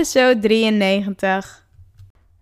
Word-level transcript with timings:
episode 0.00 0.40
93. 0.40 1.66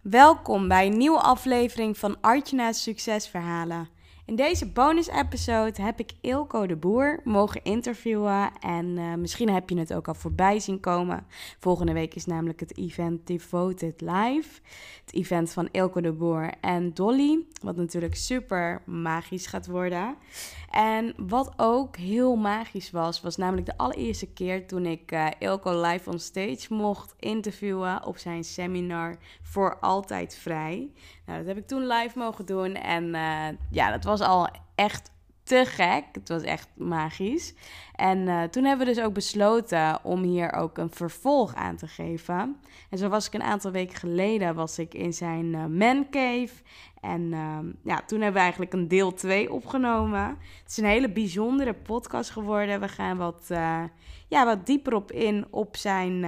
Welkom 0.00 0.68
bij 0.68 0.86
een 0.86 0.96
nieuwe 0.96 1.20
aflevering 1.20 1.98
van 1.98 2.20
Artjana's 2.20 2.82
Succesverhalen. 2.82 3.88
In 4.26 4.36
deze 4.36 4.66
bonus-episode 4.66 5.82
heb 5.82 6.00
ik 6.00 6.12
Ilko 6.20 6.66
de 6.66 6.76
Boer 6.76 7.20
mogen 7.24 7.64
interviewen. 7.64 8.50
En 8.60 8.98
eh, 8.98 9.14
misschien 9.14 9.50
heb 9.50 9.70
je 9.70 9.78
het 9.78 9.94
ook 9.94 10.08
al 10.08 10.14
voorbij 10.14 10.60
zien 10.60 10.80
komen. 10.80 11.26
Volgende 11.58 11.92
week 11.92 12.14
is 12.14 12.26
namelijk 12.26 12.60
het 12.60 12.76
event 12.76 13.26
Devoted 13.26 14.00
Live. 14.00 14.60
Het 15.04 15.14
event 15.14 15.52
van 15.52 15.68
Ilko 15.72 16.00
de 16.00 16.12
Boer 16.12 16.50
en 16.60 16.94
Dolly. 16.94 17.44
Wat 17.62 17.76
natuurlijk 17.76 18.14
super 18.14 18.82
magisch 18.86 19.46
gaat 19.46 19.66
worden. 19.66 20.16
En 20.70 21.14
wat 21.16 21.52
ook 21.56 21.96
heel 21.96 22.36
magisch 22.36 22.90
was, 22.90 23.20
was 23.20 23.36
namelijk 23.36 23.66
de 23.66 23.76
allereerste 23.76 24.32
keer 24.32 24.66
toen 24.66 24.86
ik 24.86 25.12
uh, 25.12 25.26
Ilko 25.38 25.80
live 25.80 26.10
on 26.10 26.18
stage 26.18 26.66
mocht 26.68 27.14
interviewen 27.18 28.04
op 28.04 28.18
zijn 28.18 28.44
seminar 28.44 29.16
Voor 29.42 29.78
Altijd 29.80 30.34
Vrij. 30.34 30.90
Nou, 31.26 31.38
dat 31.38 31.46
heb 31.46 31.56
ik 31.56 31.66
toen 31.66 31.86
live 31.86 32.18
mogen 32.18 32.46
doen 32.46 32.74
en 32.74 33.04
uh, 33.04 33.48
ja, 33.70 33.90
dat 33.90 34.04
was 34.04 34.20
al 34.20 34.48
echt 34.74 35.10
te 35.42 35.64
gek. 35.66 36.04
Het 36.12 36.28
was 36.28 36.42
echt 36.42 36.68
magisch. 36.76 37.54
En 37.98 38.18
uh, 38.18 38.42
toen 38.42 38.64
hebben 38.64 38.86
we 38.86 38.94
dus 38.94 39.04
ook 39.04 39.12
besloten 39.12 40.04
om 40.04 40.22
hier 40.22 40.52
ook 40.52 40.78
een 40.78 40.90
vervolg 40.90 41.54
aan 41.54 41.76
te 41.76 41.86
geven. 41.86 42.56
En 42.90 42.98
zo 42.98 43.08
was 43.08 43.26
ik 43.26 43.34
een 43.34 43.42
aantal 43.42 43.70
weken 43.70 43.96
geleden 43.96 44.54
was 44.54 44.78
ik 44.78 44.94
in 44.94 45.12
zijn 45.12 45.44
uh, 45.44 45.66
man 45.66 46.06
cave. 46.10 46.52
En 47.00 47.32
uh, 47.32 47.58
ja, 47.84 48.02
toen 48.06 48.20
hebben 48.20 48.32
we 48.32 48.40
eigenlijk 48.40 48.72
een 48.72 48.88
deel 48.88 49.14
2 49.14 49.52
opgenomen. 49.52 50.28
Het 50.62 50.70
is 50.70 50.76
een 50.76 50.84
hele 50.84 51.10
bijzondere 51.10 51.74
podcast 51.74 52.30
geworden. 52.30 52.80
We 52.80 52.88
gaan 52.88 53.16
wat, 53.16 53.48
uh, 53.50 53.82
ja, 54.28 54.44
wat 54.44 54.66
dieper 54.66 54.94
op 54.94 55.12
in 55.12 55.46
op 55.50 55.76
zijn 55.76 56.24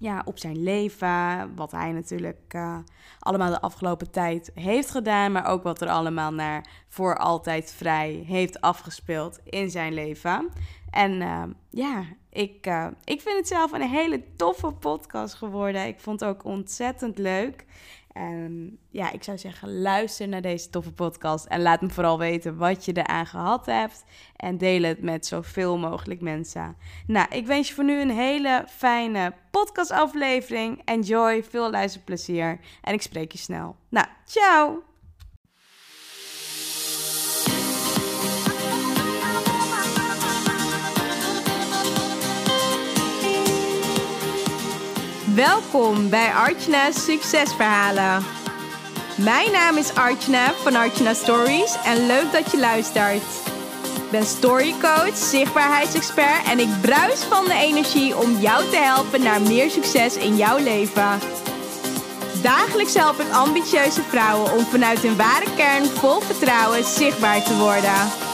ja, 0.00 0.22
op 0.24 0.38
zijn 0.38 0.62
leven. 0.62 1.54
Wat 1.54 1.70
hij 1.70 1.92
natuurlijk 1.92 2.54
uh, 2.56 2.78
allemaal 3.18 3.50
de 3.50 3.60
afgelopen 3.60 4.10
tijd 4.10 4.50
heeft 4.54 4.90
gedaan. 4.90 5.32
Maar 5.32 5.46
ook 5.46 5.62
wat 5.62 5.80
er 5.80 5.88
allemaal 5.88 6.32
naar 6.32 6.66
voor 6.88 7.16
altijd 7.18 7.72
vrij 7.72 8.24
heeft 8.26 8.60
afgespeeld 8.60 9.38
in 9.44 9.70
zijn 9.70 9.94
leven. 9.94 10.48
En 10.90 11.20
uh, 11.20 11.42
ja, 11.70 12.04
ik, 12.30 12.66
uh, 12.66 12.86
ik 13.04 13.20
vind 13.20 13.36
het 13.36 13.48
zelf 13.48 13.72
een 13.72 13.88
hele 13.88 14.22
toffe 14.36 14.72
podcast 14.72 15.34
geworden. 15.34 15.86
Ik 15.86 16.00
vond 16.00 16.20
het 16.20 16.28
ook 16.28 16.44
ontzettend 16.44 17.18
leuk. 17.18 17.64
En 18.12 18.78
ja, 18.88 19.12
ik 19.12 19.22
zou 19.22 19.38
zeggen, 19.38 19.80
luister 19.80 20.28
naar 20.28 20.42
deze 20.42 20.70
toffe 20.70 20.92
podcast 20.92 21.44
en 21.44 21.62
laat 21.62 21.80
me 21.80 21.88
vooral 21.88 22.18
weten 22.18 22.56
wat 22.56 22.84
je 22.84 22.92
eraan 22.96 23.26
gehad 23.26 23.66
hebt. 23.66 24.04
En 24.36 24.58
deel 24.58 24.82
het 24.82 25.02
met 25.02 25.26
zoveel 25.26 25.78
mogelijk 25.78 26.20
mensen. 26.20 26.76
Nou, 27.06 27.26
ik 27.30 27.46
wens 27.46 27.68
je 27.68 27.74
voor 27.74 27.84
nu 27.84 28.00
een 28.00 28.10
hele 28.10 28.64
fijne 28.68 29.32
podcastaflevering. 29.50 30.82
Enjoy, 30.84 31.44
veel 31.44 31.70
luisterplezier 31.70 32.60
en 32.82 32.94
ik 32.94 33.02
spreek 33.02 33.32
je 33.32 33.38
snel. 33.38 33.76
Nou, 33.88 34.06
ciao! 34.24 34.89
Welkom 45.40 46.08
bij 46.08 46.32
Artjana's 46.32 47.04
Succesverhalen. 47.04 48.24
Mijn 49.16 49.52
naam 49.52 49.76
is 49.76 49.94
Artjana 49.94 50.52
van 50.52 50.74
Artjana 50.74 51.14
Stories 51.14 51.76
en 51.84 52.06
leuk 52.06 52.32
dat 52.32 52.50
je 52.50 52.58
luistert. 52.58 53.22
Ik 53.96 54.10
ben 54.10 54.24
storycoach, 54.24 55.16
zichtbaarheidsexpert 55.16 56.48
en 56.48 56.58
ik 56.58 56.68
bruis 56.80 57.22
van 57.22 57.44
de 57.44 57.54
energie 57.54 58.16
om 58.16 58.36
jou 58.40 58.70
te 58.70 58.76
helpen 58.76 59.22
naar 59.22 59.42
meer 59.42 59.70
succes 59.70 60.16
in 60.16 60.36
jouw 60.36 60.58
leven. 60.58 61.18
Dagelijks 62.42 62.94
help 62.94 63.20
ik 63.20 63.32
ambitieuze 63.32 64.02
vrouwen 64.02 64.52
om 64.52 64.64
vanuit 64.64 64.98
hun 64.98 65.16
ware 65.16 65.54
kern 65.56 65.84
vol 65.84 66.20
vertrouwen 66.20 66.84
zichtbaar 66.84 67.42
te 67.42 67.56
worden. 67.56 68.29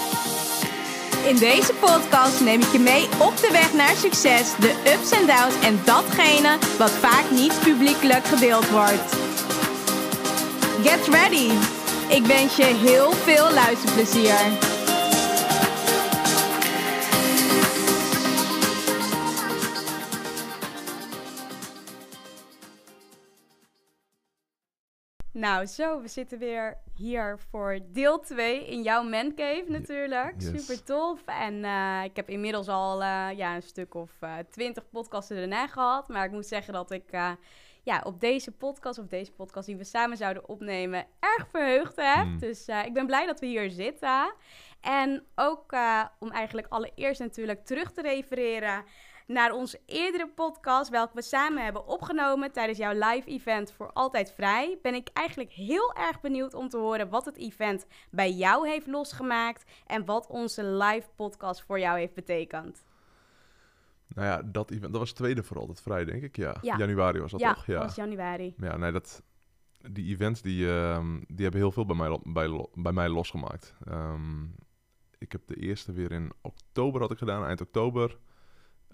In 1.27 1.39
deze 1.39 1.73
podcast 1.81 2.41
neem 2.41 2.61
ik 2.61 2.73
je 2.73 2.79
mee 2.79 3.09
op 3.19 3.37
de 3.37 3.49
weg 3.53 3.73
naar 3.73 3.97
succes, 3.97 4.53
de 4.59 4.75
ups 4.95 5.11
en 5.11 5.27
downs 5.27 5.65
en 5.65 5.81
datgene 5.85 6.59
wat 6.79 6.91
vaak 6.91 7.31
niet 7.31 7.61
publiekelijk 7.65 8.27
gedeeld 8.27 8.71
wordt. 8.71 9.17
Get 10.83 11.09
ready! 11.09 11.51
Ik 12.09 12.27
wens 12.27 12.57
je 12.57 12.65
heel 12.65 13.13
veel 13.13 13.53
luisterplezier. 13.53 14.35
Nou, 25.37 25.67
zo, 25.67 26.01
we 26.01 26.09
zitten 26.09 26.39
weer 26.39 26.79
hier 26.95 27.39
voor 27.51 27.79
deel 27.93 28.21
2 28.21 28.67
in 28.67 28.83
jouw 28.83 29.03
mancave 29.03 29.65
natuurlijk. 29.69 30.35
Yes. 30.39 30.61
Super 30.61 30.85
tof. 30.85 31.23
En 31.25 31.55
uh, 31.55 32.05
ik 32.05 32.17
heb 32.17 32.29
inmiddels 32.29 32.69
al 32.69 33.03
uh, 33.03 33.29
ja, 33.37 33.55
een 33.55 33.63
stuk 33.63 33.95
of 33.95 34.11
uh, 34.21 34.35
twintig 34.51 34.89
podcasten 34.91 35.37
erna 35.37 35.67
gehad. 35.67 36.09
Maar 36.09 36.25
ik 36.25 36.31
moet 36.31 36.47
zeggen 36.47 36.73
dat 36.73 36.91
ik 36.91 37.11
ja, 37.83 38.01
op 38.05 38.21
deze 38.21 38.51
podcast, 38.51 38.99
of 38.99 39.07
deze 39.07 39.33
podcast 39.33 39.67
die 39.67 39.77
we 39.77 39.85
samen 39.85 40.17
zouden 40.17 40.49
opnemen, 40.49 41.07
erg 41.21 41.49
verheugd 41.51 41.97
heb. 41.97 42.25
Mm. 42.25 42.39
Dus 42.39 42.69
ik 42.85 42.93
ben 42.93 43.07
blij 43.07 43.27
dat 43.27 43.41
we 43.41 43.47
hier 43.47 43.71
zitten. 43.71 44.35
En 44.81 45.25
ook 45.35 45.73
om 46.19 46.31
eigenlijk 46.31 46.67
allereerst 46.69 47.21
natuurlijk 47.21 47.65
terug 47.65 47.93
te 47.93 48.03
refereren 48.03 48.85
naar 49.27 49.53
onze 49.53 49.81
eerdere 49.87 50.29
podcast, 50.29 50.91
welke 50.91 51.15
we 51.15 51.23
samen 51.23 51.65
hebben 51.65 51.87
opgenomen 51.87 52.53
tijdens 52.53 52.79
jouw 52.79 52.93
live 52.93 53.29
event 53.29 53.73
voor 53.73 53.93
Altijd 53.93 54.33
Vrij, 54.33 54.79
ben 54.83 54.95
ik 54.95 55.09
eigenlijk 55.13 55.53
heel 55.53 55.95
erg 55.95 56.21
benieuwd 56.21 56.55
om 56.55 56.69
te 56.69 56.77
horen 56.77 57.09
wat 57.09 57.25
het 57.25 57.37
event 57.37 57.87
bij 58.11 58.33
jou 58.33 58.69
heeft 58.69 58.87
losgemaakt 58.87 59.65
en 59.87 60.05
wat 60.05 60.27
onze 60.27 60.65
live 60.65 61.09
podcast 61.17 61.63
voor 61.63 61.79
jou 61.79 61.99
heeft 61.99 62.15
betekend. 62.15 62.85
Nou 64.09 64.27
ja, 64.27 64.43
dat 64.43 64.71
event, 64.71 64.93
dat 64.93 65.01
was 65.01 65.13
tweede 65.13 65.43
voor 65.43 65.59
Altijd 65.59 65.81
Vrij, 65.81 66.05
denk 66.05 66.23
ik. 66.23 66.37
Ja, 66.37 66.57
ja. 66.61 66.77
januari 66.77 67.21
was 67.21 67.31
dat 67.31 67.41
ja, 67.41 67.55
toch? 67.55 67.67
Ja, 67.67 67.75
dat 67.75 67.83
was 67.83 67.95
januari. 67.95 68.55
Ja, 68.59 68.77
nee, 68.77 68.93
dat, 68.93 69.23
die 69.91 70.13
events 70.13 70.43
die, 70.43 70.67
uh, 70.67 71.07
die 71.27 71.43
hebben 71.43 71.61
heel 71.61 71.73
veel 71.73 71.87
bij 71.87 71.97
mij, 71.97 72.19
bij, 72.23 72.67
bij 72.75 72.93
mij 72.93 73.09
losgemaakt. 73.09 73.75
Um, 73.89 74.55
ik 75.19 75.33
heb 75.33 75.47
de 75.47 75.57
eerste 75.57 75.93
weer 75.93 76.13
in 76.13 76.33
oktober 76.41 77.01
had 77.01 77.11
ik 77.11 77.19
gedaan, 77.19 77.45
eind 77.45 77.61
oktober. 77.61 78.19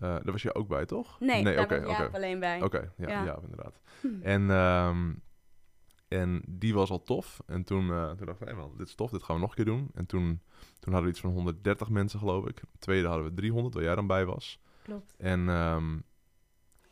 Uh, 0.02 0.08
daar 0.08 0.32
was 0.32 0.42
je 0.42 0.54
ook 0.54 0.68
bij, 0.68 0.86
toch? 0.86 1.20
Nee, 1.20 1.42
nee 1.42 1.54
daar 1.54 1.64
okay, 1.64 1.82
was 1.82 1.92
okay. 1.92 2.08
alleen 2.12 2.40
bij. 2.40 2.56
Oké, 2.56 2.64
okay, 2.64 2.90
ja, 2.96 3.08
ja. 3.08 3.24
ja, 3.24 3.38
inderdaad. 3.42 3.80
Hm. 4.00 4.22
En, 4.22 4.50
um, 4.50 5.22
en 6.08 6.42
die 6.48 6.74
was 6.74 6.90
al 6.90 7.02
tof. 7.02 7.42
En 7.46 7.64
toen, 7.64 7.86
uh, 7.86 8.10
toen 8.10 8.26
dacht 8.26 8.40
ik, 8.40 8.48
hey, 8.48 8.56
dit 8.76 8.86
is 8.86 8.94
tof, 8.94 9.10
dit 9.10 9.22
gaan 9.22 9.34
we 9.34 9.40
nog 9.40 9.50
een 9.50 9.56
keer 9.56 9.74
doen. 9.74 9.90
En 9.94 10.06
toen, 10.06 10.40
toen 10.78 10.92
hadden 10.92 11.02
we 11.02 11.08
iets 11.08 11.20
van 11.20 11.30
130 11.30 11.88
mensen, 11.88 12.18
geloof 12.18 12.46
ik. 12.46 12.62
tweede 12.78 13.08
hadden 13.08 13.26
we 13.26 13.34
300, 13.34 13.74
waar 13.74 13.82
jij 13.84 13.94
dan 13.94 14.06
bij 14.06 14.24
was. 14.24 14.60
Klopt. 14.82 15.14
En, 15.18 15.48
um, 15.48 16.04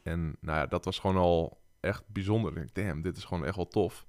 en 0.03 0.37
nou 0.41 0.59
ja, 0.59 0.67
dat 0.67 0.85
was 0.85 0.99
gewoon 0.99 1.17
al 1.17 1.61
echt 1.81 2.09
bijzonder. 2.09 2.51
Ik 2.51 2.57
denk, 2.57 2.75
damn, 2.75 3.03
dit 3.03 3.17
is 3.17 3.25
gewoon 3.25 3.45
echt 3.45 3.57
wel 3.57 3.69
tof. 3.69 4.07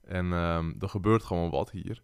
En 0.00 0.32
um, 0.32 0.76
er 0.78 0.88
gebeurt 0.88 1.22
gewoon 1.22 1.50
wat 1.50 1.70
hier. 1.70 2.02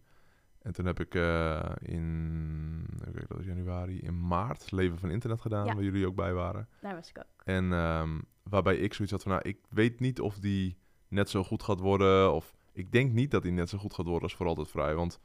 En 0.67 0.73
toen 0.73 0.85
heb 0.85 0.99
ik 0.99 1.15
uh, 1.15 1.69
in 1.79 2.85
dat 3.27 3.37
was 3.37 3.45
januari, 3.45 3.99
in 3.99 4.27
maart 4.27 4.71
Leven 4.71 4.99
van 4.99 5.09
Internet 5.09 5.41
gedaan, 5.41 5.65
ja. 5.65 5.73
waar 5.73 5.83
jullie 5.83 6.07
ook 6.07 6.15
bij 6.15 6.33
waren. 6.33 6.67
Daar 6.81 6.95
was 6.95 7.09
ik 7.09 7.17
ook. 7.17 7.43
En 7.43 7.71
um, 7.71 8.25
waarbij 8.43 8.77
ik 8.77 8.93
zoiets 8.93 9.13
had 9.13 9.23
van, 9.23 9.31
nou, 9.31 9.43
ik 9.47 9.57
weet 9.69 9.99
niet 9.99 10.21
of 10.21 10.39
die 10.39 10.77
net 11.07 11.29
zo 11.29 11.43
goed 11.43 11.63
gaat 11.63 11.79
worden. 11.79 12.33
Of 12.33 12.55
ik 12.71 12.91
denk 12.91 13.11
niet 13.11 13.31
dat 13.31 13.43
die 13.43 13.51
net 13.51 13.69
zo 13.69 13.77
goed 13.77 13.93
gaat 13.93 14.05
worden 14.05 14.23
als 14.23 14.35
Voor 14.35 14.45
Altijd 14.45 14.69
Vrij. 14.69 14.95
Want 14.95 15.19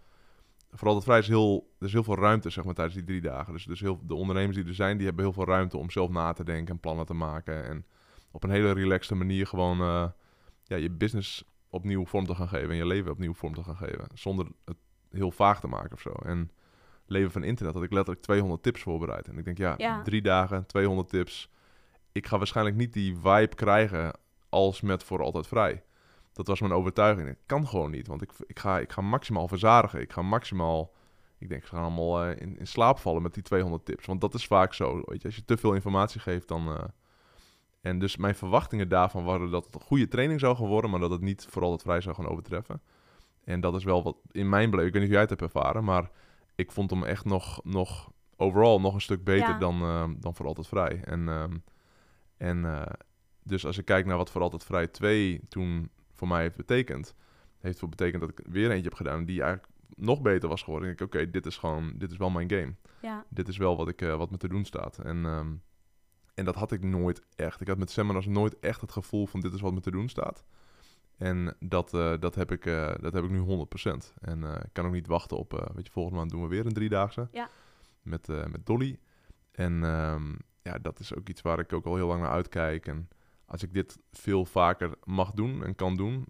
Voor 0.70 0.88
Altijd 0.88 1.04
Vrij 1.04 1.18
is 1.18 1.28
heel, 1.28 1.72
er 1.78 1.86
is 1.86 1.92
heel 1.92 2.04
veel 2.04 2.18
ruimte, 2.18 2.50
zeg 2.50 2.64
maar, 2.64 2.74
tijdens 2.74 2.96
die 2.96 3.06
drie 3.06 3.20
dagen. 3.20 3.52
Dus, 3.52 3.64
dus 3.64 3.80
heel, 3.80 4.00
de 4.06 4.14
ondernemers 4.14 4.56
die 4.56 4.66
er 4.66 4.74
zijn, 4.74 4.96
die 4.96 5.06
hebben 5.06 5.24
heel 5.24 5.32
veel 5.32 5.46
ruimte 5.46 5.76
om 5.76 5.90
zelf 5.90 6.10
na 6.10 6.32
te 6.32 6.44
denken 6.44 6.74
en 6.74 6.80
plannen 6.80 7.06
te 7.06 7.14
maken. 7.14 7.64
En 7.64 7.86
op 8.30 8.44
een 8.44 8.50
hele 8.50 8.72
relaxte 8.72 9.14
manier 9.14 9.46
gewoon 9.46 9.80
uh, 9.80 10.08
ja, 10.64 10.76
je 10.76 10.90
business 10.90 11.44
opnieuw 11.68 12.06
vorm 12.06 12.26
te 12.26 12.34
gaan 12.34 12.48
geven 12.48 12.70
en 12.70 12.76
je 12.76 12.86
leven 12.86 13.10
opnieuw 13.10 13.34
vorm 13.34 13.54
te 13.54 13.62
gaan 13.62 13.76
geven. 13.76 14.06
Zonder 14.14 14.46
het 14.64 14.76
heel 15.12 15.30
vaag 15.30 15.60
te 15.60 15.66
maken 15.66 15.92
of 15.92 16.00
zo. 16.00 16.10
En 16.10 16.50
leven 17.06 17.30
van 17.30 17.44
internet 17.44 17.74
had 17.74 17.82
ik 17.82 17.92
letterlijk 17.92 18.24
200 18.24 18.62
tips 18.62 18.82
voorbereid. 18.82 19.28
En 19.28 19.38
ik 19.38 19.44
denk, 19.44 19.58
ja, 19.58 19.74
ja, 19.76 20.02
drie 20.02 20.22
dagen, 20.22 20.66
200 20.66 21.08
tips. 21.08 21.50
Ik 22.12 22.26
ga 22.26 22.38
waarschijnlijk 22.38 22.76
niet 22.76 22.92
die 22.92 23.16
vibe 23.16 23.54
krijgen 23.54 24.12
als 24.48 24.80
met 24.80 25.02
voor 25.02 25.22
altijd 25.22 25.46
vrij. 25.46 25.82
Dat 26.32 26.46
was 26.46 26.60
mijn 26.60 26.72
overtuiging. 26.72 27.28
Ik 27.28 27.38
kan 27.46 27.68
gewoon 27.68 27.90
niet, 27.90 28.06
want 28.06 28.22
ik, 28.22 28.30
ik, 28.46 28.58
ga, 28.58 28.78
ik 28.78 28.92
ga 28.92 29.00
maximaal 29.00 29.48
verzadigen. 29.48 30.00
Ik 30.00 30.12
ga 30.12 30.22
maximaal, 30.22 30.92
ik 31.38 31.48
denk, 31.48 31.62
ze 31.62 31.68
gaan 31.74 31.82
allemaal 31.82 32.28
uh, 32.28 32.40
in, 32.40 32.58
in 32.58 32.66
slaap 32.66 32.98
vallen 32.98 33.22
met 33.22 33.34
die 33.34 33.42
200 33.42 33.84
tips. 33.84 34.06
Want 34.06 34.20
dat 34.20 34.34
is 34.34 34.46
vaak 34.46 34.74
zo, 34.74 35.02
weet 35.04 35.22
je. 35.22 35.28
Als 35.28 35.36
je 35.36 35.44
te 35.44 35.56
veel 35.56 35.74
informatie 35.74 36.20
geeft, 36.20 36.48
dan... 36.48 36.68
Uh, 36.68 36.78
en 37.80 37.98
dus 37.98 38.16
mijn 38.16 38.34
verwachtingen 38.34 38.88
daarvan 38.88 39.24
waren 39.24 39.50
dat 39.50 39.64
het 39.64 39.74
een 39.74 39.80
goede 39.80 40.08
training 40.08 40.40
zou 40.40 40.56
gaan 40.56 40.66
worden, 40.66 40.90
maar 40.90 41.00
dat 41.00 41.10
het 41.10 41.20
niet 41.20 41.46
voor 41.50 41.62
altijd 41.62 41.82
vrij 41.82 42.00
zou 42.00 42.14
gaan 42.14 42.28
overtreffen. 42.28 42.80
En 43.44 43.60
dat 43.60 43.74
is 43.74 43.84
wel 43.84 44.02
wat 44.02 44.16
in 44.30 44.48
mijn 44.48 44.70
beleving, 44.70 44.94
ik 44.94 45.00
weet 45.00 45.02
niet 45.02 45.10
of 45.10 45.26
jij 45.26 45.28
het 45.30 45.40
hebt 45.40 45.54
ervaren, 45.54 45.84
maar 45.84 46.10
ik 46.54 46.72
vond 46.72 46.90
hem 46.90 47.04
echt 47.04 47.24
nog, 47.24 47.60
nog 47.64 48.12
overal 48.36 48.80
nog 48.80 48.94
een 48.94 49.00
stuk 49.00 49.24
beter 49.24 49.48
ja. 49.48 49.58
dan, 49.58 49.82
uh, 49.82 50.04
dan 50.18 50.34
voor 50.34 50.46
altijd 50.46 50.66
vrij. 50.66 51.00
En, 51.04 51.20
uh, 51.20 51.44
en 52.36 52.58
uh, 52.64 52.82
dus 53.42 53.66
als 53.66 53.78
ik 53.78 53.84
kijk 53.84 54.06
naar 54.06 54.16
wat 54.16 54.30
voor 54.30 54.40
altijd 54.40 54.64
vrij 54.64 54.86
2 54.86 55.40
toen 55.48 55.90
voor 56.12 56.28
mij 56.28 56.42
heeft 56.42 56.56
betekend, 56.56 57.14
heeft 57.58 57.78
voor 57.78 57.88
betekend 57.88 58.20
dat 58.20 58.30
ik 58.30 58.40
weer 58.46 58.70
eentje 58.70 58.88
heb 58.88 58.94
gedaan 58.94 59.24
die 59.24 59.42
eigenlijk 59.42 59.72
nog 59.96 60.22
beter 60.22 60.48
was 60.48 60.62
geworden. 60.62 60.88
En 60.88 60.94
ik, 60.94 61.00
oké, 61.00 61.30
dit 61.30 61.46
is 61.46 61.56
gewoon, 61.56 61.92
dit 61.96 62.10
is 62.10 62.16
wel 62.16 62.30
mijn 62.30 62.50
game. 62.50 62.74
Ja. 63.00 63.24
Dit 63.28 63.48
is 63.48 63.56
wel 63.56 63.76
wat, 63.76 63.88
ik, 63.88 64.02
uh, 64.02 64.16
wat 64.16 64.30
me 64.30 64.36
te 64.36 64.48
doen 64.48 64.64
staat. 64.64 64.98
En, 64.98 65.24
um, 65.24 65.62
en 66.34 66.44
dat 66.44 66.54
had 66.54 66.72
ik 66.72 66.82
nooit 66.82 67.22
echt. 67.36 67.60
Ik 67.60 67.68
had 67.68 67.78
met 67.78 67.90
seminars 67.90 68.26
nooit 68.26 68.58
echt 68.58 68.80
het 68.80 68.92
gevoel 68.92 69.26
van 69.26 69.40
dit 69.40 69.52
is 69.52 69.60
wat 69.60 69.72
me 69.72 69.80
te 69.80 69.90
doen 69.90 70.08
staat. 70.08 70.44
En 71.16 71.56
dat, 71.60 71.94
uh, 71.94 72.14
dat, 72.20 72.34
heb, 72.34 72.52
ik, 72.52 72.66
uh, 72.66 72.94
dat 73.00 73.12
heb 73.12 73.24
ik 73.24 73.30
nu 73.30 73.40
100%. 73.40 74.14
En 74.20 74.44
ik 74.44 74.72
kan 74.72 74.86
ook 74.86 74.92
niet 74.92 75.06
wachten 75.06 75.36
op, 75.36 75.70
weet 75.74 75.86
je, 75.86 75.92
volgende 75.92 76.18
maand 76.18 76.30
doen 76.30 76.42
we 76.42 76.48
weer 76.48 76.66
een 76.66 76.72
driedaagse. 76.72 77.28
Ja. 77.32 77.48
Met, 78.02 78.26
met 78.26 78.66
Dolly. 78.66 78.98
En 79.52 79.82
um, 79.82 80.36
ja, 80.62 80.78
dat 80.78 80.98
is 80.98 81.14
ook 81.14 81.28
iets 81.28 81.42
waar 81.42 81.58
ik 81.58 81.72
ook 81.72 81.86
al 81.86 81.94
heel 81.94 82.06
lang 82.06 82.20
naar 82.20 82.30
uitkijk. 82.30 82.86
En 82.86 83.08
als 83.46 83.62
ik 83.62 83.74
dit 83.74 83.98
veel 84.10 84.44
vaker 84.44 84.94
mag 85.04 85.30
doen 85.30 85.64
en 85.64 85.74
kan 85.74 85.96
doen, 85.96 86.26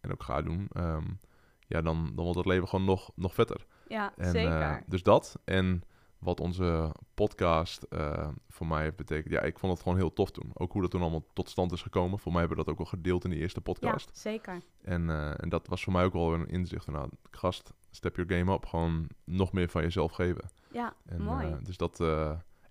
en 0.00 0.12
ook 0.12 0.22
ga 0.22 0.42
doen, 0.42 0.68
um, 0.76 1.20
ja, 1.66 1.82
dan, 1.82 2.12
dan 2.14 2.24
wordt 2.24 2.38
het 2.38 2.46
leven 2.46 2.68
gewoon 2.68 2.84
nog, 2.84 3.10
nog 3.14 3.34
vetter. 3.34 3.66
Ja, 3.86 4.12
en, 4.16 4.30
zeker. 4.30 4.82
Dus 4.86 5.02
dat. 5.02 5.38
En 5.44 5.82
wat 6.22 6.40
onze 6.40 6.94
podcast 7.14 7.86
uh, 7.90 8.28
voor 8.48 8.66
mij 8.66 8.82
heeft 8.82 8.96
betekend. 8.96 9.32
Ja, 9.34 9.40
ik 9.40 9.58
vond 9.58 9.72
het 9.72 9.82
gewoon 9.82 9.98
heel 9.98 10.12
tof 10.12 10.30
toen. 10.30 10.50
Ook 10.54 10.72
hoe 10.72 10.82
dat 10.82 10.90
toen 10.90 11.00
allemaal 11.00 11.26
tot 11.32 11.48
stand 11.48 11.72
is 11.72 11.82
gekomen. 11.82 12.18
Voor 12.18 12.32
mij 12.32 12.40
hebben 12.40 12.58
we 12.58 12.64
dat 12.64 12.74
ook 12.74 12.80
al 12.80 12.86
gedeeld 12.86 13.24
in 13.24 13.30
die 13.30 13.38
eerste 13.38 13.60
podcast. 13.60 14.10
Ja, 14.12 14.20
zeker. 14.20 14.60
En, 14.82 15.08
uh, 15.08 15.42
en 15.42 15.48
dat 15.48 15.66
was 15.66 15.84
voor 15.84 15.92
mij 15.92 16.04
ook 16.04 16.12
wel 16.12 16.34
een 16.34 16.48
inzicht 16.48 16.84
van, 16.84 16.94
nou, 16.94 17.08
gast, 17.30 17.72
step 17.90 18.16
your 18.16 18.34
game 18.34 18.52
up. 18.52 18.66
Gewoon 18.66 19.08
nog 19.24 19.52
meer 19.52 19.68
van 19.68 19.82
jezelf 19.82 20.12
geven. 20.12 20.50
Ja, 20.72 20.94
en, 21.06 21.22
mooi. 21.22 21.56
dus 21.62 21.76
dat, 21.76 22.00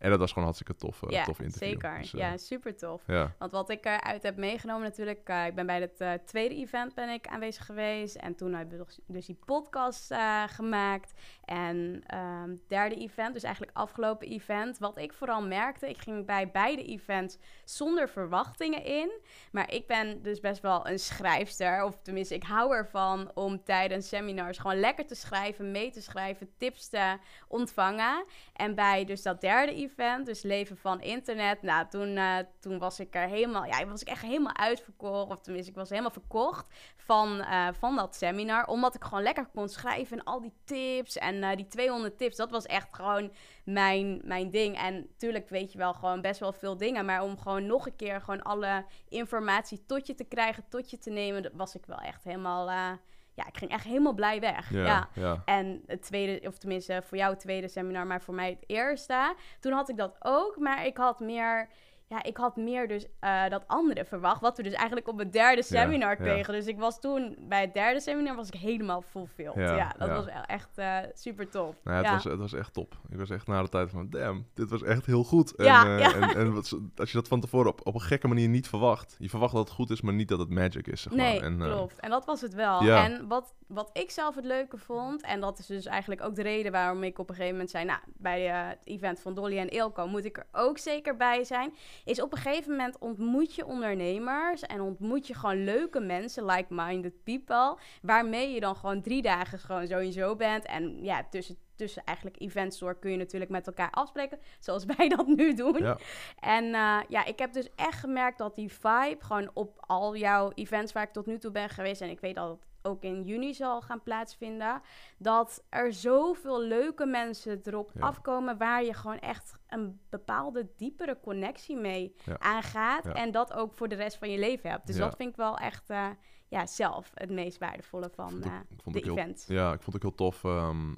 en 0.01 0.09
dat 0.09 0.19
was 0.19 0.29
gewoon 0.29 0.43
hartstikke 0.43 0.75
tof, 0.75 1.01
uh, 1.01 1.09
ja, 1.09 1.23
tof 1.23 1.39
interview. 1.39 1.69
Zeker, 1.69 1.99
dus, 1.99 2.11
ja, 2.11 2.37
super 2.37 2.77
tof. 2.77 3.01
Ja. 3.07 3.35
Want 3.39 3.51
wat 3.51 3.69
ik 3.69 3.85
eruit 3.85 4.23
heb 4.23 4.37
meegenomen 4.37 4.83
natuurlijk, 4.83 5.29
ik 5.47 5.55
ben 5.55 5.65
bij 5.65 5.89
het 5.97 6.27
tweede 6.27 6.55
event 6.55 6.93
ben 6.93 7.09
ik 7.09 7.27
aanwezig 7.27 7.65
geweest. 7.65 8.15
En 8.15 8.35
toen 8.35 8.53
hebben 8.53 8.77
we 8.77 9.13
dus 9.13 9.25
die 9.25 9.39
podcast 9.45 10.13
gemaakt. 10.47 11.13
En 11.45 12.03
um, 12.17 12.61
derde 12.67 12.95
event, 12.95 13.33
dus 13.33 13.43
eigenlijk 13.43 13.77
afgelopen 13.77 14.27
event. 14.27 14.77
Wat 14.77 14.97
ik 14.97 15.13
vooral 15.13 15.41
merkte, 15.41 15.89
ik 15.89 15.97
ging 15.97 16.25
bij 16.25 16.51
beide 16.51 16.83
events 16.83 17.37
zonder 17.65 18.09
verwachtingen 18.09 18.83
in. 18.83 19.11
Maar 19.51 19.73
ik 19.73 19.87
ben 19.87 20.21
dus 20.21 20.39
best 20.39 20.61
wel 20.61 20.87
een 20.87 20.99
schrijfster. 20.99 21.83
Of 21.83 22.01
tenminste, 22.01 22.35
ik 22.35 22.43
hou 22.43 22.75
ervan 22.75 23.31
om 23.33 23.63
tijdens 23.63 24.07
seminars 24.07 24.57
gewoon 24.57 24.79
lekker 24.79 25.05
te 25.05 25.15
schrijven, 25.15 25.71
mee 25.71 25.91
te 25.91 26.01
schrijven, 26.01 26.49
tips 26.57 26.89
te 26.89 27.17
ontvangen. 27.47 28.25
En 28.53 28.75
bij 28.75 29.05
dus 29.05 29.21
dat 29.21 29.41
derde 29.41 29.73
event, 29.73 29.89
dus 30.23 30.41
leven 30.41 30.77
van 30.77 31.01
internet. 31.01 31.61
Nou, 31.61 31.87
toen, 31.89 32.07
uh, 32.07 32.37
toen 32.59 32.79
was 32.79 32.99
ik 32.99 33.15
er 33.15 33.27
helemaal, 33.27 33.65
ja, 33.65 33.85
was 33.85 34.01
ik 34.01 34.07
echt 34.07 34.21
helemaal 34.21 34.55
uitverkocht. 34.55 35.31
Of 35.31 35.41
tenminste, 35.41 35.71
ik 35.71 35.77
was 35.77 35.89
helemaal 35.89 36.11
verkocht 36.11 36.65
van, 36.97 37.37
uh, 37.39 37.67
van 37.71 37.95
dat 37.95 38.15
seminar. 38.15 38.65
Omdat 38.65 38.95
ik 38.95 39.03
gewoon 39.03 39.23
lekker 39.23 39.47
kon 39.53 39.69
schrijven 39.69 40.17
en 40.17 40.23
al 40.23 40.41
die 40.41 40.53
tips 40.63 41.17
en 41.17 41.35
uh, 41.35 41.55
die 41.55 41.67
200 41.67 42.17
tips. 42.17 42.35
Dat 42.35 42.51
was 42.51 42.65
echt 42.65 42.95
gewoon 42.95 43.31
mijn, 43.65 44.21
mijn 44.23 44.49
ding. 44.49 44.77
En 44.77 44.95
natuurlijk 44.95 45.49
weet 45.49 45.71
je 45.71 45.77
wel 45.77 45.93
gewoon 45.93 46.21
best 46.21 46.39
wel 46.39 46.53
veel 46.53 46.77
dingen. 46.77 47.05
Maar 47.05 47.23
om 47.23 47.37
gewoon 47.37 47.65
nog 47.65 47.85
een 47.85 47.95
keer 47.95 48.21
gewoon 48.21 48.41
alle 48.41 48.85
informatie 49.09 49.85
tot 49.85 50.07
je 50.07 50.15
te 50.15 50.23
krijgen, 50.23 50.63
tot 50.69 50.89
je 50.89 50.97
te 50.97 51.09
nemen, 51.09 51.43
dat 51.43 51.53
was 51.55 51.75
ik 51.75 51.85
wel 51.85 51.99
echt 51.99 52.23
helemaal 52.23 52.99
ja, 53.33 53.47
ik 53.47 53.57
ging 53.57 53.71
echt 53.71 53.83
helemaal 53.83 54.13
blij 54.13 54.39
weg. 54.39 54.69
Ja. 54.73 55.09
En 55.45 55.83
het 55.87 56.01
tweede, 56.01 56.47
of 56.47 56.57
tenminste 56.57 57.01
voor 57.05 57.17
jou 57.17 57.31
het 57.31 57.39
tweede 57.39 57.67
seminar, 57.67 58.07
maar 58.07 58.21
voor 58.21 58.33
mij 58.33 58.49
het 58.49 58.63
eerste. 58.67 59.35
Toen 59.59 59.71
had 59.71 59.89
ik 59.89 59.97
dat 59.97 60.15
ook, 60.19 60.57
maar 60.57 60.85
ik 60.85 60.97
had 60.97 61.19
meer, 61.19 61.69
ja, 62.11 62.23
ik 62.23 62.37
had 62.37 62.55
meer 62.55 62.87
dus 62.87 63.05
uh, 63.21 63.49
dat 63.49 63.63
andere 63.67 64.05
verwacht. 64.05 64.41
Wat 64.41 64.57
we 64.57 64.63
dus 64.63 64.73
eigenlijk 64.73 65.07
op 65.07 65.17
het 65.17 65.33
derde 65.33 65.63
seminar 65.63 66.09
ja. 66.09 66.15
kregen. 66.15 66.53
Dus 66.53 66.67
ik 66.67 66.79
was 66.79 66.99
toen, 66.99 67.35
bij 67.39 67.61
het 67.61 67.73
derde 67.73 67.99
seminar 67.99 68.35
was 68.35 68.47
ik 68.47 68.59
helemaal 68.59 69.01
fulfilled. 69.01 69.55
Ja, 69.55 69.75
Ja, 69.75 69.93
dat 69.97 70.09
was 70.09 70.25
echt 70.45 70.69
uh, 70.75 70.97
super 71.13 71.49
tof. 71.49 71.75
Nou, 71.83 71.97
het, 71.97 72.05
ja. 72.05 72.13
was, 72.13 72.23
het 72.23 72.39
was 72.39 72.53
echt 72.53 72.73
top. 72.73 72.95
Ik 73.09 73.17
was 73.17 73.29
echt 73.29 73.47
na 73.47 73.61
de 73.61 73.69
tijd 73.69 73.89
van, 73.89 74.09
damn, 74.09 74.45
dit 74.53 74.69
was 74.69 74.83
echt 74.83 75.05
heel 75.05 75.23
goed. 75.23 75.55
En, 75.55 75.65
Ja, 75.65 75.85
eh, 75.85 75.99
ja. 75.99 76.13
en, 76.13 76.35
en 76.35 76.53
wat, 76.53 76.77
als 76.95 77.11
je 77.11 77.17
dat 77.17 77.27
van 77.27 77.39
tevoren 77.39 77.71
op, 77.71 77.81
op 77.83 77.93
een 77.93 78.01
gekke 78.01 78.27
manier 78.27 78.49
niet 78.49 78.67
verwacht. 78.67 79.15
Je 79.19 79.29
verwacht 79.29 79.53
dat 79.53 79.63
het 79.65 79.73
goed 79.73 79.89
is, 79.89 80.01
maar 80.01 80.13
niet 80.13 80.27
dat 80.27 80.39
het 80.39 80.49
magic 80.49 80.87
is, 80.87 81.01
zeg 81.01 81.13
Nee, 81.13 81.39
maar. 81.39 81.49
En, 81.49 81.61
eh, 81.61 81.71
klopt. 81.71 81.99
En 81.99 82.09
dat 82.09 82.25
was 82.25 82.41
het 82.41 82.53
wel. 82.53 82.79
En 82.79 83.27
wat, 83.27 83.53
wat 83.67 83.89
ik 83.93 84.11
zelf 84.11 84.35
het 84.35 84.45
leuke 84.45 84.77
vond, 84.77 85.21
en 85.21 85.39
dat 85.39 85.59
is 85.59 85.65
dus 85.65 85.85
eigenlijk 85.85 86.23
ook 86.23 86.35
de 86.35 86.41
reden 86.41 86.71
waarom 86.71 87.03
ik 87.03 87.19
op 87.19 87.29
een 87.29 87.35
gegeven 87.35 87.53
moment 87.53 87.71
zei, 87.71 87.85
nou, 87.85 87.99
bij 88.05 88.49
eh, 88.49 88.67
het 88.67 88.81
event 88.83 89.19
van 89.19 89.33
Dolly 89.33 89.57
en 89.57 89.69
Ilko 89.69 90.07
moet 90.07 90.25
ik 90.25 90.37
er 90.37 90.47
ook 90.51 90.77
zeker 90.77 91.15
bij 91.17 91.43
zijn, 91.43 91.73
is 92.05 92.21
op 92.21 92.31
een 92.31 92.37
gegeven 92.37 92.71
moment 92.71 92.97
ontmoet 92.99 93.55
je 93.55 93.65
ondernemers 93.65 94.61
en 94.61 94.81
ontmoet 94.81 95.27
je 95.27 95.33
gewoon 95.33 95.63
leuke 95.63 95.99
mensen, 95.99 96.45
like-minded 96.45 97.23
people, 97.23 97.77
waarmee 98.01 98.53
je 98.53 98.59
dan 98.59 98.75
gewoon 98.75 99.01
drie 99.01 99.21
dagen 99.21 99.59
gewoon 99.59 99.87
sowieso 99.87 100.35
bent. 100.35 100.65
En 100.65 101.03
ja, 101.03 101.27
tussen 101.29 101.57
tussen 101.81 102.03
eigenlijk 102.03 102.41
events 102.41 102.79
door 102.79 102.99
kun 102.99 103.11
je 103.11 103.17
natuurlijk 103.17 103.51
met 103.51 103.67
elkaar 103.67 103.91
afspreken, 103.91 104.39
zoals 104.59 104.85
wij 104.97 105.09
dat 105.09 105.27
nu 105.27 105.53
doen. 105.53 105.77
Ja. 105.77 105.97
En 106.39 106.65
uh, 106.65 106.99
ja, 107.07 107.25
ik 107.25 107.39
heb 107.39 107.53
dus 107.53 107.69
echt 107.75 107.99
gemerkt 107.99 108.37
dat 108.37 108.55
die 108.55 108.71
vibe 108.71 109.17
gewoon 109.19 109.49
op 109.53 109.75
al 109.79 110.15
jouw 110.15 110.51
events 110.53 110.91
waar 110.91 111.03
ik 111.03 111.13
tot 111.13 111.25
nu 111.25 111.37
toe 111.37 111.51
ben 111.51 111.69
geweest, 111.69 112.01
en 112.01 112.09
ik 112.09 112.19
weet 112.19 112.35
dat 112.35 112.59
ook 112.83 113.03
in 113.03 113.23
juni 113.23 113.53
zal 113.53 113.81
gaan 113.81 114.03
plaatsvinden, 114.03 114.81
dat 115.17 115.63
er 115.69 115.93
zoveel 115.93 116.61
leuke 116.61 117.05
mensen 117.05 117.59
erop 117.63 117.91
Ja. 117.93 118.01
afkomen 118.01 118.57
waar 118.57 118.83
je 118.83 118.93
gewoon 118.93 119.19
echt 119.19 119.55
een 119.67 119.99
bepaalde 120.09 120.69
diepere 120.77 121.19
connectie 121.19 121.77
mee 121.77 122.15
Ja. 122.25 122.39
aangaat 122.39 123.03
Ja. 123.05 123.13
en 123.13 123.31
dat 123.31 123.53
ook 123.53 123.73
voor 123.73 123.87
de 123.87 123.95
rest 123.95 124.17
van 124.17 124.29
je 124.29 124.39
leven 124.39 124.69
hebt. 124.69 124.87
Dus 124.87 124.97
dat 124.97 125.15
vind 125.15 125.29
ik 125.29 125.35
wel 125.35 125.57
echt 125.57 125.89
uh, 125.89 126.07
ja, 126.47 126.65
zelf 126.65 127.11
het 127.13 127.29
meest 127.31 127.57
waardevolle 127.57 128.09
van 128.15 128.29
vond 128.29 128.45
ook- 128.45 128.51
ik 128.69 128.81
vond 128.81 128.95
de 128.95 129.01
heel- 129.03 129.17
events. 129.17 129.47
Ja, 129.47 129.73
ik 129.73 129.81
vond 129.81 129.95
het 129.95 129.95
ook 129.95 130.01
heel 130.17 130.27
tof. 130.29 130.43
ehm, 130.43 130.91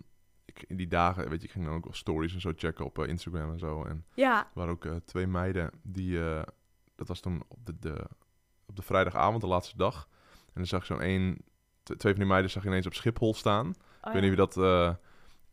ik, 0.45 0.63
in 0.67 0.77
die 0.77 0.87
dagen, 0.87 1.29
weet 1.29 1.41
je, 1.41 1.47
ik 1.47 1.53
ging 1.53 1.65
dan 1.65 1.75
ook 1.75 1.83
wel 1.83 1.93
stories 1.93 2.33
en 2.33 2.41
zo 2.41 2.51
checken 2.55 2.85
op 2.85 2.99
eh, 2.99 3.07
Instagram 3.07 3.51
en 3.51 3.59
zo. 3.59 3.83
En 3.83 4.05
Ja, 4.13 4.39
er 4.39 4.51
waren 4.53 4.71
ook 4.73 4.85
eh, 4.85 4.95
twee 5.05 5.27
meiden 5.27 5.71
die, 5.83 6.29
eh, 6.29 6.41
dat 6.95 7.07
was 7.07 7.19
toen 7.19 7.43
op 7.47 7.65
de, 7.65 7.79
de, 7.79 8.05
op 8.65 8.75
de 8.75 8.81
vrijdagavond, 8.81 9.41
de 9.41 9.47
laatste 9.47 9.77
dag. 9.77 10.07
En 10.45 10.51
dan 10.53 10.65
zag 10.65 10.79
ik 10.79 10.85
zo'n 10.85 11.01
één, 11.01 11.37
twee 11.83 12.11
van 12.11 12.21
die 12.21 12.25
meiden 12.25 12.51
zag 12.51 12.63
je 12.63 12.69
ineens 12.69 12.85
op 12.85 12.93
Schiphol 12.93 13.33
staan. 13.33 13.67
oh, 13.67 13.73
ik 14.03 14.11
weet 14.13 14.21
niet 14.21 14.35
wie 14.35 14.35
dat, 14.35 14.57
eh, 14.57 14.93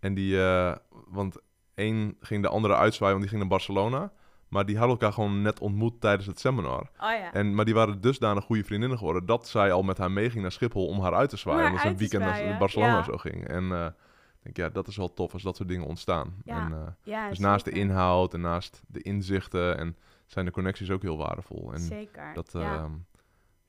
en 0.01 0.15
die, 0.15 0.43
eh, 0.43 0.77
want 1.09 1.37
één 1.75 2.17
ging 2.21 2.43
de 2.43 2.49
andere 2.49 2.75
uitzwaaien, 2.75 3.17
want 3.19 3.29
die 3.29 3.39
ging 3.39 3.49
naar 3.49 3.59
Barcelona. 3.59 4.13
Maar 4.49 4.67
die 4.67 4.79
hadden 4.79 4.97
elkaar 4.97 5.13
gewoon 5.13 5.43
net 5.43 5.61
ontmoet 5.61 6.01
tijdens 6.01 6.27
het 6.27 6.41
seminar. 6.41 6.81
Oh 6.81 7.11
ja. 7.11 7.33
En, 7.33 7.55
maar 7.55 7.65
die 7.65 7.75
waren 7.75 8.01
dusdanig 8.01 8.45
goede 8.45 8.65
vriendinnen 8.65 8.99
geworden 8.99 9.27
dat 9.27 9.49
zij 9.49 9.73
al 9.73 9.83
met 9.83 9.99
haar 9.99 10.11
meeging 10.11 10.43
naar 10.43 10.53
Schiphol 10.53 10.87
om 10.87 11.01
haar 11.01 11.15
uit 11.15 11.31
te 11.31 11.37
zwaaien. 11.37 11.67
Omdat 11.67 11.81
ze 11.81 11.89
een 11.89 11.97
weekend 11.97 12.23
naar 12.23 12.59
Barcelona 12.59 12.97
ja. 12.97 13.03
zo 13.03 13.17
ging. 13.17 13.49
En 13.49 13.65
ik 13.65 14.43
denk, 14.43 14.57
ja, 14.57 14.69
dat 14.69 14.89
is 14.89 14.97
wel 14.97 15.15
tof 15.15 15.33
als 15.33 15.43
dat 15.43 15.57
soort 15.57 15.69
dingen 15.69 15.87
ontstaan. 15.87 16.35
Ja, 16.45 16.57
En, 16.57 16.97
ja, 17.03 17.29
dus 17.29 17.39
naast 17.39 17.65
de 17.65 17.71
inhoud 17.71 18.35
en 18.35 18.41
naast 18.41 18.83
de 18.87 19.03
inzichten 19.03 19.79
en 19.79 19.97
zijn 20.27 20.45
de 20.45 20.51
connecties 20.51 20.91
ook 20.91 21.03
heel 21.03 21.17
waardevol. 21.17 21.73
En 21.73 21.81
Zeker. 21.81 22.35
dat, 22.35 22.51
ja. 22.53 22.89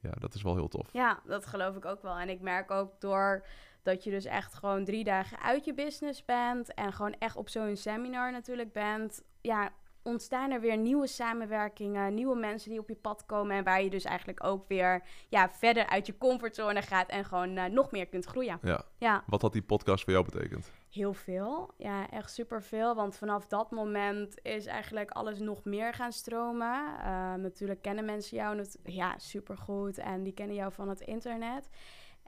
Ja. 0.01 0.11
dat 0.19 0.33
is 0.33 0.41
wel 0.41 0.55
heel 0.55 0.67
tof. 0.67 0.89
ja, 0.93 1.19
dat 1.25 1.45
geloof 1.45 1.75
ik 1.75 1.85
ook 1.85 2.01
wel. 2.01 2.17
En 2.17 2.29
ik 2.29 2.41
merk 2.41 2.71
ook 2.71 3.01
door 3.01 3.45
dat 3.83 4.03
je 4.03 4.09
dus 4.09 4.25
echt 4.25 4.53
gewoon 4.53 4.83
drie 4.83 5.03
dagen 5.03 5.39
uit 5.39 5.65
je 5.65 5.73
business 5.73 6.25
bent 6.25 6.73
en 6.73 6.93
gewoon 6.93 7.15
echt 7.19 7.35
op 7.35 7.49
zo'n 7.49 7.75
seminar 7.75 8.31
natuurlijk 8.31 8.73
bent. 8.73 9.23
Ja, 9.41 9.71
ontstaan 10.03 10.51
er 10.51 10.61
weer 10.61 10.77
nieuwe 10.77 11.07
samenwerkingen, 11.07 12.13
nieuwe 12.13 12.35
mensen 12.35 12.69
die 12.69 12.79
op 12.79 12.87
je 12.87 12.95
pad 12.95 13.25
komen 13.25 13.55
en 13.55 13.63
waar 13.63 13.83
je 13.83 13.89
dus 13.89 14.03
eigenlijk 14.03 14.43
ook 14.43 14.67
weer 14.67 15.03
ja, 15.29 15.49
verder 15.49 15.87
uit 15.87 16.05
je 16.05 16.17
comfortzone 16.17 16.81
gaat 16.81 17.09
en 17.09 17.25
gewoon 17.25 17.57
eh, 17.57 17.65
nog 17.65 17.91
meer 17.91 18.07
kunt 18.07 18.25
groeien. 18.25 18.59
Ja. 18.61 18.83
Ja, 18.97 19.23
Wat 19.27 19.41
had 19.41 19.53
die 19.53 19.61
podcast 19.61 20.03
voor 20.03 20.13
jou 20.13 20.25
betekend? 20.25 20.71
Heel 20.89 21.13
veel, 21.13 21.73
ja, 21.77 22.09
echt 22.09 22.31
superveel. 22.31 22.95
Want 22.95 23.15
vanaf 23.15 23.47
dat 23.47 23.71
moment 23.71 24.39
is 24.41 24.65
eigenlijk 24.65 25.11
alles 25.11 25.39
nog 25.39 25.63
meer 25.63 25.93
gaan 25.93 26.11
stromen. 26.11 26.83
Uh, 26.99 27.33
natuurlijk 27.33 27.81
kennen 27.81 28.05
mensen 28.05 28.37
jou 28.37 28.65
ja, 28.83 29.17
supergoed 29.17 29.97
en 29.97 30.23
die 30.23 30.33
kennen 30.33 30.55
jou 30.55 30.71
van 30.71 30.89
het 30.89 31.01
internet. 31.01 31.69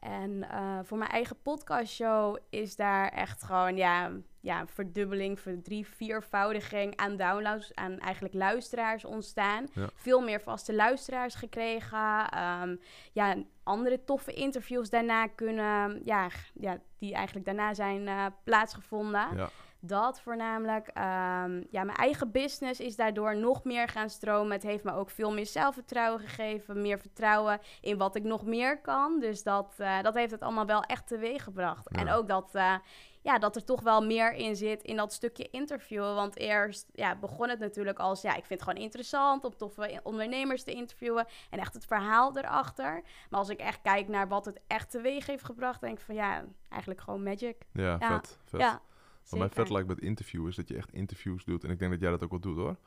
En 0.03 0.31
uh, 0.51 0.79
voor 0.83 0.97
mijn 0.97 1.09
eigen 1.11 1.35
podcastshow 1.41 2.37
is 2.49 2.75
daar 2.75 3.09
echt 3.09 3.43
gewoon 3.43 3.77
ja, 3.77 4.11
ja, 4.39 4.67
verdubbeling, 4.67 5.39
verdrie, 5.39 5.87
viervoudiging 5.87 6.95
aan 6.95 7.17
downloads, 7.17 7.75
aan 7.75 7.99
eigenlijk 7.99 8.33
luisteraars 8.33 9.05
ontstaan. 9.05 9.67
Ja. 9.73 9.89
Veel 9.95 10.21
meer 10.21 10.41
vaste 10.41 10.73
luisteraars 10.75 11.35
gekregen. 11.35 12.39
Um, 12.61 12.79
ja, 13.11 13.35
andere 13.63 14.03
toffe 14.03 14.33
interviews 14.33 14.89
daarna 14.89 15.27
kunnen, 15.27 16.01
ja, 16.05 16.29
ja 16.53 16.79
die 16.97 17.13
eigenlijk 17.13 17.45
daarna 17.45 17.73
zijn 17.73 18.07
uh, 18.07 18.25
plaatsgevonden. 18.43 19.35
Ja. 19.35 19.49
Dat 19.85 20.21
voornamelijk. 20.21 20.87
Ehm, 20.87 21.63
ja, 21.69 21.83
mijn 21.83 21.97
eigen 21.97 22.31
business 22.31 22.79
is 22.79 22.95
daardoor 22.95 23.35
nog 23.35 23.63
meer 23.63 23.87
gaan 23.87 24.09
stromen. 24.09 24.51
Het 24.51 24.63
heeft 24.63 24.83
me 24.83 24.93
ook 24.93 25.09
veel 25.09 25.33
meer 25.33 25.45
zelfvertrouwen 25.45 26.19
gegeven. 26.19 26.81
Meer 26.81 26.99
vertrouwen 26.99 27.59
in 27.81 27.97
wat 27.97 28.15
ik 28.15 28.23
nog 28.23 28.45
meer 28.45 28.81
kan. 28.81 29.19
Dus 29.19 29.43
dat, 29.43 29.73
eh, 29.77 30.01
dat 30.01 30.13
heeft 30.13 30.31
het 30.31 30.41
allemaal 30.41 30.65
wel 30.65 30.81
echt 30.83 31.07
teweeg 31.07 31.43
gebracht. 31.43 31.89
Ja. 31.91 31.99
En 31.99 32.11
ook 32.11 32.27
dat, 32.27 32.49
eh, 32.55 32.75
ja, 33.21 33.37
dat 33.39 33.55
er 33.55 33.63
toch 33.63 33.81
wel 33.81 34.05
meer 34.05 34.33
in 34.33 34.55
zit 34.55 34.83
in 34.83 34.95
dat 34.95 35.13
stukje 35.13 35.49
interviewen. 35.51 36.15
Want 36.15 36.37
eerst 36.37 36.89
ja, 36.93 37.15
begon 37.15 37.49
het 37.49 37.59
natuurlijk 37.59 37.99
als... 37.99 38.21
Ja, 38.21 38.29
ik 38.35 38.45
vind 38.45 38.59
het 38.59 38.69
gewoon 38.69 38.83
interessant 38.83 39.45
om 39.45 39.57
toffe 39.57 39.99
ondernemers 40.03 40.63
te 40.63 40.71
interviewen. 40.71 41.25
En 41.49 41.59
echt 41.59 41.73
het 41.73 41.85
verhaal 41.85 42.37
erachter. 42.37 43.01
Maar 43.29 43.39
als 43.39 43.49
ik 43.49 43.59
echt 43.59 43.81
kijk 43.81 44.07
naar 44.07 44.27
wat 44.27 44.45
het 44.45 44.59
echt 44.67 44.91
teweeg 44.91 45.25
heeft 45.25 45.45
gebracht... 45.45 45.81
denk 45.81 45.97
ik 45.99 46.05
van 46.05 46.15
ja, 46.15 46.43
eigenlijk 46.69 47.01
gewoon 47.01 47.23
magic. 47.23 47.57
Ja, 47.73 47.97
Ja. 47.99 48.19
vet. 48.19 48.39
vet. 48.45 48.59
Ja, 48.59 48.81
Wat 49.29 49.39
mij 49.39 49.49
vet 49.49 49.69
lijkt 49.69 49.87
met 49.87 49.99
interview 49.99 50.47
is 50.47 50.55
dat 50.55 50.67
je 50.67 50.75
echt 50.75 50.91
interviews 50.93 51.43
doet. 51.45 51.63
En 51.63 51.69
ik 51.69 51.79
denk 51.79 51.91
dat 51.91 51.99
jij 52.01 52.09
dat 52.09 52.23
ook 52.23 52.29
wel 52.29 52.39
doet 52.39 52.57
hoor. 52.57 52.77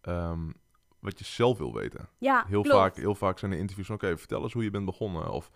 Ehm, 0.00 0.50
wat 1.00 1.18
je 1.18 1.24
zelf 1.24 1.58
wil 1.58 1.74
weten. 1.74 2.08
Ja, 2.18 2.44
Heel 2.46 2.62
klopt. 2.62 2.78
vaak, 2.78 2.96
heel 2.96 3.14
vaak 3.14 3.38
zijn 3.38 3.52
er 3.52 3.58
interviews 3.58 3.86
van, 3.86 3.96
oké, 3.96 4.18
vertel 4.18 4.42
eens 4.42 4.52
hoe 4.52 4.62
je 4.64 4.70
bent 4.70 4.84
begonnen. 4.84 5.30
Of, 5.30 5.50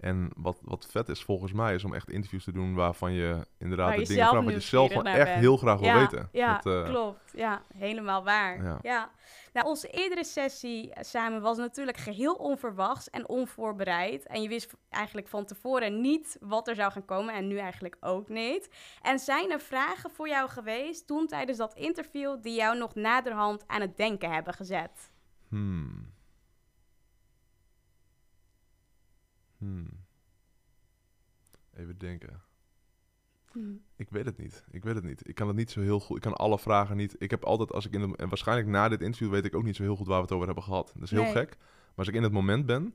en 0.00 0.30
wat, 0.36 0.58
wat 0.62 0.86
vet 0.90 1.08
is 1.08 1.22
volgens 1.22 1.52
mij, 1.52 1.74
is 1.74 1.84
om 1.84 1.94
echt 1.94 2.10
interviews 2.10 2.44
te 2.44 2.52
doen 2.52 2.74
waarvan 2.74 3.12
je 3.12 3.46
inderdaad 3.58 3.96
de 3.96 4.04
dingen 4.04 4.26
vraagt 4.26 4.44
wat 4.44 4.54
je 4.54 4.60
zelf 4.60 4.88
gewoon 4.88 5.06
echt 5.06 5.34
heel 5.34 5.56
graag 5.56 5.78
wil 5.78 5.88
ja, 5.88 5.98
weten. 5.98 6.28
Ja, 6.32 6.60
Dat, 6.62 6.74
eh, 6.74 6.90
klopt. 6.90 7.32
Ja, 7.34 7.62
helemaal 7.76 8.24
waar. 8.24 8.62
Ja. 8.62 8.78
Ja. 8.82 9.10
Nou, 9.52 9.66
onze 9.66 9.88
eerdere 9.88 10.24
sessie 10.24 10.94
eh, 10.94 11.04
samen 11.04 11.40
was 11.40 11.58
natuurlijk 11.58 11.96
geheel 11.96 12.34
onverwachts 12.34 13.10
en 13.10 13.28
onvoorbereid. 13.28 14.26
En 14.26 14.42
je 14.42 14.48
wist 14.48 14.74
eigenlijk 14.88 15.28
van 15.28 15.44
tevoren 15.44 16.00
niet 16.00 16.36
wat 16.40 16.68
er 16.68 16.74
zou 16.74 16.92
gaan 16.92 17.04
komen 17.04 17.34
en 17.34 17.46
nu 17.46 17.58
eigenlijk 17.58 17.96
ook 18.00 18.28
niet. 18.28 18.70
En 19.02 19.18
zijn 19.18 19.50
er 19.50 19.60
vragen 19.60 20.10
voor 20.10 20.28
jou 20.28 20.48
geweest 20.48 21.06
toen 21.06 21.26
tijdens 21.26 21.58
dat 21.58 21.74
interview 21.74 22.42
die 22.42 22.54
jou 22.54 22.78
nog 22.78 22.94
naderhand 22.94 23.64
aan 23.66 23.80
het 23.80 23.96
denken 23.96 24.32
hebben 24.32 24.54
gezet? 24.54 25.12
Hmm. 25.48 26.12
Hmm. 29.60 29.86
Even 31.74 31.98
denken. 31.98 32.42
Ik 33.96 34.10
weet 34.10 34.24
het 34.24 34.38
niet. 34.38 34.64
Ik 34.70 34.84
weet 34.84 34.94
het 34.94 35.04
niet. 35.04 35.28
Ik 35.28 35.34
kan 35.34 35.46
het 35.46 35.56
niet 35.56 35.70
zo 35.70 35.80
heel 35.80 36.00
goed. 36.00 36.16
Ik 36.16 36.22
kan 36.22 36.34
alle 36.34 36.58
vragen 36.58 36.96
niet. 36.96 37.14
Ik 37.18 37.30
heb 37.30 37.44
altijd, 37.44 37.72
als 37.72 37.86
ik 37.86 37.92
in 37.92 38.00
de, 38.00 38.16
en 38.16 38.28
waarschijnlijk 38.28 38.68
na 38.68 38.88
dit 38.88 39.00
interview 39.00 39.30
weet 39.30 39.44
ik 39.44 39.54
ook 39.54 39.62
niet 39.62 39.76
zo 39.76 39.82
heel 39.82 39.96
goed 39.96 40.06
waar 40.06 40.16
we 40.16 40.22
het 40.22 40.32
over 40.32 40.46
hebben 40.46 40.64
gehad. 40.64 40.92
Dat 40.94 41.02
is 41.02 41.10
heel 41.10 41.22
Nee. 41.22 41.32
gek. 41.32 41.56
Maar 41.58 41.94
als 41.96 42.08
ik 42.08 42.14
in 42.14 42.22
het 42.22 42.32
moment 42.32 42.66
ben, 42.66 42.94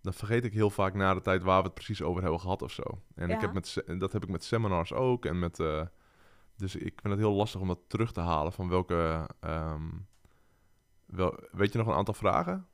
dan 0.00 0.12
vergeet 0.14 0.44
ik 0.44 0.52
heel 0.52 0.70
vaak 0.70 0.94
na 0.94 1.14
de 1.14 1.20
tijd 1.20 1.42
waar 1.42 1.58
we 1.58 1.64
het 1.64 1.74
precies 1.74 2.02
over 2.02 2.22
hebben 2.22 2.40
gehad 2.40 2.62
of 2.62 2.72
zo. 2.72 2.82
En 3.14 3.30
ik 3.30 3.40
heb 3.40 3.52
met, 3.52 3.82
dat 3.98 4.12
heb 4.12 4.22
ik 4.22 4.28
met 4.28 4.44
seminars 4.44 4.92
ook. 4.92 5.24
En 5.24 5.38
met, 5.38 5.60
eh, 5.60 5.86
dus 6.56 6.76
ik 6.76 7.00
vind 7.00 7.14
het 7.14 7.18
heel 7.18 7.32
lastig 7.32 7.60
om 7.60 7.68
dat 7.68 7.80
terug 7.86 8.12
te 8.12 8.20
halen 8.20 8.52
van 8.52 8.68
welke. 8.68 9.28
ehm, 9.40 9.88
wel, 11.06 11.38
weet 11.52 11.72
je 11.72 11.78
nog 11.78 11.86
een 11.86 11.94
aantal 11.94 12.14
vragen? 12.14 12.66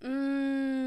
Mm, 0.00 0.77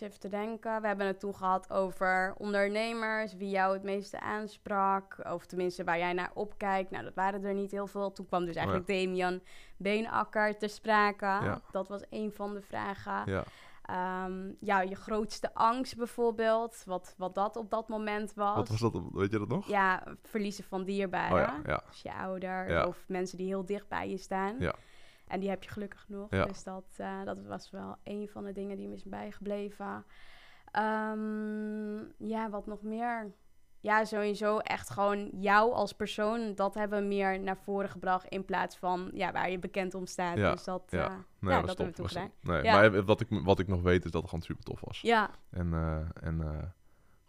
even 0.00 0.20
te 0.20 0.28
denken. 0.28 0.80
We 0.80 0.86
hebben 0.86 1.06
het 1.06 1.20
toen 1.20 1.34
gehad 1.34 1.70
over 1.70 2.34
ondernemers, 2.38 3.34
wie 3.34 3.50
jou 3.50 3.72
het 3.72 3.82
meeste 3.82 4.20
aansprak. 4.20 5.16
Of 5.32 5.46
tenminste 5.46 5.84
waar 5.84 5.98
jij 5.98 6.12
naar 6.12 6.30
opkijkt. 6.34 6.90
Nou, 6.90 7.04
dat 7.04 7.14
waren 7.14 7.44
er 7.44 7.54
niet 7.54 7.70
heel 7.70 7.86
veel. 7.86 8.12
Toen 8.12 8.26
kwam 8.26 8.44
dus 8.44 8.56
eigenlijk 8.56 8.86
Damian 8.86 9.40
Beenakker 9.76 10.58
te 10.58 10.68
sprake. 10.68 11.24
Ja. 11.24 11.60
Dat 11.70 11.88
was 11.88 12.02
een 12.10 12.32
van 12.32 12.54
de 12.54 12.62
vragen. 12.62 13.32
Ja. 13.32 13.44
Ehm, 13.82 14.52
ja, 14.60 14.80
je 14.80 14.94
grootste 14.94 15.54
angst 15.54 15.96
bijvoorbeeld. 15.96 16.82
Wat, 16.86 17.14
wat 17.18 17.34
dat 17.34 17.56
op 17.56 17.70
dat 17.70 17.88
moment 17.88 18.34
was. 18.34 18.56
Wat 18.56 18.68
was 18.68 18.80
dat? 18.80 19.02
Weet 19.12 19.32
je 19.32 19.38
dat 19.38 19.48
nog? 19.48 19.68
Ja, 19.68 20.02
verliezen 20.22 20.64
van 20.64 20.84
dierbaren. 20.84 21.48
Oh 21.48 21.64
ja, 21.64 21.70
ja. 21.72 21.82
Als 21.86 22.02
je 22.02 22.12
ouder 22.14 22.86
of 22.86 23.04
mensen 23.06 23.38
die 23.38 23.46
heel 23.46 23.64
dicht 23.64 23.88
bij 23.88 24.10
je 24.10 24.16
staan. 24.16 24.56
Ja. 24.58 24.74
En 25.26 25.40
die 25.40 25.48
heb 25.48 25.62
je 25.62 25.70
gelukkig 25.70 26.04
nog. 26.08 26.30
Ja. 26.30 26.44
Dus 26.44 26.62
dat, 26.64 26.84
eh, 26.96 27.24
dat 27.24 27.38
was 27.46 27.70
wel 27.70 27.96
een 28.04 28.28
van 28.28 28.44
de 28.44 28.52
dingen 28.52 28.76
die 28.76 28.88
me 28.88 28.94
is 28.94 29.04
bijgebleven. 29.04 30.04
Ehm, 30.70 31.96
ja, 32.28 32.50
wat 32.50 32.66
nog 32.66 32.82
meer? 32.82 33.32
Ja, 33.80 34.04
sowieso 34.04 34.58
echt 34.58 34.90
gewoon 34.90 35.30
jou 35.32 35.72
als 35.72 35.92
persoon. 35.92 36.54
Dat 36.54 36.74
hebben 36.74 37.00
we 37.00 37.06
meer 37.06 37.40
naar 37.40 37.56
voren 37.56 37.88
gebracht. 37.88 38.26
In 38.28 38.44
plaats 38.44 38.76
van 38.76 39.10
ja, 39.14 39.32
waar 39.32 39.50
je 39.50 39.58
bekend 39.58 39.94
om 39.94 40.06
staat. 40.06 40.36
Ja, 40.36 40.50
Dus 40.52 40.64
dat, 40.64 40.82
ja. 40.88 41.04
eh, 41.04 41.10
Nee, 41.38 41.54
ja, 41.54 41.60
dat 41.60 41.66
hebben 41.68 41.86
we 41.86 41.92
toen 41.92 42.04
was- 42.04 42.12
gedaan. 42.12 42.30
Nee, 42.62 42.72
maar 42.72 43.04
wat 43.04 43.20
ik, 43.20 43.26
wat 43.30 43.58
ik 43.58 43.68
nog 43.68 43.82
weet 43.82 44.04
is 44.04 44.10
dat 44.10 44.20
het 44.20 44.30
gewoon 44.30 44.44
super 44.44 44.64
tof 44.64 44.80
was. 44.80 45.00
Ja, 45.00 45.30
En, 45.50 45.72
eh, 45.74 46.26
en 46.26 46.40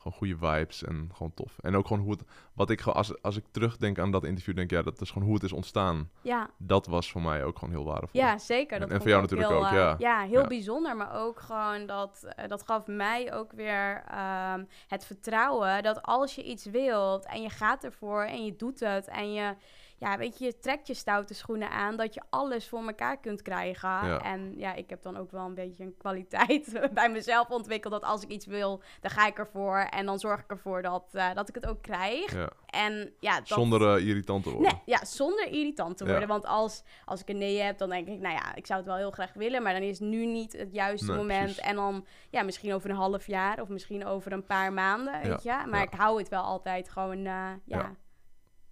gewoon 0.04 0.18
goede 0.18 0.38
vibes 0.38 0.84
en 0.84 1.10
gewoon 1.14 1.34
tof. 1.34 1.56
En 1.62 1.76
ook 1.76 1.88
gewoon 1.88 2.04
hoe 2.04 2.12
het, 2.12 2.24
wat 2.54 2.70
ik 2.70 2.82
als, 2.82 3.22
als 3.22 3.38
ik 3.38 3.44
terugdenk 3.52 4.00
aan 4.00 4.12
dat 4.12 4.24
interview, 4.24 4.56
denk 4.56 4.70
ja, 4.70 4.82
dat 4.82 5.02
is 5.02 5.12
gewoon 5.12 5.24
hoe 5.28 5.36
het 5.36 5.44
is 5.44 5.52
ontstaan. 5.54 6.10
ja, 6.22 6.50
Dat 6.58 6.88
was 6.88 7.12
voor 7.12 7.22
mij 7.22 7.44
ook 7.44 7.58
gewoon 7.60 7.74
heel 7.74 7.86
waardevol. 7.86 8.20
ja, 8.22 8.38
zeker. 8.38 8.80
Dat 8.80 8.90
En- 8.90 9.00
voor 9.00 9.10
jou 9.10 9.22
natuurlijk 9.22 9.50
heel, 9.50 9.60
ook, 9.60 9.66
eh, 9.66 9.96
ja. 9.98 10.22
heel 10.22 10.42
Ja. 10.42 10.48
bijzonder. 10.48 10.96
Maar 10.98 11.14
ook 11.22 11.40
gewoon 11.40 11.86
dat, 11.86 12.24
eh, 12.36 12.48
dat 12.48 12.64
gaf 12.64 12.88
mij 12.88 13.34
ook 13.34 13.52
weer 13.52 14.04
ehm, 14.08 14.64
het 14.88 15.06
vertrouwen 15.06 15.84
dat 15.84 16.02
als 16.02 16.36
je 16.36 16.44
iets 16.44 16.66
wilt 16.66 17.26
en 17.26 17.42
je 17.42 17.50
gaat 17.50 17.84
ervoor 17.84 18.24
en 18.24 18.46
je 18.46 18.56
doet 18.56 18.80
het 18.80 19.08
en 19.08 19.34
je, 19.34 19.56
ja, 20.04 20.18
weet 20.18 20.40
je, 20.40 20.46
je 20.46 20.60
trekt 20.60 20.88
je 20.88 20.94
stoute 20.94 21.34
schoenen 21.34 21.70
aan, 21.70 21.96
dat 21.98 22.14
je 22.14 22.22
alles 22.30 22.68
voor 22.68 22.88
elkaar 22.88 23.18
kunt 23.20 23.42
krijgen. 23.42 23.90
Ja. 23.90 24.22
En 24.22 24.54
ja, 24.58 24.74
ik 24.74 24.90
heb 24.90 25.02
dan 25.02 25.18
ook 25.18 25.32
wel 25.32 25.46
een 25.46 25.54
beetje 25.56 25.84
een 25.84 25.98
kwaliteit 25.98 26.80
bij 26.94 27.10
mezelf 27.10 27.50
ontwikkeld 27.50 27.94
dat 27.94 28.04
als 28.04 28.24
ik 28.24 28.30
iets 28.30 28.46
wil, 28.46 28.82
dan 29.02 29.12
ga 29.12 29.28
ik 29.28 29.38
ervoor 29.38 29.78
en 29.78 30.06
dan 30.06 30.20
zorg 30.20 30.40
ik 30.40 30.50
ervoor 30.52 30.82
dat, 30.82 31.04
eh, 31.12 31.34
dat 31.34 31.50
ik 31.50 31.56
het 31.56 31.66
ook 31.66 31.82
krijg. 31.82 32.34
Ja. 32.34 32.50
En 32.66 33.14
ja, 33.20 33.38
dat... 33.38 33.48
Zonder 33.48 33.96
eh, 33.98 34.08
irritant 34.08 34.44
te 34.44 34.50
worden. 34.52 34.72
Nee, 34.72 34.82
ja, 34.86 35.06
zonder 35.06 35.48
irritant 35.48 35.98
te 35.98 36.04
Ja. 36.06 36.10
worden. 36.10 36.28
Want 36.30 36.46
als, 36.46 36.84
als 37.06 37.22
ik 37.22 37.30
een 37.30 37.38
nee 37.38 37.60
heb, 37.62 37.78
dan 37.78 37.90
denk 37.90 38.08
ik, 38.08 38.20
nou 38.20 38.34
ja, 38.36 38.56
ik 38.56 38.66
zou 38.66 38.80
het 38.80 38.88
wel 38.88 38.98
heel 38.98 39.12
graag 39.12 39.34
willen, 39.34 39.64
maar 39.64 39.74
dan 39.74 39.82
is 39.82 40.00
nu 40.00 40.26
niet 40.26 40.54
het 40.54 40.74
juiste 40.74 41.08
Nee, 41.08 41.18
moment. 41.18 41.44
precies. 41.44 41.64
En 41.64 41.76
dan, 41.76 42.06
ja, 42.30 42.44
misschien 42.44 42.74
over 42.74 42.90
een 42.90 42.96
half 42.96 43.28
jaar 43.28 43.62
of 43.62 43.68
misschien 43.68 44.06
over 44.06 44.32
een 44.32 44.46
paar 44.46 44.74
maanden, 44.74 45.22
weet 45.22 45.44
je. 45.44 45.64
Maar 45.70 45.82
ik 45.82 45.94
hou 45.94 46.18
het 46.20 46.30
wel 46.30 46.44
altijd 46.44 46.90
gewoon, 46.90 47.26
eh, 47.26 47.52
Ja. 47.66 47.96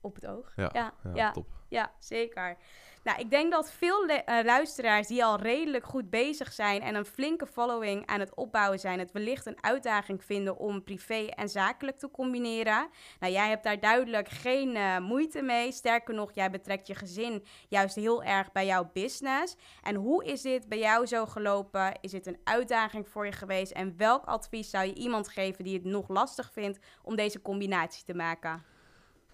Op 0.01 0.15
het 0.15 0.25
oog. 0.25 0.53
Ja, 0.55 0.70
ja, 0.74 0.93
ja, 1.13 1.31
top. 1.31 1.48
Ja, 1.67 1.91
zeker. 2.00 2.58
Nou, 3.03 3.20
ik 3.20 3.29
denk 3.29 3.51
dat 3.51 3.72
veel 3.72 4.05
eh, 4.05 4.43
luisteraars 4.43 5.08
die 5.08 5.25
al 5.25 5.39
redelijk 5.39 5.86
goed 5.86 6.10
bezig 6.10 6.53
zijn 6.53 6.81
en 6.81 6.96
een 6.96 7.05
flinke 7.05 7.48
following 7.48 8.05
aan 8.05 8.20
het 8.20 8.36
opbouwen 8.36 8.79
zijn, 8.79 9.00
het 9.00 9.12
wellicht 9.12 9.46
een 9.46 9.63
uitdaging 9.63 10.24
vinden 10.24 10.58
om 10.58 10.84
privé 10.84 11.25
en 11.25 11.50
zakelijk 11.50 11.98
te 11.98 12.12
combineren. 12.12 12.89
Nou, 13.20 13.34
jij 13.34 13.50
hebt 13.50 13.63
daar 13.63 13.79
duidelijk 13.79 14.29
geen 14.29 14.75
eh, 14.75 15.00
moeite 15.00 15.41
mee. 15.41 15.72
Sterker 15.72 16.13
nog, 16.13 16.31
jij 16.34 16.50
betrekt 16.50 16.88
je 16.88 16.96
gezin 16.96 17.46
juist 17.67 17.96
heel 17.96 18.24
erg 18.24 18.51
bij 18.51 18.65
jouw 18.65 18.89
business. 18.93 19.55
En 19.81 19.96
hoe 19.96 20.25
is 20.25 20.41
dit 20.41 20.70
bij 20.70 20.79
jou 20.79 21.05
zo 21.05 21.25
gelopen? 21.25 21.98
Is 22.01 22.12
dit 22.12 22.27
een 22.27 22.39
uitdaging 22.43 23.08
voor 23.10 23.25
je 23.25 23.31
geweest? 23.31 23.72
En 23.72 23.98
welk 23.98 24.25
advies 24.25 24.70
zou 24.70 24.86
je 24.86 24.93
iemand 24.93 25.29
geven 25.29 25.63
die 25.63 25.74
het 25.74 25.86
nog 25.86 26.08
lastig 26.08 26.51
vindt 26.51 26.79
om 27.03 27.15
deze 27.15 27.41
combinatie 27.41 28.03
te 28.03 28.13
maken? 28.13 28.72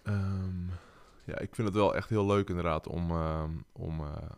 Ehm, 0.07 0.67
ja, 1.23 1.39
ik 1.39 1.55
vind 1.55 1.67
het 1.67 1.77
wel 1.77 1.95
echt 1.95 2.09
heel 2.09 2.25
leuk 2.25 2.49
inderdaad 2.49 2.87
om, 2.87 3.11
ehm, 3.11 3.51
om, 3.71 3.99
eh, 3.99 4.31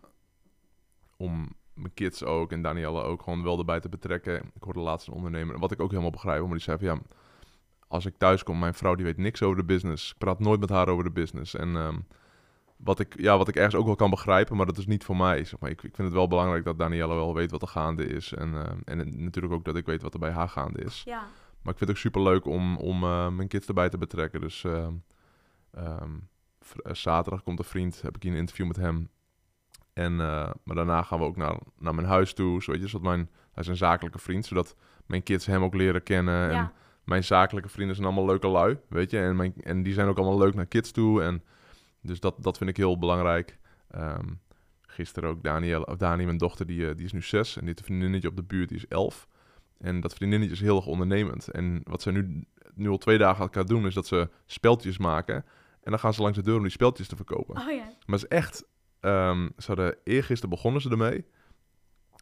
om 1.18 1.56
mijn 1.74 1.94
kids 1.94 2.24
ook 2.24 2.52
en 2.52 2.62
Danielle 2.62 3.02
ook 3.02 3.22
gewoon 3.22 3.44
wel 3.44 3.58
erbij 3.58 3.80
te 3.80 3.90
betrekken. 3.90 4.36
Ik 4.36 4.64
hoorde 4.64 4.80
laatst 4.80 5.08
een 5.08 5.14
ondernemer, 5.14 5.60
wat 5.60 5.72
ik 5.72 5.82
ook 5.82 5.90
helemaal 5.90 6.12
begrijp, 6.12 6.42
maar 6.42 6.52
die 6.52 6.60
zei 6.60 6.78
van 6.78 6.88
ja, 6.88 7.02
als 7.88 8.06
ik 8.06 8.18
thuis 8.18 8.44
kom, 8.44 8.60
mijn 8.60 8.74
vrouw 8.74 8.96
die 8.96 9.06
weet 9.06 9.18
niks 9.18 9.42
over 9.42 9.58
de 9.58 9.64
business. 9.64 10.12
Ik 10.12 10.18
praat 10.18 10.40
nooit 10.40 10.60
met 10.60 10.70
haar 10.70 10.88
over 10.88 11.04
de 11.04 11.12
business. 11.12 11.56
En 11.56 11.76
ehm, 11.76 11.98
wat, 12.76 13.00
ik, 13.00 13.22
ja, 13.22 13.38
wat 13.38 13.48
ik 13.48 13.56
ergens 13.56 13.76
ook 13.76 13.86
wel 13.86 13.96
kan 13.96 14.10
begrijpen, 14.10 14.58
maar 14.58 14.66
dat 14.66 14.78
is 14.78 14.88
niet 14.88 15.04
voor 15.04 15.18
mij. 15.18 15.44
Zeg 15.44 15.60
maar. 15.60 15.70
ik, 15.70 15.84
ik 15.84 15.96
vind 15.96 16.08
het 16.08 16.18
wel 16.18 16.28
belangrijk 16.28 16.64
dat 16.64 16.78
Danielle 16.80 17.14
wel 17.16 17.34
weet 17.34 17.52
wat 17.52 17.62
er 17.62 17.68
gaande 17.68 18.06
is. 18.06 18.34
En, 18.34 18.82
en 18.86 19.24
natuurlijk 19.24 19.54
ook 19.54 19.66
dat 19.66 19.76
ik 19.76 19.86
weet 19.86 20.02
wat 20.02 20.14
er 20.14 20.20
bij 20.20 20.32
haar 20.32 20.50
gaande 20.50 20.84
is. 20.84 21.04
Ja, 21.06 21.20
Maar 21.62 21.74
ik 21.74 21.78
vind 21.78 21.80
het 21.80 21.90
ook 21.90 21.98
super 21.98 22.22
leuk 22.22 22.46
om, 22.46 22.78
om 22.78 23.04
eh, 23.04 23.30
mijn 23.30 23.48
kids 23.48 23.68
erbij 23.68 23.90
te 23.90 23.98
betrekken. 23.98 24.42
Dus 24.42 24.66
ehm, 25.86 26.18
eh, 26.84 26.94
zaterdag 26.94 27.44
komt 27.44 27.60
een 27.60 27.66
vriend, 27.66 28.02
heb 28.02 28.16
ik 28.16 28.24
een 28.24 28.34
interview 28.34 28.68
met 28.68 28.76
hem. 28.76 29.10
En, 29.94 30.12
eh, 30.12 30.50
maar 30.64 30.76
daarna 30.76 31.02
gaan 31.02 31.20
we 31.20 31.26
ook 31.26 31.38
naar, 31.38 31.60
naar 31.78 31.96
mijn 31.96 32.08
huis 32.08 32.34
toe. 32.34 32.64
Zo, 32.64 32.72
weet 32.72 32.82
je, 32.82 32.88
zodat 32.88 33.08
mijn, 33.08 33.30
hij 33.52 33.64
is 33.64 33.68
een 33.68 33.76
zakelijke 33.76 34.20
vriend, 34.20 34.46
zodat 34.46 34.76
mijn 35.06 35.24
kids 35.24 35.46
hem 35.46 35.64
ook 35.64 35.74
leren 35.74 36.04
kennen. 36.04 36.50
En 36.52 36.72
mijn 37.04 37.24
zakelijke 37.24 37.70
vrienden 37.70 37.96
zijn 37.96 38.08
allemaal 38.08 38.26
leuke 38.26 38.48
lui, 38.48 38.80
weet 38.90 39.12
je. 39.12 39.20
En, 39.20 39.36
mijn, 39.36 39.54
en 39.64 39.84
die 39.84 39.94
zijn 39.94 40.08
ook 40.08 40.18
allemaal 40.18 40.38
leuk 40.38 40.54
naar 40.54 40.66
kids 40.66 40.92
toe. 40.92 41.24
En 41.24 41.44
dus 42.02 42.20
dat, 42.20 42.36
dat 42.44 42.58
vind 42.58 42.70
ik 42.70 42.78
heel 42.78 42.98
belangrijk. 42.98 43.58
Ehm, 43.90 44.28
gisteren 44.82 45.30
ook 45.30 45.44
Daniel, 45.44 45.82
of 45.82 45.96
Dani, 45.96 46.26
mijn 46.26 46.38
dochter, 46.38 46.66
die, 46.66 46.90
eh, 46.90 46.96
die 46.96 47.06
is 47.06 47.12
nu 47.12 47.22
zes. 47.22 47.54
En 47.54 47.60
die 47.60 47.68
heeft 47.68 47.80
een 47.80 47.86
vriendinnetje 47.86 48.28
op 48.28 48.36
de 48.36 48.44
buurt, 48.44 48.70
die 48.70 48.78
is 48.78 48.88
elf. 48.88 49.28
En 49.78 50.00
dat 50.00 50.14
vriendinnetje 50.14 50.54
is 50.54 50.62
heel 50.62 50.76
erg 50.76 50.86
ondernemend. 50.86 51.48
En 51.48 51.82
wat 51.84 52.02
ze 52.02 52.12
nu, 52.12 52.44
nu 52.74 52.90
al 52.90 52.98
twee 52.98 53.18
dagen 53.18 53.42
elkaar 53.42 53.66
doen, 53.66 53.86
is 53.86 53.94
dat 53.94 54.08
ze 54.08 54.30
speltjes 54.46 54.98
maken. 54.98 55.46
En 55.84 55.92
dan 55.92 56.00
gaan 56.00 56.14
ze 56.14 56.22
langs 56.22 56.38
de 56.38 56.44
deur 56.44 56.56
om 56.56 56.62
die 56.62 56.72
speltjes 56.72 57.08
te 57.08 57.16
verkopen. 57.16 57.58
oh 57.58 57.72
ja, 57.72 57.84
Maar 58.06 58.20
het 58.20 58.32
is 58.32 58.38
echt... 58.38 58.66
ehm 59.00 59.50
ze 59.58 59.68
hadden 59.68 59.96
eergisteren 60.04 60.50
begonnen 60.50 60.82
ze 60.82 60.90
ermee. 60.90 61.26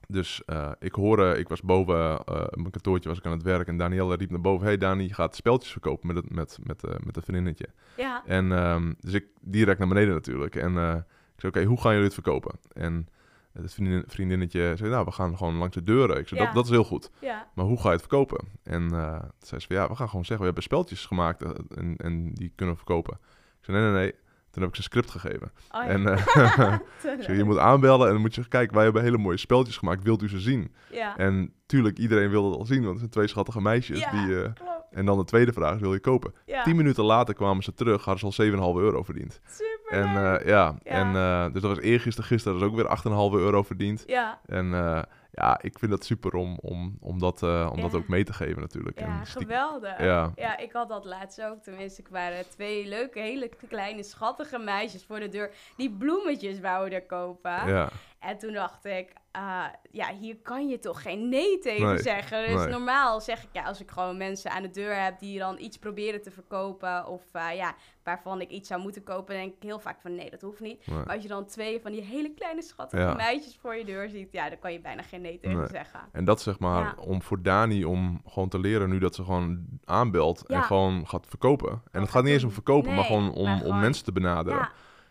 Dus 0.08 0.44
eh, 0.46 0.72
ik 0.80 0.94
hoorde, 0.94 1.38
ik 1.38 1.48
was 1.48 1.62
boven, 1.62 1.96
eh, 2.26 2.36
mijn 2.36 2.72
kantoortje 2.72 3.10
was 3.10 3.18
ik 3.18 3.26
aan 3.26 3.32
het 3.32 3.44
werk 3.44 3.68
en 3.68 3.78
Danielle 3.78 4.16
riep 4.16 4.30
naar 4.30 4.42
boven, 4.42 4.66
hey 4.66 4.78
Dani, 4.78 5.04
je 5.04 5.14
gaat 5.14 5.36
speltjes 5.36 5.72
verkopen 5.72 6.08
met, 6.08 6.16
het, 6.16 6.30
met, 6.34 6.58
met, 6.64 6.84
eh, 6.84 6.96
met 7.06 7.16
een 7.16 7.22
vriendinnetje. 7.24 7.68
Ja. 7.98 8.24
En 8.26 8.52
ehm, 8.52 8.94
dus 9.00 9.14
ik 9.14 9.26
direct 9.42 9.80
naar 9.80 9.88
beneden 9.88 10.14
natuurlijk. 10.14 10.56
En 10.56 10.72
ik 10.72 11.42
zei, 11.42 11.52
oké, 11.56 11.64
hoe 11.64 11.82
gaan 11.82 11.92
jullie 11.92 12.06
het 12.06 12.14
verkopen? 12.14 12.60
En 12.74 13.08
het 13.54 13.74
vriendin, 13.74 14.04
vriendinnetje 14.08 14.74
zei, 14.76 14.90
nou, 14.90 15.06
we 15.06 15.12
gaan 15.12 15.38
gewoon 15.38 15.56
langs 15.56 15.76
de 15.76 15.84
deuren. 15.84 16.18
Ik 16.18 16.28
zei, 16.28 16.40
Ja. 16.40 16.46
dat, 16.46 16.56
dat 16.56 16.66
is 16.66 16.72
heel 16.72 16.84
goed. 16.84 17.12
Ja. 17.20 17.48
Maar 17.54 17.66
hoe 17.66 17.78
ga 17.78 17.84
je 17.86 17.92
het 17.92 18.00
verkopen? 18.00 18.48
En 18.64 18.88
toen 18.90 19.32
zei 19.40 19.62
ze 19.62 19.68
van, 19.68 19.76
ja, 19.76 19.88
we 19.88 19.96
gaan 19.96 20.08
gewoon 20.10 20.26
zeggen, 20.26 20.38
we 20.40 20.46
hebben 20.46 20.64
speltjes 20.64 21.06
gemaakt 21.06 21.42
en, 21.76 21.96
en 21.98 22.34
die 22.34 22.52
kunnen 22.56 22.76
we 22.76 22.82
verkopen. 22.82 23.20
Zei, 23.68 23.82
nee, 23.82 23.92
nee, 23.92 24.02
nee. 24.02 24.14
Toen 24.52 24.62
heb 24.62 24.76
ik 24.76 24.76
ze 24.76 24.82
een 24.82 25.02
script 25.02 25.12
gegeven. 25.12 25.52
Oh, 25.72 25.84
ja. 25.84 25.88
En 25.88 26.08
eh, 26.08 26.18
Te 27.02 27.12
ik 27.12 27.24
zei, 27.24 27.38
je 27.38 27.44
moet 27.44 27.58
aanbellen 27.58 28.08
en 28.08 28.14
dan 28.14 28.22
moet 28.22 28.36
je 28.36 28.42
zeggen, 28.42 28.60
kijk, 28.60 28.72
wij 28.72 28.84
hebben 28.84 29.04
hele 29.04 29.18
mooie 29.18 29.38
speltjes 29.38 29.78
gemaakt. 29.78 30.04
Wilt 30.04 30.22
u 30.22 30.30
ze 30.30 30.40
zien? 30.40 30.74
Ja. 30.92 31.18
En 31.18 31.54
tuurlijk, 31.66 31.98
iedereen 31.98 32.30
wilde 32.30 32.50
het 32.50 32.58
al 32.60 32.66
zien, 32.66 32.80
want 32.80 32.90
het 32.90 33.00
zijn 33.00 33.12
twee 33.12 33.28
schattige 33.28 33.62
meisjes. 33.62 34.00
Ja, 34.00 34.12
Die, 34.12 34.42
eh, 34.42 34.52
en 34.92 35.06
dan 35.06 35.18
de 35.18 35.24
tweede 35.24 35.54
vraag, 35.54 35.80
wil 35.80 35.94
je 35.94 36.00
kopen? 36.00 36.34
Tien 36.64 36.76
minuten 36.76 37.04
later 37.04 37.34
kwamen 37.34 37.64
ze 37.64 37.74
terug, 37.74 38.06
hadden 38.06 38.34
ze 38.34 38.44
al 38.44 38.76
7,5 38.76 38.82
euro 38.82 39.04
verdiend. 39.04 39.40
Super. 39.50 39.87
En 39.90 40.08
eh, 40.08 40.48
ja, 40.48 40.76
Ja. 40.84 40.92
En, 40.92 41.16
eh, 41.16 41.54
dus 41.54 41.62
dat 41.62 41.76
was 41.76 41.80
eergisteren, 41.84 42.30
gisteren, 42.30 42.60
dat 42.60 42.68
is 42.68 42.74
ook 42.74 42.82
weer 42.82 42.88
8,5 42.88 43.40
euro 43.40 43.64
verdiend. 43.64 44.04
ja. 44.08 44.40
En 44.46 44.74
eh, 44.74 45.02
ja, 45.32 45.60
ik 45.62 45.80
vind 45.80 45.92
dat 45.92 46.06
super 46.06 46.34
om, 46.34 46.58
om, 46.62 46.98
om, 47.02 47.20
dat, 47.20 47.44
eh, 47.44 47.70
om 47.74 47.82
dat 47.82 47.96
ook 47.96 48.08
mee 48.08 48.24
te 48.24 48.34
geven 48.34 48.62
natuurlijk. 48.62 49.00
Ja, 49.00 49.24
geweldig. 49.24 50.00
Ja. 50.04 50.32
ja, 50.36 50.58
ik 50.58 50.72
had 50.72 50.90
dat 50.90 51.06
laatst 51.06 51.42
ook. 51.42 51.64
Tenminste, 51.64 52.02
ik 52.02 52.08
waren 52.08 52.50
twee 52.50 52.88
leuke, 52.88 53.20
hele 53.20 53.50
kleine, 53.68 54.04
schattige 54.04 54.58
meisjes 54.58 55.06
voor 55.06 55.20
de 55.20 55.30
deur 55.30 55.52
die 55.76 55.92
bloemetjes 55.92 56.60
wouden 56.60 57.06
kopen. 57.06 57.68
ja, 57.68 57.90
En 58.20 58.38
toen 58.38 58.54
dacht 58.54 58.86
ik, 58.86 59.14
ah, 59.32 59.66
ja, 59.92 60.14
hier 60.14 60.38
kan 60.44 60.68
je 60.68 60.80
toch 60.80 61.02
geen 61.02 61.30
nee 61.30 61.60
tegen 61.60 61.88
Nee, 61.88 61.98
zeggen. 61.98 62.48
Dus 62.48 62.56
nee. 62.62 62.68
normaal 62.68 63.22
zeg 63.22 63.44
ik, 63.44 63.50
ja, 63.52 63.64
als 63.64 63.82
ik 63.82 63.92
gewoon 63.92 64.18
mensen 64.18 64.52
aan 64.52 64.62
de 64.62 64.70
deur 64.70 65.04
heb 65.04 65.20
die 65.20 65.40
dan 65.40 65.60
iets 65.60 65.78
proberen 65.78 66.22
te 66.22 66.32
verkopen, 66.32 67.08
of 67.08 67.24
eh, 67.34 67.56
ja, 67.56 67.76
waarvan 68.08 68.42
ik 68.42 68.50
iets 68.50 68.68
zou 68.68 68.82
moeten 68.82 69.04
kopen, 69.04 69.36
denk 69.36 69.54
ik 69.56 69.64
heel 69.64 69.80
vaak 69.80 70.02
van 70.02 70.16
nee, 70.16 70.30
dat 70.30 70.42
hoeft 70.42 70.60
niet. 70.60 70.88
nee. 70.88 70.98
Maar 70.98 71.14
als 71.14 71.22
je 71.22 71.28
dan 71.28 71.46
twee 71.46 71.82
van 71.82 71.92
die 71.92 72.02
hele 72.02 72.34
kleine 72.34 72.62
schattige 72.62 73.02
Ja. 73.04 73.14
meisjes 73.14 73.58
voor 73.62 73.76
je 73.76 73.86
deur 73.86 74.10
ziet, 74.10 74.32
ja, 74.32 74.50
dan 74.50 74.60
kan 74.60 74.74
je 74.74 74.80
bijna 74.82 75.02
geen 75.02 75.22
nee 75.22 75.40
tegen 75.40 75.58
Nee. 75.58 75.68
zeggen. 75.68 76.00
En 76.12 76.26
dat 76.26 76.42
zeg 76.42 76.60
maar 76.60 76.84
Ja. 76.84 76.96
om 77.04 77.22
voor 77.22 77.42
Dani 77.42 77.86
om 77.86 78.22
gewoon 78.26 78.50
te 78.50 78.60
leren 78.60 78.90
nu 78.90 79.00
dat 79.00 79.16
ze 79.16 79.24
gewoon 79.24 79.66
aanbelt 79.86 80.46
en 80.46 80.64
gewoon 80.64 81.08
gaat 81.08 81.28
verkopen. 81.28 81.82
En 81.92 82.02
het 82.02 82.10
gaat 82.10 82.24
niet 82.24 82.34
eens 82.34 82.44
om 82.44 82.52
verkopen, 82.52 82.96
maar 82.96 83.04
gewoon 83.06 83.32
om, 83.32 83.44
maar 83.46 83.64
om 83.64 83.80
mensen 83.80 84.04
te 84.06 84.12
benaderen. 84.12 84.70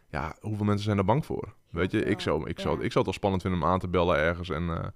Ja, 0.09 0.37
hoeveel 0.41 0.65
mensen 0.65 0.85
zijn 0.85 0.97
daar 0.97 1.05
bang 1.07 1.27
voor? 1.27 1.55
Weet 1.71 1.91
je, 1.91 2.05
ik 2.05 2.21
zou, 2.21 2.49
ik, 2.49 2.61
zou, 2.61 2.75
ik 2.75 2.93
zou 2.93 2.95
het 2.95 3.05
wel 3.05 3.13
spannend 3.13 3.43
vinden 3.43 3.61
om 3.63 3.67
aan 3.69 3.79
te 3.79 3.89
bellen 3.89 4.17
ergens. 4.17 4.51
En, 4.51 4.69
eh, 4.71 4.87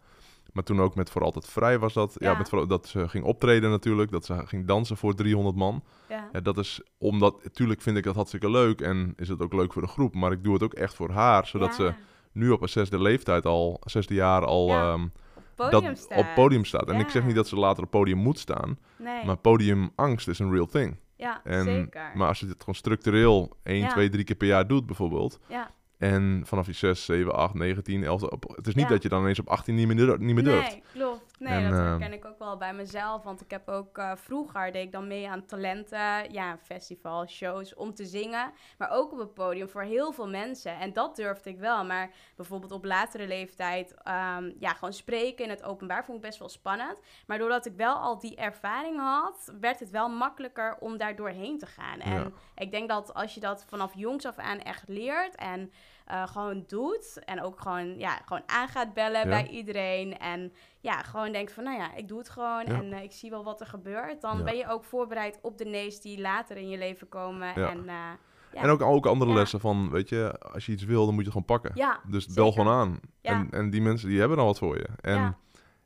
maar 0.52 0.62
toen 0.64 0.80
ook 0.80 0.94
met 0.94 1.10
Voor 1.10 1.22
Altijd 1.22 1.46
Vrij 1.46 1.78
was 1.78 1.92
dat. 1.92 2.16
Ja, 2.18 2.30
Ja. 2.30 2.38
met 2.38 2.48
voor, 2.48 2.68
dat 2.68 2.86
ze 2.88 3.08
ging 3.08 3.24
optreden 3.24 3.70
natuurlijk. 3.70 4.10
Dat 4.10 4.24
ze 4.24 4.46
ging 4.46 4.66
dansen 4.66 4.96
voor 4.96 5.14
300 5.14 5.56
man. 5.56 5.84
ja. 6.08 6.28
Ja, 6.32 6.40
dat 6.40 6.58
is 6.58 6.80
omdat, 6.98 7.44
natuurlijk 7.44 7.82
vind 7.82 7.96
ik 7.96 8.04
dat 8.04 8.14
hartstikke 8.14 8.50
leuk. 8.50 8.80
En 8.80 9.12
is 9.16 9.28
het 9.28 9.42
ook 9.42 9.52
leuk 9.52 9.72
voor 9.72 9.82
de 9.82 9.88
groep. 9.88 10.14
Maar 10.14 10.32
ik 10.32 10.44
doe 10.44 10.52
het 10.52 10.62
ook 10.62 10.74
echt 10.74 10.94
voor 10.94 11.10
haar. 11.10 11.46
Zodat 11.46 11.74
ze 11.74 11.92
nu 12.32 12.50
op 12.50 12.62
een 12.62 12.68
zesde 12.68 13.00
leeftijd 13.00 13.46
al, 13.46 13.80
zesde 13.84 14.14
jaar 14.14 14.44
al... 14.44 14.68
Ehm, 14.70 15.02
op 15.02 15.70
podium 15.70 15.82
dat 15.94 15.98
staan. 15.98 16.18
op 16.18 16.26
podium 16.34 16.64
staat. 16.64 16.88
En 16.88 17.00
ik 17.00 17.08
zeg 17.08 17.24
niet 17.24 17.34
dat 17.34 17.48
ze 17.48 17.56
later 17.56 17.82
op 17.84 17.90
podium 17.90 18.18
moet 18.18 18.38
staan, 18.38 18.78
Nee, 18.98 19.24
maar 19.24 19.36
podiumangst 19.36 20.28
is 20.28 20.38
een 20.38 20.52
real 20.52 20.66
thing. 20.66 20.96
ja, 21.16 21.40
En, 21.44 21.64
zeker. 21.64 22.10
Maar 22.14 22.28
als 22.28 22.40
je 22.40 22.46
dit 22.46 22.56
gewoon 22.58 22.74
structureel 22.74 23.56
1, 23.62 23.76
Ja. 23.78 23.88
2, 23.88 24.08
3 24.08 24.24
keer 24.24 24.36
per 24.36 24.46
jaar 24.46 24.66
doet 24.66 24.86
bijvoorbeeld, 24.86 25.38
ja. 25.48 25.70
En 26.00 26.42
vanaf 26.46 26.66
je 26.66 26.72
6, 26.72 27.04
7, 27.04 27.34
8, 27.34 27.54
9, 27.54 27.82
10, 27.82 28.04
11, 28.04 28.22
op, 28.22 28.52
het 28.56 28.66
is 28.66 28.74
niet 28.74 28.84
Ja. 28.84 28.90
dat 28.90 29.02
je 29.02 29.08
dan 29.08 29.20
ineens 29.22 29.38
op 29.40 29.48
18 29.48 29.74
niet 29.74 29.86
meer, 29.86 30.18
niet 30.18 30.34
meer 30.34 30.44
durft. 30.44 30.70
Nee, 30.70 30.82
klopt. 30.92 31.29
Nee, 31.40 31.52
En, 31.64 31.70
dat 31.70 31.78
ehm, 31.78 31.88
herken 31.88 32.12
ik 32.12 32.24
ook 32.24 32.38
wel 32.38 32.56
bij 32.56 32.72
mezelf. 32.74 33.22
Want 33.22 33.40
ik 33.40 33.50
heb 33.50 33.68
ook 33.68 33.98
eh, 33.98 34.12
vroeger 34.14 34.72
deed 34.72 34.84
ik 34.84 34.92
dan 34.92 35.06
mee 35.06 35.28
aan 35.30 35.46
talenten, 35.46 36.32
ja, 36.32 36.58
festivals, 36.58 37.32
shows 37.32 37.74
om 37.74 37.94
te 37.94 38.04
zingen. 38.04 38.52
Maar 38.78 38.90
ook 38.90 39.12
op 39.12 39.18
het 39.18 39.34
podium 39.34 39.68
voor 39.68 39.82
heel 39.82 40.12
veel 40.12 40.28
mensen. 40.28 40.78
En 40.78 40.92
dat 40.92 41.16
durfde 41.16 41.50
ik 41.50 41.58
wel. 41.58 41.84
Maar 41.84 42.10
bijvoorbeeld 42.36 42.72
op 42.72 42.84
latere 42.84 43.26
leeftijd, 43.26 43.94
ehm, 44.02 44.50
ja, 44.58 44.72
gewoon 44.72 44.92
spreken 44.92 45.44
in 45.44 45.50
het 45.50 45.62
openbaar 45.62 46.04
vond 46.04 46.16
ik 46.18 46.24
best 46.24 46.38
wel 46.38 46.48
spannend. 46.48 47.00
Maar 47.26 47.38
doordat 47.38 47.66
ik 47.66 47.76
wel 47.76 47.94
al 47.96 48.18
die 48.18 48.36
ervaring 48.36 48.98
had, 48.98 49.52
werd 49.60 49.80
het 49.80 49.90
wel 49.90 50.08
makkelijker 50.08 50.76
om 50.80 50.96
daar 50.96 51.16
doorheen 51.16 51.58
te 51.58 51.66
gaan. 51.66 51.98
En 51.98 52.12
Ja. 52.12 52.30
ik 52.54 52.70
denk 52.70 52.88
dat 52.88 53.14
als 53.14 53.34
je 53.34 53.40
dat 53.40 53.64
vanaf 53.68 53.94
jongs 53.94 54.26
af 54.26 54.36
aan 54.38 54.58
echt 54.58 54.88
leert 54.88 55.34
en 55.34 55.72
eh, 56.10 56.26
gewoon 56.26 56.64
doet. 56.66 57.24
En 57.24 57.42
ook 57.42 57.60
gewoon, 57.60 57.98
ja, 57.98 58.20
gewoon 58.24 58.42
aan 58.46 58.68
gaat 58.68 58.94
bellen 58.94 59.20
Ja. 59.20 59.28
bij 59.28 59.46
iedereen. 59.48 60.18
En 60.18 60.52
ja, 60.80 61.02
gewoon 61.02 61.32
denkt 61.32 61.52
van, 61.52 61.64
nou 61.64 61.78
ja, 61.78 61.94
ik 61.94 62.08
doe 62.08 62.18
het 62.18 62.28
gewoon. 62.28 62.64
Ja. 62.66 62.74
En 62.74 62.92
eh, 62.92 63.02
ik 63.02 63.12
zie 63.12 63.30
wel 63.30 63.44
wat 63.44 63.60
er 63.60 63.66
gebeurt. 63.66 64.20
Dan 64.20 64.44
ben 64.44 64.56
je 64.56 64.68
ook 64.68 64.84
voorbereid 64.84 65.38
op 65.42 65.58
de 65.58 65.64
nee's 65.64 66.00
die 66.00 66.20
later 66.20 66.56
in 66.56 66.68
je 66.68 66.78
leven 66.78 67.08
komen. 67.08 67.54
En, 67.54 67.84
ja. 67.84 68.16
En 68.52 68.68
ook, 68.68 68.82
ook 68.82 69.06
andere 69.06 69.32
lessen 69.32 69.60
van, 69.60 69.90
weet 69.90 70.08
je, 70.08 70.38
als 70.38 70.66
je 70.66 70.72
iets 70.72 70.84
wil, 70.84 71.04
dan 71.04 71.14
moet 71.14 71.24
je 71.24 71.30
het 71.30 71.40
gewoon 71.40 71.58
pakken. 71.60 71.72
Ja, 71.74 72.00
Dus 72.08 72.26
bel 72.26 72.52
gewoon 72.52 72.72
aan. 72.72 73.00
Ja. 73.20 73.30
En, 73.30 73.48
en 73.50 73.70
die 73.70 73.82
mensen, 73.82 74.08
die 74.08 74.18
hebben 74.18 74.36
dan 74.36 74.46
wat 74.46 74.58
voor 74.58 74.76
je. 74.76 74.88
En 75.00 75.14
ja. 75.14 75.36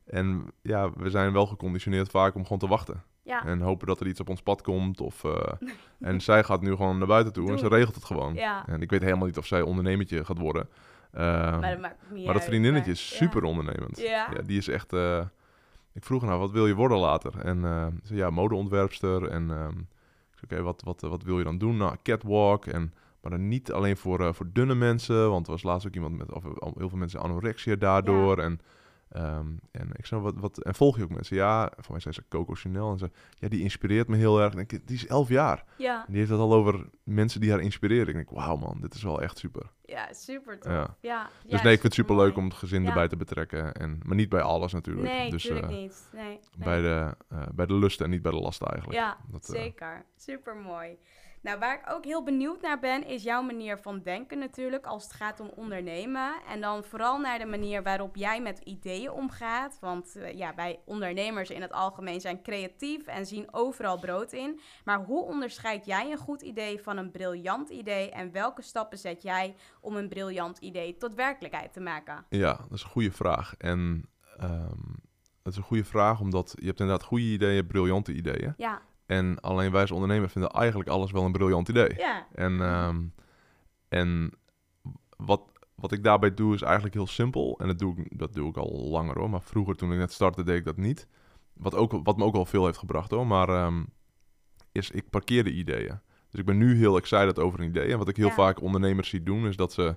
en 0.06 0.52
ja, 0.62 0.92
we 0.92 1.10
zijn 1.10 1.32
wel 1.32 1.46
geconditioneerd 1.46 2.10
vaak 2.10 2.34
om 2.34 2.42
gewoon 2.42 2.58
te 2.58 2.68
wachten. 2.68 3.02
Ja, 3.24 3.44
En 3.44 3.60
hopen 3.60 3.86
dat 3.86 4.00
er 4.00 4.06
iets 4.06 4.20
op 4.20 4.28
ons 4.28 4.42
pad 4.42 4.62
komt. 4.62 5.00
Of, 5.00 5.24
eh, 5.24 5.52
en 6.00 6.20
zij 6.30 6.44
gaat 6.44 6.60
nu 6.62 6.70
gewoon 6.76 6.98
naar 6.98 7.06
buiten 7.06 7.32
toe 7.32 7.50
en 7.50 7.58
ze 7.58 7.68
regelt 7.68 7.94
het 7.94 8.04
gewoon. 8.04 8.34
ja. 8.34 8.66
En 8.66 8.82
ik 8.82 8.90
weet 8.90 9.02
helemaal 9.02 9.26
niet 9.26 9.38
of 9.38 9.46
zij 9.46 9.62
ondernemertje 9.62 10.24
gaat 10.24 10.38
worden. 10.38 10.68
Eh, 11.10 11.22
maar 11.22 11.58
maar, 11.60 11.70
dat 11.70 11.80
maakt 11.80 11.96
niet 12.10 12.26
dat 12.26 12.34
uit, 12.34 12.44
vriendinnetje 12.44 12.90
maar- 12.90 13.00
is 13.00 13.10
ja. 13.10 13.16
super 13.16 13.42
ondernemend. 13.42 14.00
Ja. 14.00 14.28
die 14.46 14.58
is 14.58 14.68
echt... 14.68 14.92
eh, 14.92 15.20
ik 15.92 16.04
vroeg 16.04 16.20
haar, 16.20 16.28
nou, 16.30 16.42
wat 16.42 16.50
wil 16.50 16.66
je 16.66 16.74
worden 16.74 16.98
later? 16.98 17.38
En 17.40 17.60
ze 18.02 18.06
zei, 18.06 18.18
ja, 18.18 18.30
modeontwerpster. 18.30 19.28
En 19.28 19.42
ik 19.42 20.38
zei, 20.38 20.44
oké, 20.44 20.62
wat, 20.62 20.82
wat, 20.84 21.00
wat 21.00 21.22
wil 21.22 21.38
je 21.38 21.44
dan 21.44 21.58
doen? 21.58 21.76
Nou, 21.76 21.96
catwalk. 22.02 22.66
En, 22.66 22.92
maar 23.20 23.30
dan 23.30 23.48
niet 23.48 23.72
alleen 23.72 23.96
voor, 23.96 24.34
voor 24.34 24.46
dunne 24.52 24.74
mensen. 24.74 25.30
Want 25.30 25.46
er 25.46 25.52
was 25.52 25.62
laatst 25.62 25.86
ook 25.86 25.94
iemand 25.94 26.16
met... 26.18 26.32
Of, 26.32 26.42
heel 26.76 26.88
veel 26.88 26.98
mensen 26.98 27.20
anorexia 27.20 27.76
daardoor. 27.76 28.38
En, 28.38 28.60
ehm, 29.14 29.46
en 29.70 29.90
ik 29.96 30.06
zei, 30.06 30.20
wat, 30.20 30.34
wat... 30.36 30.62
En 30.62 30.74
volg 30.74 30.96
je 30.96 31.02
ook 31.02 31.10
mensen? 31.10 31.36
Ja, 31.36 31.72
voor 31.76 31.92
mij 31.92 32.00
zei 32.00 32.14
ze 32.14 32.24
Coco 32.28 32.54
Chanel. 32.54 32.92
En 32.92 32.98
ze, 32.98 33.10
ja, 33.34 33.48
die 33.48 33.62
inspireert 33.62 34.08
me 34.08 34.16
heel 34.16 34.40
erg. 34.40 34.52
En 34.52 34.58
ik 34.58 34.68
denk, 34.68 34.86
die 34.86 34.96
is 34.96 35.06
elf 35.06 35.28
jaar. 35.28 35.64
Ja, 35.76 35.98
En 35.98 36.06
die 36.08 36.18
heeft 36.18 36.30
het 36.30 36.40
al 36.40 36.52
over 36.54 36.88
mensen 37.02 37.40
die 37.40 37.50
haar 37.50 37.60
inspireren. 37.60 38.08
Ik 38.08 38.14
denk, 38.14 38.30
wauw 38.30 38.56
man, 38.56 38.80
dit 38.80 38.94
is 38.94 39.02
wel 39.02 39.22
echt 39.22 39.38
super. 39.38 39.70
ja, 39.84 40.12
super 40.12 40.58
tof. 40.60 40.72
Ja. 40.72 40.96
Ja. 41.00 41.28
Dus 41.42 41.62
nee, 41.62 41.72
ik 41.72 41.80
vind 41.80 41.82
het 41.82 41.94
super 41.94 42.16
leuk 42.16 42.36
om 42.36 42.44
het 42.44 42.54
gezin 42.54 42.86
erbij 42.86 43.08
te 43.08 43.16
betrekken. 43.16 43.74
En, 43.74 44.00
maar 44.04 44.16
niet 44.16 44.28
bij 44.28 44.42
alles 44.42 44.72
natuurlijk. 44.72 45.06
Nee, 45.06 45.30
dus 45.30 45.42
natuurlijk 45.44 45.72
eh, 45.72 45.78
niet. 45.80 46.08
Nee, 46.12 46.24
nee. 46.24 46.38
bij, 46.58 46.80
de, 46.80 47.16
eh, 47.28 47.42
bij 47.54 47.66
de 47.66 47.74
lusten 47.74 48.04
en 48.04 48.10
niet 48.10 48.22
bij 48.22 48.32
de 48.32 48.40
lasten 48.40 48.66
eigenlijk. 48.66 48.98
Ja, 48.98 49.16
Dat, 49.30 49.48
eh, 49.48 49.60
zeker. 49.60 50.04
Super 50.16 50.56
mooi. 50.56 50.98
Nou, 51.44 51.58
waar 51.58 51.78
ik 51.78 51.92
ook 51.92 52.04
heel 52.04 52.22
benieuwd 52.22 52.60
naar 52.60 52.78
ben, 52.78 53.06
is 53.06 53.22
jouw 53.22 53.42
manier 53.42 53.78
van 53.78 54.00
denken 54.02 54.38
natuurlijk 54.38 54.86
als 54.86 55.02
het 55.02 55.12
gaat 55.12 55.40
om 55.40 55.50
ondernemen. 55.56 56.34
En 56.48 56.60
dan 56.60 56.84
vooral 56.84 57.18
naar 57.18 57.38
de 57.38 57.46
manier 57.46 57.82
waarop 57.82 58.16
jij 58.16 58.40
met 58.40 58.58
ideeën 58.58 59.10
omgaat. 59.10 59.78
Want 59.80 60.16
eh, 60.16 60.36
ja, 60.36 60.54
wij 60.54 60.80
ondernemers 60.84 61.50
in 61.50 61.62
het 61.62 61.72
algemeen 61.72 62.20
zijn 62.20 62.42
creatief 62.42 63.06
en 63.06 63.26
zien 63.26 63.48
overal 63.50 63.98
brood 63.98 64.32
in. 64.32 64.60
Maar 64.84 65.04
hoe 65.04 65.24
onderscheid 65.24 65.86
jij 65.86 66.10
een 66.10 66.18
goed 66.18 66.42
idee 66.42 66.82
van 66.82 66.96
een 66.96 67.10
briljant 67.10 67.68
idee? 67.68 68.10
En 68.10 68.32
welke 68.32 68.62
stappen 68.62 68.98
zet 68.98 69.22
jij 69.22 69.54
om 69.80 69.96
een 69.96 70.08
briljant 70.08 70.58
idee 70.58 70.96
tot 70.96 71.14
werkelijkheid 71.14 71.72
te 71.72 71.80
maken? 71.80 72.24
Ja, 72.28 72.52
dat 72.52 72.72
is 72.72 72.82
een 72.82 72.90
goede 72.90 73.12
vraag. 73.12 73.54
En 73.58 74.08
ehm, 74.36 74.92
dat 75.42 75.52
is 75.52 75.56
een 75.56 75.62
goede 75.62 75.84
vraag 75.84 76.20
omdat 76.20 76.54
je 76.58 76.66
hebt 76.66 76.80
inderdaad 76.80 77.06
goede 77.06 77.24
ideeën, 77.24 77.66
briljante 77.66 78.12
ideeën. 78.12 78.54
Ja, 78.56 78.82
En 79.06 79.40
alleen 79.40 79.72
wij 79.72 79.80
als 79.80 79.90
ondernemer 79.90 80.28
vinden 80.28 80.50
eigenlijk 80.50 80.90
alles 80.90 81.10
wel 81.12 81.24
een 81.24 81.32
briljant 81.32 81.68
idee. 81.68 81.94
ja, 81.96 82.26
En, 82.34 82.60
ehm, 82.60 83.02
en 83.88 84.32
wat, 85.16 85.42
wat 85.74 85.92
ik 85.92 86.02
daarbij 86.04 86.34
doe 86.34 86.54
is 86.54 86.62
eigenlijk 86.62 86.94
heel 86.94 87.06
simpel. 87.06 87.58
En 87.58 87.66
dat 87.66 87.78
doe, 87.78 87.96
ik, 87.96 88.18
dat 88.18 88.34
doe 88.34 88.48
ik 88.48 88.56
al 88.56 88.88
langer 88.90 89.18
hoor. 89.18 89.30
Maar 89.30 89.42
vroeger 89.42 89.74
toen 89.76 89.92
ik 89.92 89.98
net 89.98 90.12
startte 90.12 90.42
deed 90.42 90.58
ik 90.58 90.64
dat 90.64 90.76
niet. 90.76 91.08
Wat, 91.52 91.74
ook, 91.74 92.00
wat 92.04 92.16
me 92.16 92.24
ook 92.24 92.34
wel 92.34 92.44
veel 92.46 92.64
heeft 92.66 92.78
gebracht 92.78 93.10
hoor. 93.10 93.26
Maar 93.26 93.48
ehm, 93.48 93.82
is 94.72 94.90
ik 94.90 95.10
parkeer 95.10 95.44
de 95.44 95.52
ideeën. 95.52 96.00
Dus 96.30 96.40
ik 96.40 96.46
ben 96.46 96.58
nu 96.58 96.76
heel 96.76 96.96
excited 96.96 97.38
over 97.38 97.60
een 97.60 97.68
idee. 97.68 97.92
En 97.92 97.98
wat 97.98 98.08
ik 98.08 98.16
heel 98.16 98.28
Ja. 98.28 98.34
vaak 98.34 98.60
ondernemers 98.60 99.08
zie 99.08 99.22
doen 99.22 99.46
is 99.46 99.56
dat 99.56 99.72
ze... 99.72 99.96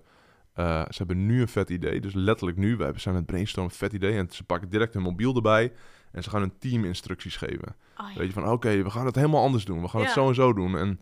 eh, 0.54 0.82
ze 0.82 0.98
hebben 0.98 1.26
nu 1.26 1.42
een 1.42 1.48
vet 1.48 1.70
idee. 1.70 2.02
Dus 2.02 2.14
letterlijk 2.14 2.58
nu. 2.58 2.76
We 2.78 2.84
hebben- 2.84 3.02
zijn 3.02 3.14
aan 3.16 3.22
het 3.22 3.30
brainstormen, 3.30 3.72
vet 3.74 3.94
idee. 3.94 4.18
En 4.18 4.30
ze 4.30 4.44
pakken 4.44 4.70
direct 4.70 4.94
hun 4.94 5.04
mobiel 5.04 5.36
erbij. 5.36 5.74
En 6.18 6.24
ze 6.24 6.30
gaan 6.30 6.42
hun 6.42 6.58
team 6.60 6.86
instructies 6.86 7.36
geven. 7.36 7.76
Oh, 7.98 8.12
ja. 8.12 8.18
Weet 8.20 8.28
je, 8.28 8.34
van 8.34 8.50
oké, 8.50 8.84
we 8.84 8.90
gaan 8.90 9.06
het 9.06 9.16
helemaal 9.16 9.44
anders 9.44 9.66
doen. 9.66 9.82
We 9.82 9.88
gaan 9.88 10.02
het 10.02 10.12
zo 10.12 10.28
en 10.28 10.36
zo 10.36 10.54
doen. 10.54 10.78
En, 10.78 11.02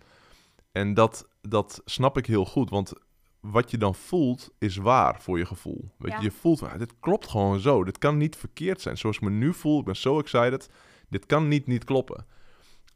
en 0.72 0.94
dat, 0.94 1.28
dat 1.42 1.82
snap 1.86 2.18
ik 2.18 2.26
heel 2.26 2.46
goed. 2.46 2.70
Want 2.70 2.94
wat 3.40 3.72
je 3.72 3.78
dan 3.78 3.96
voelt, 3.96 4.50
is 4.60 4.76
waar 4.78 5.22
voor 5.22 5.38
je 5.38 5.46
gevoel. 5.46 5.92
Weet 5.98 6.12
Ja. 6.12 6.18
je, 6.18 6.24
je 6.24 6.32
voelt 6.32 6.60
van, 6.60 6.78
dit 6.78 6.94
klopt 7.00 7.28
gewoon 7.28 7.60
zo. 7.60 7.84
Dit 7.84 7.98
kan 7.98 8.18
niet 8.18 8.36
verkeerd 8.36 8.82
zijn. 8.82 8.98
Zoals 8.98 9.16
ik 9.16 9.22
me 9.22 9.30
nu 9.30 9.54
voel, 9.54 9.80
ik 9.80 9.86
ben 9.86 9.96
zo 9.96 10.20
excited. 10.20 10.70
Dit 11.10 11.26
kan 11.26 11.48
niet 11.48 11.68
niet 11.68 11.84
kloppen. 11.84 12.26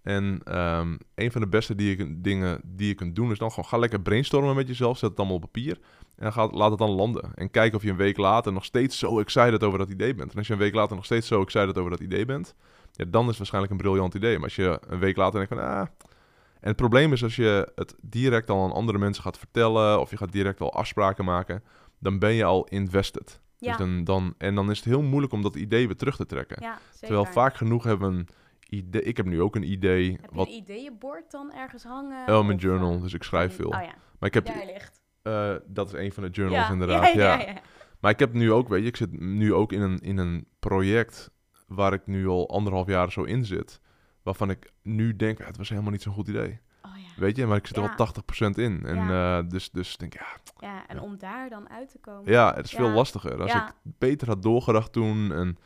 En 0.01 0.41
ehm, 0.43 0.97
een 1.15 1.31
van 1.31 1.41
de 1.41 1.47
beste 1.47 1.75
die 1.75 1.97
je, 1.97 2.21
dingen 2.21 2.61
die 2.63 2.87
je 2.87 2.95
kunt 2.95 3.15
doen 3.15 3.31
is 3.31 3.37
dan 3.37 3.49
gewoon 3.49 3.69
ga 3.69 3.77
lekker 3.77 4.01
brainstormen 4.01 4.55
met 4.55 4.67
jezelf. 4.67 4.97
Zet 4.97 5.09
het 5.09 5.19
allemaal 5.19 5.35
op 5.35 5.41
papier. 5.41 5.79
En 6.19 6.33
ga, 6.33 6.47
laat 6.47 6.69
het 6.69 6.79
dan 6.79 6.89
landen. 6.89 7.31
En 7.35 7.51
kijk 7.51 7.73
of 7.73 7.83
je 7.83 7.89
een 7.89 7.95
week 7.95 8.17
later 8.17 8.53
nog 8.53 8.65
steeds 8.65 8.97
zo 8.97 9.19
excited 9.19 9.63
over 9.63 9.79
dat 9.79 9.89
idee 9.89 10.15
bent. 10.15 10.31
En 10.31 10.37
als 10.37 10.47
je 10.47 10.53
een 10.53 10.59
week 10.59 10.73
later 10.73 10.95
nog 10.95 11.05
steeds 11.05 11.27
zo 11.27 11.41
excited 11.41 11.77
over 11.77 11.91
dat 11.91 11.99
idee 11.99 12.25
bent, 12.25 12.55
ja, 12.91 13.05
dan 13.07 13.21
is 13.21 13.27
het 13.27 13.37
waarschijnlijk 13.37 13.73
een 13.73 13.79
briljant 13.79 14.13
idee. 14.13 14.35
Maar 14.35 14.43
als 14.43 14.55
je 14.55 14.79
een 14.87 14.99
week 14.99 15.17
later 15.17 15.39
denkt 15.39 15.53
van, 15.53 15.63
ah... 15.63 15.87
En 16.59 16.67
het 16.67 16.75
probleem 16.75 17.13
is 17.13 17.23
als 17.23 17.35
je 17.35 17.71
het 17.75 17.95
direct 18.01 18.49
al 18.49 18.63
aan 18.63 18.71
andere 18.71 18.97
mensen 18.97 19.23
gaat 19.23 19.37
vertellen... 19.37 19.99
of 19.99 20.09
je 20.09 20.17
gaat 20.17 20.31
direct 20.31 20.61
al 20.61 20.73
afspraken 20.73 21.25
maken... 21.25 21.63
dan 21.99 22.19
ben 22.19 22.33
je 22.33 22.43
al 22.43 22.63
invested. 22.63 23.41
Ja, 23.57 23.67
Dus 23.69 23.77
dan, 23.77 24.03
dan, 24.03 24.33
en 24.37 24.55
dan 24.55 24.71
is 24.71 24.77
het 24.77 24.85
heel 24.85 25.01
moeilijk 25.01 25.33
om 25.33 25.41
dat 25.41 25.55
idee 25.55 25.87
weer 25.87 25.95
terug 25.95 26.15
te 26.15 26.25
trekken. 26.25 26.61
ja. 26.61 26.77
Terwijl 26.99 27.25
vaak 27.25 27.55
genoeg 27.55 27.83
hebben 27.83 28.13
een 28.13 28.27
idee... 28.69 29.01
Ik 29.01 29.17
heb 29.17 29.25
nu 29.25 29.41
ook 29.41 29.55
een 29.55 29.71
idee... 29.71 30.11
Heb 30.11 30.29
je 30.29 30.35
wat, 30.35 30.47
een 30.47 30.53
ideeënbord 30.53 31.31
dan 31.31 31.53
ergens 31.53 31.83
hangen? 31.83 32.37
oh, 32.37 32.45
mijn 32.45 32.57
journal, 32.57 32.93
eh, 32.93 33.01
dus 33.01 33.13
ik 33.13 33.23
schrijf 33.23 33.55
veel. 33.55 33.69
Oh 33.69 33.81
ja, 33.81 33.93
Maar 34.19 34.29
ik 34.29 34.33
heb... 34.33 34.45
daar 34.45 34.65
ligt. 34.65 35.01
Eh, 35.21 35.55
dat 35.65 35.87
is 35.87 35.93
een 35.93 36.11
van 36.11 36.23
de 36.23 36.29
journals 36.29 36.67
ja. 36.67 36.73
inderdaad, 36.73 37.13
Ja, 37.13 37.39
ja, 37.39 37.47
ja. 37.47 37.61
Maar 37.99 38.11
ik 38.11 38.19
heb 38.19 38.33
nu 38.33 38.51
ook, 38.51 38.67
weet 38.67 38.81
je, 38.81 38.87
ik 38.87 38.95
zit 38.95 39.19
nu 39.19 39.53
ook 39.53 39.71
in 39.71 39.81
een, 39.81 39.99
in 39.99 40.17
een 40.17 40.47
project 40.59 41.31
waar 41.67 41.93
ik 41.93 42.07
nu 42.07 42.27
al 42.27 42.49
anderhalf 42.49 42.87
jaar 42.87 43.11
zo 43.11 43.23
in 43.23 43.45
zit. 43.45 43.81
Waarvan 44.23 44.49
ik 44.49 44.71
nu 44.81 45.15
denk, 45.15 45.37
het 45.37 45.57
was 45.57 45.69
helemaal 45.69 45.91
niet 45.91 46.01
zo'n 46.01 46.13
goed 46.13 46.27
idee. 46.27 46.59
Oh 46.81 46.91
ja. 46.95 47.07
Weet 47.15 47.35
je, 47.35 47.45
maar 47.45 47.57
ik 47.57 47.67
zit 47.67 47.77
er 47.77 47.93
wel 47.97 48.07
80% 48.51 48.55
in. 48.55 48.85
En 48.85 48.97
eh, 48.97 49.39
dus, 49.49 49.71
dus 49.71 49.97
denk 49.97 50.13
ik, 50.13 50.19
ja, 50.19 50.27
Ja, 50.67 50.87
en 50.87 50.99
om 50.99 51.17
daar 51.17 51.49
dan 51.49 51.69
uit 51.69 51.89
te 51.91 51.97
komen. 51.99 52.31
ja, 52.31 52.55
het 52.55 52.65
is 52.65 52.71
veel 52.71 52.89
lastiger. 52.89 53.41
Als 53.41 53.53
ik 53.53 53.73
beter 53.83 54.27
had 54.27 54.43
doorgedacht 54.43 54.91
toen, 54.91 55.33
en 55.33 55.57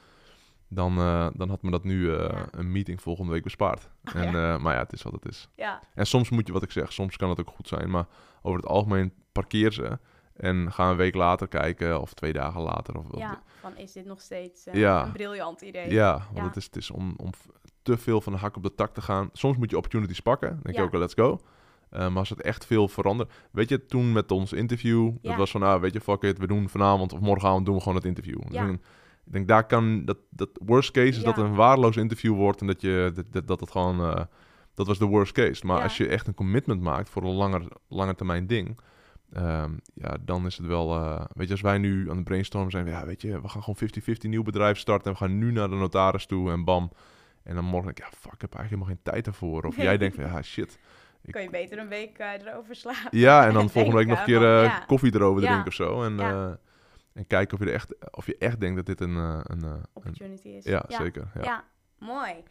dan, 0.74 0.98
eh, 0.98 1.28
dan 1.34 1.50
had 1.50 1.62
me 1.62 1.72
dat 1.72 1.84
nu 1.84 2.14
eh, 2.14 2.20
Ja. 2.20 2.48
een 2.52 2.72
meeting 2.72 3.02
volgende 3.02 3.32
week 3.32 3.44
bespaard. 3.44 3.90
Oh, 4.06 4.16
en, 4.22 4.32
ja. 4.32 4.54
eh, 4.54 4.62
maar 4.62 4.74
ja, 4.74 4.80
het 4.80 4.94
is 4.94 5.02
wat 5.02 5.14
het 5.14 5.26
is. 5.26 5.50
Ja, 5.56 5.82
En 5.96 6.08
soms 6.08 6.30
moet 6.30 6.48
je, 6.48 6.54
wat 6.54 6.64
ik 6.64 6.72
zeg, 6.72 6.94
soms 6.94 7.18
kan 7.18 7.30
het 7.30 7.40
ook 7.40 7.50
goed 7.50 7.68
zijn. 7.68 7.90
Maar 7.90 8.06
over 8.42 8.60
het 8.60 8.70
algemeen 8.70 9.14
parkeer 9.32 9.72
ze. 9.72 10.00
En 10.34 10.72
ga 10.72 10.90
een 10.90 10.96
week 10.96 11.16
later 11.16 11.48
kijken, 11.48 12.02
of 12.02 12.14
twee 12.14 12.34
dagen 12.34 12.62
later. 12.62 12.98
Of, 12.98 13.06
ja, 13.18 13.42
van 13.60 13.78
is 13.78 13.92
dit 13.92 14.06
nog 14.06 14.22
steeds 14.22 14.66
een 14.66 15.12
briljant 15.12 15.62
idee? 15.62 15.92
Ja, 15.92 16.28
want. 16.34 16.46
Het, 16.48 16.56
is, 16.56 16.66
het 16.66 16.76
is 16.76 16.92
om, 16.92 17.14
om 17.18 17.30
te 17.82 17.98
veel 17.98 18.22
van 18.22 18.34
de 18.34 18.40
hak 18.40 18.56
op 18.56 18.64
de 18.64 18.76
tak 18.76 18.94
te 18.94 19.02
gaan. 19.02 19.30
Soms 19.34 19.58
moet 19.58 19.70
je 19.70 19.76
opportunities 19.76 20.20
pakken. 20.20 20.50
Dan 20.50 20.60
denk 20.64 20.76
je 20.76 20.82
ook, 20.82 20.94
let's 20.94 21.14
go. 21.14 21.40
Maar 21.90 22.18
als 22.18 22.30
het 22.30 22.42
echt 22.42 22.66
veel 22.66 22.88
verandert... 22.88 23.32
Weet 23.52 23.70
je, 23.70 23.86
toen 23.86 24.12
met 24.12 24.32
ons 24.32 24.54
interview... 24.54 25.12
Ja. 25.22 25.30
Dat 25.30 25.38
was 25.38 25.52
van, 25.52 25.62
nou, 25.62 25.82
weet 25.82 25.94
je, 25.94 26.02
fuck 26.02 26.22
it. 26.22 26.38
We 26.38 26.48
doen 26.48 26.70
vanavond 26.70 27.14
of 27.14 27.20
morgenavond 27.20 27.66
doen 27.66 27.76
we 27.76 27.82
gewoon 27.82 27.98
het 27.98 28.06
interview. 28.06 28.42
Ja. 28.50 28.76
Ik 29.26 29.32
denk, 29.32 29.48
daar 29.48 29.66
kan... 29.66 30.06
Dat, 30.06 30.18
dat 30.30 30.50
worst 30.66 30.92
case 30.92 31.08
is 31.08 31.24
dat 31.24 31.36
Ja. 31.36 31.44
een 31.44 31.56
waardeloos 31.56 31.98
interview 31.98 32.36
wordt... 32.36 32.62
en 32.62 32.68
dat 32.68 32.82
je 32.82 33.12
dat, 33.16 33.26
dat, 33.32 33.48
dat 33.48 33.60
het 33.60 33.72
gewoon... 33.72 34.00
eh, 34.00 34.24
dat 34.74 34.88
was 34.88 34.98
de 35.00 35.06
worst 35.06 35.32
case. 35.32 35.66
Maar 35.66 35.78
Ja. 35.78 35.84
als 35.84 35.98
je 35.98 36.08
echt 36.08 36.28
een 36.28 36.34
commitment 36.34 36.82
maakt 36.82 37.10
voor 37.10 37.24
een 37.24 37.34
langer, 37.34 37.62
langer 37.88 38.16
termijn 38.16 38.48
ding... 38.48 38.80
ehm, 39.34 39.72
ja, 39.94 40.18
dan 40.22 40.46
is 40.46 40.58
het 40.58 40.66
wel... 40.66 40.94
eh, 40.96 41.26
weet 41.36 41.46
je, 41.48 41.52
als 41.54 41.62
wij 41.62 41.78
nu 41.78 42.10
aan 42.10 42.16
het 42.16 42.26
brainstormen 42.26 42.72
zijn... 42.72 42.86
Ja, 42.88 43.06
weet 43.06 43.22
je, 43.22 43.42
we 43.42 43.48
gaan 43.50 43.64
gewoon 43.64 43.90
50-50 44.26 44.30
nieuw 44.30 44.44
bedrijf 44.44 44.78
starten... 44.78 45.06
en 45.06 45.12
we 45.12 45.18
gaan 45.26 45.38
nu 45.38 45.52
naar 45.52 45.70
de 45.70 45.76
notaris 45.76 46.26
toe 46.26 46.52
en 46.52 46.64
bam... 46.64 46.92
En 47.44 47.56
dan 47.56 47.64
morgen 47.64 47.84
denk 47.86 47.98
ik, 47.98 48.04
ja, 48.04 48.20
fuck, 48.20 48.34
ik 48.34 48.42
heb 48.42 48.54
eigenlijk 48.56 48.70
helemaal 48.70 48.88
geen 48.88 49.14
tijd 49.14 49.28
ervoor. 49.28 49.64
Of 49.64 49.76
jij 49.76 49.98
denkt 49.98 50.16
van, 50.16 50.26
ja, 50.26 50.42
shit. 50.54 50.80
Kan 51.30 51.42
je 51.42 51.50
beter 51.50 51.80
een 51.80 51.88
week 51.88 52.18
eh, 52.18 52.28
erover 52.46 52.76
slapen. 52.76 53.20
Ja, 53.20 53.48
en 53.48 53.54
dan 53.54 53.70
volgende 53.76 53.98
week 53.98 54.08
nog 54.08 54.20
een 54.20 54.26
keer 54.26 54.42
ja. 54.42 54.80
koffie 54.88 55.16
erover 55.16 55.42
drinken 55.42 55.68
of 55.68 55.74
zo. 55.74 56.04
En, 56.04 56.20
en 57.14 57.28
kijken 57.28 57.58
of 57.58 57.64
je, 57.64 57.70
er 57.70 57.76
echt, 57.76 58.12
of 58.16 58.26
je 58.26 58.38
echt 58.38 58.60
denkt 58.60 58.76
dat 58.76 58.86
dit 58.86 59.02
een... 59.02 59.16
eh, 59.18 59.40
een, 59.44 59.64
eh, 59.64 59.70
een 59.70 59.86
Opportunity 59.94 60.48
is. 60.48 60.64
ja, 60.66 60.86
zeker. 60.88 61.32
Ja. 61.36 61.42
Ja, 61.44 61.64
mooi. 61.98 62.44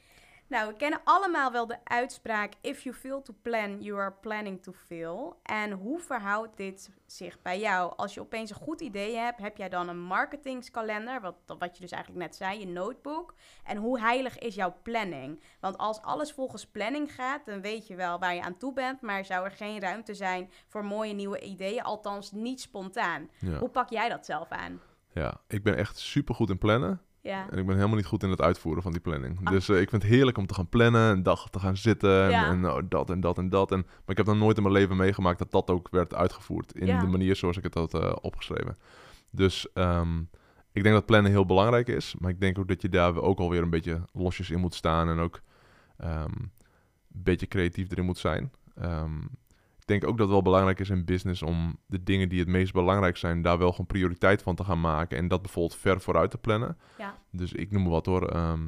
Nou, 0.53 0.69
we 0.69 0.77
kennen 0.77 1.01
allemaal 1.05 1.53
wel 1.53 1.67
de 1.67 1.79
uitspraak: 1.85 2.53
If 2.61 2.83
you 2.83 2.95
fail 2.95 3.23
to 3.23 3.35
plan, 3.43 3.83
you 3.83 4.01
are 4.01 4.13
planning 4.13 4.63
to 4.63 4.73
fail. 4.73 5.41
En 5.43 5.71
hoe 5.71 6.01
verhoudt 6.01 6.57
dit 6.57 6.91
zich 7.07 7.43
bij 7.43 7.61
jou? 7.61 7.93
Als 7.97 8.15
je 8.15 8.21
opeens 8.21 8.51
een 8.51 8.57
goed 8.57 8.81
idee 8.81 9.17
hebt, 9.17 9.41
heb 9.41 9.57
jij 9.57 9.69
dan 9.69 9.89
een 9.89 10.01
marketingskalender, 10.01 11.21
wat, 11.21 11.35
wat 11.59 11.75
je 11.77 11.81
dus 11.81 11.91
eigenlijk 11.91 12.25
net 12.25 12.37
zei, 12.37 12.59
je 12.59 12.67
notebook. 12.67 13.35
En 13.65 13.77
hoe 13.77 14.01
heilig 14.01 14.39
is 14.39 14.55
jouw 14.55 14.77
planning? 14.83 15.43
Want 15.61 15.79
als 15.79 16.03
alles 16.03 16.33
volgens 16.33 16.67
planning 16.67 17.15
gaat, 17.15 17.47
dan 17.47 17.61
weet 17.61 17.87
je 17.87 17.95
wel 17.95 18.19
waar 18.19 18.35
je 18.35 18.43
aan 18.43 18.57
toe 18.57 18.73
bent, 18.73 19.01
maar 19.01 19.25
zou 19.25 19.45
er 19.45 19.51
geen 19.51 19.81
ruimte 19.81 20.15
zijn 20.15 20.51
voor 20.69 20.85
mooie 20.85 21.15
nieuwe 21.15 21.41
ideeën, 21.41 21.83
althans 21.83 22.33
niet 22.33 22.61
spontaan. 22.61 23.31
Ja. 23.39 23.59
Hoe 23.59 23.69
pak 23.69 23.91
jij 23.91 24.09
dat 24.09 24.27
zelf 24.27 24.49
aan? 24.49 24.81
ja, 25.15 25.41
ik 25.49 25.63
ben 25.63 25.77
echt 25.77 25.99
super 25.99 26.35
goed 26.35 26.51
in 26.51 26.59
plannen. 26.59 27.01
Ja, 27.23 27.51
En 27.51 27.59
ik 27.59 27.67
ben 27.67 27.77
helemaal 27.77 27.97
niet 27.97 28.07
goed 28.07 28.23
in 28.23 28.31
het 28.31 28.41
uitvoeren 28.41 28.83
van 28.83 28.93
die 28.93 29.01
planning. 29.01 29.39
Ah. 29.45 29.53
Dus 29.53 29.69
eh, 29.69 29.81
ik 29.81 29.89
vind 29.91 30.03
het 30.03 30.11
heerlijk 30.13 30.39
om 30.39 30.47
te 30.47 30.55
gaan 30.55 30.69
plannen, 30.69 31.01
een 31.11 31.23
dag 31.23 31.51
te 31.51 31.59
gaan 31.59 31.77
zitten 31.77 32.25
en, 32.25 32.31
Ja. 32.31 32.47
en 32.47 32.67
oh, 32.71 32.79
dat 32.89 33.11
en 33.11 33.21
dat 33.21 33.39
en 33.39 33.49
dat. 33.49 33.73
En, 33.73 33.79
maar 33.79 34.01
ik 34.07 34.17
heb 34.17 34.27
dan 34.27 34.39
nooit 34.39 34.57
in 34.57 34.63
mijn 34.63 34.75
leven 34.75 34.97
meegemaakt 34.97 35.39
dat 35.39 35.51
dat 35.51 35.71
ook 35.71 35.89
werd 35.91 36.15
uitgevoerd 36.15 36.75
in 36.75 36.87
Ja. 36.87 37.01
de 37.01 37.07
manier 37.07 37.37
zoals 37.37 37.57
ik 37.57 37.63
het 37.63 37.75
had 37.75 37.95
eh, 37.95 38.13
opgeschreven. 38.21 38.79
Dus 39.31 39.73
ehm, 39.73 40.19
ik 40.73 40.83
denk 40.83 40.95
dat 40.95 41.07
plannen 41.07 41.31
heel 41.31 41.47
belangrijk 41.47 41.89
is, 41.89 42.15
maar 42.19 42.31
ik 42.31 42.41
denk 42.41 42.59
ook 42.59 42.69
dat 42.69 42.83
je 42.83 42.89
daar 42.89 43.17
ook 43.17 43.39
alweer 43.39 43.63
een 43.63 43.71
beetje 43.71 44.01
losjes 44.13 44.51
in 44.51 44.61
moet 44.61 44.75
staan 44.75 45.09
en 45.09 45.19
ook 45.19 45.41
ehm, 45.97 46.33
een 46.33 46.51
beetje 47.23 47.47
creatief 47.47 47.91
erin 47.91 48.05
moet 48.05 48.19
zijn. 48.19 48.53
Ehm, 48.75 49.19
ik 49.83 49.89
denk 49.89 50.05
ook 50.05 50.11
dat 50.17 50.27
het 50.27 50.31
wel 50.31 50.43
belangrijk 50.43 50.81
is 50.81 50.91
in 50.91 51.05
business 51.05 51.43
om 51.43 51.77
de 51.87 52.03
dingen 52.03 52.29
die 52.29 52.39
het 52.39 52.49
meest 52.49 52.73
belangrijk 52.73 53.17
zijn, 53.17 53.43
daar 53.43 53.59
wel 53.59 53.71
gewoon 53.71 53.87
prioriteit 53.87 54.43
van 54.43 54.55
te 54.55 54.65
gaan 54.65 54.81
maken 54.81 55.19
en 55.19 55.29
dat 55.29 55.43
bijvoorbeeld 55.43 55.81
ver 55.81 56.01
vooruit 56.01 56.31
te 56.31 56.39
plannen. 56.39 56.79
ja, 56.99 57.19
Dus 57.31 57.53
ik 57.53 57.71
noem 57.71 57.89
wat 57.89 58.07
hoor. 58.07 58.29
ehm 58.29 58.61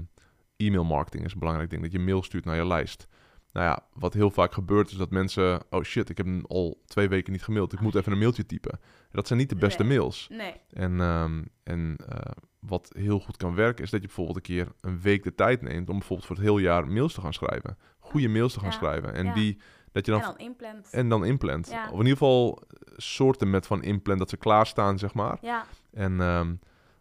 e-mail 0.57 0.85
marketing 0.85 1.24
is 1.24 1.33
een 1.33 1.38
belangrijk 1.38 1.70
ding. 1.70 1.83
Dat 1.83 1.92
je 1.92 1.98
mail 1.98 2.22
stuurt 2.22 2.44
naar 2.44 2.57
je 2.57 2.66
lijst. 2.66 3.07
Nou 3.53 3.66
ja, 3.66 3.87
wat 3.92 4.14
heel 4.14 4.31
vaak 4.31 4.53
gebeurt 4.53 4.90
is 4.90 4.96
dat 4.96 5.11
mensen... 5.11 5.61
Oh 5.70 5.83
shit, 5.83 6.09
ik 6.09 6.16
heb 6.16 6.27
al 6.48 6.83
twee 6.87 7.09
weken 7.09 7.33
niet 7.33 7.42
gemaild. 7.42 7.72
Ik 7.72 7.79
Oh, 7.79 7.85
moet 7.85 7.94
even 7.94 8.12
een 8.12 8.18
mailtje 8.18 8.46
typen. 8.46 8.81
Dat 9.11 9.27
zijn 9.27 9.38
niet 9.38 9.48
de 9.48 9.57
beste 9.57 9.83
Nee. 9.85 9.98
mails. 9.98 10.27
nee. 10.31 10.55
En, 10.70 11.00
ehm, 11.00 11.42
en 11.62 11.96
eh, 12.09 12.31
wat 12.59 12.90
heel 12.96 13.20
goed 13.20 13.37
kan 13.37 13.55
werken... 13.55 13.85
is 13.85 13.90
dat 13.90 14.00
je 14.00 14.07
bijvoorbeeld 14.07 14.37
een 14.37 14.42
keer 14.42 14.68
een 14.81 15.00
week 15.00 15.22
de 15.22 15.35
tijd 15.35 15.62
neemt... 15.62 15.88
om 15.88 15.98
bijvoorbeeld 15.98 16.27
voor 16.29 16.37
het 16.37 16.44
heel 16.44 16.59
jaar 16.59 16.87
mails 16.88 17.14
te 17.14 17.20
gaan 17.20 17.33
schrijven. 17.35 17.79
Goede 17.98 18.29
mails 18.29 18.53
te 18.53 18.61
gaan 18.61 18.70
Ja. 18.70 18.74
schrijven. 18.77 19.14
En 19.14 19.24
Ja. 19.24 19.35
die... 19.35 19.61
Dat 19.94 20.07
je 20.07 20.12
dan 20.12 20.20
En 20.20 20.26
dan 20.26 20.38
inplant. 20.38 20.88
en 20.90 21.09
dan 21.09 21.24
inplant. 21.24 21.68
Ja. 21.70 21.85
Of 21.85 21.90
in 21.92 21.96
ieder 21.98 22.12
geval 22.12 22.62
eh, 22.68 22.92
soorten 22.96 23.50
met 23.50 23.66
van 23.66 23.83
inplant 23.83 24.18
dat 24.18 24.30
ze 24.30 24.37
klaarstaan, 24.37 24.98
zeg 24.98 25.14
maar. 25.14 25.38
Ja, 25.40 25.64
En, 25.92 26.20
ehm, 26.20 26.54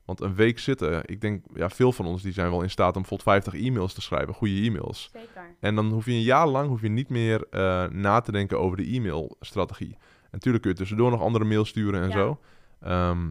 want 0.05 0.21
een 0.21 0.35
week 0.35 0.59
zitten, 0.59 1.01
ik 1.05 1.21
denk, 1.21 1.43
ja, 1.53 1.69
veel 1.69 1.91
van 1.91 2.05
ons 2.05 2.21
die 2.21 2.33
zijn 2.33 2.49
wel 2.49 2.61
in 2.61 2.69
staat 2.69 2.95
om 2.95 3.01
bijvoorbeeld 3.01 3.29
50 3.29 3.53
e-mails 3.53 3.93
te 3.93 4.01
schrijven, 4.01 4.33
goede 4.33 4.53
e-mails. 4.53 5.09
zeker. 5.13 5.55
En 5.59 5.75
dan 5.75 5.91
hoef 5.91 6.05
je 6.05 6.11
een 6.11 6.21
jaar 6.21 6.47
lang 6.47 6.67
hoef 6.67 6.81
je 6.81 6.89
niet 6.89 7.09
meer 7.09 7.45
eh, 7.49 7.85
na 7.89 8.19
te 8.19 8.31
denken 8.31 8.59
over 8.59 8.77
de 8.77 8.93
e-mailstrategie. 8.95 9.91
En 10.23 10.29
natuurlijk 10.31 10.63
kun 10.63 10.71
je 10.71 10.77
tussendoor 10.77 11.11
nog 11.11 11.21
andere 11.21 11.45
mails 11.45 11.69
sturen 11.69 12.01
en 12.01 12.07
Ja. 12.07 12.13
zo. 12.13 12.39
Ehm, 12.81 13.29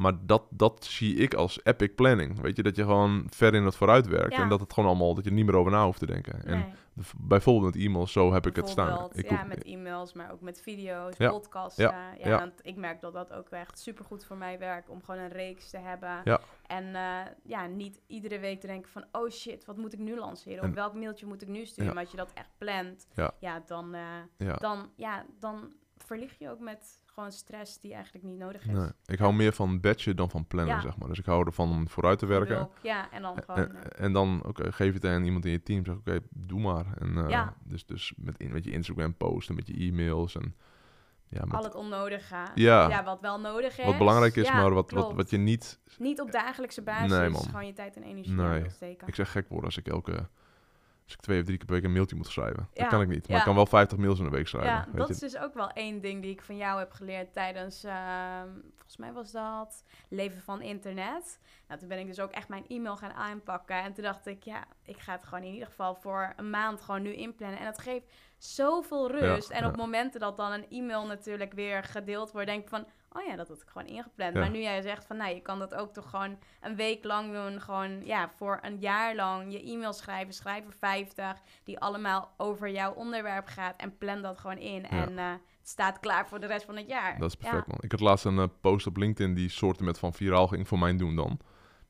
maar 0.00 0.12
dat, 0.26 0.42
dat 0.50 0.84
zie 0.84 1.14
ik 1.16 1.34
als 1.34 1.60
epic 1.64 1.94
planning. 1.94 2.40
Weet 2.40 2.56
je, 2.56 2.62
dat 2.62 2.76
je 2.76 2.82
gewoon 2.82 3.26
ver 3.30 3.54
in 3.54 3.64
het 3.64 3.76
vooruit 3.76 4.06
werkt. 4.06 4.34
Ja. 4.34 4.42
En 4.42 4.48
dat 4.48 4.60
het 4.60 4.72
gewoon 4.72 4.88
allemaal, 4.88 5.14
dat 5.14 5.24
je 5.24 5.30
er 5.30 5.36
niet 5.36 5.46
meer 5.46 5.56
over 5.56 5.72
na 5.72 5.84
hoeft 5.84 5.98
te 5.98 6.06
denken. 6.06 6.44
En 6.44 6.58
Nee. 6.58 6.64
bijvoorbeeld 7.18 7.74
met 7.74 7.84
e-mails, 7.84 8.12
zo 8.12 8.32
heb 8.32 8.46
ik 8.46 8.56
het 8.56 8.68
staan. 8.68 9.08
Ik 9.12 9.30
ja, 9.30 9.36
hoef- 9.38 9.46
met 9.46 9.64
e-mails, 9.64 10.12
maar 10.12 10.32
ook 10.32 10.40
met 10.40 10.60
video's, 10.62 11.16
Ja, 11.16 11.30
podcasts. 11.30 11.76
ja, 11.78 12.12
Ja, 12.18 12.38
want 12.38 12.52
ik 12.62 12.76
merk 12.76 13.00
dat 13.00 13.12
dat 13.12 13.32
ook 13.32 13.48
echt 13.48 13.78
supergoed 13.78 14.24
voor 14.24 14.36
mij 14.36 14.58
werkt 14.58 14.88
om 14.88 15.02
gewoon 15.04 15.20
een 15.20 15.28
reeks 15.32 15.70
te 15.70 15.78
hebben. 15.78 16.20
Ja. 16.24 16.40
En 16.66 16.94
eh, 16.94 17.18
ja, 17.42 17.66
niet 17.66 18.00
iedere 18.06 18.38
week 18.38 18.60
te 18.60 18.66
denken 18.66 18.90
van, 18.90 19.04
oh 19.12 19.30
shit, 19.30 19.64
wat 19.64 19.76
moet 19.76 19.92
ik 19.92 19.98
nu 19.98 20.16
lanceren? 20.18 20.62
En- 20.62 20.68
of 20.68 20.74
welk 20.74 20.94
mailtje 20.94 21.26
moet 21.26 21.42
ik 21.42 21.48
nu 21.48 21.64
sturen? 21.64 21.94
Maar 21.94 22.02
als 22.02 22.10
je 22.10 22.16
dat 22.16 22.32
echt 22.34 22.50
plant, 22.58 23.06
Ja. 23.40 23.62
dan, 23.66 23.94
eh, 23.94 24.00
ja. 24.36 24.54
dan, 24.56 24.90
ja, 24.96 25.24
dan 25.38 25.72
verlieg 26.06 26.38
je 26.38 26.50
ook 26.50 26.60
met 26.60 27.02
gewoon 27.06 27.32
stress 27.32 27.78
die 27.80 27.94
eigenlijk 27.94 28.24
niet 28.24 28.38
nodig 28.38 28.60
is. 28.66 28.72
Nee, 28.72 28.88
ik 29.06 29.18
hou 29.18 29.32
meer 29.34 29.52
van 29.52 29.80
batchen 29.80 30.16
dan 30.16 30.30
van 30.30 30.46
plannen, 30.46 30.74
Ja. 30.74 30.80
zeg 30.80 30.96
maar. 30.96 31.08
Dus 31.08 31.18
ik 31.18 31.24
hou 31.24 31.46
ervan 31.46 31.70
om 31.70 31.88
vooruit 31.88 32.18
te 32.18 32.26
werken. 32.26 32.68
Ja, 32.82 33.10
en 33.10 33.22
dan 33.22 33.42
gewoon... 33.44 33.60
En, 33.60 33.92
eh, 33.92 34.04
en 34.04 34.12
dan, 34.12 34.42
oké, 34.46 34.72
geef 34.72 34.94
het 34.94 35.04
aan 35.04 35.24
iemand 35.24 35.44
in 35.44 35.50
je 35.50 35.62
team. 35.62 35.84
Zeg, 35.84 35.96
oké, 35.96 36.18
doe 36.30 36.60
maar. 36.60 36.86
En, 36.98 37.18
eh, 37.24 37.28
Ja. 37.28 37.54
Dus, 37.64 37.86
dus 37.86 38.12
met, 38.16 38.38
in- 38.38 38.52
met 38.52 38.64
je 38.64 38.70
Instagram 38.70 39.14
posten, 39.16 39.54
met 39.54 39.66
je 39.66 39.74
e-mails 39.74 40.34
en 40.36 40.54
ja, 41.28 41.44
met 41.44 41.54
al 41.54 41.64
het 41.64 41.74
onnodige. 41.74 42.36
Ja. 42.54 43.04
wat 43.04 43.20
wel 43.20 43.40
nodig 43.40 43.78
is. 43.78 43.84
wat 43.84 43.98
belangrijk 43.98 44.36
is, 44.36 44.46
Ja, 44.46 44.54
maar 44.54 44.72
wat, 44.74 44.90
wat, 44.90 45.00
klopt. 45.02 45.16
wat 45.16 45.30
je 45.30 45.36
niet... 45.36 45.80
Niet 45.98 46.20
op 46.20 46.30
dagelijkse 46.32 46.82
basis, 46.82 47.18
Nee, 47.18 47.28
man. 47.28 47.42
gewoon 47.42 47.66
je 47.66 47.72
tijd 47.72 47.96
en 47.96 48.02
energie 48.02 48.34
Nee. 48.34 48.68
steken. 48.70 49.06
Ik 49.08 49.14
zeg 49.14 49.30
gek 49.32 49.48
worden 49.48 49.64
als 49.66 49.76
ik 49.76 49.88
elke... 49.88 50.28
Als 51.10 51.18
ik 51.18 51.24
twee 51.24 51.38
of 51.38 51.44
drie 51.44 51.56
keer 51.56 51.66
per 51.66 51.74
week 51.74 51.84
een 51.84 51.92
mailtje 51.92 52.16
moet 52.16 52.26
schrijven. 52.26 52.68
Ja, 52.72 52.80
Dat 52.80 52.90
kan 52.90 53.00
ik 53.00 53.08
niet. 53.08 53.20
Maar 53.20 53.30
ja. 53.30 53.38
ik 53.38 53.44
kan 53.44 53.54
wel 53.54 53.66
50 53.66 53.98
mails 53.98 54.18
in 54.18 54.24
de 54.24 54.30
week 54.30 54.48
schrijven. 54.48 54.70
Ja, 54.70 54.84
weet 54.86 54.96
dat 54.96 55.06
je. 55.06 55.12
is 55.14 55.20
dus 55.20 55.36
ook 55.36 55.54
wel 55.54 55.70
één 55.70 56.00
ding 56.00 56.22
die 56.22 56.30
ik 56.30 56.42
van 56.42 56.56
jou 56.56 56.78
heb 56.78 56.92
geleerd 56.92 57.32
tijdens, 57.32 57.84
ehm, 57.84 58.48
volgens 58.76 58.96
mij 58.96 59.12
was 59.12 59.32
dat 59.32 59.84
Leven 60.08 60.40
van 60.40 60.62
Internet. 60.62 61.40
Nou, 61.68 61.80
toen 61.80 61.88
ben 61.88 61.98
ik 61.98 62.06
dus 62.06 62.20
ook 62.20 62.30
echt 62.30 62.48
mijn 62.48 62.66
e-mail 62.68 62.96
gaan 62.96 63.12
aanpakken. 63.12 63.82
En 63.82 63.92
toen 63.92 64.04
dacht 64.04 64.26
ik, 64.26 64.42
ja, 64.44 64.64
ik 64.84 64.98
ga 64.98 65.12
het 65.12 65.24
gewoon 65.24 65.44
in 65.44 65.52
ieder 65.52 65.68
geval 65.68 65.94
voor 65.94 66.32
een 66.36 66.50
maand 66.50 66.80
gewoon 66.80 67.02
nu 67.02 67.12
inplannen. 67.14 67.58
En 67.58 67.64
dat 67.64 67.78
geeft 67.78 68.12
zoveel 68.38 69.10
rust. 69.10 69.50
en 69.50 69.66
op 69.66 69.76
momenten 69.76 70.20
dat 70.20 70.36
dan 70.36 70.52
een 70.52 70.66
e-mail 70.70 71.06
natuurlijk 71.06 71.52
weer 71.52 71.84
gedeeld 71.84 72.32
wordt, 72.32 72.46
denk 72.46 72.62
ik 72.62 72.68
van, 72.68 72.86
oh 73.12 73.22
ja, 73.26 73.36
dat 73.36 73.48
had 73.48 73.62
ik 73.62 73.68
gewoon 73.68 73.88
ingepland. 73.88 74.34
Ja. 74.34 74.40
Maar 74.40 74.50
nu 74.50 74.60
jij 74.60 74.82
zegt 74.82 75.04
van, 75.06 75.16
nou, 75.16 75.34
je 75.34 75.40
kan 75.40 75.58
dat 75.58 75.74
ook 75.74 75.92
toch 75.92 76.10
gewoon 76.10 76.38
een 76.60 76.76
week 76.76 77.04
lang 77.04 77.32
doen. 77.32 77.60
Gewoon, 77.60 78.04
ja, 78.04 78.30
voor 78.36 78.58
een 78.62 78.78
jaar 78.78 79.14
lang 79.14 79.52
je 79.52 79.62
e-mail 79.62 79.92
schrijven. 79.92 80.34
Schrijf 80.34 80.66
er 80.66 80.72
50, 80.78 81.40
die 81.64 81.78
allemaal 81.78 82.30
over 82.36 82.70
jouw 82.70 82.92
onderwerp 82.92 83.46
gaat. 83.46 83.76
En 83.76 83.98
plan 83.98 84.22
dat 84.22 84.38
gewoon 84.38 84.58
in. 84.58 84.88
En 84.88 85.18
eh, 85.18 85.30
het 85.30 85.68
staat 85.68 86.00
klaar 86.00 86.28
voor 86.28 86.40
de 86.40 86.46
rest 86.46 86.64
van 86.64 86.76
het 86.76 86.88
jaar. 86.88 87.18
Dat 87.18 87.28
is 87.28 87.36
Ja. 87.40 87.48
perfect, 87.48 87.66
man. 87.66 87.78
Ik 87.80 87.90
had 87.90 88.00
laatst 88.00 88.24
een 88.24 88.38
eh, 88.38 88.44
post 88.60 88.86
op 88.86 88.96
LinkedIn 88.96 89.34
die 89.34 89.48
soorten 89.48 89.84
met 89.84 89.98
van 89.98 90.12
viraal 90.12 90.46
ging 90.46 90.68
voor 90.68 90.78
mijn 90.78 90.96
doen 90.96 91.16
dan. 91.16 91.38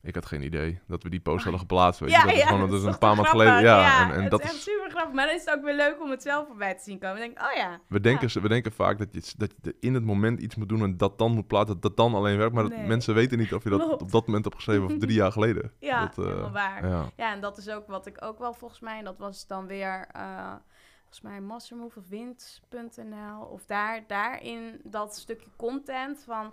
Ik 0.02 0.14
had 0.14 0.26
geen 0.26 0.42
idee 0.42 0.80
dat 0.86 1.02
we 1.02 1.08
die 1.10 1.20
post 1.20 1.42
hadden 1.42 1.60
geplaatst. 1.60 2.00
Weet 2.00 2.10
je. 2.10 2.16
Ja, 2.16 2.24
dat 2.24 2.34
is 2.34 2.42
gewoon 2.42 2.70
dat 2.70 2.78
is 2.78 2.84
een 2.84 2.98
paar 2.98 3.14
maanden 3.14 3.26
geleden. 3.26 3.62
Ja, 3.62 4.04
en, 4.08 4.14
en 4.14 4.22
het 4.22 4.30
dat 4.30 4.40
is 4.42 4.46
echt 4.50 4.60
super 4.60 4.90
grappig. 4.90 5.14
Maar 5.14 5.26
dan 5.26 5.34
is 5.34 5.44
het 5.44 5.54
ook 5.54 5.64
weer 5.64 5.74
leuk 5.74 6.00
om 6.00 6.10
het 6.10 6.22
zelf 6.22 6.46
voorbij 6.46 6.74
te 6.74 6.82
zien 6.82 6.98
komen. 6.98 7.16
Dan 7.16 7.26
denk 7.26 7.38
ik, 7.38 7.44
oh 7.44 7.56
ja. 7.56 7.80
we, 7.88 8.00
denken, 8.00 8.42
we 8.42 8.48
denken 8.48 8.72
vaak 8.72 8.98
dat 8.98 9.08
je, 9.12 9.32
dat 9.36 9.52
je 9.62 9.76
in 9.80 9.94
het 9.94 10.04
moment 10.04 10.40
iets 10.40 10.54
moet 10.54 10.68
doen 10.68 10.82
en 10.82 10.96
dat 10.96 11.18
dan 11.18 11.32
moet 11.32 11.46
plaatsen, 11.46 11.72
dat 11.80 11.82
dat 11.82 11.96
dan 11.96 12.14
alleen 12.14 12.36
werkt. 12.38 12.54
Maar 12.54 12.68
dat- 12.68 12.78
mensen 12.86 13.14
weten 13.14 13.38
niet 13.38 13.54
of 13.54 13.62
je 13.64 13.70
dat 13.70 13.80
Klopt. 13.82 14.02
op 14.02 14.10
dat 14.12 14.26
moment 14.26 14.44
hebt 14.44 14.56
geschreven 14.56 14.84
of 14.84 14.92
drie 14.98 15.14
jaar 15.14 15.32
geleden. 15.32 15.72
Ja, 15.78 16.00
dat, 16.00 16.18
eh, 16.18 16.24
helemaal 16.24 16.50
waar. 16.52 16.88
Ja, 16.88 17.04
Ja, 17.16 17.32
en 17.32 17.40
dat 17.40 17.58
is 17.58 17.68
ook 17.68 17.86
wat 17.86 18.06
ik 18.06 18.24
ook 18.24 18.38
wel 18.38 18.52
volgens 18.54 18.80
mij, 18.80 18.98
en 18.98 19.04
dat 19.04 19.18
was 19.18 19.46
dan 19.46 19.66
weer 19.66 20.06
eh, 20.12 20.52
volgens 21.00 21.20
mij 21.22 21.40
Mastermove 21.40 21.98
of 21.98 22.08
Wind.nl 22.08 23.42
of 23.52 23.66
daar, 23.66 24.04
daarin 24.06 24.80
dat 24.84 25.16
stukje 25.16 25.50
content 25.56 26.22
van, 26.26 26.52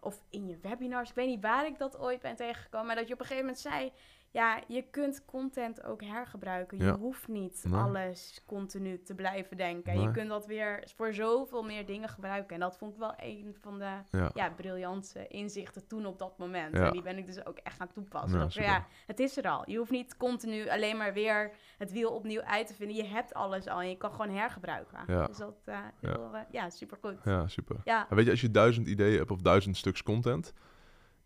of 0.00 0.22
in 0.30 0.46
je 0.46 0.58
webinars, 0.58 1.08
ik 1.08 1.14
weet 1.14 1.28
niet 1.28 1.42
waar 1.42 1.66
ik 1.66 1.78
dat 1.78 1.98
ooit 1.98 2.20
ben 2.20 2.36
tegengekomen, 2.36 2.86
maar 2.86 2.96
dat 2.96 3.06
je 3.08 3.14
op 3.14 3.20
een 3.20 3.26
gegeven 3.26 3.46
moment 3.46 3.62
zei, 3.62 3.92
ja, 4.30 4.60
je 4.66 4.82
kunt 4.90 5.24
content 5.24 5.84
ook 5.84 6.02
hergebruiken. 6.04 6.78
Je 6.78 6.84
Ja. 6.84 6.96
hoeft 6.98 7.28
niet 7.28 7.64
Nee. 7.68 7.80
alles 7.80 8.42
continu 8.46 9.02
te 9.02 9.14
blijven 9.14 9.56
denken. 9.56 10.00
Je 10.00 10.10
kunt 10.10 10.28
dat 10.28 10.46
weer 10.46 10.82
voor 10.96 11.12
zoveel 11.14 11.62
meer 11.62 11.86
dingen 11.86 12.08
gebruiken. 12.08 12.54
En 12.54 12.60
dat 12.60 12.78
vond 12.78 12.92
ik 12.92 12.98
wel 12.98 13.14
een 13.16 13.56
van 13.60 13.78
de 13.78 13.90
ja. 14.10 14.30
ja, 14.34 14.50
briljante 14.50 15.26
inzichten 15.26 15.86
toen 15.86 16.06
op 16.06 16.18
dat 16.18 16.38
moment. 16.38 16.76
Ja. 16.76 16.86
En 16.86 16.92
die 16.92 17.02
ben 17.02 17.18
ik 17.18 17.26
dus 17.26 17.46
ook 17.46 17.58
echt 17.58 17.76
gaan 17.76 17.92
toepassen. 17.92 18.38
Dat 18.38 18.52
super. 18.52 18.68
ja, 18.68 18.86
het 19.06 19.18
is 19.20 19.36
er 19.36 19.48
al. 19.48 19.62
Je 19.70 19.76
hoeft 19.78 19.90
niet 19.90 20.16
continu 20.16 20.68
alleen 20.68 20.96
maar 20.96 21.12
weer 21.12 21.50
het 21.78 21.92
wiel 21.92 22.10
opnieuw 22.12 22.40
uit 22.42 22.66
te 22.66 22.74
vinden. 22.74 22.96
Je 22.96 23.04
hebt 23.04 23.34
alles 23.34 23.66
al 23.66 23.80
en 23.80 23.88
je 23.88 23.96
kan 23.96 24.10
gewoon 24.10 24.30
hergebruiken. 24.30 24.98
Ja. 25.06 25.26
Dus 25.26 25.36
dat, 25.36 25.54
heel, 26.00 26.34
eh, 26.34 26.40
ja, 26.50 26.70
supergoed. 26.70 27.18
ja, 27.24 27.48
super. 27.48 27.76
Ja, 27.84 28.06
En 28.10 28.16
weet 28.16 28.24
je, 28.24 28.30
als 28.30 28.40
je 28.40 28.50
duizend 28.50 28.86
ideeën 28.88 29.18
hebt 29.18 29.30
of 29.30 29.40
duizend 29.40 29.76
stuks 29.76 30.02
content, 30.02 30.52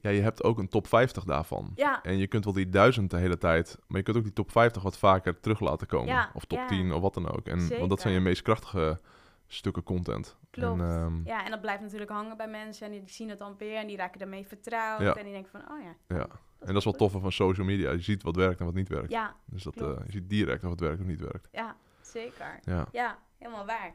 ja, 0.02 0.10
je 0.10 0.20
hebt 0.20 0.42
ook 0.42 0.58
een 0.58 0.68
top 0.68 0.86
50 0.86 1.24
daarvan. 1.24 1.72
ja, 1.74 2.02
En 2.02 2.18
je 2.18 2.26
kunt 2.26 2.44
wel 2.44 2.52
die 2.52 2.68
duizend 2.68 3.10
de 3.10 3.16
hele 3.16 3.38
tijd, 3.38 3.78
maar 3.86 3.98
je 3.98 4.04
kunt 4.04 4.16
ook 4.16 4.22
die 4.22 4.32
top 4.32 4.50
50 4.50 4.82
wat 4.82 4.98
vaker 4.98 5.40
terug 5.40 5.60
laten 5.60 5.86
komen. 5.86 6.06
Ja, 6.06 6.30
of 6.34 6.44
top 6.44 6.58
ja. 6.58 6.66
10 6.66 6.92
of 6.92 7.00
wat 7.00 7.14
dan 7.14 7.30
ook. 7.30 7.46
En, 7.46 7.68
want 7.78 7.90
dat 7.90 8.00
zijn 8.00 8.14
je 8.14 8.20
meest 8.20 8.42
krachtige 8.42 9.00
stukken 9.46 9.82
content. 9.82 10.36
klopt. 10.50 10.80
En, 10.80 10.88
ehm, 10.88 11.24
ja, 11.24 11.44
en 11.44 11.50
dat 11.50 11.60
blijft 11.60 11.82
natuurlijk 11.82 12.10
hangen 12.10 12.36
bij 12.36 12.48
mensen. 12.48 12.86
En 12.86 12.92
die 12.92 13.02
zien 13.06 13.28
het 13.28 13.38
dan 13.38 13.54
weer 13.58 13.76
en 13.76 13.86
die 13.86 13.96
raken 13.96 14.18
daarmee 14.18 14.46
vertrouwd. 14.46 15.00
Ja. 15.00 15.14
En 15.14 15.24
die 15.24 15.32
denken 15.32 15.50
van, 15.50 15.60
oh 15.60 15.82
ja. 15.82 16.16
ja. 16.16 16.26
En 16.58 16.68
dat 16.68 16.76
is 16.76 16.84
wel 16.84 16.92
toffe 16.92 17.18
van 17.20 17.32
social 17.32 17.66
media. 17.66 17.90
Je 17.90 18.00
ziet 18.00 18.22
wat 18.22 18.36
werkt 18.36 18.60
en 18.60 18.64
wat 18.66 18.74
niet 18.74 18.88
werkt. 18.88 19.10
Ja, 19.10 19.36
dus 19.44 19.62
dat, 19.62 19.76
eh, 19.76 19.88
je 20.06 20.12
ziet 20.12 20.28
direct 20.28 20.64
of 20.64 20.70
het 20.70 20.80
werkt 20.80 21.00
of 21.00 21.06
niet 21.06 21.20
werkt. 21.20 21.48
ja, 21.52 21.76
zeker. 22.00 22.60
Ja, 22.64 22.86
Ja, 22.92 23.18
helemaal 23.38 23.66
waar. 23.66 23.92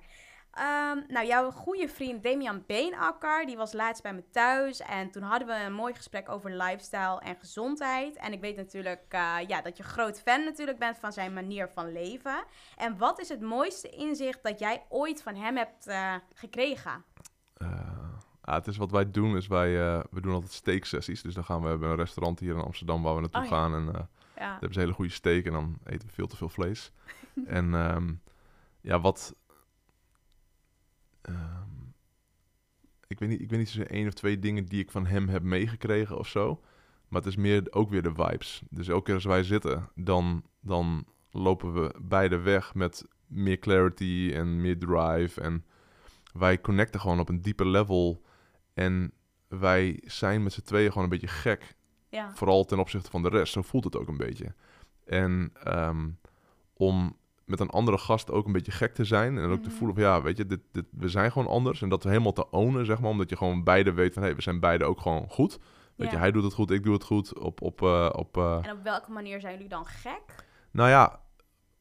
Ehm, 0.57 0.99
nou, 1.07 1.27
jouw 1.27 1.51
goede 1.51 1.87
vriend 1.87 2.23
Damian 2.23 2.63
Beenakker, 2.67 3.45
die 3.45 3.57
was 3.57 3.73
laatst 3.73 4.03
bij 4.03 4.13
me 4.13 4.23
thuis. 4.31 4.79
En 4.79 5.11
toen 5.11 5.23
hadden 5.23 5.47
we 5.47 5.53
een 5.53 5.73
mooi 5.73 5.93
gesprek 5.93 6.29
over 6.29 6.51
lifestyle 6.51 7.19
en 7.19 7.35
gezondheid. 7.39 8.15
En 8.15 8.33
ik 8.33 8.41
weet 8.41 8.55
natuurlijk 8.55 9.05
eh, 9.09 9.35
ja, 9.47 9.61
dat 9.61 9.77
je 9.77 9.83
groot 9.83 10.21
fan 10.21 10.43
natuurlijk 10.43 10.79
bent 10.79 10.97
van 10.97 11.11
zijn 11.11 11.33
manier 11.33 11.69
van 11.69 11.91
leven. 11.91 12.43
En 12.75 12.97
wat 12.97 13.19
is 13.19 13.29
het 13.29 13.41
mooiste 13.41 13.89
inzicht 13.89 14.43
dat 14.43 14.59
jij 14.59 14.85
ooit 14.89 15.23
van 15.23 15.35
hem 15.35 15.57
hebt 15.57 15.87
eh, 15.87 16.13
gekregen? 16.33 17.03
Eh, 17.53 17.69
ah, 18.41 18.55
het 18.55 18.67
is 18.67 18.77
wat 18.77 18.91
wij 18.91 19.11
doen, 19.11 19.35
is 19.35 19.47
wij 19.47 19.71
we 20.11 20.21
doen 20.21 20.33
altijd 20.33 20.51
steaksessies. 20.51 21.21
Dus 21.21 21.33
dan 21.33 21.43
gaan 21.43 21.61
we, 21.61 21.67
hebben 21.67 21.89
een 21.89 21.95
restaurant 21.95 22.39
hier 22.39 22.55
in 22.55 22.61
Amsterdam 22.61 23.03
waar 23.03 23.15
we 23.15 23.21
naartoe 23.21 23.41
Oh 23.41 23.47
ja. 23.47 23.55
gaan. 23.55 23.73
En 23.73 23.85
daar 23.85 24.07
hebben 24.51 24.73
ze 24.73 24.79
hele 24.79 24.93
goede 24.93 25.11
steak 25.11 25.45
en 25.45 25.53
dan 25.53 25.77
eten 25.83 26.07
we 26.07 26.13
veel 26.13 26.27
te 26.27 26.37
veel 26.37 26.49
vlees. 26.49 26.91
en 27.45 27.73
ehm, 27.75 28.13
ja, 28.81 28.99
wat... 28.99 29.35
ehm, 31.33 31.69
ik, 33.07 33.19
weet 33.19 33.29
niet, 33.29 33.41
ik 33.41 33.49
weet 33.49 33.59
niet 33.59 33.69
zozeer 33.69 33.91
één 33.91 34.07
of 34.07 34.13
twee 34.13 34.39
dingen 34.39 34.65
die 34.65 34.81
ik 34.81 34.91
van 34.91 35.05
hem 35.05 35.27
heb 35.27 35.43
meegekregen 35.43 36.17
of 36.17 36.27
zo. 36.27 36.61
Maar 37.07 37.21
het 37.21 37.29
is 37.29 37.35
meer 37.35 37.67
ook 37.69 37.89
weer 37.89 38.03
de 38.03 38.13
vibes. 38.13 38.61
Dus 38.69 38.87
elke 38.87 39.03
keer 39.03 39.13
als 39.13 39.25
wij 39.25 39.43
zitten, 39.43 39.89
dan, 39.95 40.43
dan 40.61 41.05
lopen 41.31 41.73
we 41.73 41.95
beide 42.01 42.37
weg 42.37 42.75
met 42.75 43.07
meer 43.27 43.59
clarity 43.59 44.31
en 44.33 44.61
meer 44.61 44.79
drive. 44.79 45.41
En 45.41 45.65
wij 46.33 46.61
connecten 46.61 46.99
gewoon 46.99 47.19
op 47.19 47.29
een 47.29 47.41
dieper 47.41 47.67
level. 47.67 48.21
En 48.73 49.11
wij 49.47 50.01
zijn 50.03 50.43
met 50.43 50.53
z'n 50.53 50.61
tweeën 50.61 50.87
gewoon 50.87 51.03
een 51.03 51.09
beetje 51.09 51.27
gek 51.27 51.75
ja, 52.09 52.35
Vooral 52.35 52.65
ten 52.65 52.79
opzichte 52.79 53.09
van 53.09 53.23
de 53.23 53.29
rest. 53.29 53.53
Zo 53.53 53.61
voelt 53.61 53.83
het 53.83 53.95
ook 53.95 54.07
een 54.07 54.17
beetje. 54.17 54.53
En 55.05 55.51
ehm, 55.63 56.09
om 56.73 57.17
met 57.47 57.59
een 57.59 57.69
andere 57.69 57.97
gast 57.97 58.31
ook 58.31 58.45
een 58.45 58.51
beetje 58.51 58.71
gek 58.71 58.93
te 58.93 59.03
zijn. 59.05 59.37
En 59.37 59.49
ook 59.49 59.61
te 59.61 59.67
Mhm. 59.69 59.77
voelen 59.77 59.95
van 59.95 60.05
ja, 60.05 60.21
weet 60.21 60.37
je, 60.37 60.45
dit, 60.45 60.59
dit, 60.71 60.85
we 60.91 61.09
zijn 61.09 61.31
gewoon 61.31 61.47
anders. 61.47 61.81
En 61.81 61.89
dat 61.89 62.03
we 62.03 62.09
helemaal 62.09 62.33
te 62.33 62.49
ownen, 62.49 62.85
zeg 62.85 62.99
maar. 62.99 63.09
Omdat 63.09 63.29
je 63.29 63.37
gewoon 63.37 63.63
beide 63.63 63.93
weet 63.93 64.13
van 64.13 64.21
hé, 64.21 64.27
hey, 64.27 64.37
we 64.37 64.43
zijn 64.43 64.59
beide 64.59 64.83
ook 64.85 64.99
gewoon 65.01 65.25
goed. 65.29 65.59
Weet 65.95 66.07
Ja. 66.07 66.13
je, 66.13 66.19
hij 66.19 66.31
doet 66.31 66.43
het 66.43 66.53
goed, 66.53 66.71
ik 66.71 66.83
doe 66.83 66.93
het 66.93 67.03
goed. 67.03 67.39
Op, 67.39 67.61
op, 67.61 67.81
eh, 67.81 68.09
op 68.15 68.37
eh, 68.37 68.59
En 68.61 68.71
op 68.71 68.83
welke 68.83 69.11
manier 69.11 69.39
zijn 69.39 69.53
jullie 69.53 69.69
dan 69.69 69.85
gek? 69.85 70.45
nou 70.71 70.89
ja, 70.89 71.19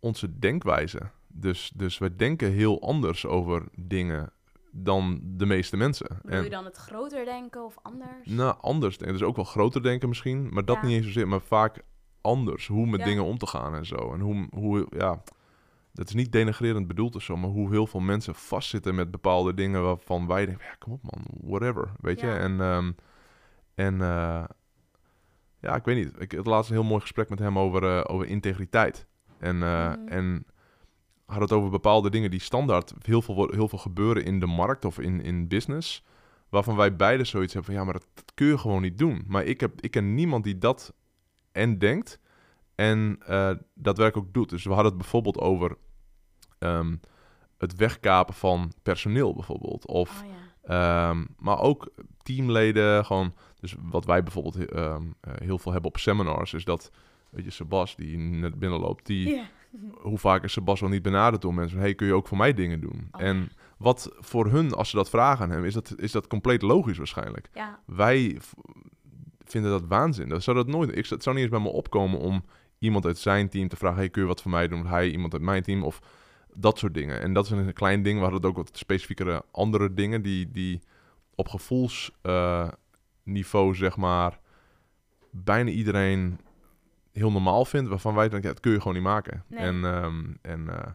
onze 0.00 0.38
denkwijze. 0.38 1.00
Dus, 1.28 1.72
dus 1.74 1.98
we 1.98 2.16
denken 2.16 2.52
heel 2.52 2.80
anders 2.82 3.26
over 3.26 3.62
dingen 3.78 4.32
dan 4.72 5.20
de 5.22 5.46
meeste 5.46 5.76
mensen. 5.76 6.06
Wil 6.22 6.36
En- 6.38 6.44
je 6.44 6.50
dan 6.50 6.64
het 6.64 6.76
groter 6.76 7.24
denken 7.24 7.64
of 7.64 7.76
anders? 7.82 8.26
Nou, 8.26 8.56
anders 8.60 8.98
denken. 8.98 9.18
Dus 9.18 9.26
ook 9.26 9.36
wel 9.36 9.44
groter 9.44 9.82
denken 9.82 10.08
misschien. 10.08 10.48
Maar 10.52 10.64
dat 10.64 10.76
Ja. 10.76 10.82
niet 10.86 10.96
eens 10.96 11.06
zozeer, 11.06 11.28
maar 11.28 11.40
vaak 11.40 11.82
anders. 12.20 12.66
Hoe 12.66 12.86
met 12.86 13.00
Ja. 13.00 13.06
dingen 13.06 13.24
om 13.24 13.38
te 13.38 13.46
gaan 13.46 13.74
en 13.74 13.86
zo. 13.86 14.12
En 14.12 14.20
hoe, 14.20 14.46
hoe, 14.50 14.86
ja... 14.90 15.22
Dat 15.96 16.08
is 16.08 16.14
niet 16.14 16.32
denigrerend 16.32 16.86
bedoeld 16.86 17.16
of 17.16 17.22
zo, 17.22 17.36
maar 17.36 17.50
hoe 17.50 17.70
heel 17.70 17.86
veel 17.86 18.00
mensen 18.00 18.34
vastzitten 18.34 18.94
met 18.94 19.10
bepaalde 19.10 19.54
dingen 19.54 19.82
waarvan 19.82 20.26
wij 20.26 20.46
denken, 20.46 20.64
ja, 20.64 20.74
kom 20.78 20.92
op 20.92 21.02
man, 21.02 21.24
whatever, 21.50 21.92
weet 22.00 22.20
je. 22.20 22.26
Ja. 22.26 22.36
En, 22.38 22.60
ehm, 22.60 22.92
en 23.74 24.00
eh, 24.00 24.44
ja, 25.60 25.74
ik 25.74 25.84
weet 25.84 25.96
niet. 25.96 26.12
Ik 26.18 26.32
had 26.32 26.46
laatst 26.46 26.70
een 26.70 26.76
heel 26.76 26.84
mooi 26.84 27.00
gesprek 27.00 27.28
met 27.28 27.38
hem 27.38 27.58
over, 27.58 27.98
eh, 27.98 28.14
over 28.14 28.26
integriteit. 28.26 29.06
En, 29.38 29.62
eh, 29.62 29.88
Mhm. 29.88 30.08
en 30.08 30.46
had 31.26 31.40
het 31.40 31.52
over 31.52 31.70
bepaalde 31.70 32.10
dingen 32.10 32.30
die 32.30 32.40
standaard 32.40 32.94
heel 33.02 33.22
veel, 33.22 33.48
heel 33.50 33.68
veel 33.68 33.78
gebeuren 33.78 34.24
in 34.24 34.40
de 34.40 34.46
markt 34.46 34.84
of 34.84 34.98
in, 34.98 35.20
in 35.22 35.48
business. 35.48 36.04
Waarvan 36.48 36.76
wij 36.76 36.96
beide 36.96 37.24
zoiets 37.24 37.52
hebben 37.52 37.72
van 37.72 37.80
ja, 37.80 37.90
maar 37.90 37.98
dat, 38.00 38.06
dat 38.14 38.32
kun 38.34 38.46
je 38.46 38.58
gewoon 38.58 38.82
niet 38.82 38.98
doen. 38.98 39.24
Maar 39.26 39.44
ik, 39.44 39.60
heb, 39.60 39.80
ik 39.80 39.90
ken 39.90 40.14
niemand 40.14 40.44
die 40.44 40.58
dat 40.58 40.94
en 41.52 41.78
denkt 41.78 42.20
en 42.74 43.18
eh 43.26 43.50
daadwerkelijk 43.74 44.26
ook 44.26 44.34
doet. 44.34 44.50
Dus 44.50 44.64
we 44.64 44.72
hadden 44.72 44.92
het 44.92 45.00
bijvoorbeeld 45.00 45.38
over 45.38 45.76
ehm, 46.58 46.96
het 47.58 47.76
wegkapen 47.76 48.34
van 48.34 48.72
personeel 48.82 49.34
bijvoorbeeld. 49.34 49.86
Of 49.86 50.22
Oh 50.22 50.28
ja. 50.28 50.36
Ehm, 50.66 51.24
maar 51.38 51.60
ook 51.60 51.88
teamleden, 52.22 53.04
gewoon, 53.04 53.34
dus 53.60 53.74
wat 53.82 54.04
wij 54.04 54.22
bijvoorbeeld 54.22 54.70
ehm, 54.70 55.02
eh, 55.20 55.32
heel 55.36 55.58
veel 55.58 55.72
hebben 55.72 55.90
op 55.90 55.98
seminars, 55.98 56.54
is 56.54 56.64
dat, 56.64 56.90
weet 57.30 57.44
je, 57.44 57.50
Sebas 57.50 57.96
die 57.96 58.18
net 58.18 58.58
binnenloopt, 58.58 59.06
die, 59.06 59.42
hoe 60.00 60.18
vaak 60.18 60.44
is 60.44 60.52
Sebas 60.52 60.80
wel 60.80 60.88
niet 60.88 61.02
benaderd 61.02 61.42
door 61.42 61.54
mensen, 61.54 61.78
hey, 61.78 61.94
kun 61.94 62.06
je 62.06 62.14
ook 62.14 62.28
voor 62.28 62.36
mij 62.36 62.54
dingen 62.54 62.80
doen? 62.80 63.08
Oh. 63.10 63.22
En 63.22 63.50
wat 63.78 64.10
voor 64.18 64.46
hun, 64.46 64.72
als 64.72 64.90
ze 64.90 64.96
dat 64.96 65.10
vragen 65.10 65.44
aan 65.44 65.50
hem, 65.50 65.64
is 65.64 65.74
dat, 65.74 65.94
is 65.96 66.12
dat 66.12 66.26
compleet 66.26 66.62
logisch 66.62 66.98
waarschijnlijk. 66.98 67.48
ja, 67.54 67.80
Wij 67.84 68.38
vinden 69.44 69.70
dat 69.70 69.84
waanzin. 69.88 70.28
Dat 70.28 70.42
zou 70.42 70.56
dat 70.56 70.66
nooit, 70.66 70.96
ik, 70.96 71.06
het 71.06 71.22
zou 71.22 71.34
niet 71.34 71.44
eens 71.44 71.54
bij 71.54 71.62
me 71.62 71.68
opkomen 71.68 72.18
om 72.18 72.44
iemand 72.78 73.04
uit 73.04 73.18
zijn 73.18 73.48
team 73.48 73.68
te 73.68 73.76
vragen, 73.76 73.98
hey, 73.98 74.08
kun 74.08 74.22
je 74.22 74.28
wat 74.28 74.42
voor 74.42 74.50
mij 74.50 74.68
doen? 74.68 74.80
Of 74.80 74.88
hij, 74.88 75.10
iemand 75.10 75.32
uit 75.32 75.42
mijn 75.42 75.62
team, 75.62 75.82
of 75.82 76.00
dat 76.56 76.78
soort 76.78 76.94
dingen. 76.94 77.20
En 77.20 77.32
dat 77.32 77.44
is 77.44 77.50
een 77.50 77.72
klein 77.72 78.02
ding. 78.02 78.16
We 78.16 78.22
hadden 78.22 78.40
het 78.40 78.50
ook 78.50 78.56
wat 78.56 78.78
specifiekere 78.78 79.44
andere 79.50 79.94
dingen 79.94 80.22
die, 80.22 80.50
die 80.50 80.80
op 81.34 81.48
gevoelsniveau, 81.48 83.74
zeg 83.74 83.96
maar, 83.96 84.38
bijna 85.30 85.70
iedereen 85.70 86.40
heel 87.12 87.32
normaal 87.32 87.64
vindt. 87.64 87.88
Waarvan 87.88 88.14
wij 88.14 88.28
denken, 88.28 88.48
ja, 88.48 88.54
dat 88.54 88.62
kun 88.62 88.72
je 88.72 88.78
gewoon 88.78 88.94
niet 88.94 89.02
maken. 89.02 89.44
Nee. 89.46 89.58
En, 89.58 89.84
ehm, 89.84 90.24
en 90.42 90.68
eh, 90.68 90.90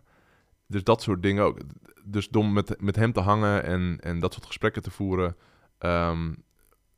dus 0.67 0.83
dat 0.83 1.01
soort 1.01 1.21
dingen 1.21 1.43
ook. 1.43 1.59
Dus 2.03 2.29
door 2.29 2.45
met, 2.45 2.81
met 2.81 2.95
hem 2.95 3.11
te 3.11 3.19
hangen 3.19 3.63
en, 3.63 3.97
en 3.99 4.19
dat 4.19 4.33
soort 4.33 4.45
gesprekken 4.45 4.81
te 4.81 4.91
voeren, 4.91 5.35
ehm, 5.77 6.33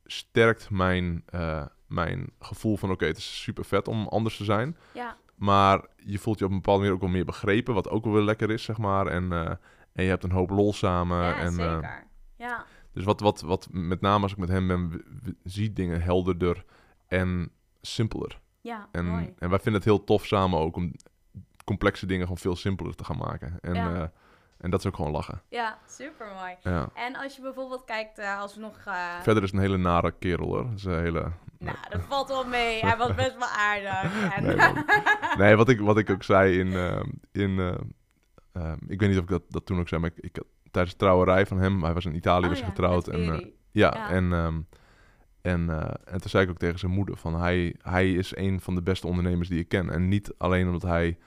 sterkt 0.04 0.70
mijn, 0.70 1.22
eh, 1.26 1.66
mijn 1.86 2.32
gevoel 2.38 2.76
van, 2.76 2.90
oké, 2.90 3.06
het 3.06 3.16
is 3.16 3.42
super 3.42 3.64
vet 3.64 3.88
om 3.88 4.08
anders 4.08 4.36
te 4.36 4.44
zijn. 4.44 4.76
ja, 4.92 5.16
Maar 5.34 5.86
je 5.96 6.18
voelt 6.18 6.38
je 6.38 6.44
op 6.44 6.50
een 6.50 6.56
bepaalde 6.56 6.80
manier 6.80 6.94
ook 6.94 7.00
wel 7.02 7.10
meer 7.10 7.24
begrepen, 7.24 7.74
wat 7.74 7.88
ook 7.88 8.04
wel 8.04 8.12
weer 8.12 8.22
lekker 8.22 8.50
is, 8.50 8.62
zeg 8.62 8.78
maar. 8.78 9.06
En, 9.06 9.32
eh, 9.32 9.50
en 9.92 10.02
je 10.04 10.08
hebt 10.08 10.24
een 10.24 10.30
hoop 10.30 10.50
lol 10.50 10.72
samen. 10.72 11.16
ja, 11.18 11.36
en, 11.36 11.58
eh, 11.58 11.72
zeker. 11.72 12.06
ja, 12.36 12.64
dus 12.92 13.04
wat, 13.04 13.20
wat, 13.20 13.40
wat 13.40 13.68
met 13.70 14.00
name 14.00 14.22
als 14.22 14.32
ik 14.32 14.38
met 14.38 14.48
hem 14.48 14.66
ben, 14.66 15.02
zie 15.44 15.72
dingen 15.72 16.02
helderder 16.02 16.64
en 17.08 17.50
simpeler. 17.80 18.40
ja, 18.60 18.88
En, 18.92 19.06
mooi. 19.06 19.34
en 19.38 19.48
wij 19.50 19.58
vinden 19.58 19.74
het 19.80 19.84
heel 19.90 20.04
tof 20.04 20.26
samen 20.26 20.58
ook 20.58 20.76
om 20.76 20.92
complexe 21.64 22.06
dingen 22.06 22.22
gewoon 22.22 22.38
veel 22.38 22.56
simpeler 22.56 22.94
te 22.94 23.04
gaan 23.04 23.18
maken. 23.18 23.58
En, 23.60 23.74
Ja. 23.74 24.12
En 24.64 24.70
dat 24.70 24.80
is 24.80 24.86
ook 24.86 24.96
gewoon 24.96 25.10
lachen. 25.10 25.42
Ja, 25.48 25.78
super 25.88 26.26
mooi. 26.38 26.54
Ja. 26.62 26.88
En 26.94 27.16
als 27.16 27.36
je 27.36 27.42
bijvoorbeeld 27.42 27.84
kijkt, 27.84 28.18
eh, 28.18 28.40
als 28.40 28.54
we 28.54 28.60
nog... 28.60 28.76
eh, 28.84 29.20
Verder 29.22 29.42
is 29.42 29.52
een 29.52 29.58
hele 29.58 29.76
nare 29.76 30.12
kerel 30.18 30.46
hoor. 30.46 30.62
Dat 30.64 30.72
is 30.76 30.84
een 30.84 31.00
hele... 31.00 31.32
Nou, 31.58 31.76
dat 31.90 32.00
valt 32.08 32.28
wel 32.28 32.46
mee. 32.46 32.80
Hij 32.86 32.96
was 32.96 33.14
best 33.14 33.36
wel 33.38 33.48
aardig. 33.48 34.32
En... 34.34 34.56
Nee, 35.44 35.56
wat 35.56 35.68
ik, 35.68 35.80
wat 35.80 35.98
ik 35.98 36.10
ook 36.10 36.22
zei 36.22 36.58
in... 36.58 36.72
in 37.32 37.58
eh, 37.58 37.74
ehm, 38.52 38.78
ik 38.88 39.00
weet 39.00 39.08
niet 39.08 39.18
of 39.18 39.24
ik 39.24 39.30
dat, 39.30 39.42
dat 39.48 39.66
toen 39.66 39.78
ook 39.80 39.88
zei, 39.88 40.00
maar 40.00 40.10
ik, 40.14 40.24
ik 40.24 40.42
tijdens 40.70 40.94
de 40.94 41.00
trouwerij 41.00 41.46
van 41.46 41.58
hem... 41.58 41.82
Hij 41.84 41.92
was 41.94 42.04
in 42.04 42.14
Italië, 42.16 42.44
Oh 42.44 42.50
was 42.50 42.58
ja, 42.58 42.64
getrouwd. 42.66 43.08
En, 43.08 43.22
ja, 43.22 43.92
Ja. 43.94 44.08
en... 44.08 44.32
ehm, 44.32 44.60
en, 45.42 45.68
en 46.04 46.20
toen 46.20 46.30
zei 46.30 46.44
ik 46.44 46.50
ook 46.50 46.58
tegen 46.58 46.78
zijn 46.78 46.92
moeder 46.92 47.16
van 47.16 47.34
hij, 47.40 47.74
hij 47.82 48.12
is 48.12 48.36
een 48.36 48.60
van 48.60 48.74
de 48.74 48.82
beste 48.82 49.06
ondernemers 49.06 49.48
die 49.48 49.58
ik 49.58 49.68
ken. 49.68 49.90
En 49.90 50.08
niet 50.08 50.34
alleen 50.38 50.66
omdat 50.66 50.82
hij 50.82 51.18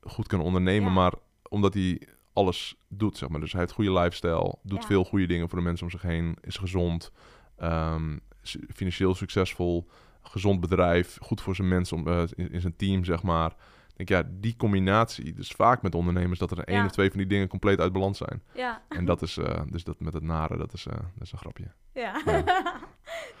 goed 0.00 0.26
kan 0.26 0.40
ondernemen, 0.40 0.88
Ja. 0.88 0.94
maar 0.94 1.12
omdat 1.48 1.74
hij 1.74 2.02
alles 2.32 2.76
doet, 2.88 3.16
zeg 3.18 3.28
maar. 3.28 3.40
Dus 3.40 3.52
hij 3.52 3.60
heeft 3.60 3.72
goede 3.72 3.92
lifestyle, 3.92 4.54
doet 4.62 4.80
Ja. 4.82 4.86
veel 4.86 5.04
goede 5.04 5.26
dingen 5.26 5.48
voor 5.48 5.58
de 5.58 5.64
mensen 5.64 5.84
om 5.86 5.90
zich 5.92 6.02
heen, 6.02 6.36
is 6.40 6.56
gezond, 6.56 7.12
ehm, 7.56 8.18
is 8.42 8.56
financieel 8.74 9.14
succesvol, 9.14 9.88
gezond 10.22 10.60
bedrijf, 10.60 11.18
goed 11.20 11.40
voor 11.40 11.54
zijn 11.54 11.68
mensen, 11.68 11.96
om, 11.96 12.08
eh, 12.08 12.22
in, 12.34 12.52
in 12.52 12.60
zijn 12.60 12.76
team, 12.76 13.04
zeg 13.04 13.22
maar. 13.22 13.54
Ik 13.96 14.06
denk, 14.08 14.24
ja, 14.24 14.30
die 14.40 14.56
combinatie, 14.56 15.32
dus 15.32 15.48
vaak 15.50 15.82
met 15.82 15.94
ondernemers, 15.94 16.38
dat 16.38 16.50
er 16.50 16.70
Ja. 16.72 16.84
of 16.84 16.90
twee 16.90 17.08
van 17.08 17.18
die 17.18 17.26
dingen 17.26 17.48
compleet 17.48 17.80
uit 17.80 17.92
balans 17.92 18.18
zijn. 18.18 18.42
Ja, 18.54 18.82
En 18.88 19.04
dat 19.04 19.22
is, 19.22 19.36
eh, 19.36 19.60
dus 19.70 19.84
dat 19.84 20.00
met 20.00 20.12
het 20.12 20.22
nare, 20.22 20.56
dat 20.56 20.72
is, 20.72 20.86
eh, 20.86 20.92
dat 20.94 21.22
is 21.22 21.32
een 21.32 21.38
grapje. 21.38 21.70
ja. 21.92 22.22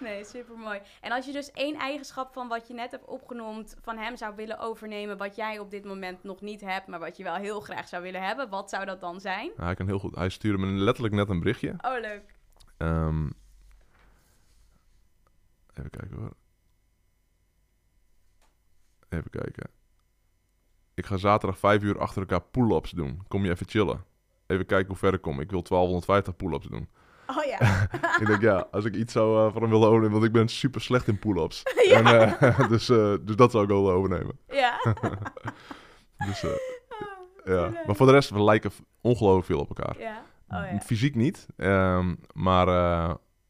nee, 0.02 0.24
super 0.24 0.58
mooi. 0.58 0.80
En 1.00 1.12
als 1.12 1.26
je 1.26 1.32
dus 1.32 1.50
één 1.50 1.74
eigenschap 1.74 2.32
van 2.32 2.48
wat 2.48 2.68
je 2.68 2.74
net 2.74 2.90
hebt 2.90 3.04
opgenoemd 3.04 3.76
van 3.80 3.98
hem 3.98 4.16
zou 4.16 4.34
willen 4.36 4.58
overnemen, 4.58 5.16
wat 5.18 5.36
jij 5.36 5.58
op 5.58 5.70
dit 5.70 5.84
moment 5.84 6.22
nog 6.22 6.40
niet 6.40 6.60
hebt, 6.60 6.86
maar 6.86 6.98
wat 6.98 7.16
je 7.16 7.22
wel 7.22 7.34
heel 7.34 7.60
graag 7.60 7.88
zou 7.88 8.02
willen 8.02 8.22
hebben, 8.22 8.48
wat 8.48 8.70
zou 8.70 8.84
dat 8.84 9.00
dan 9.00 9.20
zijn? 9.20 9.46
Nou, 9.46 9.62
hij 9.62 9.74
kan 9.74 9.86
heel 9.86 9.98
goed. 9.98 10.14
Hij 10.14 10.28
stuurde 10.28 10.58
me 10.58 10.66
letterlijk 10.66 11.14
net 11.14 11.28
een 11.28 11.38
berichtje. 11.38 11.74
Oh, 11.80 12.00
leuk. 12.00 12.34
Ehm, 12.76 13.30
even 15.74 15.90
kijken 15.90 16.16
hoor. 16.16 16.32
Even 19.08 19.30
kijken. 19.30 19.70
Ik 20.94 21.06
ga 21.06 21.16
zaterdag 21.16 21.58
vijf 21.58 21.82
uur 21.82 21.98
achter 21.98 22.20
elkaar 22.20 22.42
pull-ups 22.42 22.90
doen. 22.90 23.22
Kom 23.28 23.44
je 23.44 23.50
even 23.50 23.68
chillen? 23.68 24.04
Even 24.46 24.66
kijken 24.66 24.88
hoe 24.88 24.96
ver 24.96 25.14
ik 25.14 25.20
kom. 25.20 25.40
Ik 25.40 25.50
wil 25.50 25.62
1250 25.62 26.36
pull-ups 26.36 26.66
doen. 26.66 26.88
Oh 27.36 27.44
ja. 27.44 27.58
ik 28.20 28.26
denk, 28.26 28.40
ja, 28.40 28.66
als 28.70 28.84
ik 28.84 28.94
iets 28.94 29.12
zou 29.12 29.46
eh, 29.46 29.52
van 29.52 29.62
hem 29.62 29.70
willen 29.70 29.86
overnemen, 29.88 30.12
want 30.12 30.24
ik 30.24 30.32
ben 30.32 30.48
super 30.48 30.80
slecht 30.80 31.08
in 31.08 31.18
pull-ups. 31.18 31.62
Ja. 31.88 31.98
En, 31.98 32.38
eh, 32.40 32.68
dus, 32.74 32.88
eh, 32.88 33.14
dus 33.20 33.36
dat 33.36 33.50
zou 33.50 33.62
ik 33.62 33.68
wel 33.70 33.90
overnemen. 33.90 34.38
ja. 34.50 34.80
Dus, 36.26 36.44
Oh, 36.44 36.50
ja. 37.44 37.68
leuk. 37.68 37.86
Maar 37.86 37.96
voor 37.96 38.06
de 38.06 38.12
rest, 38.12 38.30
we 38.30 38.42
lijken 38.42 38.70
ongelooflijk 39.00 39.46
veel 39.46 39.58
op 39.60 39.68
elkaar. 39.68 39.98
Ja. 39.98 40.22
Oh 40.48 40.70
ja. 40.72 40.80
Fysiek 40.80 41.14
niet, 41.14 41.46
ehm, 41.56 42.14
maar... 42.32 42.68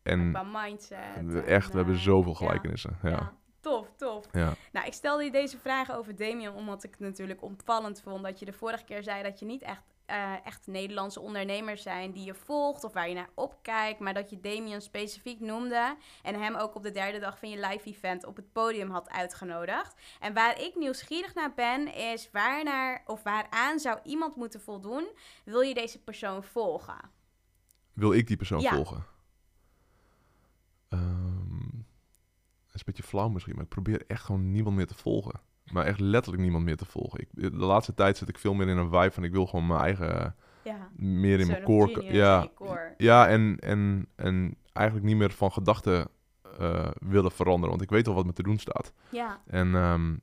en 0.02 0.32
Qua 0.32 0.42
mindset. 0.42 0.98
en, 1.16 1.44
echt, 1.46 1.70
we 1.70 1.76
hebben 1.76 1.98
zoveel 1.98 2.34
gelijkenissen. 2.34 2.98
Ja. 3.02 3.08
Ja. 3.10 3.32
Tof, 3.60 3.92
tof. 3.96 4.24
Ja. 4.32 4.54
Nou, 4.72 4.86
ik 4.86 4.92
stelde 4.92 5.24
je 5.24 5.30
deze 5.30 5.58
vragen 5.58 5.94
over 5.96 6.16
Damien 6.16 6.52
omdat 6.52 6.84
ik 6.84 6.90
het 6.90 7.00
natuurlijk 7.00 7.42
opvallend 7.42 8.00
vond 8.04 8.22
dat 8.22 8.38
je 8.38 8.44
de 8.44 8.52
vorige 8.52 8.84
keer 8.84 9.02
zei 9.02 9.22
dat 9.22 9.38
je 9.38 9.44
niet 9.44 9.62
echt, 9.62 9.82
eh, 10.06 10.46
echt 10.46 10.66
Nederlandse 10.66 11.20
ondernemers 11.20 11.82
zijn 11.82 12.12
die 12.12 12.24
je 12.24 12.34
volgt 12.34 12.84
of 12.84 12.92
waar 12.92 13.08
je 13.08 13.14
naar 13.14 13.30
opkijkt, 13.34 14.00
maar 14.00 14.14
dat 14.14 14.30
je 14.30 14.40
Damien 14.40 14.80
specifiek 14.82 15.40
noemde 15.40 15.96
en 16.22 16.40
hem 16.40 16.54
ook 16.54 16.74
op 16.74 16.82
de 16.82 16.90
derde 16.90 17.18
dag 17.18 17.38
van 17.38 17.48
je 17.50 17.66
live 17.66 17.88
event 17.88 18.24
op 18.24 18.36
het 18.36 18.52
podium 18.52 18.90
had 18.90 19.10
uitgenodigd. 19.10 19.94
En 20.20 20.34
waar 20.34 20.60
ik 20.60 20.74
nieuwsgierig 20.76 21.34
naar 21.34 21.54
ben 21.54 21.94
is 21.94 22.30
waarnaar 22.30 23.02
of 23.06 23.22
waaraan 23.22 23.78
zou 23.78 23.98
iemand 24.04 24.36
moeten 24.36 24.60
voldoen 24.60 25.08
wil 25.44 25.60
je 25.60 25.74
deze 25.74 25.98
persoon 26.02 26.44
volgen? 26.44 27.10
Wil 27.92 28.12
ik 28.12 28.26
die 28.26 28.36
persoon 28.36 28.60
Ja. 28.60 28.74
volgen? 28.74 29.06
Ehm, 30.88 31.70
dat 32.66 32.74
is 32.74 32.80
een 32.80 32.82
beetje 32.84 33.02
flauw 33.02 33.28
misschien, 33.28 33.54
maar 33.54 33.64
ik 33.64 33.68
probeer 33.68 34.04
echt 34.06 34.24
gewoon 34.24 34.50
niemand 34.50 34.76
meer 34.76 34.86
te 34.86 34.94
volgen. 34.94 35.40
Maar 35.72 35.84
echt 35.84 36.00
letterlijk 36.00 36.42
niemand 36.42 36.64
meer 36.64 36.76
te 36.76 36.84
volgen. 36.84 37.20
Ik, 37.20 37.28
de 37.32 37.50
laatste 37.56 37.94
tijd 37.94 38.16
zit 38.16 38.28
ik 38.28 38.38
veel 38.38 38.54
meer 38.54 38.68
in 38.68 38.76
een 38.76 38.90
vibe 38.90 39.10
van 39.10 39.24
ik 39.24 39.32
wil 39.32 39.46
gewoon 39.46 39.66
mijn 39.66 39.80
eigen, 39.80 40.34
Ja. 40.64 40.88
meer 40.96 41.40
in 41.40 41.46
mijn 41.46 41.64
genius, 41.64 42.04
Ja, 42.04 42.48
ja 42.96 43.28
en, 43.28 43.56
en, 43.58 44.06
en 44.16 44.56
eigenlijk 44.72 45.06
niet 45.06 45.16
meer 45.16 45.30
van 45.30 45.52
gedachten 45.52 46.08
eh, 46.58 46.88
willen 47.00 47.32
veranderen, 47.32 47.70
want 47.70 47.82
ik 47.82 47.90
weet 47.90 48.08
al 48.08 48.14
wat 48.14 48.26
me 48.26 48.32
te 48.32 48.42
doen 48.42 48.58
staat. 48.58 48.92
Ja. 49.10 49.40
En 49.46 49.74
ehm, 49.74 50.14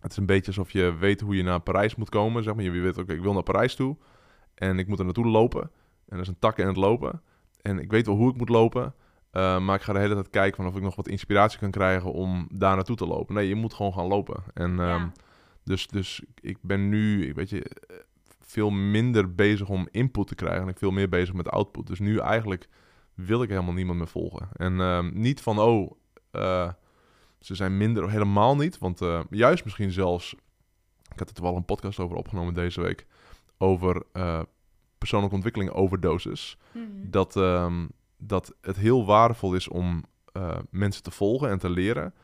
het 0.00 0.10
is 0.10 0.16
een 0.16 0.26
beetje 0.26 0.46
alsof 0.46 0.70
je 0.70 0.94
weet 0.94 1.20
hoe 1.20 1.36
je 1.36 1.42
naar 1.42 1.60
Parijs 1.60 1.94
moet 1.94 2.08
komen. 2.08 2.42
Zeg 2.42 2.54
maar. 2.54 2.64
Je 2.64 2.70
weet, 2.70 2.98
oké, 2.98 3.12
ik 3.12 3.22
wil 3.22 3.32
naar 3.32 3.42
Parijs 3.42 3.74
toe. 3.74 3.96
En 4.54 4.78
ik 4.78 4.86
moet 4.88 4.98
er 4.98 5.04
naartoe 5.04 5.26
lopen. 5.26 5.62
En 6.08 6.16
er 6.16 6.20
is 6.22 6.28
een 6.28 6.38
tak 6.38 6.58
in 6.58 6.66
het 6.66 6.76
lopen. 6.76 7.22
En 7.60 7.78
ik 7.78 7.90
weet 7.90 8.06
wel 8.06 8.16
hoe 8.16 8.30
ik 8.30 8.36
moet 8.36 8.48
lopen. 8.48 8.94
Eh, 9.34 9.58
maar 9.60 9.76
ik 9.76 9.82
ga 9.82 9.92
de 9.92 9.98
hele 9.98 10.14
tijd 10.14 10.30
kijken 10.30 10.56
van 10.56 10.66
of 10.66 10.76
ik 10.76 10.82
nog 10.82 10.96
wat 10.96 11.08
inspiratie 11.08 11.58
kan 11.58 11.70
krijgen 11.70 12.12
om 12.12 12.48
daar 12.52 12.74
naartoe 12.76 12.96
te 12.96 13.06
lopen. 13.06 13.34
Nee, 13.34 13.48
je 13.48 13.54
moet 13.54 13.74
gewoon 13.74 13.92
gaan 13.92 14.06
lopen. 14.06 14.42
En 14.54 14.70
ehm, 14.70 14.80
Ja. 14.80 15.12
dus, 15.64 15.86
dus 15.86 16.22
ik 16.40 16.58
ben 16.60 16.88
nu, 16.88 17.26
ik 17.26 17.34
weet 17.34 17.50
je, 17.50 17.70
veel 18.40 18.70
minder 18.70 19.34
bezig 19.34 19.68
om 19.68 19.88
input 19.90 20.26
te 20.26 20.34
krijgen. 20.34 20.62
En 20.62 20.68
ik 20.68 20.78
veel 20.78 20.90
meer 20.90 21.08
bezig 21.08 21.34
met 21.34 21.48
output. 21.50 21.86
Dus 21.86 21.98
nu 21.98 22.18
eigenlijk 22.18 22.68
wil 23.14 23.42
ik 23.42 23.48
helemaal 23.48 23.72
niemand 23.74 23.98
meer 23.98 24.08
volgen. 24.08 24.48
En 24.52 24.80
ehm, 24.80 25.10
niet 25.12 25.40
van, 25.40 25.58
oh, 25.58 25.90
eh, 26.30 26.70
ze 27.40 27.54
zijn 27.54 27.76
minder, 27.76 28.10
helemaal 28.10 28.56
niet. 28.56 28.78
Want 28.78 29.00
eh, 29.00 29.20
juist 29.30 29.64
misschien 29.64 29.90
zelfs, 29.90 30.34
ik 31.12 31.18
had 31.18 31.36
er 31.36 31.42
wel 31.42 31.56
een 31.56 31.64
podcast 31.64 31.98
over 31.98 32.16
opgenomen 32.16 32.54
deze 32.54 32.80
week, 32.80 33.06
over 33.58 34.02
persoonlijke 34.98 35.34
ontwikkeling 35.34 35.70
overdoses. 35.70 36.58
Mhm. 36.72 36.84
Dat, 37.10 37.36
ehm, 37.36 37.86
dat 38.16 38.54
het 38.60 38.76
heel 38.76 39.06
waardevol 39.06 39.54
is 39.54 39.68
om 39.68 40.04
eh, 40.32 40.58
mensen 40.70 41.02
te 41.02 41.10
volgen 41.10 41.50
en 41.50 41.58
te 41.58 41.70
leren 41.70 42.14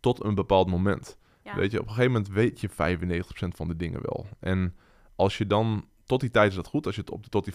tot 0.00 0.24
een 0.24 0.34
bepaald 0.34 0.70
moment. 0.70 1.18
Ja. 1.42 1.56
Weet 1.56 1.70
je, 1.70 1.80
op 1.80 1.86
een 1.86 1.94
gegeven 1.94 2.12
moment 2.12 2.32
weet 2.32 2.60
je 2.60 2.70
95% 2.70 2.72
van 3.48 3.68
de 3.68 3.76
dingen 3.76 4.00
wel. 4.02 4.26
En 4.38 4.76
als 5.16 5.38
je 5.38 5.46
dan, 5.46 5.88
tot 6.04 6.20
die 6.20 6.30
tijd 6.30 6.50
is 6.50 6.56
dat 6.56 6.66
goed, 6.66 6.86
als 6.86 6.94
je 6.94 7.00
het 7.00 7.10
op, 7.10 7.26
tot 7.26 7.44
die 7.44 7.54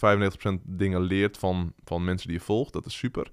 95% 0.59 0.61
dingen 0.63 1.01
leert 1.01 1.37
van, 1.37 1.73
van 1.83 2.03
mensen 2.03 2.27
die 2.27 2.37
je 2.37 2.43
volgt, 2.43 2.73
dat 2.73 2.85
is 2.85 2.97
super. 2.97 3.31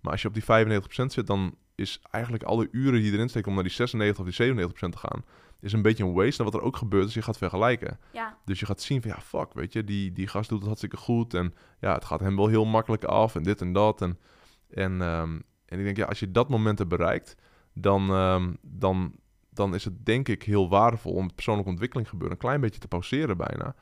Maar 0.00 0.12
als 0.12 0.22
je 0.22 0.28
op 0.28 0.34
die 0.34 0.80
95% 0.82 0.86
zit, 1.06 1.26
dan 1.26 1.54
is 1.76 2.00
eigenlijk 2.10 2.44
alle 2.44 2.68
uren 2.70 3.00
die 3.00 3.10
je 3.10 3.12
erin 3.12 3.28
steekt 3.28 3.46
om 3.46 3.54
naar 3.54 3.62
die 3.62 3.72
96 3.72 4.24
of 4.24 4.36
die 4.36 4.66
97% 4.66 4.68
te 4.72 4.98
gaan, 4.98 5.24
is 5.60 5.72
een 5.72 5.82
beetje 5.82 6.04
een 6.04 6.12
waste. 6.12 6.38
En 6.38 6.50
wat 6.50 6.60
er 6.60 6.66
ook 6.66 6.76
gebeurt, 6.76 7.08
is 7.08 7.14
je 7.14 7.22
gaat 7.22 7.38
vergelijken. 7.38 7.98
Ja. 8.12 8.38
Dus 8.44 8.60
je 8.60 8.66
gaat 8.66 8.80
zien 8.80 9.02
van, 9.02 9.10
ja, 9.10 9.20
fuck, 9.20 9.54
weet 9.54 9.72
je, 9.72 9.84
die, 9.84 10.12
die 10.12 10.26
gast 10.26 10.48
doet 10.48 10.58
het 10.58 10.66
hartstikke 10.66 10.96
goed. 10.96 11.34
En 11.34 11.54
ja, 11.80 11.94
het 11.94 12.04
gaat 12.04 12.20
hem 12.20 12.36
wel 12.36 12.46
heel 12.46 12.64
makkelijk 12.64 13.04
af 13.04 13.34
en 13.34 13.42
dit 13.42 13.60
en 13.60 13.72
dat. 13.72 14.02
En, 14.02 14.18
en, 14.70 15.02
ehm, 15.02 15.40
en 15.66 15.78
ik 15.78 15.84
denk, 15.84 15.96
ja, 15.96 16.04
als 16.04 16.20
je 16.20 16.30
dat 16.30 16.48
moment 16.48 16.78
hebt 16.78 16.90
bereikt, 16.90 17.34
dan, 17.74 18.10
ehm, 18.10 18.54
dan, 18.62 19.14
dan 19.50 19.74
is 19.74 19.84
het 19.84 20.06
denk 20.06 20.28
ik 20.28 20.42
heel 20.42 20.68
waardevol 20.68 21.12
om 21.12 21.34
persoonlijke 21.34 21.70
ontwikkeling 21.70 22.08
gebeuren 22.08 22.36
een 22.36 22.42
klein 22.42 22.60
beetje 22.60 22.80
te 22.80 22.88
pauzeren 22.88 23.36
bijna. 23.36 23.74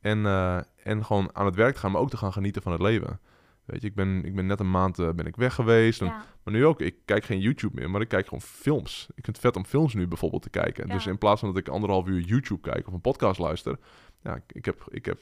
En, 0.00 0.26
eh, 0.26 0.58
en 0.82 1.04
gewoon 1.04 1.30
aan 1.32 1.46
het 1.46 1.54
werk 1.54 1.74
te 1.74 1.80
gaan, 1.80 1.90
maar 1.92 2.00
ook 2.00 2.10
te 2.10 2.16
gaan 2.16 2.32
genieten 2.32 2.62
van 2.62 2.72
het 2.72 2.80
leven. 2.80 3.20
Weet 3.66 3.80
je, 3.82 3.86
ik 3.88 3.94
ben, 3.94 4.24
ik 4.24 4.34
ben 4.34 4.46
net 4.46 4.60
een 4.60 4.70
maand 4.70 4.98
eh, 4.98 5.10
ben 5.10 5.26
ik 5.26 5.36
weg 5.36 5.54
geweest. 5.54 6.00
En, 6.00 6.06
Ja. 6.06 6.24
Maar 6.44 6.54
nu 6.54 6.66
ook, 6.66 6.80
ik 6.80 6.94
kijk 7.04 7.24
geen 7.24 7.40
YouTube 7.40 7.80
meer, 7.80 7.90
maar 7.90 8.00
ik 8.00 8.08
kijk 8.08 8.24
gewoon 8.24 8.40
films. 8.40 9.06
Ik 9.14 9.24
vind 9.24 9.36
het 9.36 9.38
vet 9.38 9.56
om 9.56 9.64
films 9.64 9.94
nu 9.94 10.06
bijvoorbeeld 10.06 10.42
te 10.42 10.50
kijken. 10.50 10.86
Ja. 10.86 10.94
Dus 10.94 11.06
in 11.06 11.18
plaats 11.18 11.40
van 11.40 11.48
dat 11.48 11.58
ik 11.58 11.68
anderhalf 11.68 12.06
uur 12.06 12.20
YouTube 12.20 12.60
kijk 12.70 12.86
of 12.86 12.92
een 12.92 13.00
podcast 13.00 13.38
luister. 13.38 13.78
Ja, 14.22 14.40
ik, 14.52 14.64
heb, 14.64 14.86
ik 14.88 15.04
heb, 15.04 15.18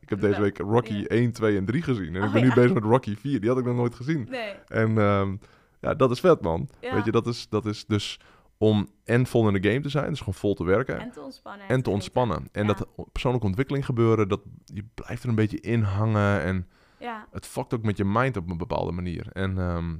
ik 0.00 0.08
heb 0.08 0.20
deze 0.28 0.40
week 0.40 0.58
Rocky 0.58 0.94
ja. 0.94 1.04
1, 1.06 1.32
2 1.32 1.56
en 1.56 1.64
3 1.64 1.82
gezien. 1.82 2.14
En 2.14 2.20
Oh, 2.20 2.26
ik 2.26 2.32
ben 2.32 2.42
nu 2.42 2.52
bezig 2.54 2.74
met 2.74 2.82
Rocky 2.82 3.16
4. 3.16 3.40
Die 3.40 3.48
had 3.48 3.58
ik 3.58 3.64
nog 3.64 3.76
nooit 3.76 3.94
gezien. 3.94 4.26
Nee. 4.30 4.52
En 4.66 4.98
ehm, 4.98 5.36
ja, 5.80 5.94
dat 5.94 6.10
is 6.10 6.20
vet, 6.20 6.40
man. 6.40 6.68
Weet 6.80 7.04
je, 7.04 7.10
dat 7.10 7.26
is, 7.26 7.48
dat 7.48 7.66
is 7.66 7.86
dus 7.86 8.20
om 8.58 8.88
en 9.04 9.26
vol 9.26 9.48
in 9.48 9.60
de 9.62 9.68
game 9.68 9.80
te 9.80 9.88
zijn. 9.88 10.08
Dus 10.08 10.18
gewoon 10.18 10.34
vol 10.34 10.54
te 10.54 10.64
werken. 10.64 11.00
En 11.00 11.10
te 11.10 11.20
ontspannen. 11.20 11.68
En 11.68 11.82
te 11.82 11.90
ontspannen. 11.90 12.48
En 12.52 12.66
Ja. 12.66 12.72
dat 12.72 12.88
persoonlijke 13.12 13.46
ontwikkeling 13.46 13.84
gebeuren, 13.84 14.28
dat 14.28 14.40
je 14.64 14.84
blijft 14.94 15.22
er 15.22 15.28
een 15.28 15.34
beetje 15.34 15.60
in 15.60 15.82
hangen. 15.82 16.42
En 16.42 16.68
Ja. 17.00 17.26
het 17.30 17.46
fuckt 17.46 17.74
ook 17.74 17.82
met 17.82 17.96
je 17.96 18.04
mind 18.04 18.36
op 18.36 18.50
een 18.50 18.56
bepaalde 18.56 18.92
manier. 18.92 19.26
En 19.32 19.58
ehm, 19.58 19.94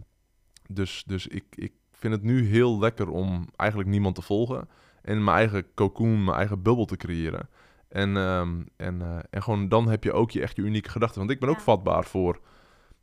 dus, 0.69 1.05
dus 1.07 1.27
ik, 1.27 1.45
ik 1.51 1.73
vind 1.93 2.15
het 2.15 2.23
nu 2.23 2.47
heel 2.47 2.79
lekker 2.79 3.09
om 3.09 3.49
eigenlijk 3.57 3.91
niemand 3.91 4.15
te 4.15 4.23
volgen. 4.23 4.69
En 5.03 5.25
mijn 5.25 5.37
eigen 5.37 5.75
cocoon, 5.75 6.25
mijn 6.25 6.37
eigen 6.37 6.63
bubbel 6.63 6.85
te 6.85 6.97
creëren. 6.97 7.49
En, 7.89 8.17
ehm, 8.17 8.63
en, 8.77 9.03
eh, 9.03 9.19
en 9.31 9.43
gewoon 9.43 9.69
dan 9.69 9.89
heb 9.89 10.05
je 10.05 10.13
ook 10.13 10.31
je 10.31 10.41
echt 10.41 10.57
je 10.57 10.63
unieke 10.63 10.91
gedachten. 10.91 11.19
Want 11.19 11.31
ik 11.31 11.41
ben 11.41 11.49
ook 11.49 11.61
vatbaar 11.61 12.05
voor... 12.05 12.41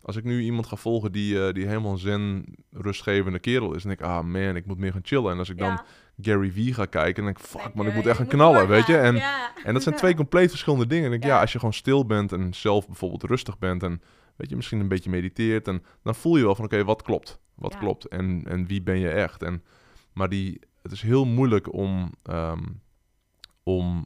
Als 0.02 0.16
ik 0.16 0.24
nu 0.24 0.42
iemand 0.42 0.68
ga 0.68 0.76
volgen 0.76 1.12
die, 1.12 1.46
eh, 1.46 1.54
die 1.54 1.68
helemaal 1.68 1.92
een 1.92 1.98
zen, 1.98 2.46
rustgevende 2.72 3.40
kerel 3.40 3.74
is... 3.74 3.84
dan 3.84 3.92
denk 3.92 4.00
ik, 4.00 4.16
ah 4.16 4.24
man, 4.24 4.56
ik 4.56 4.66
moet 4.66 4.78
meer 4.78 4.92
gaan 4.92 5.06
chillen. 5.06 5.32
En 5.32 5.38
als 5.38 5.50
ik 5.50 5.58
dan. 5.58 5.82
Gary 6.22 6.52
Vee 6.52 6.74
ga 6.74 6.86
kijken, 6.86 7.24
dan 7.24 7.34
denk 7.34 7.38
ik, 7.38 7.46
fuck 7.46 7.74
man, 7.74 7.88
ik 7.88 7.94
moet 7.94 8.06
echt 8.06 8.18
gaan 8.18 8.28
knallen, 8.28 8.68
weet 8.68 8.86
je. 8.88 8.98
En, 8.98 9.16
en 9.64 9.74
dat 9.74 9.84
zijn 9.84 9.96
twee 10.02 10.16
compleet 10.16 10.50
verschillende 10.50 10.88
dingen. 10.88 11.06
En 11.06 11.14
ik 11.14 11.22
denk, 11.22 11.34
ja. 11.34 11.40
Als 11.42 11.52
je 11.52 11.58
gewoon 11.60 11.74
stil 11.74 12.06
bent 12.06 12.32
en 12.32 12.54
zelf 12.54 12.86
bijvoorbeeld 12.88 13.24
rustig 13.24 13.58
bent 13.58 13.84
en 13.84 14.02
weet 14.36 14.50
je, 14.50 14.56
misschien 14.56 14.80
een 14.80 14.88
beetje 14.88 15.10
mediteert, 15.10 15.68
en 15.68 15.84
dan 16.04 16.16
voel 16.16 16.38
je 16.38 16.44
wel 16.44 16.56
van, 16.56 16.66
oké, 16.66 16.84
wat 16.84 17.02
klopt? 17.02 17.40
Wat 17.56 17.74
Ja. 17.74 17.80
klopt? 17.80 18.08
En, 18.08 18.42
en 18.48 18.66
wie 18.68 18.82
ben 18.82 19.00
je 19.00 19.10
echt? 19.10 19.44
En, 19.44 19.64
maar 20.14 20.30
die, 20.30 20.60
het 20.82 20.92
is 20.92 21.02
heel 21.02 21.26
moeilijk 21.26 21.74
om, 21.74 22.12
ehm, 22.24 22.64
om 23.64 24.06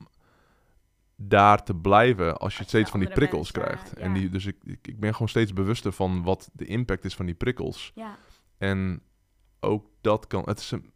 daar 1.15 1.63
te 1.63 1.75
blijven 1.75 2.25
als 2.25 2.33
je 2.37 2.43
Als 2.43 2.57
je 2.57 2.63
steeds 2.63 2.89
van 2.89 2.99
die 2.99 3.09
prikkels 3.09 3.51
mensen, 3.51 3.71
krijgt. 3.71 3.93
ja. 3.97 4.03
En 4.03 4.13
die, 4.13 4.29
dus 4.29 4.45
ik, 4.45 4.55
ik, 4.63 4.87
ik 4.87 4.99
ben 4.99 5.11
gewoon 5.13 5.29
steeds 5.29 5.53
bewuster 5.53 5.91
van 5.91 6.23
wat 6.23 6.49
de 6.53 6.65
impact 6.65 7.05
is 7.05 7.15
van 7.15 7.25
die 7.25 7.35
prikkels. 7.35 7.91
Ja. 7.95 8.17
En 8.57 9.01
ook 9.59 9.85
dat 10.01 10.27
kan. 10.27 10.41
Het 10.45 10.59
is 10.59 10.71
een, 10.71 10.91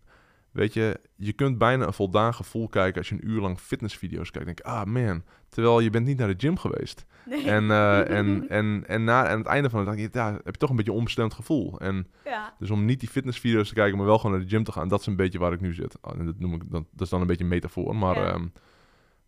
weet 0.53 0.73
je, 0.73 0.99
je 1.15 1.33
kunt 1.33 1.57
bijna 1.57 1.85
een 1.85 1.93
voldaan 1.93 2.33
gevoel 2.33 2.67
kijken 2.67 2.97
als 2.97 3.09
je 3.09 3.15
een 3.15 3.29
uur 3.29 3.41
lang 3.41 3.59
fitnessvideo's 3.59 4.31
kijkt. 4.31 4.47
Denk 4.47 4.61
ah 4.61 4.83
man, 4.85 5.23
terwijl 5.49 5.79
je 5.79 5.89
bent 5.89 6.05
niet 6.05 6.17
naar 6.17 6.27
de 6.27 6.33
gym 6.37 6.57
geweest. 6.57 7.05
Nee. 7.25 7.49
En, 7.49 7.71
eh, 7.71 8.09
en, 8.17 8.45
en, 8.49 8.83
en 8.87 9.03
na, 9.03 9.27
aan 9.27 9.37
het 9.37 9.47
einde 9.47 9.69
van 9.69 9.79
de 9.85 9.91
dag 9.91 10.11
ja, 10.13 10.31
heb 10.33 10.45
je 10.53 10.57
toch 10.59 10.69
een 10.69 10.75
beetje 10.75 10.91
een 10.91 10.97
onbestemd 10.97 11.33
gevoel. 11.33 11.79
En 11.79 12.07
ja. 12.25 12.53
dus 12.59 12.69
om 12.69 12.85
niet 12.85 12.99
die 12.99 13.09
fitnessvideo's 13.09 13.67
te 13.67 13.73
kijken, 13.73 13.97
maar 13.97 14.05
wel 14.05 14.17
gewoon 14.17 14.31
naar 14.37 14.45
de 14.45 14.49
gym 14.55 14.63
te 14.63 14.71
gaan, 14.71 14.87
dat 14.87 14.99
is 14.99 15.05
een 15.05 15.15
beetje 15.15 15.39
waar 15.39 15.53
ik 15.53 15.61
nu 15.61 15.73
zit. 15.73 15.97
Ah, 16.01 16.19
En 16.19 16.25
dat 16.25 16.39
noem 16.39 16.53
ik 16.53 16.61
dat, 16.71 16.83
dat 16.91 17.01
is 17.01 17.09
dan 17.09 17.21
een 17.21 17.27
beetje 17.27 17.43
een 17.43 17.49
metafoor, 17.49 17.95
maar 17.95 18.15
Ja. 18.15 18.31
ehm, 18.31 18.47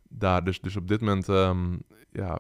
daar 0.10 0.44
dus, 0.44 0.62
dus 0.62 0.76
op 0.76 0.88
dit 0.88 1.00
moment, 1.00 1.30
ehm, 1.30 1.78
ja, 2.12 2.40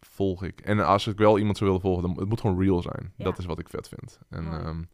volg 0.00 0.42
ik. 0.44 0.60
En 0.60 0.86
als 0.86 1.06
ik 1.06 1.18
wel 1.18 1.38
iemand 1.38 1.56
zou 1.56 1.70
willen 1.70 1.84
volgen, 1.84 2.02
dan 2.08 2.18
het 2.18 2.28
moet 2.28 2.40
gewoon 2.40 2.60
real 2.62 2.82
zijn. 2.82 3.12
Dat 3.16 3.38
is 3.38 3.44
wat 3.44 3.58
ik 3.58 3.68
vet 3.68 3.88
vind. 3.88 4.18
En. 4.30 4.88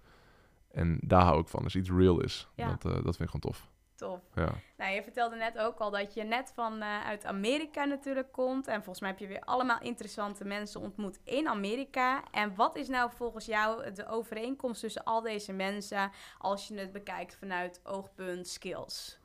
En 0.76 0.98
daar 1.02 1.22
hou 1.22 1.40
ik 1.40 1.48
van. 1.48 1.62
Als 1.64 1.74
iets 1.76 1.90
real 1.90 2.20
is, 2.20 2.48
Ja. 2.54 2.68
dat, 2.68 2.84
eh, 2.84 2.92
dat 2.92 3.16
vind 3.16 3.20
ik 3.20 3.26
gewoon 3.30 3.40
tof. 3.40 3.68
Tof. 3.94 4.20
Ja. 4.34 4.52
Nou, 4.76 4.94
je 4.94 5.02
vertelde 5.02 5.36
net 5.36 5.58
ook 5.58 5.78
al 5.78 5.90
dat 5.90 6.14
je 6.14 6.22
net 6.22 6.52
van 6.54 6.80
eh, 6.82 7.04
uit 7.04 7.24
Amerika 7.24 7.84
natuurlijk 7.84 8.32
komt. 8.32 8.66
En 8.66 8.76
volgens 8.76 9.00
mij 9.00 9.10
heb 9.10 9.18
je 9.18 9.26
weer 9.26 9.40
allemaal 9.40 9.80
interessante 9.80 10.44
mensen 10.44 10.80
ontmoet 10.80 11.18
in 11.24 11.48
Amerika. 11.48 12.24
En 12.30 12.54
wat 12.54 12.76
is 12.76 12.88
nou 12.88 13.10
volgens 13.14 13.46
jou 13.46 13.92
de 13.92 14.06
overeenkomst 14.08 14.80
tussen 14.80 15.04
al 15.04 15.20
deze 15.22 15.52
mensen 15.52 16.10
als 16.38 16.68
je 16.68 16.78
het 16.78 16.92
bekijkt 16.92 17.36
vanuit 17.36 17.80
oogpunt 17.82 18.46
skills? 18.48 19.18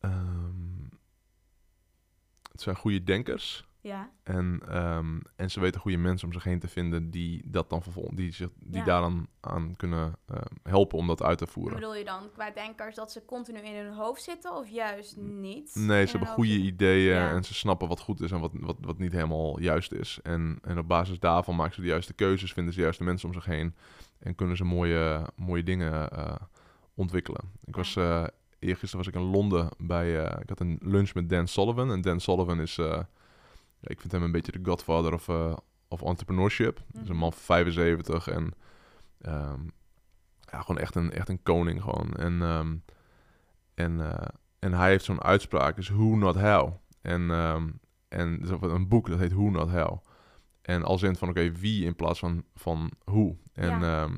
Ehm, 0.00 0.82
het 2.52 2.60
zijn 2.60 2.76
goede 2.76 3.02
denkers. 3.02 3.67
Ja, 3.80 4.10
En, 4.22 4.60
ehm, 4.68 5.18
en 5.36 5.50
ze 5.50 5.60
weten 5.60 5.80
goede 5.80 5.96
mensen 5.96 6.26
om 6.26 6.32
zich 6.32 6.44
heen 6.44 6.58
te 6.58 6.68
vinden 6.68 7.10
die 7.10 7.42
dat 7.44 7.70
dan 7.70 7.82
vervolgen, 7.82 8.14
die, 8.16 8.32
zich, 8.32 8.50
die 8.60 8.78
Ja. 8.78 8.84
daar 8.84 9.00
dan 9.00 9.26
aan 9.40 9.76
kunnen 9.76 10.14
ehm, 10.26 10.42
helpen 10.62 10.98
om 10.98 11.06
dat 11.06 11.22
uit 11.22 11.38
te 11.38 11.46
voeren. 11.46 11.74
bedoel 11.74 11.94
je 11.96 12.04
dan 12.04 12.30
qua 12.32 12.50
denkers 12.50 12.94
dat 12.94 13.12
ze 13.12 13.24
continu 13.24 13.58
in 13.58 13.74
hun 13.84 13.92
hoofd 13.94 14.22
zitten 14.22 14.56
of 14.56 14.68
juist 14.68 15.16
niet? 15.16 15.74
Nee, 15.74 16.04
ze 16.04 16.10
hebben 16.10 16.28
goede 16.34 16.56
ideeën 16.56 17.14
Ja. 17.14 17.30
en 17.30 17.44
ze 17.44 17.54
snappen 17.54 17.88
wat 17.88 18.00
goed 18.00 18.20
is 18.20 18.30
en 18.30 18.40
wat, 18.40 18.52
wat, 18.54 18.76
wat 18.80 18.98
niet 18.98 19.12
helemaal 19.12 19.60
juist 19.60 19.92
is. 19.92 20.18
En, 20.22 20.58
en 20.62 20.78
op 20.78 20.88
basis 20.88 21.18
daarvan 21.18 21.56
maken 21.56 21.74
ze 21.74 21.80
de 21.80 21.86
juiste 21.86 22.12
keuzes, 22.12 22.52
vinden 22.52 22.72
ze 22.72 22.78
de 22.78 22.84
juiste 22.84 23.04
mensen 23.04 23.28
om 23.28 23.34
zich 23.34 23.44
heen 23.44 23.74
en 24.18 24.34
kunnen 24.34 24.56
ze 24.56 24.64
mooie, 24.64 25.26
mooie 25.36 25.62
dingen 25.62 26.10
eh, 26.10 26.34
ontwikkelen. 26.94 27.40
Ik 27.64 27.76
was, 27.76 27.96
eh 27.96 28.24
eergisteren 28.58 29.04
was 29.04 29.14
ik 29.14 29.20
in 29.20 29.30
Londen 29.30 29.68
bij, 29.78 30.24
eh, 30.26 30.40
ik 30.40 30.48
had 30.48 30.60
een 30.60 30.78
lunch 30.82 31.14
met 31.14 31.28
Dan 31.28 31.48
Sullivan. 31.48 31.90
En 31.92 32.00
Dan 32.00 32.20
Sullivan 32.20 32.60
is, 32.60 32.78
ja, 33.80 33.88
ik 33.88 34.00
vind 34.00 34.12
hem 34.12 34.22
een 34.22 34.32
beetje 34.32 34.52
de 34.52 34.60
godfather 34.70 35.12
of, 35.14 35.28
eh, 35.28 35.56
of 35.88 36.02
entrepreneurship. 36.02 36.76
Hij 36.92 37.02
is 37.02 37.08
een 37.08 37.14
Mhm. 37.14 37.22
man 37.22 37.32
van 37.32 37.40
75 37.42 38.28
en 38.28 38.52
ehm, 39.20 39.60
ja, 40.40 40.60
gewoon 40.60 40.78
echt 40.80 40.94
een, 40.94 41.12
echt 41.12 41.28
een 41.28 41.42
koning 41.42 41.82
gewoon. 41.82 42.12
En, 42.14 42.42
ehm, 42.42 42.76
en, 43.74 44.00
eh, 44.12 44.28
en 44.58 44.72
hij 44.72 44.88
heeft 44.90 45.04
zo'n 45.04 45.22
uitspraak, 45.22 45.76
is 45.76 45.88
who 45.88 46.16
not 46.16 46.34
how. 46.40 46.72
En, 47.00 47.30
ehm 47.30 47.68
en 48.08 48.50
ook 48.50 48.62
een 48.62 48.88
boek 48.88 49.08
dat 49.08 49.18
heet 49.18 49.32
Who 49.32 49.50
Not 49.50 49.70
How. 49.70 49.98
En 50.62 50.82
als 50.82 51.02
in 51.02 51.16
van 51.16 51.28
oké, 51.28 51.52
wie 51.52 51.84
in 51.84 51.94
plaats 51.96 52.18
van, 52.18 52.44
van 52.54 52.90
hoe. 53.04 53.36
En, 53.52 53.80
Ja. 53.80 54.08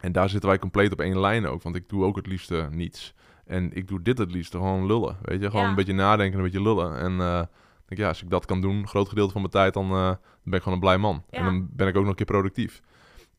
en 0.00 0.12
daar 0.12 0.28
zitten 0.28 0.48
wij 0.48 0.58
compleet 0.58 0.92
op 0.92 1.00
één 1.00 1.20
lijn 1.20 1.46
ook. 1.46 1.62
Want 1.62 1.76
ik 1.76 1.88
doe 1.88 2.04
ook 2.04 2.16
het 2.16 2.26
liefste 2.26 2.68
niets. 2.70 3.14
En 3.44 3.72
ik 3.72 3.88
doe 3.88 4.02
dit 4.02 4.18
het 4.18 4.30
liefste 4.30 4.56
gewoon 4.56 4.86
lullen. 4.86 5.16
Weet 5.22 5.40
je, 5.40 5.46
gewoon 5.46 5.62
Ja. 5.62 5.68
een 5.68 5.74
beetje 5.74 5.92
nadenken, 5.92 6.38
een 6.38 6.44
beetje 6.44 6.62
lullen. 6.62 6.96
En 6.98 7.12
ik 7.12 7.48
denk 7.88 8.00
ja, 8.00 8.08
als 8.08 8.22
ik 8.22 8.30
dat 8.30 8.44
kan 8.44 8.60
doen, 8.60 8.76
een 8.76 8.88
groot 8.88 9.08
gedeelte 9.08 9.32
van 9.32 9.40
mijn 9.40 9.52
tijd, 9.52 9.74
dan, 9.74 9.84
eh, 9.90 9.90
dan 10.06 10.18
ben 10.44 10.54
ik 10.54 10.62
gewoon 10.62 10.74
een 10.74 10.84
blij 10.84 10.98
man. 10.98 11.24
Ja. 11.30 11.38
En 11.38 11.44
dan 11.44 11.68
ben 11.70 11.88
ik 11.88 11.94
ook 11.96 12.00
nog 12.00 12.10
een 12.10 12.16
keer 12.16 12.26
productief. 12.26 12.80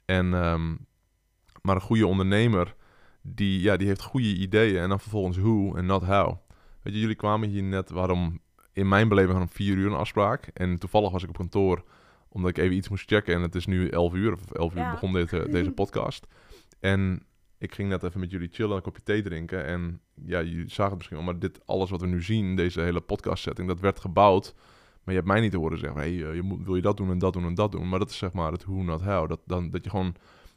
En, 0.05 0.33
ehm, 0.33 0.75
maar 1.61 1.75
een 1.75 1.81
goede 1.81 2.07
ondernemer, 2.07 2.75
die, 3.21 3.61
ja, 3.61 3.77
die 3.77 3.87
heeft 3.87 4.01
goede 4.03 4.35
ideeën. 4.35 4.77
En 4.81 4.89
dan 4.89 4.99
vervolgens 4.99 5.37
hoe 5.37 5.77
en 5.77 5.85
not 5.85 6.05
how. 6.05 6.35
Weet 6.81 6.93
je, 6.93 6.99
jullie 6.99 7.15
kwamen 7.15 7.49
hier 7.49 7.63
net, 7.63 7.89
waarom 7.89 8.39
in 8.73 8.87
mijn 8.87 9.07
beleving 9.09 9.39
om 9.39 9.49
vier 9.49 9.75
uur 9.75 9.87
een 9.87 9.97
afspraak. 9.97 10.49
En 10.53 10.77
toevallig 10.79 11.11
was 11.11 11.23
ik 11.23 11.29
op 11.29 11.37
kantoor, 11.37 11.83
omdat 12.29 12.49
ik 12.49 12.57
even 12.57 12.75
iets 12.75 12.89
moest 12.89 13.09
checken. 13.09 13.35
En 13.35 13.41
het 13.41 13.55
is 13.55 13.65
nu 13.65 13.87
elf 13.89 14.13
uur, 14.13 14.33
of 14.33 14.51
elf 14.51 14.73
uur 14.73 14.79
Ja. 14.79 14.91
begon 14.91 15.13
dit, 15.13 15.33
eh, 15.33 15.51
deze 15.51 15.71
podcast. 15.81 16.27
En 16.79 17.23
ik 17.59 17.73
ging 17.73 17.89
net 17.89 18.03
even 18.03 18.19
met 18.19 18.31
jullie 18.31 18.49
chillen, 18.51 18.75
een 18.75 18.81
kopje 18.81 19.03
thee 19.03 19.21
drinken. 19.21 19.65
En 19.65 20.01
ja, 20.25 20.41
jullie 20.41 20.69
zagen 20.69 20.83
het 20.83 20.95
misschien 20.95 21.17
wel, 21.17 21.25
maar 21.25 21.39
dit 21.39 21.59
alles 21.65 21.89
wat 21.89 22.01
we 22.01 22.07
nu 22.07 22.21
zien, 22.23 22.55
deze 22.55 22.81
hele 22.81 23.01
podcast 23.01 23.43
setting, 23.43 23.67
dat 23.67 23.79
werd 23.79 23.99
gebouwd. 23.99 24.53
Maar 25.03 25.13
je 25.13 25.21
hebt 25.21 25.27
mij 25.33 25.41
niet 25.41 25.51
te 25.51 25.57
horen 25.57 25.77
zeggen, 25.77 25.99
hey, 25.99 26.23
eh, 26.29 26.35
je 26.35 26.41
moet, 26.41 26.65
wil 26.65 26.75
je 26.75 26.81
dat 26.81 26.97
doen 26.97 27.09
en 27.11 27.17
dat 27.19 27.33
doen 27.33 27.45
en 27.45 27.53
dat 27.55 27.71
doen. 27.71 27.89
Maar 27.89 27.99
dat 27.99 28.09
is 28.09 28.17
zeg 28.17 28.31
maar 28.33 28.51
het 28.51 28.65
who 28.65 28.83
not 28.83 29.01
how. 29.01 29.29
Dat, 29.29 29.39
dan, 29.45 29.69
dat 29.69 29.83
je 29.83 29.89
gewoon 29.89 30.15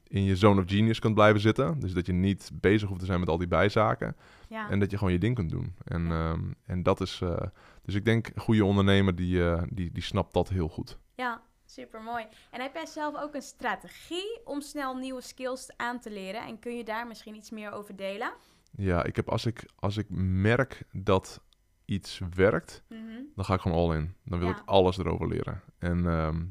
in 0.09 0.25
je 0.25 0.37
zone 0.37 0.61
of 0.63 0.71
genius 0.71 0.99
kunt 0.99 1.15
blijven 1.15 1.41
zitten. 1.41 1.81
Dus 1.81 1.93
dat 1.93 2.07
je 2.07 2.13
niet 2.13 2.51
bezig 2.55 2.89
hoeft 2.89 3.01
te 3.01 3.07
zijn 3.07 3.21
met 3.21 3.29
al 3.29 3.39
die 3.39 3.49
bijzaken. 3.49 4.17
Ja. 4.49 4.71
En 4.71 4.79
dat 4.81 4.91
je 4.91 4.99
gewoon 4.99 5.13
je 5.13 5.19
ding 5.19 5.35
kunt 5.35 5.51
doen. 5.51 5.75
En, 5.85 6.03
Ja. 6.07 6.31
ehm, 6.31 6.41
en 6.67 6.83
dat 6.83 7.01
is... 7.01 7.21
eh, 7.23 7.37
dus 7.83 7.95
ik 7.95 8.05
denk, 8.05 8.31
goede 8.37 8.65
ondernemer, 8.65 9.15
die, 9.15 9.45
eh, 9.51 9.63
die, 9.71 9.93
die 9.93 10.03
snapt 10.03 10.33
dat 10.33 10.49
heel 10.49 10.69
goed. 10.69 10.99
Ja, 11.15 11.43
super 11.73 12.03
mooi. 12.03 12.27
En 12.51 12.61
heb 12.61 12.75
jij 12.75 12.87
zelf 12.87 13.17
ook 13.17 13.35
een 13.35 13.43
strategie 13.43 14.41
om 14.45 14.61
snel 14.61 14.95
nieuwe 14.97 15.21
skills 15.21 15.71
aan 15.77 16.01
te 16.01 16.11
leren? 16.11 16.47
En 16.47 16.59
kun 16.59 16.77
je 16.77 16.85
daar 16.85 17.07
misschien 17.07 17.35
iets 17.35 17.51
meer 17.51 17.73
over 17.73 17.97
delen? 17.97 18.33
Ja, 18.77 19.05
ik 19.05 19.17
heb 19.17 19.29
als 19.29 19.47
ik, 19.47 19.65
als 19.79 19.97
ik 19.97 20.07
merk 20.11 20.83
dat 20.93 21.41
iets 21.85 22.21
werkt, 22.35 22.83
Mhm. 22.89 23.23
dan 23.35 23.45
ga 23.45 23.55
ik 23.55 23.61
gewoon 23.61 23.79
all 23.91 23.97
in. 23.97 24.15
Dan 24.25 24.39
wil 24.39 24.49
Ja. 24.49 24.57
ik 24.57 24.63
alles 24.65 24.99
erover 24.99 25.29
leren. 25.29 25.63
En 25.79 26.07
ehm, 26.07 26.45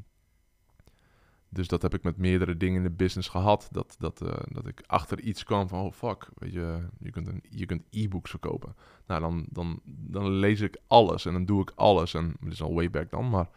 dus 1.48 1.68
dat 1.68 1.82
heb 1.82 1.94
ik 1.94 2.02
met 2.02 2.16
meerdere 2.16 2.56
dingen 2.56 2.76
in 2.76 2.82
de 2.82 2.90
business 2.96 3.28
gehad. 3.28 3.68
Dat, 3.70 3.96
dat, 3.98 4.20
eh, 4.22 4.40
dat 4.48 4.66
ik 4.66 4.82
achter 4.86 5.20
iets 5.20 5.44
kwam 5.44 5.68
van, 5.68 5.80
oh 5.80 5.92
fuck, 5.92 6.28
weet 6.34 6.52
je, 6.52 6.86
je 6.98 7.10
kunt, 7.10 7.26
een, 7.26 7.42
je 7.48 7.66
kunt 7.66 7.82
e-books 7.90 8.30
verkopen. 8.30 8.76
Nou, 9.06 9.20
dan, 9.20 9.46
dan, 9.50 9.80
dan 9.84 10.30
lees 10.30 10.60
ik 10.60 10.76
alles 10.86 11.24
en 11.26 11.32
dan 11.32 11.44
doe 11.44 11.60
ik 11.62 11.72
alles. 11.74 12.14
En 12.14 12.36
dit 12.40 12.52
is 12.52 12.62
al 12.62 12.74
way 12.74 12.90
back 12.90 13.10
dan, 13.10 13.28
maar... 13.30 13.48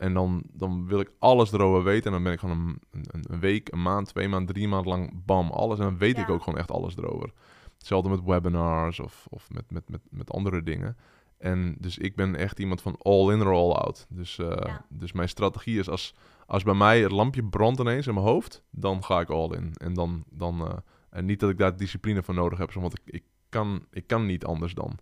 En 0.00 0.14
dan, 0.14 0.42
dan 0.52 0.86
wil 0.86 1.00
ik 1.00 1.10
alles 1.18 1.52
erover 1.52 1.82
weten. 1.82 2.04
En 2.06 2.12
dan 2.12 2.22
ben 2.22 2.32
ik 2.32 2.38
gewoon 2.38 2.78
een, 2.90 3.04
een, 3.10 3.40
week, 3.40 3.72
een 3.72 3.82
maand, 3.82 4.06
twee 4.08 4.28
maanden, 4.28 4.54
drie 4.54 4.68
maanden 4.68 4.88
lang, 4.92 5.24
bam, 5.24 5.50
alles. 5.50 5.78
En 5.78 5.84
dan 5.84 5.98
weet 5.98 6.18
ik 6.18 6.28
ook 6.28 6.42
gewoon 6.42 6.58
echt 6.58 6.70
alles 6.70 6.96
erover. 6.96 7.32
Hetzelfde 7.78 8.08
met 8.08 8.24
webinars 8.24 9.00
of, 9.00 9.26
of 9.30 9.50
met, 9.50 9.70
met, 9.70 9.88
met, 9.88 10.00
met 10.10 10.30
andere 10.30 10.62
dingen. 10.62 10.96
En 11.38 11.76
dus 11.78 11.98
ik 11.98 12.16
ben 12.16 12.36
echt 12.36 12.58
iemand 12.58 12.82
van 12.82 12.96
all 13.02 13.32
in 13.32 13.40
or 13.42 13.52
all 13.54 13.72
out. 13.72 14.06
Dus, 14.08 14.38
eh, 14.38 14.46
Ja. 14.46 14.84
dus 14.88 15.12
mijn 15.12 15.28
strategie 15.28 15.78
is 15.78 15.88
als, 15.88 16.14
als 16.46 16.62
bij 16.62 16.74
mij 16.74 17.00
het 17.00 17.12
lampje 17.12 17.44
brandt 17.44 17.80
ineens 17.80 18.06
in 18.06 18.14
mijn 18.14 18.26
hoofd, 18.26 18.62
dan 18.70 19.04
ga 19.04 19.20
ik 19.20 19.30
all 19.30 19.50
in. 19.50 19.72
En 19.74 19.94
dan, 19.94 20.24
dan 20.30 20.66
eh, 20.66 20.76
en 21.10 21.24
niet 21.24 21.40
dat 21.40 21.50
ik 21.50 21.58
daar 21.58 21.76
discipline 21.76 22.22
voor 22.22 22.34
nodig 22.34 22.58
heb, 22.58 22.72
want 22.72 22.98
ik, 22.98 23.14
ik, 23.14 23.22
kan, 23.48 23.84
ik 23.90 24.06
kan 24.06 24.26
niet 24.26 24.44
anders 24.44 24.74
dan. 24.74 24.98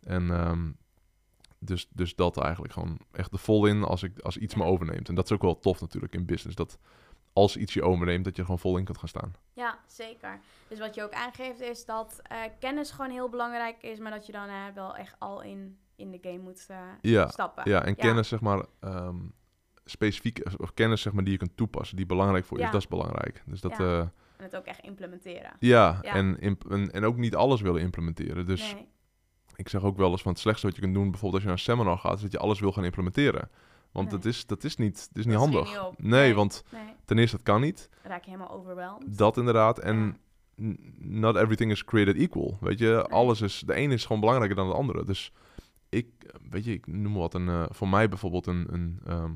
En 0.00 0.30
ehm, 0.30 0.70
dus, 1.58 1.88
dus 1.94 2.14
dat 2.14 2.36
eigenlijk 2.38 2.72
gewoon 2.72 2.98
echt 3.12 3.30
de 3.30 3.38
vol 3.38 3.66
in 3.66 3.82
als, 3.84 4.02
ik, 4.02 4.18
als 4.18 4.36
iets 4.36 4.54
Ja. 4.54 4.60
me 4.60 4.66
overneemt. 4.66 5.08
En 5.08 5.14
dat 5.14 5.24
is 5.24 5.32
ook 5.32 5.42
wel 5.42 5.58
tof 5.58 5.80
natuurlijk 5.80 6.14
in 6.14 6.26
business. 6.26 6.56
Dat 6.56 6.78
als 7.32 7.56
iets 7.56 7.74
je 7.74 7.82
overneemt, 7.82 8.24
dat 8.24 8.32
je 8.32 8.38
er 8.38 8.44
gewoon 8.44 8.60
vol 8.60 8.76
in 8.78 8.84
kunt 8.84 8.98
gaan 8.98 9.08
staan. 9.08 9.34
Ja, 9.52 9.78
zeker. 9.86 10.40
Dus 10.68 10.78
wat 10.78 10.94
je 10.94 11.02
ook 11.02 11.12
aangeeft 11.12 11.60
is 11.60 11.84
dat 11.84 12.20
eh, 12.22 12.38
kennis 12.58 12.90
gewoon 12.90 13.10
heel 13.10 13.28
belangrijk 13.28 13.82
is, 13.82 13.98
maar 13.98 14.10
dat 14.10 14.26
je 14.26 14.32
dan 14.32 14.48
eh, 14.48 14.54
wel 14.74 14.96
echt 14.96 15.16
al 15.18 15.42
in, 15.42 15.78
in 15.96 16.10
de 16.10 16.18
game 16.22 16.38
moet 16.38 16.66
eh, 16.68 16.78
Ja, 17.00 17.28
stappen. 17.28 17.70
Ja, 17.70 17.84
en 17.84 17.96
kennis 17.96 18.28
zeg 18.28 18.40
maar 18.40 18.64
ehm, 18.80 19.16
specifiek, 19.84 20.40
of 20.58 20.74
kennis 20.74 21.00
zeg 21.02 21.12
maar 21.12 21.22
die 21.24 21.32
je 21.32 21.38
kunt 21.38 21.56
toepassen, 21.56 21.96
die 21.96 22.06
belangrijk 22.06 22.44
voor 22.44 22.56
je 22.56 22.62
Ja. 22.62 22.68
is, 22.68 22.74
dat 22.74 22.82
is 22.82 22.88
belangrijk. 22.88 23.42
Dus 23.46 23.60
dat, 23.60 23.78
En 23.80 24.12
het 24.36 24.56
ook 24.56 24.64
echt 24.64 24.80
implementeren. 24.80 25.52
ja, 25.58 25.98
Ja. 26.02 26.14
En, 26.14 26.38
imp- 26.40 26.70
en, 26.70 26.90
en 26.92 27.04
ook 27.04 27.16
niet 27.16 27.34
alles 27.34 27.60
willen 27.60 27.80
implementeren. 27.80 28.46
Dus 28.46 28.72
nee. 28.74 28.88
Ik 29.58 29.68
zeg 29.68 29.82
ook 29.82 29.96
wel 29.96 30.10
eens 30.10 30.22
van 30.22 30.32
het 30.32 30.40
slechtste 30.40 30.66
wat 30.66 30.76
je 30.76 30.82
kunt 30.82 30.94
doen, 30.94 31.10
bijvoorbeeld 31.10 31.32
als 31.32 31.42
je 31.42 31.48
naar 31.48 31.56
een 31.58 31.82
seminar 31.84 31.98
gaat, 31.98 32.16
is 32.16 32.22
dat 32.22 32.32
je 32.32 32.38
alles 32.38 32.60
wil 32.60 32.72
gaan 32.72 32.84
implementeren. 32.84 33.50
Want 33.92 34.10
Nee. 34.10 34.16
dat, 34.16 34.24
is, 34.24 34.46
dat 34.46 34.64
is 34.64 34.76
niet, 34.76 34.94
dat 35.08 35.16
is 35.18 35.24
niet 35.24 35.34
Dat 35.34 35.42
handig. 35.42 35.64
niet. 35.88 35.98
Nee, 35.98 36.20
Nee. 36.20 36.34
want 36.34 36.64
nee, 36.72 36.82
ten 37.04 37.18
eerste, 37.18 37.36
dat 37.36 37.44
kan 37.44 37.60
niet. 37.60 37.88
raak 38.02 38.24
je 38.24 38.30
helemaal 38.30 38.50
overweldigd. 38.50 39.18
Dat 39.18 39.36
inderdaad. 39.36 39.78
En 39.78 40.16
Ja. 40.56 40.74
not 40.98 41.36
everything 41.36 41.70
is 41.70 41.84
created 41.84 42.16
equal. 42.16 42.56
Weet 42.60 42.78
je, 42.78 43.02
alles 43.08 43.40
is, 43.40 43.62
de 43.66 43.74
ene 43.74 43.94
is 43.94 44.02
gewoon 44.06 44.20
belangrijker 44.20 44.56
dan 44.56 44.68
de 44.68 44.74
andere. 44.74 45.04
Dus 45.04 45.32
ik, 45.88 46.06
weet 46.50 46.64
je, 46.64 46.72
ik 46.72 46.86
noem 46.86 47.14
wat, 47.14 47.34
een, 47.34 47.48
eh, 47.48 47.64
voor 47.68 47.88
mij 47.88 48.08
bijvoorbeeld 48.08 48.46
een, 48.46 48.66
een, 48.70 49.00
ehm, 49.06 49.30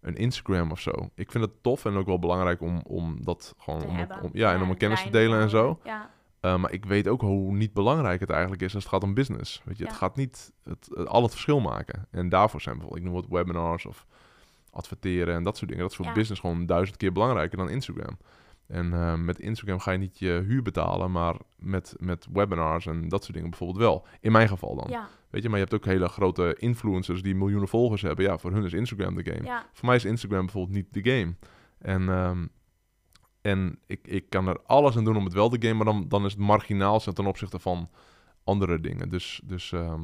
een 0.00 0.16
Instagram 0.16 0.70
of 0.70 0.80
zo. 0.80 0.90
Ik 1.14 1.30
vind 1.30 1.44
het 1.44 1.62
tof 1.62 1.84
en 1.84 1.94
ook 1.96 2.06
wel 2.06 2.18
belangrijk 2.18 2.60
om, 2.60 2.80
om 2.86 3.24
dat 3.24 3.54
gewoon, 3.58 3.82
om, 4.22 4.30
ja, 4.32 4.52
en 4.52 4.60
om 4.60 4.66
mijn 4.66 4.78
kennis 4.78 5.02
te 5.02 5.10
delen 5.10 5.40
en 5.40 5.50
zo. 5.50 5.78
Ja, 5.84 6.10
Uh, 6.44 6.56
maar 6.56 6.72
ik 6.72 6.84
weet 6.84 7.08
ook 7.08 7.20
hoe 7.20 7.52
niet 7.52 7.72
belangrijk 7.72 8.20
het 8.20 8.30
eigenlijk 8.30 8.62
is 8.62 8.74
als 8.74 8.82
het 8.84 8.92
gaat 8.92 9.02
om 9.02 9.14
business. 9.14 9.62
Weet 9.64 9.78
je, 9.78 9.84
het 9.84 9.96
gaat 9.96 10.16
niet 10.16 10.52
het, 10.62 10.88
het, 10.94 11.06
al 11.06 11.22
het 11.22 11.30
verschil 11.30 11.60
maken. 11.60 12.06
En 12.10 12.28
daarvoor 12.28 12.60
zijn 12.60 12.74
bijvoorbeeld, 12.78 13.06
ik 13.06 13.12
noem 13.12 13.20
wat 13.22 13.30
webinars 13.38 13.86
of 13.86 14.06
adverteren 14.70 15.34
en 15.34 15.42
dat 15.42 15.56
soort 15.56 15.68
dingen. 15.68 15.82
Dat 15.82 15.92
is 15.92 15.96
voor 15.96 16.06
Ja. 16.06 16.12
business 16.12 16.40
gewoon 16.40 16.66
duizend 16.66 16.96
keer 16.96 17.12
belangrijker 17.12 17.58
dan 17.58 17.68
Instagram. 17.70 18.18
En 18.66 18.86
uh, 18.92 19.14
met 19.14 19.38
Instagram 19.38 19.78
ga 19.78 19.90
je 19.90 19.98
niet 19.98 20.18
je 20.18 20.42
huur 20.46 20.62
betalen, 20.62 21.10
maar 21.12 21.36
met, 21.56 21.94
met 21.98 22.26
webinars 22.32 22.86
en 22.86 23.08
dat 23.08 23.22
soort 23.22 23.34
dingen 23.34 23.50
bijvoorbeeld 23.50 23.78
wel. 23.80 24.06
In 24.20 24.32
mijn 24.32 24.48
geval 24.48 24.74
dan. 24.76 24.86
ja, 24.90 25.08
Weet 25.30 25.42
je, 25.42 25.48
maar 25.48 25.58
je 25.58 25.64
hebt 25.64 25.76
ook 25.76 25.84
hele 25.84 26.08
grote 26.08 26.54
influencers 26.58 27.22
die 27.22 27.34
miljoenen 27.34 27.68
volgers 27.68 28.02
hebben. 28.02 28.24
Ja, 28.24 28.38
voor 28.38 28.52
hun 28.52 28.64
is 28.64 28.72
Instagram 28.72 29.14
de 29.14 29.32
game. 29.32 29.62
Voor 29.72 29.86
mij 29.86 29.96
is 29.96 30.04
Instagram 30.04 30.40
bijvoorbeeld 30.44 30.76
niet 30.76 31.04
de 31.04 31.10
game. 31.10 31.34
En, 31.78 32.08
ehm, 32.08 32.46
en 33.44 33.78
ik, 33.86 34.06
ik 34.06 34.30
kan 34.30 34.48
er 34.48 34.60
alles 34.66 34.96
aan 34.96 35.04
doen 35.04 35.16
om 35.16 35.24
het 35.24 35.32
wel 35.32 35.48
te 35.48 35.56
game, 35.60 35.74
maar 35.74 35.84
dan, 35.84 36.08
dan 36.08 36.24
is 36.24 36.32
het 36.32 36.40
marginaal 36.40 36.98
ten 37.00 37.26
opzichte 37.26 37.58
van 37.58 37.90
andere 38.44 38.80
dingen. 38.80 39.08
Dus, 39.08 39.40
dus 39.44 39.72
ehm, 39.72 40.02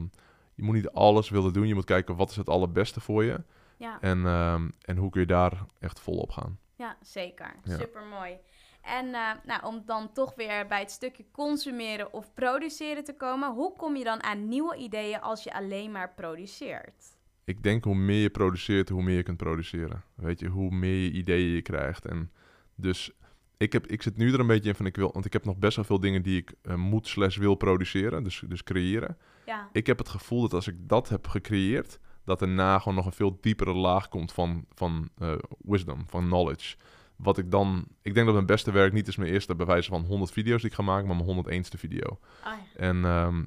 je 0.54 0.62
moet 0.62 0.74
niet 0.74 0.90
alles 0.90 1.28
willen 1.28 1.52
doen. 1.52 1.66
Je 1.66 1.74
moet 1.74 1.84
kijken 1.84 2.16
wat 2.16 2.30
is 2.30 2.36
het 2.36 2.48
allerbeste 2.48 3.00
voor 3.00 3.24
je. 3.24 3.42
ja. 3.76 4.00
En, 4.00 4.26
ehm, 4.26 4.68
en 4.80 4.96
hoe 4.96 5.10
kun 5.10 5.20
je 5.20 5.26
daar 5.26 5.64
echt 5.78 6.00
volop 6.00 6.30
gaan. 6.30 6.58
Ja, 6.76 6.96
zeker. 7.02 7.56
Ja. 7.64 7.78
Super 7.78 8.02
mooi. 8.02 8.36
En 8.82 9.14
eh, 9.14 9.30
nou, 9.44 9.64
om 9.64 9.82
dan 9.86 10.12
toch 10.12 10.34
weer 10.34 10.66
bij 10.66 10.80
het 10.80 10.90
stukje 10.90 11.24
consumeren 11.32 12.12
of 12.12 12.34
produceren 12.34 13.04
te 13.04 13.16
komen, 13.16 13.52
hoe 13.52 13.76
kom 13.76 13.96
je 13.96 14.04
dan 14.04 14.22
aan 14.22 14.48
nieuwe 14.48 14.76
ideeën 14.76 15.20
als 15.20 15.42
je 15.42 15.54
alleen 15.54 15.90
maar 15.90 16.12
produceert? 16.14 17.18
Ik 17.44 17.62
denk 17.62 17.84
hoe 17.84 17.94
meer 17.94 18.22
je 18.22 18.30
produceert, 18.30 18.88
hoe 18.88 19.02
meer 19.02 19.16
je 19.16 19.22
kunt 19.22 19.36
produceren. 19.36 20.02
Weet 20.14 20.40
je, 20.40 20.48
hoe 20.48 20.70
meer 20.70 21.02
je 21.02 21.10
ideeën 21.10 21.54
je 21.54 21.62
krijgt. 21.62 22.06
En 22.06 22.30
dus 22.74 23.12
ik, 23.60 23.72
heb, 23.72 23.86
ik 23.86 24.02
zit 24.02 24.16
nu 24.16 24.32
er 24.32 24.40
een 24.40 24.46
beetje 24.46 24.68
in 24.68 24.74
van 24.74 24.86
ik 24.86 24.96
wil, 24.96 25.10
want 25.12 25.24
ik 25.24 25.32
heb 25.32 25.44
nog 25.44 25.56
best 25.56 25.76
wel 25.76 25.84
veel 25.84 26.00
dingen 26.00 26.22
die 26.22 26.36
ik 26.38 26.52
eh, 26.62 26.74
moet 26.74 27.08
slash 27.08 27.36
wil 27.36 27.54
produceren, 27.54 28.24
dus, 28.24 28.42
dus 28.48 28.62
creëren. 28.62 29.18
Ja, 29.46 29.68
Ik 29.72 29.86
heb 29.86 29.98
het 29.98 30.08
gevoel 30.08 30.40
dat 30.40 30.52
als 30.54 30.68
ik 30.68 30.74
dat 30.88 31.08
heb 31.08 31.26
gecreëerd, 31.28 31.98
dat 32.24 32.38
daarna 32.38 32.78
gewoon 32.78 32.94
nog 32.94 33.06
een 33.06 33.12
veel 33.12 33.38
diepere 33.40 33.72
laag 33.72 34.08
komt 34.08 34.32
van, 34.32 34.64
van 34.74 35.08
eh, 35.18 35.32
wisdom, 35.58 36.04
van 36.08 36.24
knowledge. 36.24 36.76
Wat 37.16 37.38
ik 37.38 37.50
dan, 37.50 37.84
ik 38.02 38.14
denk 38.14 38.26
dat 38.26 38.34
mijn 38.34 38.46
beste 38.46 38.70
werk 38.70 38.92
niet 38.92 39.08
is 39.08 39.16
mijn 39.16 39.32
eerste 39.32 39.54
bewijzen 39.54 39.92
van 39.92 40.04
100 40.04 40.30
video's 40.32 40.60
die 40.60 40.70
ik 40.70 40.76
ga 40.76 40.82
maken, 40.82 41.06
maar 41.06 41.24
mijn 41.24 41.64
101ste 41.64 41.78
video. 41.78 42.06
oh 42.10 42.18
ja. 42.44 42.58
En 42.76 43.04
ehm, 43.04 43.44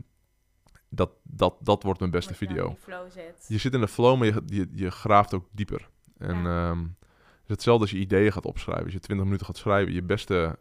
dat, 0.89 1.11
dat, 1.24 1.55
dat 1.59 1.84
wordt 1.84 1.99
mijn 1.99 2.11
beste 2.11 2.32
je 2.32 2.38
video. 2.38 2.78
Je 3.47 3.57
zit 3.57 3.74
in 3.74 3.80
de 3.80 3.88
flow, 3.88 4.18
maar 4.18 4.28
je, 4.28 4.41
je, 4.45 4.68
je 4.74 4.91
graaft 4.91 5.34
ook 5.34 5.47
dieper. 5.51 5.89
En 6.18 6.43
Ja. 6.43 6.70
ehm, 6.70 6.86
is 7.43 7.49
hetzelfde 7.49 7.81
als 7.81 7.91
je 7.91 7.97
ideeën 7.97 8.31
gaat 8.31 8.45
opschrijven. 8.45 8.83
Als 8.83 8.93
je 8.93 8.99
20 8.99 9.25
minuten 9.25 9.45
gaat 9.45 9.57
schrijven, 9.57 9.93
je 9.93 10.03
beste, 10.03 10.59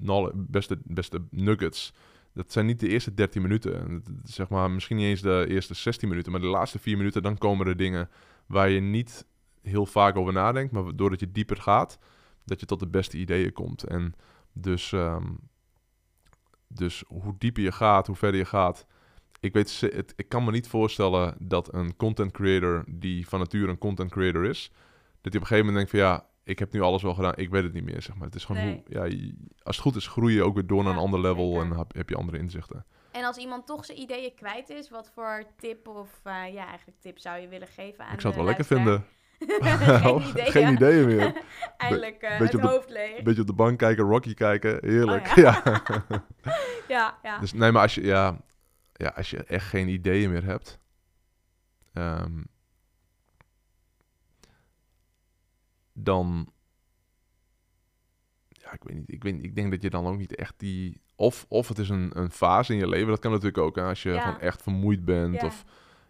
knowledge, 0.00 0.36
beste, 0.36 0.78
beste 0.84 1.22
nuggets, 1.30 1.92
dat 2.32 2.52
zijn 2.52 2.66
niet 2.66 2.80
de 2.80 2.88
eerste 2.88 3.14
13 3.14 3.42
minuten. 3.42 4.02
Zeg 4.24 4.48
maar, 4.48 4.70
misschien 4.70 4.96
niet 4.96 5.06
eens 5.06 5.20
de 5.20 5.46
eerste 5.48 5.74
16 5.74 6.08
minuten, 6.08 6.32
maar 6.32 6.40
de 6.40 6.46
laatste 6.46 6.78
4 6.78 6.96
minuten, 6.96 7.22
dan 7.22 7.38
komen 7.38 7.66
er 7.66 7.76
dingen 7.76 8.10
waar 8.46 8.68
je 8.68 8.80
niet 8.80 9.26
heel 9.62 9.86
vaak 9.86 10.16
over 10.16 10.32
nadenkt, 10.32 10.72
maar 10.72 10.96
doordat 10.96 11.20
je 11.20 11.32
dieper 11.32 11.56
gaat, 11.56 11.98
dat 12.44 12.60
je 12.60 12.66
tot 12.66 12.80
de 12.80 12.88
beste 12.88 13.18
ideeën 13.18 13.52
komt. 13.52 13.84
En 13.84 14.14
dus, 14.52 14.92
ehm, 14.92 15.26
dus 16.68 17.04
hoe 17.06 17.34
dieper 17.38 17.62
je 17.62 17.72
gaat, 17.72 18.06
hoe 18.06 18.16
verder 18.16 18.40
je 18.40 18.46
gaat, 18.46 18.86
ik, 19.40 19.52
weet, 19.52 20.12
ik 20.16 20.28
kan 20.28 20.44
me 20.44 20.50
niet 20.50 20.68
voorstellen 20.68 21.34
dat 21.38 21.74
een 21.74 21.96
content 21.96 22.32
creator 22.32 22.84
die 22.88 23.28
van 23.28 23.38
nature 23.38 23.68
een 23.68 23.78
content 23.78 24.10
creator 24.10 24.44
is, 24.44 24.72
dat 25.26 25.32
hij 25.32 25.42
op 25.42 25.50
een 25.50 25.56
gegeven 25.56 25.66
moment 25.66 25.74
denkt 25.76 25.90
van 25.90 25.98
ja, 26.00 26.26
ik 26.44 26.58
heb 26.58 26.72
nu 26.72 26.80
alles 26.80 27.02
wel 27.02 27.14
gedaan, 27.14 27.32
ik 27.36 27.50
weet 27.50 27.62
het 27.62 27.72
niet 27.72 27.84
meer, 27.84 28.02
zeg 28.02 28.14
maar. 28.16 28.26
Het 28.26 28.34
is 28.34 28.44
gewoon 28.44 28.62
Nee. 28.64 28.82
hoe, 28.86 28.94
ja, 28.98 29.04
je- 29.04 29.34
als 29.62 29.76
het 29.76 29.84
goed 29.84 29.96
is, 29.96 30.06
groei 30.06 30.34
je 30.34 30.42
ook 30.42 30.54
weer 30.54 30.66
door 30.66 30.82
naar 30.82 30.92
Ja, 30.92 30.98
een 30.98 31.04
ander 31.04 31.20
level 31.20 31.52
zeker. 31.52 31.70
en 31.70 31.78
heb, 31.78 31.94
heb 31.94 32.08
je 32.08 32.14
andere 32.16 32.38
inzichten. 32.38 32.84
En 33.12 33.24
als 33.24 33.36
iemand 33.36 33.66
toch 33.66 33.84
zijn 33.84 33.98
ideeën 33.98 34.34
kwijt 34.34 34.68
is, 34.68 34.90
wat 34.90 35.10
voor 35.14 35.44
tip 35.56 35.88
of 35.88 36.20
eh, 36.24 36.52
ja, 36.52 36.66
eigenlijk 36.66 37.00
tip 37.00 37.18
zou 37.18 37.38
je 37.40 37.48
willen 37.48 37.68
geven 37.68 38.04
aan 38.04 38.12
ik 38.14 38.20
zou 38.20 38.34
het 38.34 38.42
wel 38.42 38.44
lekker 38.44 38.64
vinden. 38.64 39.04
Geen 39.38 40.28
idee. 40.28 40.50
Geen 40.50 40.72
ideeën 40.72 41.06
meer. 41.06 41.42
Eindelijk 41.76 42.22
eh, 42.22 42.38
beetje 42.38 42.58
het 42.60 42.70
hoofd 42.70 42.90
leeg. 42.90 43.18
Een 43.18 43.24
beetje 43.24 43.40
op 43.40 43.46
de 43.46 43.52
bank 43.52 43.78
kijken, 43.78 44.04
Rocky 44.04 44.34
kijken, 44.34 44.78
heerlijk. 44.80 45.26
Oh, 45.28 45.34
ja. 45.34 45.62
Ja, 46.88 47.18
ja. 47.22 47.38
Dus 47.38 47.52
nee, 47.52 47.72
maar 47.72 47.82
als 47.82 47.94
je, 47.94 48.02
ja, 48.02 48.40
ja, 48.92 49.08
als 49.16 49.30
je 49.30 49.44
echt 49.44 49.66
geen 49.66 49.88
ideeën 49.88 50.30
meer 50.30 50.44
hebt, 50.44 50.78
ehm, 51.92 52.42
dan, 55.98 56.52
ja, 58.48 58.72
ik 58.72 58.82
weet 58.84 58.96
niet, 58.96 59.12
ik, 59.12 59.22
weet, 59.22 59.34
niet, 59.34 59.44
ik 59.44 59.54
denk 59.54 59.70
dat 59.70 59.82
je 59.82 59.90
dan 59.90 60.06
ook 60.06 60.16
niet 60.18 60.34
echt 60.34 60.54
die, 60.56 61.00
of, 61.16 61.46
of 61.48 61.68
het 61.68 61.78
is 61.78 61.88
een, 61.88 62.10
een 62.18 62.30
fase 62.30 62.72
in 62.72 62.78
je 62.78 62.88
leven, 62.88 63.08
dat 63.08 63.18
kan 63.18 63.30
natuurlijk 63.30 63.58
ook, 63.58 63.76
hè, 63.76 63.82
als 63.82 64.02
je 64.02 64.10
Ja. 64.10 64.20
gewoon 64.20 64.40
echt 64.40 64.62
vermoeid 64.62 65.04
bent 65.04 65.40
Ja. 65.40 65.46
of 65.46 65.64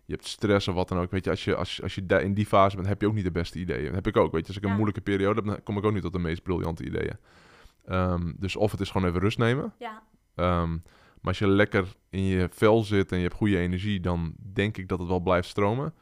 je 0.05 0.13
hebt 0.13 0.27
stress 0.27 0.69
of 0.69 0.75
wat 0.75 0.89
dan 0.89 0.99
ook, 0.99 1.11
weet 1.11 1.25
je, 1.25 1.31
als 1.31 1.45
je, 1.45 1.55
als, 1.57 1.83
als 1.83 1.95
je 1.95 2.07
daar 2.07 2.23
in 2.23 2.35
die 2.35 2.47
fase 2.47 2.77
bent, 2.77 2.89
heb 2.89 3.01
je 3.01 3.07
ook 3.07 3.15
niet 3.15 3.25
de 3.25 3.31
beste 3.31 3.59
ideeën. 3.59 3.85
Dat 3.85 3.95
heb 3.95 4.07
ik 4.07 4.17
ook, 4.17 4.33
weet 4.33 4.41
je, 4.41 4.47
als 4.49 4.57
ik 4.57 4.63
een 4.63 4.69
Ja. 4.69 4.75
moeilijke 4.75 5.01
periode 5.01 5.35
heb, 5.41 5.45
dan 5.49 5.63
kom 5.63 5.79
ik 5.79 5.85
ook 5.85 5.93
niet 5.93 6.03
tot 6.03 6.13
de 6.13 6.19
meest 6.19 6.43
briljante 6.43 6.85
ideeën. 6.85 7.17
Ehm, 7.85 8.33
dus 8.37 8.57
of 8.57 8.71
het 8.71 8.81
is 8.81 8.91
gewoon 8.91 9.09
even 9.09 9.21
rust 9.21 9.39
nemen, 9.39 9.73
ja. 9.79 10.03
Ehm, 10.35 10.71
maar 10.71 11.35
als 11.35 11.39
je 11.39 11.47
lekker 11.49 11.95
in 12.11 12.23
je 12.23 12.49
vel 12.53 12.83
zit 12.85 13.11
en 13.13 13.17
je 13.17 13.23
hebt 13.23 13.35
goede 13.37 13.59
energie, 13.59 14.01
dan 14.01 14.35
denk 14.53 14.77
ik 14.77 14.89
dat 14.89 14.99
het 14.99 15.09
wel 15.09 15.21
blijft 15.21 15.49
stromen. 15.49 15.95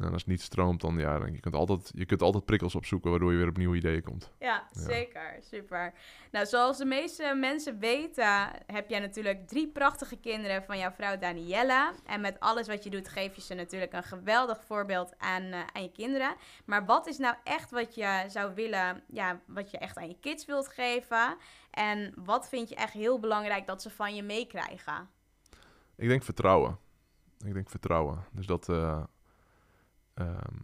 En 0.00 0.12
als 0.12 0.22
het 0.22 0.30
niet 0.30 0.40
stroomt, 0.42 0.80
dan 0.80 0.98
ja, 0.98 1.18
dan, 1.18 1.32
je, 1.32 1.40
kunt 1.40 1.54
altijd, 1.54 1.90
je 1.94 2.04
kunt 2.04 2.22
altijd 2.22 2.44
prikkels 2.44 2.74
opzoeken 2.74 3.10
waardoor 3.10 3.32
je 3.32 3.38
weer 3.38 3.48
op 3.48 3.56
nieuwe 3.56 3.76
ideeën 3.76 4.02
komt. 4.02 4.30
Ja, 4.38 4.46
Ja. 4.72 4.80
zeker. 4.80 5.36
Super. 5.40 5.92
Nou, 6.30 6.46
zoals 6.46 6.78
de 6.78 6.84
meeste 6.84 7.34
mensen 7.36 7.78
weten, 7.78 8.50
heb 8.66 8.88
jij 8.88 8.98
natuurlijk 8.98 9.46
drie 9.48 9.68
prachtige 9.68 10.16
kinderen 10.16 10.62
van 10.62 10.78
jouw 10.78 10.90
vrouw 10.90 11.18
Daniella. 11.18 11.92
En 12.06 12.20
met 12.20 12.40
alles 12.40 12.66
wat 12.66 12.84
je 12.84 12.90
doet, 12.90 13.08
geef 13.08 13.34
je 13.34 13.40
ze 13.40 13.54
natuurlijk 13.54 13.92
een 13.92 14.02
geweldig 14.02 14.64
voorbeeld 14.64 15.14
aan, 15.18 15.42
eh, 15.42 15.60
aan 15.72 15.82
je 15.82 15.92
kinderen. 15.92 16.34
Maar 16.64 16.84
wat 16.84 17.06
is 17.06 17.18
nou 17.18 17.34
echt 17.44 17.70
wat 17.70 17.94
je 17.94 18.24
zou 18.28 18.54
willen, 18.54 19.02
ja, 19.06 19.40
wat 19.46 19.70
je 19.70 19.78
echt 19.78 19.96
aan 19.96 20.08
je 20.08 20.18
kids 20.20 20.44
wilt 20.44 20.68
geven? 20.68 21.36
En 21.70 22.12
wat 22.16 22.48
vind 22.48 22.68
je 22.68 22.74
echt 22.74 22.92
heel 22.92 23.18
belangrijk 23.20 23.66
dat 23.66 23.82
ze 23.82 23.90
van 23.90 24.14
je 24.14 24.22
meekrijgen? 24.22 25.08
Ik 25.96 26.08
denk 26.08 26.22
vertrouwen. 26.22 26.78
Ik 27.44 27.54
denk 27.54 27.70
vertrouwen. 27.70 28.24
Dus 28.32 28.46
dat, 28.46 28.68
eh, 28.68 29.02
ehm, 30.18 30.56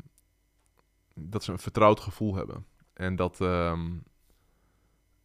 dat 1.15 1.45
ze 1.45 1.53
een 1.53 1.59
vertrouwd 1.59 2.01
gevoel 2.01 2.35
hebben. 2.35 2.67
En 2.93 3.17
dat, 3.17 3.41
ehm, 3.41 3.95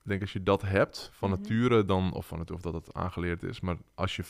ik 0.01 0.05
denk 0.05 0.21
als 0.21 0.33
je 0.33 0.43
dat 0.43 0.61
hebt 0.61 1.09
van 1.13 1.29
Mhm. 1.29 1.41
nature, 1.41 1.85
dan, 1.85 2.13
of 2.13 2.27
van 2.27 2.39
het, 2.39 2.51
of 2.51 2.61
dat 2.61 2.73
het 2.73 2.93
aangeleerd 2.93 3.43
is, 3.43 3.59
maar 3.59 3.77
als 3.95 4.15
je, 4.15 4.23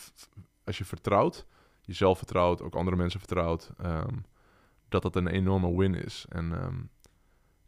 als 0.64 0.78
je 0.78 0.84
vertrouwt, 0.84 1.46
jezelf 1.80 2.18
vertrouwt, 2.18 2.62
ook 2.62 2.74
andere 2.74 2.96
mensen 2.96 3.20
vertrouwt, 3.20 3.70
ehm, 3.78 4.16
dat 4.88 5.02
dat 5.02 5.16
een 5.16 5.26
enorme 5.28 5.76
win 5.76 5.94
is. 5.94 6.26
En 6.28 6.52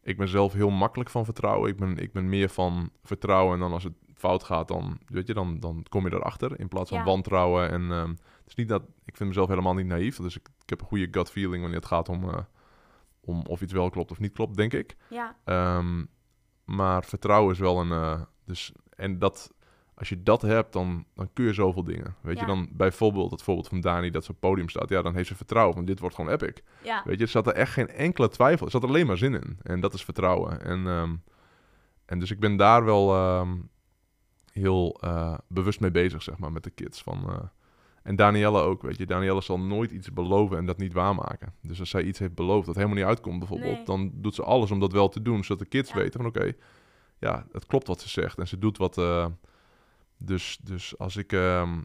ik 0.02 0.16
ben 0.16 0.28
zelf 0.28 0.52
heel 0.52 0.70
makkelijk 0.70 1.10
van 1.10 1.24
vertrouwen. 1.24 1.70
Ik 1.70 1.76
ben, 1.76 1.98
ik 1.98 2.12
ben 2.12 2.28
meer 2.28 2.48
van 2.48 2.90
vertrouwen 3.02 3.54
en 3.54 3.60
dan 3.60 3.72
als 3.72 3.84
het 3.84 3.94
fout 4.22 4.42
gaat, 4.42 4.68
dan, 4.68 4.98
weet 5.06 5.26
je, 5.26 5.34
dan, 5.34 5.60
dan 5.60 5.84
kom 5.88 6.04
je 6.08 6.14
erachter 6.14 6.60
in 6.60 6.68
plaats 6.68 6.88
van 6.88 6.98
Ja. 6.98 7.04
wantrouwen. 7.04 7.70
En 7.70 7.82
ehm, 7.92 8.08
het 8.08 8.46
is 8.46 8.54
niet 8.54 8.68
dat, 8.68 8.82
ik 9.04 9.16
vind 9.16 9.28
mezelf 9.28 9.48
helemaal 9.48 9.74
niet 9.74 9.86
naïef, 9.86 10.16
dus 10.16 10.36
ik, 10.36 10.48
ik 10.62 10.70
heb 10.70 10.80
een 10.80 10.86
goede 10.86 11.08
gut 11.10 11.30
feeling 11.30 11.60
wanneer 11.60 11.78
het 11.80 11.88
gaat 11.88 12.08
om, 12.08 12.28
eh, 12.28 12.38
om 13.20 13.42
of 13.46 13.60
iets 13.62 13.72
wel 13.72 13.90
klopt 13.90 14.10
of 14.10 14.18
niet 14.18 14.32
klopt, 14.32 14.56
denk 14.56 14.72
ik. 14.72 14.96
Ja, 15.08 15.36
Ehm, 15.44 16.04
maar 16.64 17.04
vertrouwen 17.04 17.52
is 17.52 17.58
wel 17.58 17.80
een. 17.80 17.92
eh, 17.92 18.20
dus, 18.44 18.72
en 18.96 19.18
dat, 19.18 19.52
als 19.94 20.08
je 20.08 20.22
dat 20.22 20.42
hebt, 20.42 20.72
dan, 20.72 21.04
dan 21.14 21.30
kun 21.32 21.44
je 21.44 21.52
zoveel 21.52 21.84
dingen. 21.84 22.14
Weet 22.20 22.34
Ja. 22.34 22.40
je, 22.40 22.46
dan 22.46 22.68
bijvoorbeeld 22.72 23.30
het 23.30 23.42
voorbeeld 23.42 23.68
van 23.68 23.80
Dani 23.80 24.10
dat 24.10 24.24
ze 24.24 24.30
op 24.30 24.36
het 24.40 24.50
podium 24.50 24.68
staat. 24.68 24.88
Ja, 24.88 25.02
dan 25.02 25.14
heeft 25.14 25.28
ze 25.28 25.34
vertrouwen, 25.36 25.74
want 25.74 25.86
dit 25.86 25.98
wordt 26.00 26.14
gewoon 26.14 26.30
epic. 26.30 26.62
ja, 26.82 27.02
Weet 27.04 27.18
je, 27.18 27.24
er 27.24 27.30
zat 27.30 27.46
er 27.46 27.52
echt 27.54 27.72
geen 27.72 27.88
enkele 27.88 28.28
twijfel. 28.28 28.66
Er 28.66 28.72
zat 28.72 28.84
alleen 28.84 29.06
maar 29.06 29.16
zin 29.18 29.34
in. 29.34 29.58
En 29.62 29.80
dat 29.80 29.94
is 29.94 30.04
vertrouwen. 30.04 30.62
En, 30.64 30.86
ehm, 30.86 31.14
en 32.06 32.18
dus 32.18 32.30
ik 32.30 32.40
ben 32.40 32.56
daar 32.56 32.84
wel 32.84 33.14
heel 34.52 34.98
eh, 35.00 35.38
bewust 35.46 35.80
mee 35.80 35.90
bezig, 35.90 36.22
zeg 36.22 36.38
maar, 36.38 36.52
met 36.52 36.64
de 36.64 36.70
kids. 36.70 37.02
Van, 37.02 37.28
eh, 37.30 37.38
en 38.02 38.16
Danielle 38.16 38.60
ook, 38.60 38.82
weet 38.82 38.98
je. 38.98 39.06
Danielle 39.06 39.40
zal 39.40 39.60
nooit 39.60 39.90
iets 39.90 40.12
beloven 40.12 40.56
en 40.56 40.66
dat 40.66 40.78
niet 40.78 40.92
waarmaken. 40.92 41.54
Dus 41.60 41.80
als 41.80 41.90
zij 41.90 42.02
iets 42.02 42.18
heeft 42.18 42.34
beloofd 42.34 42.66
dat 42.66 42.74
helemaal 42.74 42.96
niet 42.96 43.04
uitkomt 43.06 43.38
bijvoorbeeld... 43.38 43.76
Nee. 43.76 43.84
dan 43.84 44.10
doet 44.14 44.34
ze 44.34 44.42
alles 44.42 44.70
om 44.70 44.80
dat 44.80 44.92
wel 44.92 45.08
te 45.08 45.22
doen, 45.22 45.44
zodat 45.44 45.58
de 45.62 45.68
kids 45.68 45.90
Ja. 45.90 45.96
weten 45.96 46.20
van... 46.20 46.28
oké, 46.28 46.52
ja, 47.18 47.46
het 47.52 47.66
klopt 47.66 47.86
wat 47.86 48.00
ze 48.00 48.08
zegt. 48.08 48.38
En 48.38 48.48
ze 48.48 48.58
doet 48.58 48.78
wat... 48.78 48.98
eh, 48.98 49.26
dus, 50.16 50.58
dus 50.62 50.98
als 50.98 51.16
ik... 51.16 51.32
ehm, 51.32 51.80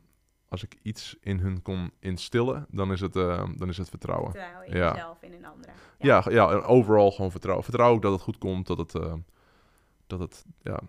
als 0.50 0.64
ik 0.64 0.76
iets 0.82 1.16
in 1.22 1.40
hun 1.40 1.62
kon 1.62 1.92
instillen, 2.00 2.66
dan 2.70 2.92
is 2.92 3.02
het, 3.02 3.14
dan 3.14 3.68
is 3.68 3.78
het 3.78 3.90
vertrouwen. 3.90 4.32
vertrouwen 4.32 4.68
in 4.68 4.78
Ja. 4.78 4.92
jezelf 4.94 5.22
en 5.22 5.34
in 5.34 5.46
anderen. 5.46 5.74
Ja, 6.00 6.24
ja, 6.30 6.50
en 6.52 6.62
overal 6.62 7.12
gewoon 7.12 7.32
vertrouwen. 7.32 7.66
Vertrouw 7.66 7.92
ook 7.94 8.02
dat 8.02 8.12
het 8.12 8.22
goed 8.22 8.38
komt, 8.38 8.68
dat 8.68 8.78
het, 8.78 8.92
dat 10.08 10.20
het, 10.20 10.46
ja, 10.62 10.80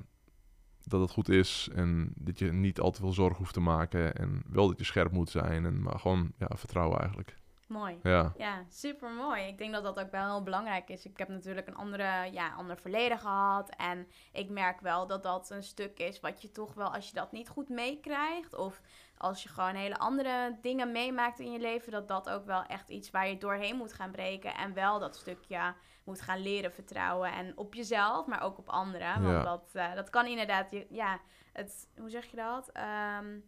dat 0.89 1.01
het 1.01 1.11
goed 1.11 1.29
is 1.29 1.69
en 1.75 2.13
dat 2.17 2.39
je 2.39 2.53
niet 2.53 2.81
al 2.81 2.91
te 2.91 3.01
veel 3.01 3.13
zorgen 3.13 3.39
hoeft 3.39 3.55
te 3.55 3.61
maken 3.61 4.15
en 4.15 4.43
wel 4.49 4.69
dat 4.69 4.79
je 4.79 4.85
scherp 4.85 5.13
moet 5.13 5.31
zijn 5.31 5.65
en 5.65 5.83
maar 5.83 5.99
gewoon 5.99 6.33
ja, 6.39 6.49
vertrouwen 6.55 6.99
eigenlijk. 6.99 7.37
Mooi. 7.69 7.99
Ja, 8.03 8.33
Ja, 8.37 8.65
super 8.69 9.11
mooi. 9.11 9.43
Ik 9.43 9.59
denk 9.59 9.73
dat 9.73 9.83
dat 9.83 9.99
ook 10.01 10.11
wel 10.11 10.25
heel 10.27 10.43
belangrijk 10.43 10.89
is. 10.89 11.05
Ik 11.05 11.19
heb 11.19 11.29
natuurlijk 11.29 11.67
een 11.67 11.77
andere, 11.77 12.29
ja, 12.33 12.55
ander 12.57 12.77
verleden 12.79 13.19
gehad. 13.19 13.69
En 13.77 14.09
ik 14.33 14.49
merk 14.51 14.81
wel 14.81 15.07
dat 15.07 15.23
dat 15.23 15.51
een 15.51 15.63
stuk 15.63 15.99
is 15.99 16.21
wat 16.21 16.43
je 16.43 16.51
toch 16.51 16.75
wel, 16.75 16.95
als 16.95 17.09
je 17.09 17.15
dat 17.15 17.33
niet 17.33 17.49
goed 17.49 17.69
meekrijgt. 17.69 18.55
Of 18.55 18.81
als 19.17 19.43
je 19.43 19.49
gewoon 19.49 19.75
hele 19.75 19.99
andere 19.99 20.59
dingen 20.61 20.93
meemaakt 20.93 21.39
in 21.39 21.53
je 21.53 21.59
leven. 21.59 21.93
Dat 21.93 22.09
dat 22.09 22.31
ook 22.31 22.47
wel 22.47 22.63
echt 22.63 22.89
iets 22.89 23.11
waar 23.11 23.29
je 23.29 23.39
doorheen 23.39 23.77
moet 23.77 23.93
gaan 23.93 24.11
breken. 24.11 24.55
En 24.55 24.75
wel 24.75 24.99
dat 24.99 25.17
stukje 25.17 25.75
moet 26.05 26.21
gaan 26.21 26.43
leren 26.43 26.73
vertrouwen. 26.73 27.33
En 27.33 27.57
op 27.57 27.75
jezelf, 27.75 28.27
maar 28.27 28.43
ook 28.43 28.59
op 28.59 28.69
anderen. 28.69 29.23
Want 29.23 29.35
Ja. 29.37 29.43
dat, 29.43 29.71
eh, 29.73 29.95
dat 29.95 30.11
kan 30.11 30.27
inderdaad, 30.27 30.71
je, 30.71 30.87
ja, 30.91 31.21
het, 31.53 31.89
hoe 31.99 32.11
zeg 32.11 32.25
je 32.27 32.37
dat? 32.37 32.71
Ehm, 32.73 33.39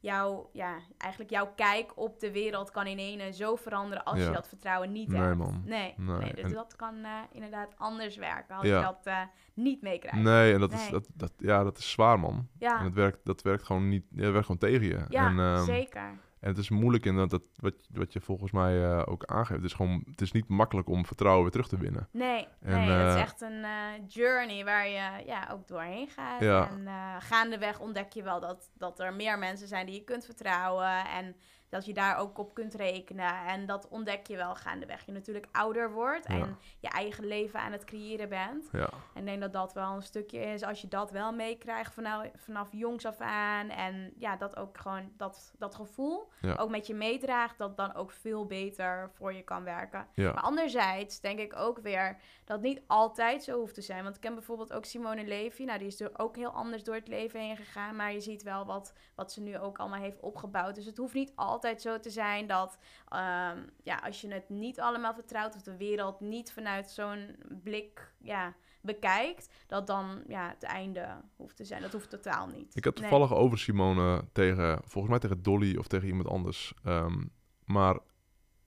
jouw, 0.00 0.50
ja, 0.52 0.74
eigenlijk 0.98 1.30
jouw 1.32 1.52
kijk 1.56 1.92
op 1.96 2.20
de 2.20 2.32
wereld 2.32 2.70
kan 2.70 2.86
in 2.86 2.98
ene 2.98 3.32
zo 3.32 3.56
veranderen 3.56 4.04
als 4.04 4.18
Ja. 4.18 4.24
je 4.26 4.32
dat 4.32 4.48
vertrouwen 4.48 4.92
niet 4.92 5.08
Nee, 5.08 5.20
hebt. 5.20 5.36
man. 5.36 5.62
Nee, 5.64 5.94
Nee, 5.96 6.16
nee, 6.18 6.34
dus 6.34 6.44
en- 6.44 6.52
dat 6.52 6.76
kan 6.76 7.04
eh, 7.04 7.10
inderdaad 7.32 7.74
anders 7.78 8.16
werken 8.16 8.56
als 8.56 8.66
Ja. 8.66 8.76
je 8.78 8.84
dat 8.84 9.00
eh, 9.04 9.20
niet 9.54 9.82
meekrijgt. 9.82 10.18
Nee, 10.18 10.52
en 10.54 10.60
dat, 10.60 10.72
Is, 10.72 10.88
dat, 10.88 11.08
dat, 11.14 11.32
ja, 11.36 11.64
dat 11.64 11.78
is 11.78 11.90
zwaar, 11.90 12.20
man. 12.20 12.48
Ja, 12.58 12.78
En 12.78 12.84
dat 12.84 12.92
werkt, 12.94 13.18
dat 13.24 13.42
werkt 13.42 13.62
gewoon 13.64 13.88
niet, 13.88 14.04
dat 14.10 14.30
werkt 14.32 14.46
gewoon 14.46 14.58
tegen 14.60 14.86
je. 14.86 15.04
ja 15.08 15.26
en, 15.26 15.38
ehm, 15.38 15.64
zeker. 15.64 16.18
En 16.40 16.48
het 16.48 16.58
is 16.58 16.68
moeilijk 16.68 17.04
in 17.04 17.16
dat, 17.16 17.30
dat 17.30 17.42
wat, 17.54 17.74
wat 17.92 18.12
je 18.12 18.20
volgens 18.20 18.52
mij 18.52 18.84
eh, 18.84 19.02
ook 19.04 19.24
aangeeft. 19.24 19.60
Het 19.60 19.70
is 19.70 19.76
gewoon, 19.76 20.02
het 20.10 20.20
is 20.20 20.32
niet 20.32 20.48
makkelijk 20.48 20.88
om 20.88 21.06
vertrouwen 21.06 21.42
weer 21.42 21.52
terug 21.52 21.68
te 21.68 21.78
winnen. 21.78 22.08
Nee, 22.12 22.48
En, 22.60 22.78
nee 22.78 22.90
het 22.90 23.08
is 23.08 23.14
eh, 23.14 23.20
echt 23.20 23.40
een 23.40 23.64
eh, 23.64 24.08
journey 24.08 24.64
waar 24.64 24.88
je 24.88 25.24
ja, 25.26 25.48
ook 25.52 25.68
doorheen 25.68 26.08
gaat. 26.08 26.40
Ja. 26.40 26.70
En 26.70 26.88
gaandeweg 27.22 27.80
ontdek 27.80 28.12
je 28.12 28.22
wel 28.22 28.40
dat, 28.40 28.70
dat 28.74 29.00
er 29.00 29.14
meer 29.14 29.38
mensen 29.38 29.68
zijn 29.68 29.86
die 29.86 29.94
je 29.94 30.04
kunt 30.04 30.24
vertrouwen. 30.24 31.06
En 31.06 31.36
dat 31.68 31.86
je 31.86 31.92
daar 31.94 32.16
ook 32.16 32.38
op 32.38 32.54
kunt 32.54 32.74
rekenen. 32.74 33.34
En 33.46 33.66
dat 33.66 33.88
ontdek 33.88 34.26
je 34.26 34.36
wel 34.36 34.54
gaandeweg. 34.54 35.06
Je 35.06 35.12
natuurlijk 35.12 35.46
ouder 35.52 35.92
wordt 35.92 36.28
Ja. 36.28 36.34
en 36.34 36.58
je 36.80 36.88
eigen 36.88 37.26
leven 37.26 37.60
aan 37.60 37.72
het 37.72 37.84
creëren 37.84 38.28
bent. 38.28 38.68
Ja, 38.72 38.88
En 39.14 39.20
ik 39.20 39.24
denk 39.26 39.40
dat 39.40 39.52
dat 39.52 39.72
wel 39.72 39.92
een 39.92 40.02
stukje 40.02 40.38
is 40.40 40.62
als 40.62 40.80
je 40.80 40.88
dat 40.88 41.10
wel 41.10 41.32
meekrijgt 41.32 41.94
vanaf, 41.94 42.26
vanaf 42.36 42.68
jongs 42.72 43.04
af 43.06 43.18
aan. 43.20 43.68
En 43.68 44.12
ja, 44.18 44.36
dat 44.36 44.56
ook 44.56 44.78
gewoon 44.78 45.12
dat, 45.16 45.52
dat 45.58 45.74
gevoel 45.74 46.28
Ja. 46.40 46.54
ook 46.54 46.70
met 46.70 46.86
je 46.86 46.94
meedraagt, 46.94 47.58
dat 47.58 47.76
dan 47.76 47.94
ook 47.94 48.10
veel 48.10 48.46
beter 48.46 49.10
voor 49.14 49.32
je 49.34 49.42
kan 49.42 49.64
werken. 49.64 50.06
Maar 50.14 50.40
anderzijds 50.40 51.20
denk 51.20 51.38
ik 51.38 51.56
ook 51.56 51.78
weer 51.78 52.16
dat 52.44 52.60
niet 52.60 52.80
altijd 52.86 53.42
zo 53.44 53.58
hoeft 53.58 53.74
te 53.74 53.82
zijn. 53.82 54.02
Want 54.02 54.14
ik 54.14 54.20
ken 54.20 54.34
bijvoorbeeld 54.34 54.72
ook 54.72 54.84
Simone 54.84 55.24
Levy. 55.24 55.64
Nou, 55.64 55.78
die 55.78 55.86
is 55.88 56.00
er 56.00 56.10
ook 56.18 56.36
heel 56.36 56.50
anders 56.50 56.84
door 56.84 56.94
het 56.94 57.08
leven 57.08 57.40
heen 57.40 57.56
gegaan. 57.56 57.96
Maar 57.96 58.12
je 58.12 58.20
ziet 58.20 58.42
wel 58.42 58.64
wat, 58.66 58.92
wat 59.14 59.32
ze 59.32 59.40
nu 59.40 59.58
ook 59.58 59.78
allemaal 59.78 60.00
heeft 60.00 60.20
opgebouwd. 60.20 60.74
Dus 60.74 60.86
het 60.86 60.96
hoeft 60.96 61.14
niet 61.14 61.32
altijd 61.34 61.57
zo 61.78 62.00
te 62.00 62.10
zijn 62.10 62.46
dat 62.46 62.78
ehm, 63.08 63.58
ja, 63.82 63.96
als 64.04 64.20
je 64.20 64.28
het 64.32 64.48
niet 64.48 64.80
allemaal 64.80 65.14
vertrouwt... 65.14 65.54
of 65.54 65.62
de 65.62 65.76
wereld 65.76 66.20
niet 66.20 66.52
vanuit 66.52 66.90
zo'n 66.90 67.36
blik 67.62 68.12
ja, 68.18 68.54
bekijkt... 68.82 69.48
dat 69.66 69.86
dan 69.86 70.22
ja, 70.28 70.48
het 70.48 70.62
einde 70.62 71.08
hoeft 71.36 71.56
te 71.56 71.64
zijn. 71.64 71.82
Dat 71.82 71.92
hoeft 71.92 72.10
totaal 72.10 72.46
niet. 72.46 72.76
Ik 72.76 72.84
had 72.84 72.94
Nee. 72.98 73.08
toevallig 73.10 73.34
over 73.34 73.58
Simone 73.58 74.24
tegen, 74.32 74.80
volgens 74.84 75.08
mij 75.08 75.18
tegen 75.18 75.42
Dolly 75.42 75.76
of 75.76 75.86
tegen 75.86 76.08
iemand 76.08 76.28
anders. 76.28 76.74
Ehm, 76.84 77.24
maar 77.64 77.98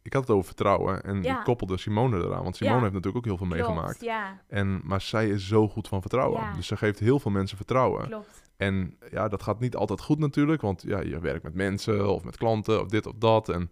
ik 0.01 0.13
had 0.13 0.21
het 0.21 0.31
over 0.31 0.45
vertrouwen 0.45 1.03
en 1.03 1.23
Ja. 1.23 1.37
ik 1.37 1.43
koppelde 1.43 1.77
Simone 1.77 2.17
eraan. 2.17 2.43
Want 2.43 2.55
Simone 2.55 2.75
Ja. 2.75 2.81
heeft 2.81 2.93
natuurlijk 2.93 3.25
ook 3.25 3.37
heel 3.37 3.37
veel 3.47 3.47
Klopt, 3.57 3.67
meegemaakt. 3.69 4.01
Ja, 4.01 4.41
En, 4.47 4.81
maar 4.83 5.01
zij 5.01 5.29
is 5.29 5.47
zo 5.47 5.67
goed 5.67 5.87
van 5.87 6.01
vertrouwen. 6.01 6.53
Dus 6.55 6.67
ze 6.67 6.77
geeft 6.77 6.99
heel 6.99 7.19
veel 7.19 7.31
mensen 7.31 7.57
vertrouwen. 7.57 8.05
klopt. 8.07 8.49
En 8.61 8.97
ja, 9.11 9.27
dat 9.27 9.43
gaat 9.43 9.59
niet 9.59 9.75
altijd 9.75 10.01
goed 10.01 10.19
natuurlijk. 10.19 10.61
Want 10.61 10.83
ja, 10.87 10.99
je 11.01 11.19
werkt 11.19 11.43
met 11.43 11.53
mensen 11.53 12.09
of 12.09 12.23
met 12.23 12.37
klanten 12.37 12.81
of 12.81 12.87
dit 12.87 13.05
of 13.05 13.13
dat. 13.17 13.49
En, 13.49 13.71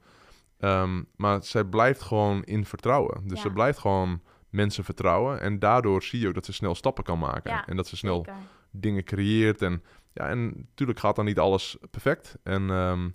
ehm, 0.59 1.03
maar 1.15 1.43
zij 1.43 1.63
blijft 1.63 2.01
gewoon 2.01 2.43
in 2.43 2.65
vertrouwen. 2.65 3.21
Dus 3.23 3.37
Ja. 3.37 3.43
ze 3.43 3.51
blijft 3.53 3.79
gewoon 3.79 4.21
mensen 4.49 4.83
vertrouwen. 4.83 5.41
En 5.41 5.59
daardoor 5.59 6.03
zie 6.03 6.19
je 6.19 6.27
ook 6.27 6.33
dat 6.33 6.45
ze 6.45 6.53
snel 6.53 6.75
stappen 6.75 7.03
kan 7.03 7.19
maken. 7.19 7.51
Ja, 7.51 7.67
en 7.67 7.75
dat 7.75 7.87
ze 7.87 7.97
snel 7.97 8.15
Zeker. 8.15 8.33
dingen 8.71 9.03
creëert. 9.03 9.61
En 9.61 9.83
ja, 10.13 10.27
en 10.27 10.45
natuurlijk 10.55 10.99
gaat 10.99 11.15
dan 11.15 11.25
niet 11.25 11.39
alles 11.39 11.77
perfect. 11.91 12.37
En, 12.43 12.69
ehm, 12.69 13.09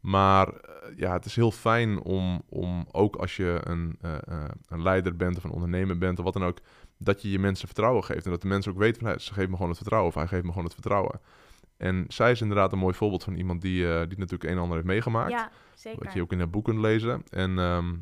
maar 0.00 0.48
eh, 0.48 0.96
ja, 0.96 1.12
het 1.12 1.24
is 1.24 1.36
heel 1.36 1.50
fijn 1.50 2.00
om, 2.02 2.42
om 2.48 2.86
ook 2.92 3.16
als 3.16 3.36
je 3.36 3.60
een, 3.62 3.96
eh, 4.00 4.14
eh, 4.14 4.44
een 4.68 4.82
leider 4.82 5.16
bent 5.16 5.36
of 5.36 5.44
een 5.44 5.50
ondernemer 5.50 5.98
bent 5.98 6.18
of 6.18 6.24
wat 6.24 6.32
dan 6.32 6.44
ook, 6.44 6.58
dat 6.98 7.22
je 7.22 7.30
je 7.30 7.38
mensen 7.38 7.66
vertrouwen 7.66 8.04
geeft. 8.04 8.24
En 8.24 8.30
dat 8.30 8.42
de 8.42 8.48
mensen 8.48 8.72
ook 8.72 8.78
weten 8.78 9.02
van, 9.06 9.20
ze 9.20 9.32
geven 9.32 9.48
me 9.50 9.54
gewoon 9.54 9.68
het 9.70 9.78
vertrouwen 9.78 10.10
of 10.10 10.16
hij 10.18 10.26
geeft 10.26 10.42
me 10.42 10.48
gewoon 10.48 10.64
het 10.64 10.72
vertrouwen. 10.74 11.20
En 11.76 12.04
zij 12.08 12.30
is 12.30 12.40
inderdaad 12.40 12.72
een 12.72 12.78
mooi 12.78 12.94
voorbeeld 12.94 13.24
van 13.24 13.34
iemand 13.34 13.62
die, 13.62 13.84
eh, 13.92 13.98
die 14.08 14.18
natuurlijk 14.18 14.42
een 14.44 14.56
en 14.56 14.58
ander 14.58 14.74
heeft 14.74 14.86
meegemaakt. 14.88 15.30
Ja, 15.30 15.50
zeker. 15.74 16.04
Wat 16.04 16.12
je 16.14 16.22
ook 16.22 16.32
in 16.32 16.40
het 16.40 16.50
boek 16.50 16.64
kunt 16.64 16.78
lezen. 16.78 17.22
En, 17.30 17.58
ehm, 17.58 17.94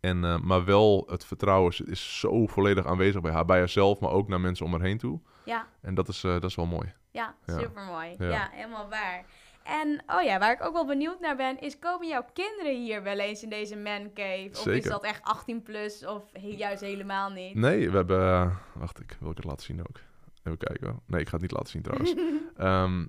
en, 0.00 0.24
eh, 0.24 0.38
maar 0.38 0.64
wel, 0.64 1.06
het 1.10 1.24
vertrouwen 1.24 1.70
is, 1.72 1.80
is 1.80 2.18
zo 2.18 2.46
volledig 2.46 2.86
aanwezig 2.86 3.20
bij 3.20 3.32
haar. 3.32 3.44
Bij 3.44 3.58
haarzelf, 3.58 4.00
maar 4.00 4.10
ook 4.10 4.28
naar 4.28 4.40
mensen 4.40 4.66
om 4.66 4.72
haar 4.72 4.80
heen 4.80 4.98
toe. 4.98 5.20
Ja, 5.44 5.66
En 5.80 5.94
dat 5.94 6.08
is, 6.08 6.24
eh, 6.24 6.32
dat 6.32 6.44
is 6.44 6.54
wel 6.54 6.66
mooi. 6.66 6.92
Ja, 7.10 7.34
Ja. 7.46 7.58
supermooi. 7.58 8.14
Ja. 8.18 8.28
Ja. 8.28 8.48
helemaal 8.52 8.88
waar. 8.88 9.24
En 9.66 10.02
oh 10.06 10.22
ja, 10.22 10.38
waar 10.38 10.52
ik 10.52 10.64
ook 10.64 10.72
wel 10.72 10.86
benieuwd 10.86 11.20
naar 11.20 11.36
ben, 11.36 11.60
is 11.60 11.78
komen 11.78 12.08
jouw 12.08 12.24
kinderen 12.32 12.82
hier 12.82 13.02
wel 13.02 13.18
eens 13.18 13.42
in 13.42 13.48
deze 13.48 13.76
man 13.76 14.10
cave? 14.14 14.50
Of 14.52 14.66
is 14.66 14.84
dat 14.84 15.04
echt 15.04 15.22
18 15.22 15.62
plus 15.62 16.06
of 16.06 16.22
juist 16.32 16.80
helemaal 16.80 17.30
niet? 17.30 17.54
Nee, 17.54 17.90
we 17.90 17.96
hebben... 17.96 18.20
eh, 18.20 18.50
wacht, 18.72 19.00
ik 19.00 19.16
wil 19.20 19.30
ik 19.30 19.36
het 19.36 19.46
laten 19.46 19.64
zien 19.64 19.80
ook. 19.80 20.00
Even 20.44 20.58
kijken. 20.58 21.00
Nee, 21.06 21.20
ik 21.20 21.26
ga 21.26 21.32
het 21.32 21.42
niet 21.42 21.52
laten 21.52 21.68
zien 21.68 21.82
trouwens. 21.82 22.14
Ehm, 22.56 23.04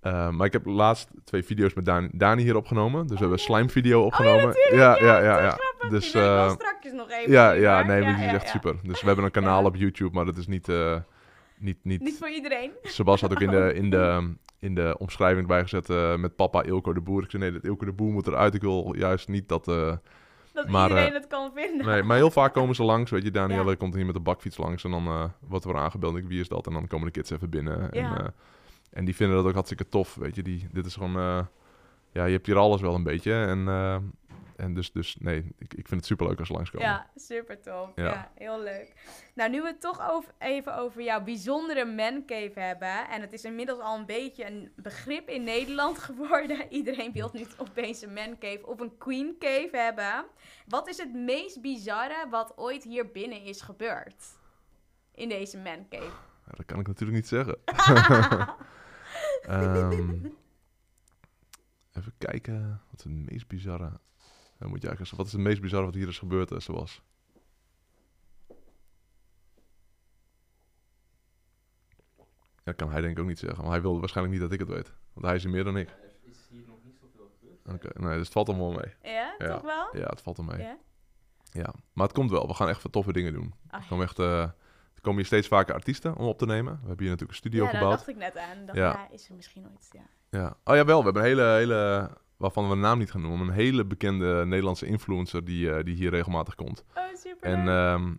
eh, 0.00 0.28
maar 0.30 0.46
ik 0.46 0.52
heb 0.52 0.66
laatst 0.66 1.08
twee 1.24 1.44
video's 1.44 1.74
met 1.74 1.84
Dani, 1.84 2.08
Dani 2.12 2.42
hier 2.42 2.56
opgenomen. 2.56 3.00
Dus 3.00 3.10
we 3.10 3.18
hebben 3.18 3.38
een 3.38 3.44
slime 3.44 3.68
video 3.68 4.04
opgenomen. 4.04 4.44
natuurlijk, 4.46 4.74
ja, 4.74 4.98
ja, 4.98 5.18
ja, 5.22 5.38
ja. 5.38 5.58
ja. 5.80 5.88
Dus, 5.88 6.08
strakjes 6.08 6.92
nog 6.92 7.10
even 7.10 7.32
ja, 7.32 7.50
ja, 7.52 7.82
nee, 7.82 8.02
maar 8.02 8.14
die 8.14 8.24
ja, 8.24 8.28
is 8.28 8.34
echt 8.34 8.44
ja. 8.44 8.50
super. 8.50 8.76
Dus 8.82 9.00
we 9.00 9.06
hebben 9.10 9.24
een 9.24 9.30
kanaal 9.30 9.60
Ja. 9.60 9.66
op 9.66 9.76
YouTube, 9.76 10.14
maar 10.14 10.24
dat 10.24 10.36
is 10.36 10.46
niet... 10.46 10.68
niet, 11.60 11.78
niet, 11.82 12.00
Niet 12.00 12.18
voor 12.18 12.28
iedereen. 12.30 12.70
Sebas 12.82 13.20
had 13.20 13.30
ook 13.32 13.40
in 13.40 13.50
de, 13.50 13.74
in 13.82 13.90
de, 13.90 14.32
in 14.58 14.74
de 14.74 14.96
omschrijving 14.98 15.46
bijgezet 15.46 15.90
eh, 15.90 16.16
met 16.16 16.36
papa 16.36 16.62
Ilko 16.62 16.92
de 16.92 17.00
Boer. 17.00 17.22
Ik 17.22 17.30
zei 17.30 17.42
nee, 17.42 17.52
dat 17.52 17.64
Ilko 17.64 17.84
de 17.84 17.92
Boer 17.92 18.12
moet 18.12 18.26
eruit. 18.26 18.54
Ik 18.54 18.60
wil 18.60 18.94
juist 18.96 19.28
niet 19.28 19.48
dat... 19.48 19.68
eh, 19.68 19.96
Dat 20.52 20.68
Maar, 20.68 20.88
iedereen 20.88 21.08
eh, 21.08 21.14
het 21.14 21.26
kan 21.26 21.50
vinden. 21.54 21.86
Nee, 21.86 22.02
maar 22.02 22.16
heel 22.16 22.30
vaak 22.30 22.52
komen 22.52 22.74
ze 22.74 22.82
langs. 22.82 23.10
Weet 23.10 23.22
je, 23.22 23.30
Danielle 23.30 23.70
Ja. 23.70 23.76
komt 23.76 23.94
hier 23.94 24.04
met 24.06 24.14
de 24.14 24.20
bakfiets 24.20 24.56
langs 24.56 24.84
en 24.84 24.90
dan 24.90 25.32
wordt 25.40 25.64
er 25.64 25.76
aangebeld. 25.76 26.16
Ik, 26.16 26.26
wie 26.26 26.40
is 26.40 26.48
dat? 26.48 26.66
En 26.66 26.72
dan 26.72 26.86
komen 26.86 27.06
de 27.06 27.12
kids 27.12 27.30
even 27.30 27.50
binnen. 27.50 27.90
En, 27.92 28.00
Ja. 28.02 28.32
en 28.90 29.04
die 29.04 29.16
vinden 29.16 29.36
dat 29.36 29.46
ook 29.46 29.52
hartstikke 29.54 29.88
tof. 29.88 30.14
Weet 30.14 30.34
je, 30.34 30.42
die, 30.42 30.66
dit 30.72 30.86
is 30.86 30.94
gewoon. 30.94 31.46
ja, 32.12 32.24
je 32.24 32.32
hebt 32.32 32.46
hier 32.46 32.56
alles 32.56 32.80
wel 32.80 32.94
een 32.94 33.02
beetje. 33.02 33.32
En, 33.32 33.64
en 34.58 34.74
dus, 34.74 34.92
dus 34.92 35.16
nee, 35.18 35.38
ik, 35.58 35.74
ik 35.74 35.88
vind 35.88 36.00
het 36.00 36.06
super 36.06 36.26
leuk 36.26 36.38
als 36.38 36.48
ze 36.48 36.54
langskomen. 36.54 36.86
Ja, 36.86 37.10
super 37.16 37.60
tof. 37.60 37.90
Ja. 37.94 38.04
Ja. 38.04 38.30
heel 38.34 38.60
leuk. 38.60 38.92
Nou, 39.34 39.50
nu 39.50 39.60
we 39.60 39.66
het 39.66 39.80
toch 39.80 40.10
over, 40.10 40.32
even 40.38 40.76
over 40.76 41.02
jouw 41.02 41.22
bijzondere 41.22 41.84
mancave 41.84 42.60
hebben. 42.60 43.08
En 43.08 43.20
het 43.20 43.32
is 43.32 43.44
inmiddels 43.44 43.80
al 43.80 43.98
een 43.98 44.06
beetje 44.06 44.46
een 44.46 44.72
begrip 44.76 45.28
in 45.28 45.44
Nederland 45.44 45.98
geworden. 46.08 46.72
Iedereen 46.72 47.12
wil 47.12 47.30
nu 47.32 47.46
opeens 47.56 48.02
een 48.02 48.12
mancave 48.12 48.66
of 48.66 48.80
een 48.80 48.98
queen 48.98 49.36
cave 49.38 49.76
hebben. 49.76 50.24
Wat 50.66 50.88
is 50.88 50.98
het 50.98 51.14
meest 51.14 51.60
bizarre 51.60 52.26
wat 52.30 52.52
ooit 52.56 52.84
hier 52.84 53.10
binnen 53.10 53.42
is 53.42 53.60
gebeurd? 53.60 54.24
In 55.14 55.28
deze 55.28 55.58
mancave. 55.58 56.04
Ja, 56.46 56.52
dat 56.56 56.66
kan 56.66 56.80
ik 56.80 56.86
natuurlijk 56.86 57.18
niet 57.18 57.28
zeggen. 57.28 57.58
Ehm, 59.42 60.26
even 61.92 62.12
kijken. 62.18 62.80
Wat 62.90 62.98
is 62.98 63.04
het 63.04 63.30
meest 63.30 63.48
bizarre? 63.48 64.00
Dan 64.58 64.68
moet 64.68 64.80
je 64.82 64.86
eigenlijk, 64.88 65.16
wat 65.16 65.26
is 65.26 65.32
het 65.32 65.40
meest 65.40 65.60
bizarre 65.60 65.84
wat 65.84 65.94
hier 65.94 66.08
is 66.08 66.18
gebeurd, 66.18 66.50
eh, 66.52 66.58
zoals? 66.60 67.02
Ja, 72.56 72.74
dat 72.74 72.76
kan 72.76 72.90
hij 72.90 73.00
denk 73.00 73.12
ik 73.16 73.22
ook 73.22 73.28
niet 73.28 73.38
zeggen. 73.38 73.62
Maar 73.62 73.72
hij 73.72 73.80
wilde 73.82 73.98
waarschijnlijk 74.00 74.38
niet 74.40 74.44
dat 74.50 74.60
ik 74.60 74.66
het 74.66 74.76
weet. 74.76 74.92
Want 75.12 75.26
hij 75.26 75.34
is 75.34 75.44
er 75.44 75.50
meer 75.50 75.64
dan 75.64 75.76
ik. 75.76 75.88
Er 75.88 75.96
is 76.22 76.38
hier 76.50 76.62
nog 76.66 76.76
niet 76.84 76.96
zoveel 77.00 77.30
gebeurd. 77.40 77.74
Oké, 77.84 78.00
nee, 78.00 78.12
dus 78.16 78.24
het 78.24 78.32
valt 78.32 78.48
allemaal 78.48 78.70
mee. 78.72 78.94
Ja, 79.14 79.34
Ja. 79.38 79.52
toch 79.52 79.62
wel? 79.62 79.88
Ja, 80.00 80.06
het 80.06 80.20
valt 80.20 80.38
er 80.38 80.44
mee. 80.44 80.58
Ja? 80.58 80.76
Ja, 81.52 81.74
maar 81.92 82.06
het 82.06 82.14
komt 82.16 82.30
wel. 82.30 82.46
We 82.46 82.54
gaan 82.54 82.68
echt 82.68 82.82
wat 82.82 82.92
toffe 82.92 83.12
dingen 83.12 83.32
doen. 83.32 83.54
Oh, 83.70 83.80
Er 83.80 83.86
komen, 83.88 84.04
echt, 84.04 84.18
eh, 84.18 84.40
er 84.94 85.00
komen 85.00 85.16
hier 85.18 85.26
steeds 85.26 85.48
vaker 85.48 85.74
artiesten 85.74 86.16
om 86.16 86.26
op 86.26 86.38
te 86.38 86.46
nemen. 86.46 86.72
We 86.72 86.78
hebben 86.86 86.98
hier 87.06 87.10
natuurlijk 87.10 87.30
een 87.30 87.36
studio 87.36 87.64
ja, 87.64 87.70
daar 87.70 87.80
gebouwd. 87.80 87.96
dacht 87.98 88.08
ik 88.08 88.16
net 88.16 88.36
aan. 88.36 88.66
Dacht, 88.66 88.78
Ja. 88.78 88.92
ja. 88.92 89.10
is 89.10 89.28
er 89.28 89.34
misschien 89.34 89.68
ooit. 89.70 89.88
Ja. 89.90 90.06
Ja. 90.30 90.56
Oh 90.64 90.74
jawel, 90.74 90.98
we 90.98 91.04
hebben 91.04 91.22
een 91.22 91.28
hele, 91.28 91.42
hele, 91.42 92.10
waarvan 92.38 92.68
we 92.68 92.74
de 92.74 92.80
naam 92.80 92.98
niet 92.98 93.10
gaan 93.10 93.20
noemen, 93.20 93.48
een 93.48 93.54
hele 93.54 93.84
bekende 93.84 94.44
Nederlandse 94.46 94.86
influencer 94.86 95.44
die, 95.44 95.70
eh, 95.72 95.84
die 95.84 95.94
hier 95.94 96.10
regelmatig 96.10 96.54
komt. 96.54 96.84
Oh, 96.94 97.02
super. 97.14 97.50
En 97.50 97.68
ehm, 97.68 98.14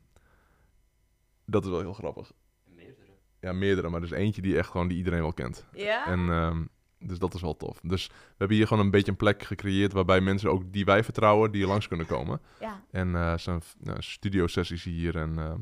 dat 1.46 1.64
is 1.64 1.70
wel 1.70 1.80
heel 1.80 1.94
grappig. 1.94 2.32
Meerdere. 2.66 3.08
Ja, 3.40 3.54
meerdere, 3.54 3.90
maar 3.90 4.00
er 4.00 4.06
is 4.06 4.12
eentje 4.12 4.42
die 4.42 4.58
echt 4.58 4.70
gewoon 4.70 4.88
die 4.88 4.98
iedereen 4.98 5.22
wel 5.22 5.34
kent. 5.34 5.66
ja? 5.74 6.06
En 6.08 6.30
ehm, 6.30 6.66
dus 7.00 7.20
dat 7.20 7.34
is 7.34 7.42
wel 7.42 7.56
tof. 7.56 7.80
Dus 7.84 8.08
we 8.08 8.14
hebben 8.38 8.58
hier 8.58 8.68
gewoon 8.68 8.84
een 8.86 8.92
beetje 8.92 9.12
een 9.12 9.18
plek 9.18 9.44
gecreëerd 9.44 9.94
waarbij 9.94 10.22
mensen 10.22 10.52
ook 10.52 10.74
die 10.74 10.86
wij 10.86 11.04
vertrouwen, 11.04 11.52
die 11.52 11.60
hier 11.62 11.70
langs 11.70 11.88
kunnen 11.88 12.06
komen. 12.06 12.42
ja. 12.60 12.84
En 12.92 13.16
eh 13.16 13.38
zijn 13.38 13.62
nou, 13.80 14.02
studio 14.02 14.48
sessies 14.48 14.84
hier 14.84 15.18
en 15.18 15.38
ehm, 15.38 15.60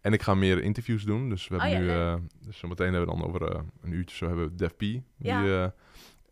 en 0.00 0.12
ik 0.12 0.22
ga 0.22 0.34
meer 0.34 0.62
interviews 0.62 1.02
doen. 1.04 1.28
Dus 1.28 1.48
we 1.48 1.54
Oh 1.54 1.60
hebben 1.62 1.84
ja, 1.84 2.14
nu, 2.14 2.20
eh, 2.20 2.20
dus 2.46 2.58
zometeen 2.58 2.92
hebben 2.94 3.14
we 3.14 3.20
dan 3.20 3.28
over 3.28 3.52
eh, 3.52 3.60
een 3.82 3.92
uurtje 3.92 4.16
zo 4.16 4.26
hebben 4.26 4.48
we 4.48 4.54
Def 4.54 4.74
P. 4.76 4.78
Die, 4.78 5.02
Ja. 5.18 5.44
eh, 5.64 5.70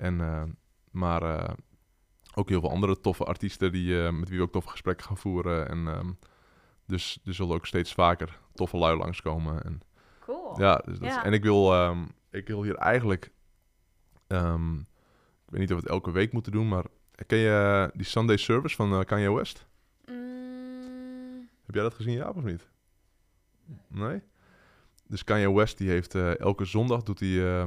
en, 0.06 0.20
eh, 0.20 0.42
maar 0.92 1.22
eh, 1.22 1.54
ook 2.34 2.48
heel 2.48 2.60
veel 2.60 2.70
andere 2.70 3.00
toffe 3.00 3.24
artiesten 3.24 3.72
die, 3.72 4.04
eh, 4.06 4.12
met 4.12 4.28
wie 4.28 4.38
we 4.38 4.44
ook 4.44 4.52
toffe 4.52 4.68
gesprekken 4.70 5.06
gaan 5.06 5.16
voeren. 5.16 5.68
En 5.68 5.88
ehm, 5.88 6.10
dus 6.86 7.18
er 7.24 7.34
zullen 7.34 7.54
ook 7.54 7.66
steeds 7.66 7.92
vaker 7.94 8.38
toffe 8.54 8.76
lui 8.76 8.96
langskomen. 8.98 9.64
En, 9.64 9.80
Cool. 10.20 10.60
ja, 10.60 10.76
dus 10.76 10.98
dat 10.98 11.08
is- 11.08 11.14
Ja. 11.14 11.24
en 11.24 11.32
ik 11.32 11.42
wil, 11.42 11.72
ehm, 11.72 12.04
ik 12.30 12.46
wil 12.48 12.62
hier 12.62 12.74
eigenlijk, 12.76 13.32
ehm, 14.26 14.74
ik 14.78 15.48
weet 15.48 15.60
niet 15.60 15.70
of 15.72 15.76
we 15.76 15.82
het 15.82 15.90
elke 15.92 16.10
week 16.10 16.32
moeten 16.32 16.52
doen, 16.52 16.68
maar 16.68 16.84
ken 17.26 17.38
je 17.38 17.90
die 17.94 18.06
Sunday 18.06 18.36
Service 18.36 18.76
van 18.76 18.92
eh, 18.92 19.00
Kanye 19.04 19.32
West? 19.34 19.66
Mm, 20.08 21.48
Heb 21.64 21.74
jij 21.74 21.82
dat 21.82 21.94
gezien, 21.94 22.14
Jaap, 22.14 22.36
of 22.36 22.42
niet? 22.42 22.68
Nee. 23.88 24.22
Dus 25.06 25.24
Kanye 25.24 25.52
West, 25.52 25.78
die 25.78 25.88
heeft 25.88 26.14
elke 26.14 26.64
zondag 26.64 27.02
doet 27.02 27.20
hij, 27.20 27.66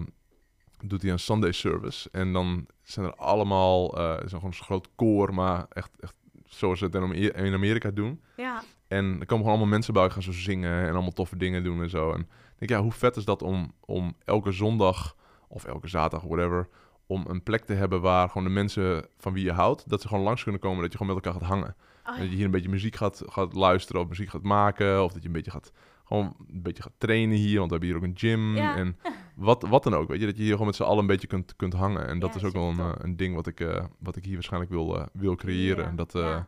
doet 0.83 1.01
hij 1.01 1.11
een 1.11 1.19
Sunday 1.19 1.51
service. 1.51 2.09
En 2.11 2.33
dan 2.33 2.65
zijn 2.83 3.05
er 3.05 3.15
allemaal, 3.15 3.97
eh 3.97 4.23
is 4.23 4.31
gewoon 4.31 4.45
een 4.45 4.53
groot 4.53 4.89
koor, 4.95 5.33
maar 5.33 5.65
echt, 5.69 5.89
echt 5.99 6.13
zoals 6.45 6.79
ze 6.79 6.85
het 6.85 6.95
in 6.95 7.01
Amer- 7.01 7.35
in 7.35 7.53
Amerika 7.53 7.91
doen. 7.91 8.21
Ja. 8.37 8.63
En 8.87 9.05
er 9.05 9.11
komen 9.11 9.27
gewoon 9.27 9.45
allemaal 9.45 9.65
mensen 9.67 9.93
bij, 9.93 10.09
gaan 10.09 10.21
zo 10.21 10.31
zingen 10.31 10.85
en 10.87 10.91
allemaal 10.93 11.11
toffe 11.11 11.37
dingen 11.37 11.63
doen 11.63 11.81
en 11.81 11.89
zo. 11.89 12.11
En 12.11 12.19
ik 12.19 12.27
denk, 12.57 12.71
ja, 12.71 12.81
hoe 12.81 12.91
vet 12.91 13.15
is 13.15 13.25
dat 13.25 13.41
om, 13.41 13.73
om 13.79 14.15
elke 14.25 14.51
zondag 14.51 15.15
of 15.47 15.65
elke 15.65 15.87
zaterdag, 15.87 16.27
whatever, 16.27 16.67
om 17.07 17.25
een 17.27 17.43
plek 17.43 17.65
te 17.65 17.73
hebben 17.73 18.01
waar 18.01 18.27
gewoon 18.27 18.43
de 18.47 18.53
mensen 18.53 19.05
van 19.17 19.33
wie 19.33 19.43
je 19.43 19.51
houdt, 19.51 19.89
dat 19.89 20.01
ze 20.01 20.07
gewoon 20.07 20.23
langs 20.23 20.43
kunnen 20.43 20.61
komen, 20.61 20.81
dat 20.81 20.91
je 20.91 20.97
gewoon 20.97 21.15
met 21.15 21.25
elkaar 21.25 21.41
gaat 21.41 21.49
hangen. 21.49 21.75
Oh, 22.05 22.13
En 22.13 22.19
dat 22.19 22.29
je 22.29 22.35
hier 22.35 22.45
een 22.45 22.51
beetje 22.51 22.69
muziek 22.69 22.95
gaat, 22.95 23.21
gaat 23.25 23.53
luisteren 23.53 24.01
of 24.01 24.07
muziek 24.07 24.29
gaat 24.29 24.43
maken, 24.43 25.03
of 25.03 25.13
dat 25.13 25.21
je 25.21 25.27
een 25.27 25.33
beetje 25.33 25.51
gaat, 25.51 25.71
gewoon 26.05 26.35
een 26.47 26.61
beetje 26.61 26.83
gaat 26.83 26.93
trainen 26.97 27.37
hier, 27.37 27.57
want 27.59 27.71
we 27.71 27.77
hebben 27.77 27.87
hier 27.87 27.97
ook 27.97 28.03
een 28.03 28.17
gym 28.17 28.55
Ja. 28.55 28.75
en 28.75 28.97
wat, 29.35 29.61
wat 29.67 29.83
dan 29.83 29.93
ook, 29.93 30.07
weet 30.07 30.19
je, 30.19 30.25
dat 30.25 30.35
je 30.35 30.41
hier 30.41 30.51
gewoon 30.51 30.67
met 30.67 30.75
z'n 30.75 30.83
allen 30.83 30.99
een 30.99 31.07
beetje 31.07 31.27
kunt, 31.27 31.55
kunt 31.55 31.73
hangen. 31.73 32.07
En 32.07 32.19
dat 32.19 32.29
Ja, 32.29 32.35
is 32.35 32.43
ook 32.43 32.53
wel 32.53 32.69
een, 32.69 32.79
eh, 32.79 32.91
een 32.97 33.15
ding 33.15 33.35
wat 33.35 33.47
ik, 33.47 33.59
eh, 33.59 33.85
wat 33.99 34.15
ik 34.15 34.23
hier 34.25 34.33
waarschijnlijk 34.33 34.71
wil, 34.71 34.97
eh, 34.99 35.05
wil 35.13 35.35
creëren. 35.35 35.75
Creëren, 35.75 35.85
En 35.85 35.95
dat. 35.95 36.45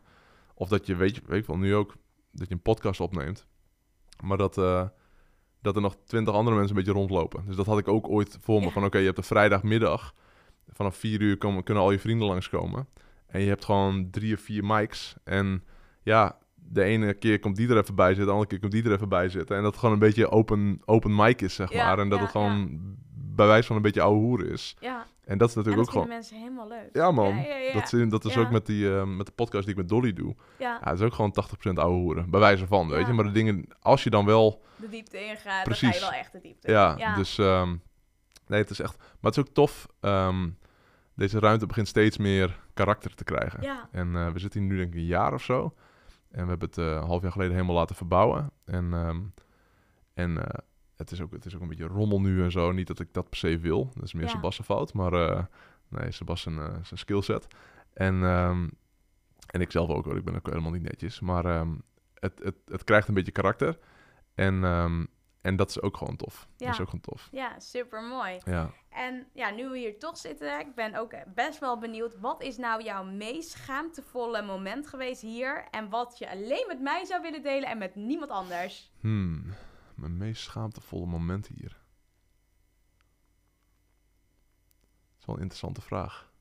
Of 0.54 0.70
dat 0.70 0.86
je, 0.86 0.96
weet 0.96 1.16
je, 1.16 1.22
weet 1.26 1.48
wel, 1.48 1.58
nu 1.58 1.76
ook, 1.76 1.96
dat 2.32 2.48
je 2.48 2.54
een 2.54 2.62
podcast 2.62 3.00
opneemt, 3.00 3.46
maar 4.24 4.38
dat, 4.38 4.54
dat 5.62 5.76
er 5.76 5.82
nog 5.82 5.96
twintig 6.06 6.34
andere 6.34 6.58
mensen 6.58 6.76
een 6.78 6.84
beetje 6.84 7.00
rondlopen. 7.00 7.46
Dus 7.46 7.56
dat 7.56 7.66
had 7.66 7.78
ik 7.80 7.88
ook 7.88 8.08
ooit 8.10 8.38
voor 8.42 8.62
me, 8.62 8.72
van 8.72 8.86
oké, 8.86 8.98
je 8.98 9.06
hebt 9.06 9.18
een 9.18 9.24
vrijdagmiddag, 9.24 10.14
vanaf 10.68 10.96
vier 10.96 11.22
uur 11.22 11.38
komen, 11.38 11.64
kunnen 11.64 11.84
al 11.84 11.92
je 11.92 12.00
vrienden 12.00 12.28
langskomen. 12.28 12.88
En 13.28 13.42
je 13.42 13.48
hebt 13.48 13.66
gewoon 13.66 14.10
drie 14.10 14.34
of 14.34 14.40
vier 14.42 14.66
mics. 14.66 15.16
En 15.24 15.64
ja, 16.04 16.38
de 16.70 16.84
ene 16.84 17.14
keer 17.14 17.40
komt 17.40 17.56
die 17.56 17.70
er 17.70 17.78
even 17.78 17.96
bij 17.96 18.08
zitten, 18.08 18.26
de 18.26 18.32
andere 18.32 18.50
keer 18.50 18.60
komt 18.60 18.72
die 18.72 18.84
er 18.84 18.92
even 18.92 19.10
bij 19.10 19.30
zitten. 19.30 19.56
En 19.56 19.62
dat 19.62 19.72
het 19.72 19.80
gewoon 19.80 19.94
een 19.96 20.02
beetje 20.02 20.30
open, 20.30 20.82
open 20.86 21.16
mic 21.16 21.42
is, 21.42 21.54
zeg 21.56 21.72
Ja, 21.72 21.86
maar. 21.86 22.00
En 22.00 22.10
dat 22.10 22.18
ja, 22.18 22.24
het 22.24 22.34
gewoon 22.34 22.80
bij 23.36 23.48
wijze 23.48 23.68
van 23.68 23.76
een 23.76 23.82
beetje 23.82 24.02
ouwe 24.02 24.20
hoeren 24.20 24.50
is. 24.50 24.76
ja. 24.80 25.06
En 25.26 25.38
dat 25.38 25.50
is 25.50 25.56
natuurlijk 25.56 25.86
dat 25.86 25.96
ook 25.96 26.08
vinden 26.08 26.24
gewoon... 26.26 26.38
mensen 26.38 26.66
helemaal 26.66 26.68
leuk. 26.68 26.90
Ja, 26.94 27.12
man. 27.12 27.36
Ja, 27.36 27.44
ja, 27.44 27.56
ja. 27.56 27.74
Dat, 27.74 27.94
is, 27.94 28.10
dat 28.10 28.26
is 28.26 28.38
ook 28.38 28.50
met, 28.52 28.66
die, 28.66 28.96
eh, 28.96 29.04
met 29.04 29.26
de 29.26 29.32
podcast 29.32 29.64
die 29.66 29.72
ik 29.74 29.80
met 29.80 29.90
Dolly 29.90 30.14
doe. 30.14 30.36
Ja, 30.60 30.80
het 30.84 31.00
is 31.00 31.06
ook 31.06 31.14
gewoon 31.14 31.36
80% 31.70 31.74
ouwe 31.74 31.96
hoeren. 31.96 32.30
Bij 32.30 32.40
wijze 32.40 32.68
van, 32.68 32.88
weet 32.90 33.08
je. 33.08 33.14
Maar 33.14 33.24
de 33.26 33.32
dingen, 33.32 33.68
als 33.80 34.04
je 34.04 34.10
dan 34.10 34.26
wel... 34.26 34.62
de 34.76 34.90
diepte 34.90 35.26
ingaan, 35.26 35.54
dan 35.56 35.64
Precies. 35.64 35.90
ga 35.90 35.94
je 35.96 36.00
wel 36.12 36.12
echt 36.20 36.32
de 36.32 36.40
diepte. 36.42 36.72
Ja, 36.72 36.96
ja. 36.98 37.16
dus... 37.16 37.38
ehm, 37.38 37.76
nee, 38.48 38.60
het 38.62 38.70
is 38.70 38.80
echt... 38.80 38.98
Maar 38.98 39.32
het 39.32 39.38
is 39.38 39.40
ook 39.40 39.54
tof. 39.54 39.88
ehm, 40.00 40.50
deze 41.16 41.40
ruimte 41.40 41.66
begint 41.66 41.88
steeds 41.88 42.18
meer 42.18 42.60
karakter 42.74 43.16
te 43.16 43.24
krijgen. 43.24 43.62
Ja, 43.62 43.90
En 43.92 44.16
eh, 44.16 44.32
we 44.32 44.40
zitten 44.40 44.60
hier 44.60 44.70
nu 44.70 44.78
denk 44.78 44.94
ik 44.94 45.00
een 45.00 45.06
jaar 45.06 45.34
of 45.34 45.44
zo. 45.44 45.74
En 46.38 46.44
we 46.44 46.50
hebben 46.50 46.68
het 46.68 46.78
eh, 46.78 46.86
een 46.86 47.08
half 47.08 47.22
jaar 47.22 47.32
geleden 47.32 47.54
helemaal 47.54 47.76
laten 47.76 47.96
verbouwen. 47.96 48.52
En, 48.66 48.94
ehm, 48.94 49.20
en 50.14 50.38
eh, 50.38 50.60
het, 50.96 51.12
is 51.12 51.22
ook, 51.22 51.32
het 51.32 51.46
is 51.46 51.56
ook 51.56 51.62
een 51.62 51.68
beetje 51.68 51.88
rommel 51.88 52.22
nu 52.22 52.44
en 52.44 52.52
zo. 52.52 52.72
Niet 52.72 52.88
dat 52.88 53.00
ik 53.00 53.14
dat 53.14 53.30
per 53.30 53.38
se 53.38 53.58
wil. 53.60 53.92
Dat 53.94 54.04
is 54.04 54.14
meer 54.14 54.24
Ja. 54.24 54.30
Sebas' 54.30 54.60
fout. 54.64 54.94
Maar 54.94 55.14
eh, 55.14 55.44
nee, 55.88 56.12
Sebas 56.12 56.42
zijn, 56.42 56.58
eh, 56.58 56.74
zijn 56.84 57.00
skillset. 57.00 57.48
En, 57.94 58.24
ehm, 58.24 58.68
en 59.52 59.62
ik 59.62 59.72
zelf 59.72 59.90
ook 59.90 60.06
hoor. 60.06 60.18
Ik 60.18 60.24
ben 60.24 60.36
ook 60.36 60.48
helemaal 60.48 60.72
niet 60.72 60.82
netjes. 60.82 61.20
Maar 61.20 61.46
ehm, 61.46 61.76
het, 62.14 62.40
het, 62.44 62.56
het 62.66 62.84
krijgt 62.84 63.08
een 63.08 63.14
beetje 63.14 63.32
karakter. 63.32 63.78
En, 64.34 64.62
en 65.48 65.56
dat 65.56 65.70
is 65.70 65.82
ook 65.82 65.98
gewoon 65.98 66.16
tof. 66.16 66.48
Ja. 66.58 66.66
Dat 66.66 66.74
is 66.74 66.82
ook 66.82 66.90
gewoon 66.90 67.02
tof. 67.02 67.28
ja 67.32 67.60
super 67.60 68.04
mooi. 68.04 68.40
Ja. 68.46 68.72
En 68.90 69.28
ja, 69.34 69.50
nu 69.50 69.70
we 69.70 69.78
hier 69.78 70.00
toch 70.00 70.18
zitten, 70.18 70.60
ik 70.60 70.76
ben 70.76 70.96
ook 70.96 71.34
best 71.34 71.60
wel 71.60 71.78
benieuwd. 71.78 72.20
Wat 72.20 72.42
is 72.42 72.58
nou 72.58 72.84
jouw 72.84 73.04
meest 73.04 73.50
schaamtevolle 73.50 74.42
moment 74.42 74.88
geweest 74.88 75.22
hier? 75.22 75.68
En 75.72 75.90
wat 75.90 76.18
je 76.18 76.30
alleen 76.30 76.66
met 76.68 76.82
mij 76.82 77.06
zou 77.06 77.22
willen 77.22 77.42
delen 77.42 77.70
en 77.70 77.78
met 77.78 77.96
niemand 77.96 78.32
anders? 78.32 78.92
Hmm, 79.00 79.54
mijn 79.96 80.18
meest 80.18 80.44
schaamtevolle 80.44 81.06
moment 81.06 81.48
hier. 81.48 81.78
Dat 85.10 85.20
is 85.20 85.26
wel 85.26 85.36
een 85.36 85.42
interessante 85.42 85.82
vraag. 85.82 86.32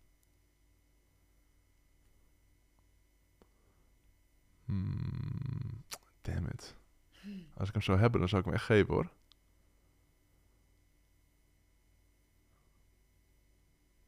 Hmm, 4.64 5.84
damn 6.22 6.46
it. 6.46 6.74
Als 7.56 7.68
ik 7.68 7.74
hem 7.74 7.82
zou 7.82 7.98
hebben, 7.98 8.20
dan 8.20 8.28
zou 8.28 8.40
ik 8.40 8.46
hem 8.46 8.56
echt 8.56 8.64
geven 8.64 8.94
hoor. 8.94 9.08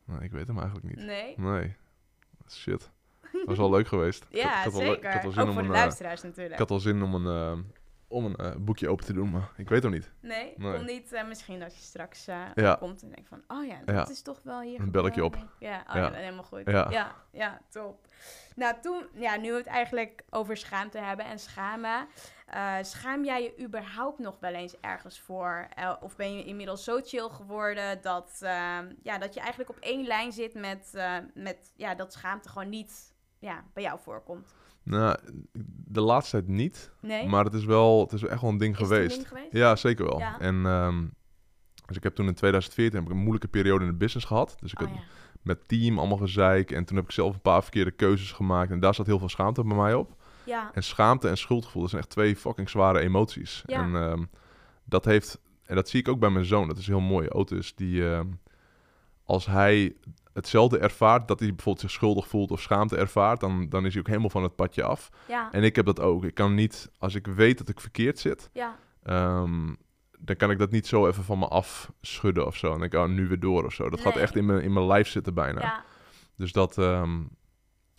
Nee, 0.05 0.19
ik 0.21 0.31
weet 0.33 0.47
hem 0.47 0.59
eigenlijk 0.59 0.87
niet. 0.97 1.05
Nee? 1.07 1.35
Nee. 1.39 1.77
Shit. 2.51 2.91
Dat 3.33 3.45
was 3.47 3.57
wel 3.57 3.71
leuk 3.71 3.89
geweest. 3.89 4.27
Ja, 4.31 4.65
ik 4.65 4.73
zeker. 4.73 5.17
Ook 5.17 5.25
om 5.25 5.33
voor 5.33 5.45
de 5.45 5.51
een, 5.51 5.59
eh, 5.65 5.69
luisteraars 5.71 6.23
natuurlijk. 6.23 6.53
Ik 6.53 6.59
had 6.59 6.71
al 6.71 6.81
zin 6.81 7.03
om 7.03 7.15
een, 7.15 7.27
eh, 7.27 7.59
om 8.09 8.25
een 8.25 8.37
eh, 8.37 8.57
boekje 8.59 8.89
open 8.89 9.05
te 9.05 9.13
doen, 9.13 9.31
maar 9.31 9.51
ik 9.57 9.69
weet 9.69 9.83
hem 9.83 9.93
niet. 9.93 10.13
Nee, 10.21 10.55
Nee. 10.57 10.77
kom 10.77 10.85
niet. 10.85 11.23
misschien 11.29 11.61
dat 11.61 11.77
je 11.77 11.83
straks 11.83 12.25
Ja. 12.55 12.77
komt 12.79 13.03
en 13.03 13.11
denkt 13.11 13.29
van, 13.29 13.43
oh 13.49 13.67
ja, 13.67 13.79
dat 13.85 13.95
Ja. 13.95 14.09
is 14.09 14.23
toch 14.23 14.41
wel 14.43 14.61
hier. 14.61 14.79
Dan 14.79 14.91
bel 14.91 15.07
ik 15.07 15.15
je 15.15 15.23
gebeurd. 15.23 15.43
op. 15.43 15.51
Ja, 15.59 15.85
oh 15.89 15.95
Ja. 15.95 16.01
ja. 16.07 16.13
helemaal 16.13 16.45
goed. 16.45 16.63
Ja. 16.65 16.91
Ja. 16.91 17.15
ja, 17.33 17.61
top. 17.69 18.07
Nou, 18.57 18.75
toen, 18.81 19.07
ja, 19.15 19.37
nu 19.37 19.51
we 19.51 19.57
het 19.57 19.67
eigenlijk 19.67 20.23
over 20.31 20.57
schaamte 20.57 20.99
hebben 20.99 21.27
en 21.27 21.39
schamen. 21.39 22.07
Eh, 22.51 22.75
schaam 22.83 23.25
jij 23.25 23.43
je 23.43 23.65
überhaupt 23.65 24.19
nog 24.19 24.37
wel 24.41 24.53
eens 24.53 24.81
ergens 24.81 25.21
voor? 25.21 25.69
Eh, 25.75 25.93
of 26.01 26.17
ben 26.17 26.37
je 26.37 26.45
inmiddels 26.45 26.85
zo 26.85 27.01
chill 27.05 27.29
geworden 27.29 28.03
dat, 28.03 28.39
eh, 28.41 28.79
ja, 29.03 29.19
dat 29.19 29.35
je 29.35 29.41
eigenlijk 29.41 29.71
op 29.71 29.77
één 29.81 30.07
lijn 30.07 30.33
zit 30.33 30.55
met, 30.55 30.91
eh, 30.95 31.17
met 31.35 31.73
ja, 31.77 31.95
dat 31.95 32.13
schaamte 32.13 32.49
gewoon 32.49 32.69
niet 32.69 33.15
ja, 33.39 33.65
bij 33.73 33.83
jou 33.83 33.99
voorkomt? 34.03 34.55
Nou, 34.83 35.17
de 35.85 36.01
laatste 36.01 36.37
tijd 36.37 36.49
niet. 36.49 36.91
Nee? 37.01 37.27
Maar 37.27 37.45
het 37.45 37.55
is 37.55 37.65
wel, 37.65 38.01
het 38.01 38.13
is 38.13 38.23
echt 38.23 38.41
wel 38.41 38.51
een 38.51 38.59
ding 38.59 38.79
een 38.79 38.87
geweest. 38.87 39.15
ding 39.17 39.29
geweest? 39.29 39.53
Ja, 39.53 39.77
zeker 39.77 40.05
wel. 40.05 40.19
Ja. 40.19 40.41
En 40.41 40.67
ehm, 40.67 41.07
dus 41.87 41.97
ik 41.97 42.03
heb 42.03 42.15
toen 42.15 42.27
in 42.27 42.35
2014 42.35 42.99
heb 42.99 43.09
ik 43.09 43.15
een 43.15 43.23
moeilijke 43.23 43.49
periode 43.49 43.85
in 43.85 43.91
de 43.91 43.97
business 43.97 44.27
gehad. 44.27 44.57
Dus 44.61 44.73
ik 44.73 44.81
Oh, 44.81 44.87
had 44.89 44.97
ja. 44.97 45.03
met 45.43 45.69
team 45.69 45.99
allemaal 45.99 46.17
gezeik. 46.17 46.71
En 46.71 46.85
toen 46.85 46.97
heb 46.97 47.05
ik 47.05 47.11
zelf 47.11 47.35
een 47.35 47.41
paar 47.41 47.63
verkeerde 47.63 47.91
keuzes 47.91 48.33
gemaakt. 48.33 48.71
En 48.71 48.81
daar 48.81 48.95
zat 48.95 49.07
heel 49.07 49.19
veel 49.19 49.29
schaamte 49.29 49.65
bij 49.65 49.77
mij 49.77 49.95
op. 49.95 50.18
ja, 50.49 50.71
En 50.75 50.83
schaamte 50.83 51.29
en 51.29 51.39
schuldgevoel, 51.39 51.81
dat 51.83 51.91
zijn 51.91 52.03
echt 52.03 52.11
twee 52.13 52.37
fucking 52.37 52.69
zware 52.69 52.99
emoties. 52.99 53.63
Ja. 53.67 53.83
En 53.83 53.97
ehm, 53.97 54.25
dat 54.85 55.05
heeft, 55.05 55.41
en 55.65 55.75
dat 55.75 55.89
zie 55.89 56.01
ik 56.01 56.09
ook 56.09 56.19
bij 56.19 56.31
mijn 56.31 56.45
zoon. 56.45 56.69
Dat 56.69 56.79
is 56.79 56.87
heel 56.87 57.01
mooi. 57.01 57.29
Otis, 57.29 57.75
die 57.75 58.11
ehm, 58.11 58.27
als 59.25 59.47
hij 59.47 59.97
hetzelfde 60.33 60.79
ervaart, 60.79 61.29
dat 61.29 61.39
hij 61.39 61.49
bijvoorbeeld 61.49 61.81
zich 61.81 61.91
schuldig 61.91 62.29
voelt 62.29 62.51
of 62.51 62.61
schaamte 62.61 62.97
ervaart, 62.97 63.41
dan, 63.41 63.69
dan 63.69 63.87
is 63.87 63.93
hij 63.93 64.01
ook 64.01 64.07
helemaal 64.09 64.31
van 64.31 64.43
het 64.43 64.57
padje 64.57 64.83
af. 64.83 65.11
ja, 65.29 65.53
En 65.53 65.63
ik 65.63 65.77
heb 65.77 65.87
dat 65.87 66.01
ook. 66.01 66.25
Ik 66.25 66.35
kan 66.35 66.55
niet, 66.55 66.91
als 66.99 67.15
ik 67.15 67.27
weet 67.27 67.59
dat 67.59 67.69
ik 67.69 67.81
verkeerd 67.81 68.19
zit, 68.19 68.51
ja, 68.53 68.77
ehm, 69.03 69.75
dan 70.19 70.37
kan 70.37 70.51
ik 70.51 70.59
dat 70.59 70.71
niet 70.71 70.87
zo 70.87 71.07
even 71.07 71.25
van 71.25 71.39
me 71.39 71.49
afschudden 71.49 72.47
of 72.47 72.57
zo. 72.57 72.75
En 72.75 72.83
ik, 72.83 72.95
oh, 72.95 73.07
nu 73.07 73.29
weer 73.29 73.41
door 73.41 73.65
of 73.65 73.73
zo. 73.73 73.91
Dat 73.91 74.01
gaat 74.01 74.17
echt 74.17 74.37
in 74.37 74.47
mijn, 74.47 74.63
in 74.63 74.73
mijn 74.73 74.87
lijf 74.87 75.09
zitten 75.09 75.35
bijna. 75.35 75.61
ja, 75.61 75.85
Dus 76.37 76.53
dat, 76.53 76.79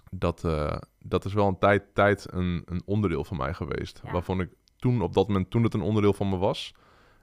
dat, 0.10 0.44
eh, 0.44 0.78
dat 1.00 1.26
is 1.26 1.34
wel 1.34 1.48
een 1.48 1.58
tijd, 1.60 1.84
tijd 1.94 2.28
een, 2.34 2.62
een 2.66 2.82
onderdeel 2.86 3.24
van 3.24 3.38
mij 3.38 3.54
geweest. 3.54 4.02
Ja. 4.04 4.12
Waarvan 4.12 4.40
ik 4.42 4.50
toen, 4.78 5.02
op 5.02 5.14
dat 5.14 5.28
moment, 5.28 5.50
toen 5.50 5.64
het 5.64 5.74
een 5.74 5.82
onderdeel 5.82 6.14
van 6.14 6.30
me 6.30 6.38
was, 6.38 6.74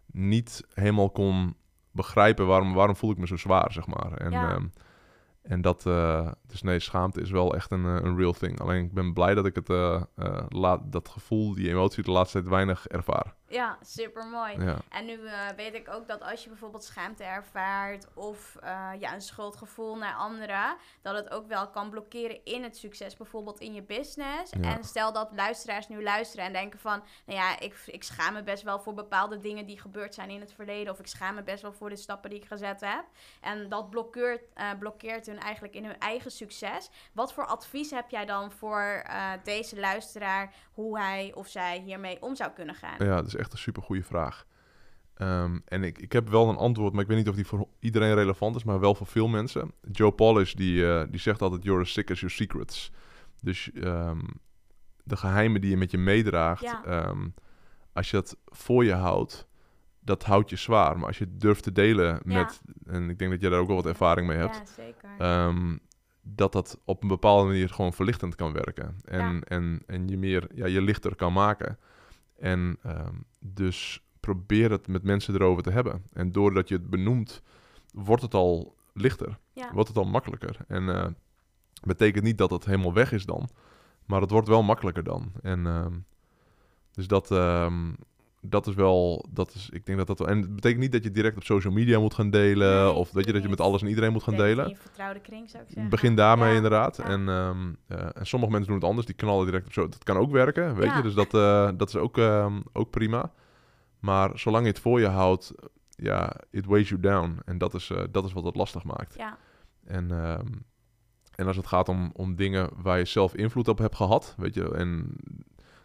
niet 0.06 0.66
helemaal 0.74 1.10
kon 1.10 1.56
begrijpen 1.90 2.46
waarom, 2.46 2.74
waarom 2.74 2.96
voel 2.96 3.10
ik 3.10 3.18
me 3.18 3.26
zo 3.26 3.36
zwaar, 3.36 3.72
zeg 3.72 3.86
maar. 3.86 4.12
En, 4.12 4.30
Ja. 4.30 4.50
ehm, 4.50 4.66
en 5.42 5.60
dat, 5.60 5.86
eh, 5.86 6.30
dus 6.46 6.62
nee, 6.62 6.78
schaamte 6.78 7.20
is 7.20 7.30
wel 7.30 7.54
echt 7.54 7.70
een, 7.70 7.84
eh, 7.84 8.04
een 8.04 8.16
real 8.16 8.32
thing. 8.32 8.60
Alleen 8.60 8.84
ik 8.84 8.92
ben 8.92 9.12
blij 9.12 9.34
dat 9.34 9.46
ik 9.46 9.54
het, 9.54 9.68
laat, 10.48 10.92
dat 10.92 11.08
gevoel, 11.08 11.54
die 11.54 11.68
emotie 11.68 12.02
de 12.02 12.10
laatste 12.10 12.38
tijd 12.38 12.50
weinig 12.50 12.86
ervaar. 12.86 13.34
Ja, 13.48 13.78
super 13.82 14.26
mooi. 14.26 14.64
Ja, 14.64 14.76
En 14.88 15.04
nu 15.04 15.26
eh, 15.26 15.48
weet 15.56 15.74
ik 15.74 15.88
ook 15.88 16.08
dat 16.08 16.22
als 16.22 16.42
je 16.42 16.48
bijvoorbeeld 16.48 16.84
schaamte 16.84 17.24
ervaart 17.24 18.06
of 18.14 18.56
eh, 18.62 18.90
ja, 18.98 19.14
een 19.14 19.20
schuldgevoel 19.20 19.96
naar 19.96 20.14
anderen, 20.14 20.76
dat 21.02 21.14
het 21.14 21.30
ook 21.30 21.46
wel 21.48 21.70
kan 21.70 21.90
blokkeren 21.90 22.44
in 22.44 22.62
het 22.62 22.76
succes, 22.76 23.16
bijvoorbeeld 23.16 23.60
in 23.60 23.74
je 23.74 23.82
business. 23.82 24.52
Ja. 24.60 24.76
En 24.76 24.84
stel 24.84 25.12
dat 25.12 25.30
luisteraars 25.34 25.88
nu 25.88 26.02
luisteren 26.02 26.44
en 26.44 26.52
denken 26.52 26.78
van, 26.78 27.02
nou 27.26 27.38
ja, 27.38 27.60
ik, 27.60 27.82
ik 27.86 28.02
schaam 28.02 28.34
me 28.34 28.42
best 28.42 28.62
wel 28.62 28.80
voor 28.80 28.94
bepaalde 28.94 29.38
dingen 29.38 29.66
die 29.66 29.80
gebeurd 29.80 30.14
zijn 30.14 30.30
in 30.30 30.40
het 30.40 30.52
verleden, 30.52 30.92
of 30.92 30.98
ik 30.98 31.06
schaam 31.06 31.34
me 31.34 31.42
best 31.42 31.62
wel 31.62 31.72
voor 31.72 31.88
de 31.88 31.96
stappen 31.96 32.30
die 32.30 32.38
ik 32.38 32.46
gezet 32.46 32.80
heb. 32.80 33.04
En 33.40 33.68
dat 33.68 33.90
blokkeert, 33.90 34.42
eh, 34.54 34.70
blokkeert 34.78 35.26
hun 35.26 35.38
eigenlijk 35.38 35.74
in 35.74 35.84
hun 35.84 35.98
eigen 35.98 36.30
succes. 36.30 36.90
Wat 37.12 37.32
voor 37.32 37.46
advies 37.46 37.90
heb 37.90 38.10
jij 38.10 38.24
dan 38.24 38.52
voor 38.52 39.04
deze 39.42 39.80
luisteraar, 39.80 40.54
hoe 40.72 40.98
hij 40.98 41.32
of 41.34 41.48
zij 41.48 41.78
hiermee 41.78 42.22
om 42.22 42.36
zou 42.36 42.50
kunnen 42.50 42.74
gaan? 42.74 42.94
ja 42.98 43.22
dat 43.22 43.35
is 43.36 43.42
echt 43.42 43.52
een 43.52 43.58
super 43.58 43.82
goede 43.82 44.02
vraag. 44.02 44.46
Ehm, 45.14 45.58
en 45.64 45.82
ik, 45.84 45.98
ik 45.98 46.12
heb 46.12 46.28
wel 46.28 46.48
een 46.48 46.56
antwoord, 46.56 46.92
maar 46.92 47.02
ik 47.02 47.08
weet 47.08 47.16
niet 47.16 47.28
of 47.28 47.34
die 47.34 47.46
voor 47.46 47.68
iedereen 47.80 48.14
relevant 48.14 48.56
is, 48.56 48.64
maar 48.64 48.80
wel 48.80 48.94
voor 48.94 49.06
veel 49.06 49.28
mensen. 49.28 49.72
Joe 49.92 50.12
Polish 50.12 50.52
die, 50.54 50.92
eh, 50.92 51.04
die 51.10 51.20
zegt 51.20 51.42
altijd: 51.42 51.62
You're 51.64 51.82
as 51.82 51.92
sick 51.92 52.10
as 52.10 52.20
your 52.20 52.34
secrets. 52.34 52.90
Dus 53.42 53.70
ehm, 53.72 54.20
de 55.04 55.16
geheimen 55.16 55.60
die 55.60 55.70
je 55.70 55.76
met 55.76 55.90
je 55.90 55.98
meedraagt, 55.98 56.62
Ja. 56.62 56.84
ehm, 56.84 57.28
als 57.92 58.10
je 58.10 58.16
dat 58.16 58.36
voor 58.44 58.84
je 58.84 58.92
houdt, 58.94 59.46
dat 60.00 60.24
houdt 60.24 60.50
je 60.50 60.56
zwaar. 60.56 60.96
Maar 60.98 61.06
als 61.06 61.18
je 61.18 61.24
het 61.24 61.40
durft 61.40 61.62
te 61.62 61.72
delen 61.72 62.06
Ja. 62.06 62.20
met, 62.24 62.60
en 62.86 63.10
ik 63.10 63.18
denk 63.18 63.30
dat 63.30 63.40
jij 63.40 63.50
daar 63.50 63.60
ook 63.60 63.66
wel 63.66 63.76
wat 63.76 63.86
ervaring 63.86 64.26
mee 64.26 64.36
hebt, 64.36 64.56
Ja, 64.56 64.64
zeker. 64.76 65.10
dat 66.22 66.52
dat 66.52 66.80
op 66.84 67.02
een 67.02 67.08
bepaalde 67.08 67.46
manier 67.46 67.68
gewoon 67.68 67.92
verlichtend 67.92 68.34
kan 68.34 68.52
werken. 68.52 68.96
En, 69.04 69.44
en, 69.44 69.82
en 69.86 70.08
je 70.08 70.16
meer, 70.18 70.48
ja, 70.54 70.66
je 70.66 70.80
lichter 70.82 71.14
kan 71.16 71.32
maken. 71.32 71.78
En 72.38 72.78
ehm, 72.82 73.14
dus 73.40 74.04
probeer 74.20 74.70
het 74.70 74.88
met 74.88 75.02
mensen 75.02 75.34
erover 75.34 75.62
te 75.62 75.70
hebben. 75.70 76.02
En 76.12 76.32
doordat 76.32 76.68
je 76.68 76.74
het 76.74 76.90
benoemt 76.90 77.42
wordt 77.92 78.22
het 78.22 78.34
al 78.34 78.76
lichter. 78.92 79.38
Ja. 79.52 79.72
Wordt 79.72 79.88
het 79.88 79.98
al 79.98 80.04
makkelijker. 80.04 80.56
En 80.68 80.88
eh 80.88 81.06
betekent 81.82 82.24
niet 82.24 82.38
dat 82.38 82.50
het 82.50 82.64
helemaal 82.64 82.92
weg 82.92 83.12
is 83.12 83.24
dan. 83.24 83.48
Maar 84.06 84.20
het 84.20 84.30
wordt 84.30 84.48
wel 84.48 84.62
makkelijker 84.62 85.02
dan. 85.02 85.32
En 85.42 85.66
ehm, 85.66 85.98
dus 86.92 87.06
dat, 87.06 87.30
ehm, 87.30 87.92
dat 88.48 88.66
is 88.66 88.74
wel, 88.74 89.26
dat 89.30 89.54
is, 89.54 89.68
ik 89.72 89.86
denk 89.86 89.98
dat 89.98 90.06
dat 90.06 90.18
wel, 90.18 90.28
en 90.28 90.40
het 90.40 90.54
betekent 90.54 90.80
niet 90.80 90.92
dat 90.92 91.02
je 91.04 91.10
direct 91.10 91.36
op 91.36 91.42
social 91.44 91.72
media 91.72 91.98
moet 92.00 92.14
gaan 92.14 92.30
delen. 92.30 92.84
Nee, 92.84 92.92
of 92.92 93.12
weet 93.12 93.26
je, 93.26 93.32
dat 93.32 93.42
je 93.42 93.48
met 93.48 93.60
alles 93.60 93.82
en 93.82 93.88
iedereen 93.88 94.12
moet 94.12 94.22
gaan 94.22 94.36
delen. 94.36 94.64
In 94.64 94.70
je 94.70 94.76
vertrouwde 94.76 95.20
kring 95.20 95.50
zou 95.50 95.62
ik 95.62 95.68
zeggen. 95.70 95.90
Begin 95.90 96.14
daarmee 96.14 96.50
Ja. 96.50 96.54
inderdaad. 96.56 96.96
ja. 96.96 97.04
En, 97.04 97.28
ehm, 97.28 97.72
eh, 97.86 98.06
en 98.14 98.26
sommige 98.26 98.52
mensen 98.52 98.70
doen 98.70 98.80
het 98.80 98.88
anders. 98.88 99.06
Die 99.06 99.14
knallen 99.16 99.44
direct 99.46 99.66
op 99.66 99.72
zo. 99.72 99.88
Dat 99.88 100.04
kan 100.04 100.16
ook 100.16 100.30
werken, 100.30 100.74
weet 100.74 100.86
Ja. 100.90 100.96
je. 100.96 101.02
Dus 101.02 101.14
dat, 101.14 101.34
eh, 101.34 101.70
dat 101.76 101.88
is 101.88 101.96
ook, 101.96 102.18
ehm, 102.18 102.60
ook 102.72 102.90
prima. 102.90 103.32
Maar 104.00 104.38
zolang 104.38 104.64
je 104.64 104.70
het 104.70 104.80
voor 104.80 105.00
je 105.00 105.06
houdt, 105.08 105.52
ja, 105.90 106.36
it 106.50 106.66
weighs 106.66 106.88
you 106.88 107.00
down. 107.00 107.38
En 107.44 107.58
dat 107.58 107.74
is, 107.74 107.90
eh, 107.90 108.02
dat 108.10 108.24
is 108.24 108.32
wat 108.32 108.44
het 108.44 108.56
lastig 108.56 108.84
maakt. 108.84 109.14
Ja, 109.16 109.38
En, 109.86 110.10
ehm, 110.10 110.46
en 111.34 111.46
als 111.46 111.56
het 111.56 111.66
gaat 111.66 111.88
om, 111.88 112.10
om 112.12 112.34
dingen 112.36 112.70
waar 112.76 112.98
je 112.98 113.04
zelf 113.04 113.34
invloed 113.34 113.68
op 113.68 113.78
hebt 113.78 113.94
gehad, 113.96 114.34
weet 114.36 114.54
je. 114.54 114.74
En 114.74 115.16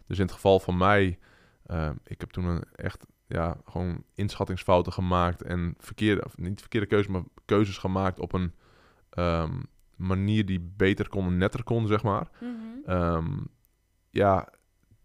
dus 0.06 0.18
in 0.18 0.24
het 0.24 0.32
geval 0.34 0.60
van 0.60 0.76
mij, 0.76 1.18
ehm, 1.72 1.94
ik 2.04 2.20
heb 2.20 2.30
toen 2.30 2.44
een 2.44 2.64
echt, 2.74 3.06
ja, 3.26 3.56
gewoon 3.64 4.04
inschattingsfouten 4.14 4.92
gemaakt. 4.92 5.42
En 5.42 5.74
verkeerde, 5.78 6.24
of 6.24 6.36
niet 6.36 6.60
verkeerde 6.60 6.86
keuzes, 6.86 7.12
maar 7.12 7.22
keuzes 7.44 7.78
gemaakt 7.78 8.20
op 8.20 8.32
een 8.32 8.52
ehm, 9.10 9.60
manier 9.96 10.46
die 10.46 10.72
beter 10.76 11.08
kon 11.08 11.26
en 11.26 11.36
netter 11.36 11.64
kon, 11.64 11.86
zeg 11.86 12.02
maar. 12.02 12.28
Mhm. 12.40 12.50
Ehm, 12.90 13.38
ja, 14.10 14.48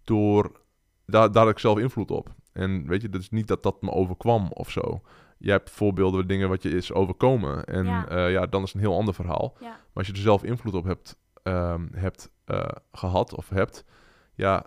door, 0.03 0.61
daar, 1.05 1.32
daar 1.32 1.43
had 1.43 1.51
ik 1.51 1.59
zelf 1.59 1.78
invloed 1.80 2.11
op. 2.11 2.36
En 2.53 2.88
weet 2.88 3.01
je, 3.01 3.09
dat 3.09 3.22
is 3.22 3.30
niet 3.30 3.47
dat 3.47 3.63
dat 3.63 3.82
me 3.82 3.91
overkwam 3.91 4.51
of 4.51 4.70
zo. 4.72 5.01
Je 5.38 5.51
hebt 5.51 5.70
voorbeelden 5.70 6.20
van 6.20 6.28
dingen 6.28 6.49
wat 6.49 6.63
je 6.63 6.70
is 6.70 6.93
overkomen. 6.93 7.65
En 7.65 7.86
Ja. 7.86 8.05
ja. 8.09 8.28
ja, 8.28 8.45
dan 8.45 8.63
is 8.63 8.74
het 8.74 8.82
een 8.82 8.88
heel 8.88 8.97
ander 8.97 9.13
verhaal. 9.13 9.55
ja. 9.59 9.68
Maar 9.70 9.80
als 9.93 10.07
je 10.07 10.13
er 10.13 10.20
zelf 10.20 10.43
invloed 10.43 10.74
op 10.74 10.84
hebt, 10.84 11.18
hebt 11.91 12.32
eh, 12.45 12.68
gehad 12.91 13.34
of 13.36 13.49
hebt, 13.49 13.86
ja, 14.36 14.65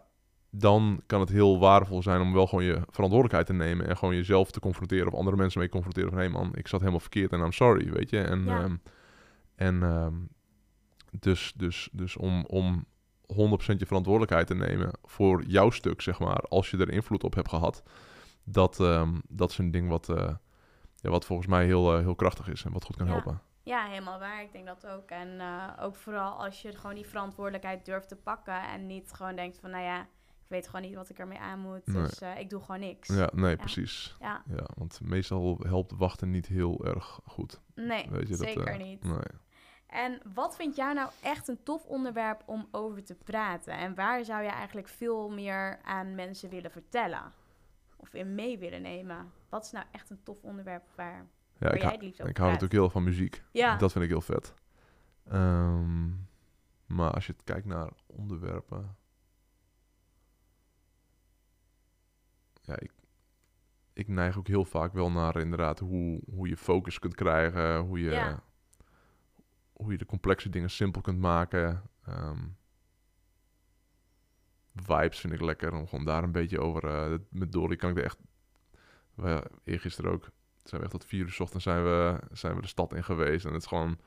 dan 0.51 1.03
kan 1.07 1.21
het 1.21 1.29
heel 1.29 1.59
waardevol 1.59 2.03
zijn 2.03 2.21
om 2.21 2.33
wel 2.33 2.47
gewoon 2.47 2.65
je 2.65 2.81
verantwoordelijkheid 2.91 3.47
te 3.47 3.53
nemen 3.53 3.89
en 3.89 3.97
gewoon 3.97 4.15
jezelf 4.15 4.51
te 4.51 4.61
confronteren 4.61 5.07
of 5.07 5.15
andere 5.19 5.37
mensen 5.37 5.61
mee 5.61 5.69
confronteren 5.69 6.09
van 6.11 6.19
hé 6.19 6.25
hey 6.25 6.33
man, 6.33 6.51
ik 6.55 6.69
zat 6.69 6.81
helemaal 6.81 7.01
verkeerd 7.01 7.33
en 7.33 7.41
I'm 7.41 7.53
sorry, 7.53 7.91
weet 7.93 8.11
je. 8.11 8.21
En, 8.21 8.45
Ja. 8.45 8.63
ehm, 8.63 8.77
en 9.55 9.83
ehm, 9.83 10.15
dus, 11.21 11.53
dus, 11.57 11.89
dus 11.93 12.17
om, 12.17 12.45
om 12.47 12.85
100% 13.27 13.81
je 13.81 13.87
verantwoordelijkheid 13.87 14.47
te 14.47 14.55
nemen 14.55 14.91
voor 15.03 15.43
jouw 15.45 15.71
stuk, 15.71 16.01
zeg 16.01 16.19
maar, 16.19 16.39
als 16.41 16.71
je 16.71 16.77
er 16.77 16.91
invloed 16.91 17.25
op 17.25 17.35
hebt 17.35 17.49
gehad, 17.49 17.83
dat, 18.45 18.81
ehm, 18.81 19.19
dat 19.29 19.51
is 19.51 19.59
een 19.59 19.71
ding 19.71 19.89
wat, 19.89 20.09
eh, 20.09 20.35
ja, 20.97 21.11
wat 21.11 21.25
volgens 21.25 21.49
mij 21.49 21.65
heel, 21.65 21.95
eh, 21.97 22.01
heel 22.01 22.15
krachtig 22.15 22.49
is 22.49 22.65
en 22.65 22.73
wat 22.73 22.85
goed 22.85 22.97
kan 22.97 23.07
Ja. 23.07 23.13
helpen. 23.13 23.41
Ja, 23.63 23.87
helemaal 23.87 24.19
waar. 24.19 24.43
Ik 24.43 24.53
denk 24.53 24.67
dat 24.67 24.87
ook. 24.87 25.11
En 25.11 25.41
eh, 25.41 25.69
ook 25.81 25.97
vooral 25.97 26.45
als 26.45 26.63
je 26.63 26.77
gewoon 26.77 26.95
die 26.95 27.07
verantwoordelijkheid 27.07 27.85
durft 27.85 28.09
te 28.09 28.17
pakken 28.17 28.63
en 28.69 28.87
niet 28.87 29.13
gewoon 29.13 29.37
denkt 29.37 29.59
van, 29.59 29.71
nou 29.71 29.85
ja, 29.85 30.07
weet 30.51 30.67
gewoon 30.67 30.83
niet 30.83 30.95
wat 30.95 31.09
ik 31.11 31.19
ermee 31.19 31.39
aan 31.39 31.59
moet, 31.59 31.87
Nee. 31.87 32.03
dus 32.03 32.21
eh, 32.21 32.39
ik 32.39 32.51
doe 32.51 32.61
gewoon 32.61 32.81
niks. 32.81 33.09
Ja, 33.09 33.31
nee, 33.35 33.57
precies. 33.57 34.17
Ja. 34.21 34.43
Ja, 34.47 34.67
want 34.75 35.01
meestal 35.03 35.59
helpt 35.63 35.93
wachten 35.97 36.31
niet 36.31 36.47
heel 36.47 36.85
erg 36.87 37.21
goed. 37.25 37.61
Nee, 37.75 38.07
Weet 38.11 38.29
je, 38.29 38.37
dat, 38.37 38.47
zeker 38.47 38.67
eh, 38.67 38.79
niet. 38.79 39.05
Nee. 39.05 39.21
En 39.87 40.21
wat 40.35 40.57
vind 40.57 40.77
jij 40.77 40.93
nou 40.93 41.11
echt 41.23 41.49
een 41.49 41.63
tof 41.63 41.85
onderwerp 41.85 42.43
om 42.47 42.69
over 42.71 43.05
te 43.05 43.15
praten? 43.15 43.73
En 43.73 43.95
waar 43.95 44.25
zou 44.25 44.43
je 44.43 44.49
eigenlijk 44.49 44.89
veel 44.89 45.31
meer 45.31 45.79
aan 45.83 46.15
mensen 46.15 46.51
willen 46.51 46.71
vertellen? 46.71 47.33
Of 47.97 48.15
in 48.15 48.35
mee 48.35 48.59
willen 48.59 48.83
nemen? 48.83 49.33
Wat 49.49 49.65
is 49.65 49.71
nou 49.71 49.85
echt 49.91 50.11
een 50.11 50.23
tof 50.23 50.43
onderwerp 50.43 50.85
waar, 50.95 51.17
Ja, 51.17 51.27
waar 51.59 51.75
ik, 51.75 51.83
jij 51.83 51.91
het 51.93 52.03
liefst 52.03 52.21
over 52.21 52.31
ik 52.31 52.37
hou 52.37 52.49
natuurlijk 52.51 52.81
heel 52.81 52.91
van 52.91 53.05
muziek. 53.05 53.43
Ja, 53.53 53.77
Dat 53.77 53.93
vind 53.93 54.05
ik 54.05 54.11
heel 54.11 54.21
vet. 54.21 54.55
Ehm, 55.29 56.09
maar 56.87 57.11
als 57.11 57.27
je 57.27 57.35
kijkt 57.45 57.67
naar 57.67 57.91
onderwerpen... 58.07 58.97
Ja, 62.61 62.79
ik, 62.79 62.93
ik 63.93 64.09
neig 64.09 64.39
ook 64.39 64.47
heel 64.47 64.65
vaak 64.65 64.93
wel 64.93 65.11
naar 65.11 65.37
inderdaad 65.37 65.79
hoe, 65.79 66.21
hoe 66.35 66.49
je 66.49 66.57
focus 66.57 66.99
kunt 66.99 67.15
krijgen. 67.15 67.79
Hoe 67.79 68.01
je, 68.01 68.11
Ja. 68.11 68.43
hoe 69.73 69.93
je 69.93 69.99
de 69.99 70.07
complexe 70.07 70.49
dingen 70.49 70.71
simpel 70.71 71.01
kunt 71.01 71.19
maken. 71.19 71.83
Ehm, 72.05 72.47
vibes 74.75 75.21
vind 75.21 75.33
ik 75.33 75.41
lekker. 75.41 75.73
Om 75.75 75.89
gewoon 75.89 76.05
daar 76.05 76.23
een 76.23 76.33
beetje 76.33 76.61
over... 76.61 76.81
dat- 77.11 77.21
met 77.31 77.53
Dory 77.53 77.77
kan 77.77 77.91
ik 77.91 77.97
er 77.97 78.05
echt... 78.05 78.19
We, 79.15 79.51
eergisteren 79.65 80.11
ook 80.13 80.29
zijn 80.63 80.81
we 80.81 80.87
echt 80.87 80.91
tot 80.91 81.05
vier 81.05 81.21
uur 81.25 81.31
's 81.33 81.41
ochtends 81.41 81.65
zijn 81.65 81.83
we, 81.83 82.21
zijn 82.33 82.55
we 82.55 82.61
de 82.61 82.67
stad 82.67 82.95
in 82.95 83.05
geweest. 83.05 83.45
En 83.45 83.53
het 83.53 83.63
is 83.63 83.69
gewoon, 83.69 83.99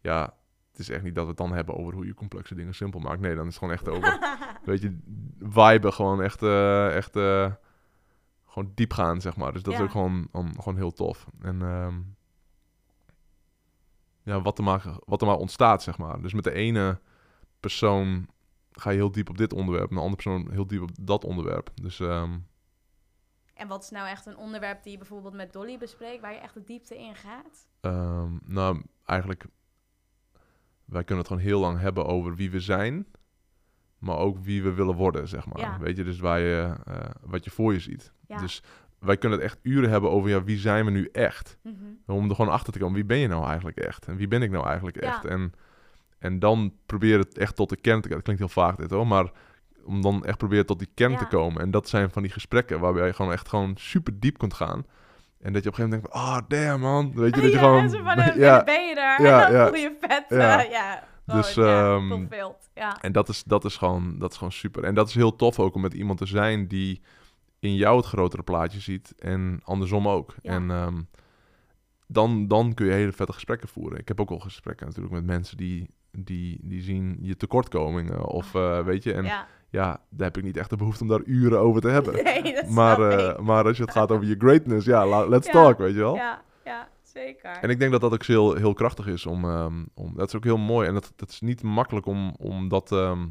ja, 0.00 0.36
het 0.70 0.78
is 0.78 0.88
echt 0.88 1.02
niet 1.02 1.14
dat 1.14 1.22
we 1.24 1.28
het 1.30 1.38
dan 1.38 1.52
hebben 1.52 1.74
over 1.76 1.94
hoe 1.94 2.06
je 2.06 2.14
complexe 2.14 2.54
dingen 2.54 2.74
simpel 2.74 3.00
maakt. 3.00 3.20
Nee, 3.20 3.34
dan 3.34 3.46
is 3.46 3.54
het 3.54 3.58
gewoon 3.58 3.74
echt 3.74 3.88
over, 3.88 4.38
weet 4.64 4.82
je, 4.82 4.98
viben 5.38 5.92
gewoon 5.92 6.22
echt, 6.22 6.42
eh, 6.42 6.96
echt, 6.96 7.16
eh, 7.16 7.52
gewoon 8.54 8.72
diep 8.74 8.92
gaan, 8.92 9.20
zeg 9.20 9.36
maar. 9.36 9.52
Dus 9.52 9.62
dat 9.62 9.72
Ja. 9.72 9.78
is 9.78 9.84
ook 9.84 9.90
gewoon, 9.90 10.28
om- 10.32 10.54
gewoon 10.60 10.76
heel 10.76 10.92
tof. 10.92 11.26
En 11.40 11.62
ehm, 11.62 12.00
ja, 14.22 14.42
wat 14.42 14.58
er, 14.58 14.64
maar, 14.64 14.84
wat 15.04 15.20
er 15.20 15.26
maar 15.26 15.36
ontstaat, 15.36 15.82
zeg 15.82 15.98
maar. 15.98 16.22
Dus 16.22 16.32
met 16.34 16.44
de 16.44 16.52
ene 16.52 17.00
persoon 17.60 18.28
ga 18.72 18.90
je 18.90 18.96
heel 18.96 19.10
diep 19.12 19.28
op 19.28 19.38
dit 19.38 19.52
onderwerp, 19.52 19.88
en 19.88 19.94
de 19.96 20.02
andere 20.02 20.22
persoon 20.22 20.50
heel 20.50 20.66
diep 20.66 20.82
op 20.82 20.90
dat 21.00 21.24
onderwerp. 21.24 21.70
Dus 21.82 22.00
ehm, 22.00 22.38
En 23.54 23.68
wat 23.68 23.82
is 23.82 23.90
nou 23.90 24.08
echt 24.08 24.26
een 24.26 24.36
onderwerp 24.36 24.82
die 24.82 24.92
je 24.92 24.98
bijvoorbeeld 24.98 25.34
met 25.34 25.52
Dolly 25.52 25.78
bespreekt, 25.78 26.20
waar 26.20 26.32
je 26.32 26.38
echt 26.38 26.54
de 26.54 26.64
diepte 26.64 26.98
in 26.98 27.14
gaat? 27.14 27.66
Ehm, 27.80 28.32
nou, 28.44 28.82
eigenlijk, 29.04 29.46
wij 30.84 31.04
kunnen 31.04 31.24
het 31.24 31.32
gewoon 31.32 31.42
heel 31.48 31.60
lang 31.60 31.78
hebben 31.78 32.06
over 32.06 32.34
wie 32.36 32.50
we 32.50 32.60
zijn, 32.60 33.06
maar 34.04 34.16
ook 34.16 34.38
wie 34.42 34.62
we 34.62 34.72
willen 34.72 34.94
worden, 34.94 35.28
zeg 35.28 35.46
maar. 35.46 35.60
Ja. 35.60 35.78
Weet 35.80 35.96
je, 35.96 36.04
dus 36.04 36.18
waar 36.18 36.40
je, 36.40 36.74
eh, 36.86 36.94
wat 37.20 37.44
je 37.44 37.50
voor 37.50 37.72
je 37.72 37.80
ziet. 37.80 38.12
Ja. 38.26 38.38
Dus 38.38 38.62
wij 38.98 39.16
kunnen 39.16 39.38
het 39.38 39.46
echt 39.46 39.58
uren 39.62 39.90
hebben 39.90 40.10
over, 40.10 40.30
ja, 40.30 40.42
wie 40.42 40.58
zijn 40.58 40.84
we 40.84 40.90
nu 40.90 41.08
echt? 41.12 41.58
Mhm. 41.62 41.74
Om 42.06 42.28
er 42.28 42.34
gewoon 42.34 42.52
achter 42.52 42.72
te 42.72 42.78
komen, 42.78 42.94
wie 42.94 43.04
ben 43.04 43.18
je 43.18 43.28
nou 43.28 43.46
eigenlijk 43.46 43.76
echt? 43.76 44.06
En 44.06 44.16
wie 44.16 44.28
ben 44.28 44.42
ik 44.42 44.50
nou 44.50 44.66
eigenlijk 44.66 45.02
Ja. 45.02 45.08
echt? 45.08 45.24
En, 45.24 45.52
en 46.18 46.38
dan 46.38 46.72
probeer 46.86 47.18
het 47.18 47.38
echt 47.38 47.56
tot 47.56 47.68
de 47.68 47.76
kern 47.76 48.00
te 48.00 48.08
komen. 48.08 48.24
Dat 48.24 48.34
klinkt 48.34 48.54
heel 48.54 48.62
vaag 48.64 48.74
dit 48.74 48.90
hoor, 48.90 49.06
maar 49.06 49.30
om 49.84 50.02
dan 50.02 50.24
echt 50.24 50.38
proberen 50.38 50.66
tot 50.66 50.78
die 50.78 50.90
kern 50.94 51.16
te 51.16 51.26
komen. 51.26 51.62
En 51.62 51.70
dat 51.70 51.88
zijn 51.88 52.10
van 52.10 52.22
die 52.22 52.32
gesprekken 52.32 52.80
waarbij 52.80 53.06
je 53.06 53.12
gewoon 53.12 53.32
echt 53.32 53.48
gewoon 53.48 53.72
super 53.76 54.20
diep 54.20 54.38
kunt 54.38 54.54
gaan. 54.54 54.86
En 55.40 55.52
dat 55.52 55.62
je 55.62 55.68
op 55.68 55.78
een 55.78 55.84
gegeven 55.84 56.10
moment 56.12 56.12
denkt, 56.12 56.52
ah, 56.52 56.66
damn 56.66 56.80
man. 56.80 57.12
Weet 57.14 57.34
je, 57.34 57.40
dat 57.40 57.52
je 57.52 57.58
gewoon... 57.58 57.90
van, 57.90 58.06
eh, 58.18 58.36
ja, 58.46 58.64
ben 58.64 58.88
je 58.88 58.94
er? 58.94 59.22
Ja, 59.22 59.46
en 59.46 59.52
dan 59.52 59.60
ja. 59.60 59.66
voel 59.66 59.76
je 59.76 59.96
vet. 60.00 60.24
Ja. 60.28 60.60
Ja, 60.62 61.02
Gewoon, 61.24 61.40
Dus, 61.40 61.54
ja, 61.54 61.94
ehm. 61.94 62.26
Ja. 62.74 63.00
En 63.00 63.12
dat 63.12 63.28
is, 63.28 63.44
dat, 63.44 63.64
is 63.64 63.76
gewoon, 63.76 64.18
dat 64.18 64.30
is 64.30 64.36
gewoon 64.36 64.52
super. 64.52 64.84
En 64.84 64.94
dat 64.94 65.08
is 65.08 65.14
heel 65.14 65.36
tof 65.36 65.58
ook 65.58 65.74
om 65.74 65.80
met 65.80 65.94
iemand 65.94 66.18
te 66.18 66.26
zijn 66.26 66.66
die 66.66 67.00
in 67.58 67.74
jou 67.74 67.96
het 67.96 68.06
grotere 68.06 68.42
plaatje 68.42 68.80
ziet. 68.80 69.14
En 69.18 69.60
andersom 69.64 70.08
ook. 70.08 70.34
Ja. 70.42 70.50
En 70.50 70.70
ehm, 70.70 71.00
dan, 72.06 72.48
dan 72.48 72.74
kun 72.74 72.86
je 72.86 72.92
hele 72.92 73.12
vette 73.12 73.32
gesprekken 73.32 73.68
voeren. 73.68 73.98
Ik 73.98 74.08
heb 74.08 74.20
ook 74.20 74.30
al 74.30 74.38
gesprekken 74.38 74.86
natuurlijk 74.86 75.14
met 75.14 75.24
mensen 75.24 75.56
die, 75.56 75.90
die, 76.10 76.58
die 76.62 76.82
zien 76.82 77.18
je 77.20 77.36
tekortkomingen. 77.36 78.26
Of 78.26 78.54
eh, 78.54 78.80
weet 78.80 79.02
je, 79.02 79.12
en 79.12 79.24
ja. 79.24 79.46
ja. 79.70 80.00
daar 80.10 80.26
heb 80.26 80.36
ik 80.36 80.44
niet 80.44 80.56
echt 80.56 80.70
de 80.70 80.76
behoefte 80.76 81.02
om 81.02 81.08
daar 81.08 81.22
uren 81.24 81.58
over 81.60 81.80
te 81.80 81.88
hebben. 81.88 82.14
Nee, 82.24 82.62
maar, 82.68 83.00
eh, 83.00 83.38
maar 83.38 83.64
als 83.64 83.76
je 83.76 83.82
het 83.82 83.92
gaat 83.92 84.10
over 84.10 84.26
je 84.26 84.36
greatness, 84.38 84.86
ja, 84.86 85.26
let's 85.28 85.50
talk, 85.50 85.78
weet 85.78 85.94
je 85.94 86.00
wel. 86.00 86.14
Ja, 86.14 86.42
ja, 86.64 86.88
zeker. 87.14 87.50
En 87.50 87.70
ik 87.70 87.78
denk 87.78 87.92
dat 87.92 88.00
dat 88.00 88.12
ook 88.12 88.24
heel, 88.24 88.54
heel 88.54 88.72
krachtig 88.74 89.06
is. 89.06 89.26
Om, 89.26 89.44
ehm, 89.44 89.84
om, 89.94 90.12
dat 90.16 90.28
is 90.28 90.34
ook 90.34 90.44
heel 90.44 90.58
mooi. 90.58 90.88
En 90.88 90.94
dat, 90.94 91.12
dat 91.16 91.30
is 91.30 91.40
niet 91.40 91.62
makkelijk 91.62 92.06
om, 92.06 92.34
om 92.38 92.68
dat, 92.68 92.92
ehm, 92.92 93.26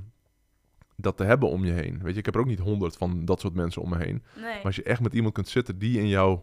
dat 0.95 1.17
te 1.17 1.23
hebben 1.23 1.49
om 1.49 1.65
je 1.65 1.71
heen. 1.71 1.99
Weet 2.01 2.13
je, 2.13 2.19
ik 2.19 2.25
heb 2.25 2.35
er 2.35 2.41
ook 2.41 2.47
niet 2.47 2.59
honderd 2.59 2.97
van 2.97 3.25
dat 3.25 3.39
soort 3.39 3.53
mensen 3.53 3.81
om 3.81 3.89
me 3.89 3.97
heen. 3.97 4.23
nee. 4.35 4.43
Maar 4.53 4.63
als 4.65 4.75
je 4.75 4.83
echt 4.83 5.01
met 5.01 5.13
iemand 5.13 5.33
kunt 5.33 5.47
zitten 5.47 5.77
die 5.77 5.99
in 5.99 6.07
jou 6.07 6.39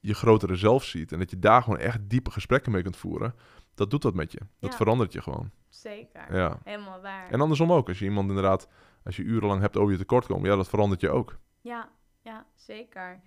je 0.00 0.14
grotere 0.14 0.56
zelf 0.56 0.84
ziet. 0.84 1.12
En 1.12 1.18
dat 1.18 1.30
je 1.30 1.38
daar 1.38 1.62
gewoon 1.62 1.78
echt 1.78 1.98
diepe 2.02 2.30
gesprekken 2.30 2.72
mee 2.72 2.82
kunt 2.82 2.96
voeren. 2.96 3.34
Dat 3.74 3.90
doet 3.90 4.02
dat 4.02 4.14
met 4.14 4.32
je. 4.32 4.38
Dat 4.60 4.70
Ja. 4.70 4.76
verandert 4.76 5.12
je 5.12 5.22
gewoon. 5.22 5.50
Zeker. 5.68 6.34
Ja. 6.36 6.58
Helemaal 6.64 7.00
waar. 7.00 7.30
En 7.30 7.40
andersom 7.40 7.72
ook. 7.72 7.88
Als 7.88 7.98
je 7.98 8.04
iemand 8.04 8.28
inderdaad, 8.28 8.68
als 9.04 9.16
je 9.16 9.22
urenlang 9.22 9.60
hebt 9.60 9.76
over 9.76 9.92
je 9.92 9.98
tekortkomen. 9.98 10.50
Ja, 10.50 10.56
dat 10.56 10.68
verandert 10.68 11.00
je 11.00 11.10
ook. 11.10 11.38
Ja, 11.60 11.88
ja, 12.22 12.46
zeker. 12.54 13.20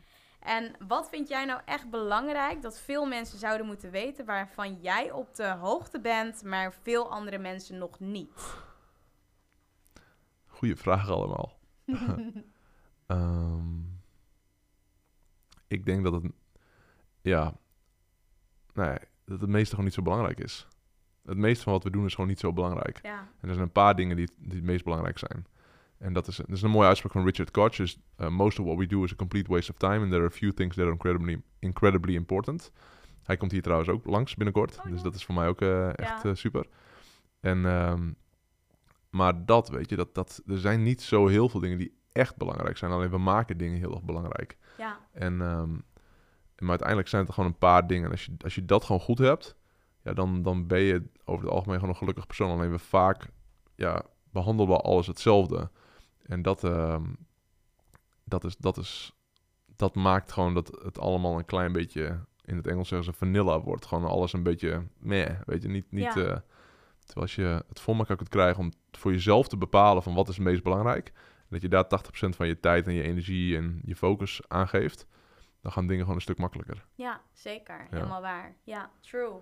En 0.45 0.75
wat 0.87 1.09
vind 1.09 1.27
jij 1.27 1.45
nou 1.45 1.61
echt 1.65 1.89
belangrijk 1.89 2.61
dat 2.61 2.79
veel 2.79 3.05
mensen 3.05 3.39
zouden 3.39 3.65
moeten 3.65 3.91
weten 3.91 4.25
waarvan 4.25 4.81
jij 4.81 5.11
op 5.11 5.35
de 5.35 5.47
hoogte 5.47 5.99
bent, 5.99 6.43
maar 6.43 6.73
veel 6.81 7.11
andere 7.11 7.37
mensen 7.37 7.77
nog 7.77 7.99
niet? 7.99 8.63
Goeie 10.45 10.75
vraag 10.75 11.09
allemaal. 11.09 11.59
Ehm, 13.07 13.79
ik 15.67 15.85
denk 15.85 16.03
dat 16.03 16.13
het, 16.13 16.31
ja, 17.21 17.53
nee, 18.73 18.97
dat 19.25 19.41
het 19.41 19.49
meeste 19.49 19.69
gewoon 19.69 19.85
niet 19.85 19.93
zo 19.93 20.01
belangrijk 20.01 20.39
is. 20.39 20.67
Het 21.25 21.37
meeste 21.37 21.63
van 21.63 21.73
wat 21.73 21.83
we 21.83 21.89
doen 21.89 22.05
is 22.05 22.13
gewoon 22.13 22.29
niet 22.29 22.39
zo 22.39 22.53
belangrijk. 22.53 22.99
ja, 23.03 23.19
En 23.19 23.47
er 23.47 23.53
zijn 23.53 23.65
een 23.65 23.71
paar 23.71 23.95
dingen 23.95 24.15
die, 24.15 24.29
die 24.37 24.55
het 24.55 24.63
meest 24.63 24.83
belangrijk 24.83 25.17
zijn. 25.17 25.45
En 25.97 26.13
dat 26.13 26.27
is, 26.27 26.35
dat 26.35 26.49
is 26.49 26.61
een 26.61 26.69
mooie 26.69 26.87
uitspraak 26.87 27.11
van 27.11 27.25
Richard 27.25 27.51
Koch. 27.51 27.79
Is, 27.79 27.99
uh, 28.17 28.27
most 28.27 28.59
of 28.59 28.65
what 28.65 28.77
we 28.77 28.87
do 28.87 29.03
is 29.03 29.11
a 29.11 29.15
complete 29.15 29.51
waste 29.51 29.71
of 29.71 29.77
time. 29.77 29.99
And 29.99 30.09
there 30.09 30.21
are 30.21 30.27
a 30.27 30.35
few 30.37 30.51
things 30.51 30.75
that 30.75 30.83
are 30.83 30.93
incredibly, 30.93 31.41
incredibly 31.59 32.15
important. 32.15 32.71
Hij 33.23 33.37
komt 33.37 33.51
hier 33.51 33.61
trouwens 33.61 33.89
ook 33.89 34.05
langs 34.05 34.35
binnenkort. 34.35 34.77
Oh, 34.77 34.91
dus 34.91 35.01
dat 35.01 35.15
is 35.15 35.25
voor 35.25 35.35
mij 35.35 35.47
ook 35.47 35.61
eh, 35.61 35.87
echt 35.87 36.23
Ja. 36.23 36.29
eh, 36.29 36.35
super. 36.35 36.67
En, 37.39 37.65
ehm, 37.65 38.11
maar 39.09 39.45
dat, 39.45 39.69
weet 39.69 39.89
je, 39.89 39.95
dat, 39.95 40.15
dat, 40.15 40.41
er 40.47 40.57
zijn 40.57 40.83
niet 40.83 41.01
zo 41.01 41.27
heel 41.27 41.49
veel 41.49 41.59
dingen 41.59 41.77
die 41.77 41.97
echt 42.11 42.37
belangrijk 42.37 42.77
zijn. 42.77 42.91
Alleen 42.91 43.09
we 43.09 43.17
maken 43.17 43.57
dingen 43.57 43.77
heel 43.79 43.91
erg 43.91 44.03
belangrijk. 44.03 44.57
Ja, 44.77 44.99
En, 45.11 45.41
ehm, 45.41 45.71
maar 46.59 46.69
uiteindelijk 46.69 47.07
zijn 47.07 47.21
het 47.21 47.29
er 47.29 47.35
gewoon 47.37 47.49
een 47.51 47.57
paar 47.57 47.87
dingen. 47.87 48.05
En 48.05 48.11
als 48.11 48.25
je, 48.25 48.31
als 48.43 48.55
je 48.55 48.65
dat 48.65 48.83
gewoon 48.83 49.01
goed 49.01 49.17
hebt, 49.17 49.55
ja, 50.03 50.13
dan, 50.13 50.41
dan 50.41 50.67
ben 50.67 50.79
je 50.79 51.03
over 51.25 51.43
het 51.45 51.53
algemeen 51.53 51.75
gewoon 51.75 51.89
een 51.93 51.99
gelukkig 51.99 52.27
persoon. 52.27 52.49
Alleen 52.51 52.71
we 52.71 52.79
vaak 52.79 53.27
ja, 53.75 54.01
behandelen 54.31 54.71
we 54.75 54.81
alles 54.81 55.07
hetzelfde. 55.07 55.69
En 56.27 56.41
dat, 56.41 56.63
ehm, 56.63 57.03
dat, 58.23 58.43
is, 58.43 58.57
dat, 58.57 58.77
is, 58.77 59.13
dat 59.75 59.95
maakt 59.95 60.31
gewoon 60.31 60.53
dat 60.53 60.67
het 60.83 60.99
allemaal 60.99 61.37
een 61.37 61.45
klein 61.45 61.71
beetje, 61.71 62.19
in 62.45 62.55
het 62.55 62.67
Engels 62.67 62.87
zeggen 62.87 63.11
ze 63.11 63.17
vanilla 63.17 63.61
wordt. 63.61 63.85
Gewoon 63.85 64.09
alles 64.09 64.33
een 64.33 64.43
beetje 64.43 64.83
meh, 64.97 65.39
weet 65.45 65.61
je, 65.61 65.67
niet... 65.67 65.91
niet 65.91 66.03
Ja. 66.03 66.09
eh, 66.09 66.37
terwijl 67.05 67.27
als 67.27 67.35
je 67.35 67.63
het 67.67 67.79
voor 67.79 67.95
elkaar 67.95 68.15
kunt 68.17 68.29
krijgen 68.29 68.63
om 68.63 68.71
voor 68.91 69.11
jezelf 69.11 69.47
te 69.47 69.57
bepalen 69.57 70.03
van 70.03 70.13
wat 70.13 70.29
is 70.29 70.35
het 70.35 70.45
meest 70.45 70.63
belangrijk. 70.63 71.11
Dat 71.49 71.61
je 71.61 71.69
daar 71.69 71.85
80% 71.85 72.35
van 72.35 72.47
je 72.47 72.59
tijd 72.59 72.87
en 72.87 72.93
je 72.93 73.01
energie 73.01 73.57
en 73.57 73.81
je 73.83 73.95
focus 73.95 74.41
aan 74.47 74.67
geeft. 74.67 75.07
Dan 75.61 75.71
gaan 75.71 75.87
dingen 75.87 76.01
gewoon 76.01 76.15
een 76.15 76.21
stuk 76.21 76.37
makkelijker. 76.37 76.85
ja 76.95 77.21
zeker. 77.33 77.87
Helemaal 77.89 78.21
waar. 78.21 78.55
Ja, 78.63 78.91
true. 79.01 79.41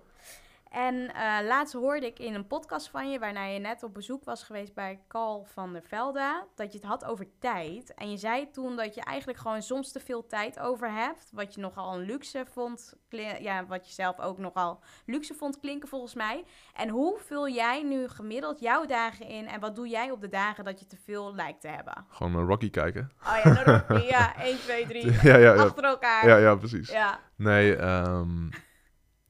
En 0.74 1.14
eh, 1.14 1.46
laatst 1.46 1.72
hoorde 1.74 2.06
ik 2.06 2.18
in 2.18 2.34
een 2.34 2.46
podcast 2.46 2.88
van 2.88 3.10
je, 3.10 3.18
waarna 3.18 3.44
je 3.44 3.58
net 3.58 3.82
op 3.82 3.94
bezoek 3.94 4.24
was 4.24 4.42
geweest 4.42 4.74
bij 4.74 5.00
Carl 5.08 5.44
van 5.44 5.72
der 5.72 5.82
Velde, 5.82 6.44
dat 6.54 6.72
je 6.72 6.78
het 6.78 6.86
had 6.86 7.04
over 7.04 7.26
tijd. 7.38 7.94
En 7.94 8.10
je 8.10 8.16
zei 8.16 8.50
toen 8.50 8.76
dat 8.76 8.94
je 8.94 9.00
eigenlijk 9.00 9.38
gewoon 9.38 9.62
soms 9.62 9.92
te 9.92 10.00
veel 10.00 10.26
tijd 10.26 10.58
over 10.60 10.92
hebt, 10.92 11.28
wat 11.32 11.54
je 11.54 11.60
nogal 11.60 11.94
een 11.94 12.00
luxe 12.04 12.44
vond, 12.52 12.94
ja, 13.40 13.66
wat 13.66 13.86
je 13.88 13.92
zelf 13.92 14.20
ook 14.20 14.38
nogal 14.38 14.80
luxe 15.06 15.34
vond 15.34 15.60
klinken 15.60 15.88
volgens 15.88 16.14
mij. 16.14 16.44
En 16.74 16.88
hoe 16.88 17.18
vul 17.18 17.48
jij 17.48 17.82
nu 17.82 18.08
gemiddeld 18.08 18.60
jouw 18.60 18.86
dagen 18.86 19.26
in 19.26 19.48
en 19.48 19.60
wat 19.60 19.74
doe 19.76 19.88
jij 19.88 20.10
op 20.10 20.20
de 20.20 20.28
dagen 20.28 20.64
dat 20.64 20.80
je 20.80 20.86
te 20.86 20.96
veel 21.04 21.34
lijkt 21.34 21.60
te 21.60 21.68
hebben? 21.68 22.04
Gewoon 22.08 22.32
naar 22.32 22.44
Rocky 22.44 22.70
kijken. 22.70 23.10
Oh 23.26 23.38
ja, 23.44 23.64
dan- 23.64 24.02
ja 24.02 24.36
1, 24.42 24.58
2, 24.58 24.86
3, 24.86 25.12
ja, 25.12 25.18
ja, 25.22 25.36
ja. 25.36 25.54
achter 25.54 25.84
elkaar. 25.84 26.26
Ja, 26.28 26.36
ja, 26.36 26.54
precies. 26.56 26.90
ja. 26.90 27.20
Nee, 27.36 27.76
ehm, 27.76 28.48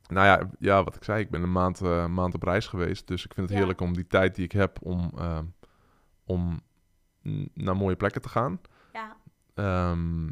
nou 0.06 0.26
ja, 0.26 0.50
ja, 0.58 0.84
wat 0.84 0.96
ik 0.96 1.04
zei, 1.04 1.20
ik 1.20 1.30
ben 1.30 1.42
een 1.42 1.52
maand, 1.52 1.80
eh, 1.80 2.06
maand 2.06 2.34
op 2.34 2.42
reis 2.42 2.66
geweest. 2.66 3.06
Dus 3.06 3.24
ik 3.24 3.34
vind 3.34 3.46
het 3.46 3.50
Ja. 3.50 3.56
heerlijk 3.56 3.80
om 3.80 3.94
die 3.94 4.06
tijd 4.06 4.34
die 4.34 4.44
ik 4.44 4.52
heb 4.52 4.78
om, 4.82 5.10
ehm, 5.18 5.44
om 6.24 6.60
naar 7.54 7.76
mooie 7.76 7.96
plekken 7.96 8.22
te 8.22 8.28
gaan. 8.28 8.60
ja. 8.92 9.16
Ehm, 9.54 10.28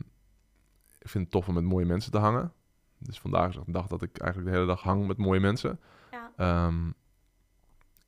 ik 0.99 1.09
vind 1.09 1.25
het 1.25 1.31
tof 1.33 1.49
om 1.49 1.55
met 1.55 1.64
mooie 1.64 1.87
mensen 1.87 2.12
te 2.12 2.18
hangen. 2.18 2.53
Dus 2.99 3.20
vandaag 3.20 3.49
is 3.49 3.57
een 3.57 3.73
dag 3.73 3.87
dat 3.87 4.03
ik 4.03 4.18
eigenlijk 4.18 4.51
de 4.53 4.57
hele 4.59 4.70
dag 4.73 4.83
hang 4.83 5.07
met 5.07 5.16
mooie 5.18 5.41
mensen. 5.41 5.81
Ja. 6.11 6.33
Ehm, 6.37 6.91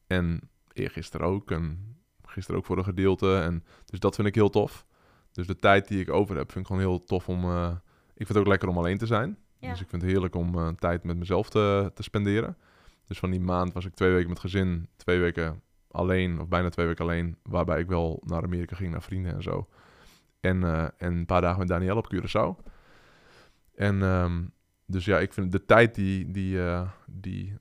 en 0.07 0.51
eergisteren 0.73 1.27
ook. 1.27 1.51
En 1.51 1.97
gisteren 2.27 2.61
ook 2.61 2.67
voor 2.67 2.79
een 2.79 2.85
gedeelte. 2.85 3.37
En, 3.39 3.65
dus 3.85 3.99
dat 4.01 4.15
vind 4.15 4.29
ik 4.29 4.35
heel 4.35 4.51
tof. 4.51 4.87
Dus 5.33 5.47
de 5.47 5.57
tijd 5.57 5.89
die 5.89 6.01
ik 6.01 6.11
over 6.11 6.37
heb, 6.37 6.53
vind 6.53 6.61
ik 6.69 6.73
gewoon 6.73 6.89
heel 6.91 7.05
tof 7.05 7.29
om... 7.29 7.45
eh, 7.45 7.71
ik 8.15 8.27
vind 8.27 8.29
het 8.29 8.39
ook 8.39 8.47
lekker 8.47 8.69
om 8.69 8.79
alleen 8.79 8.99
te 8.99 9.07
zijn. 9.07 9.39
Ja. 9.65 9.71
Dus 9.71 9.81
ik 9.81 9.89
vind 9.89 10.03
het 10.03 10.11
heerlijk 10.11 10.35
om 10.35 10.55
eh, 10.59 10.69
tijd 10.69 11.05
met 11.05 11.17
mezelf 11.17 11.51
te, 11.51 11.91
te 11.95 12.03
spenderen. 12.03 12.57
Dus 13.07 13.19
van 13.19 13.31
die 13.31 13.41
maand 13.41 13.73
was 13.73 13.85
ik 13.85 13.95
twee 13.95 14.13
weken 14.13 14.29
met 14.29 14.39
gezin. 14.39 14.89
Twee 14.97 15.21
weken 15.21 15.63
alleen, 15.91 16.41
of 16.41 16.49
bijna 16.49 16.69
twee 16.69 16.87
weken 16.87 17.05
alleen. 17.05 17.37
Waarbij 17.43 17.81
ik 17.81 17.87
wel 17.87 18.23
naar 18.25 18.43
Amerika 18.43 18.77
ging, 18.77 18.91
naar 18.91 19.03
vrienden 19.03 19.35
en 19.35 19.43
zo. 19.43 19.69
En, 20.41 20.63
eh, 20.65 20.83
en 20.83 21.13
een 21.15 21.27
paar 21.27 21.41
dagen 21.41 21.59
met 21.59 21.69
Daniel 21.69 21.97
op 21.97 22.15
Curaçao. 22.15 22.71
En 23.75 24.03
ehm, 24.03 24.43
dus 24.87 25.05
ja, 25.05 25.19
ik 25.19 25.33
vind 25.33 25.53
de 25.53 25.65
tijd 25.65 25.95
die, 25.95 26.31
die, 26.31 26.63
eh, 26.65 26.89
die, 27.07 27.57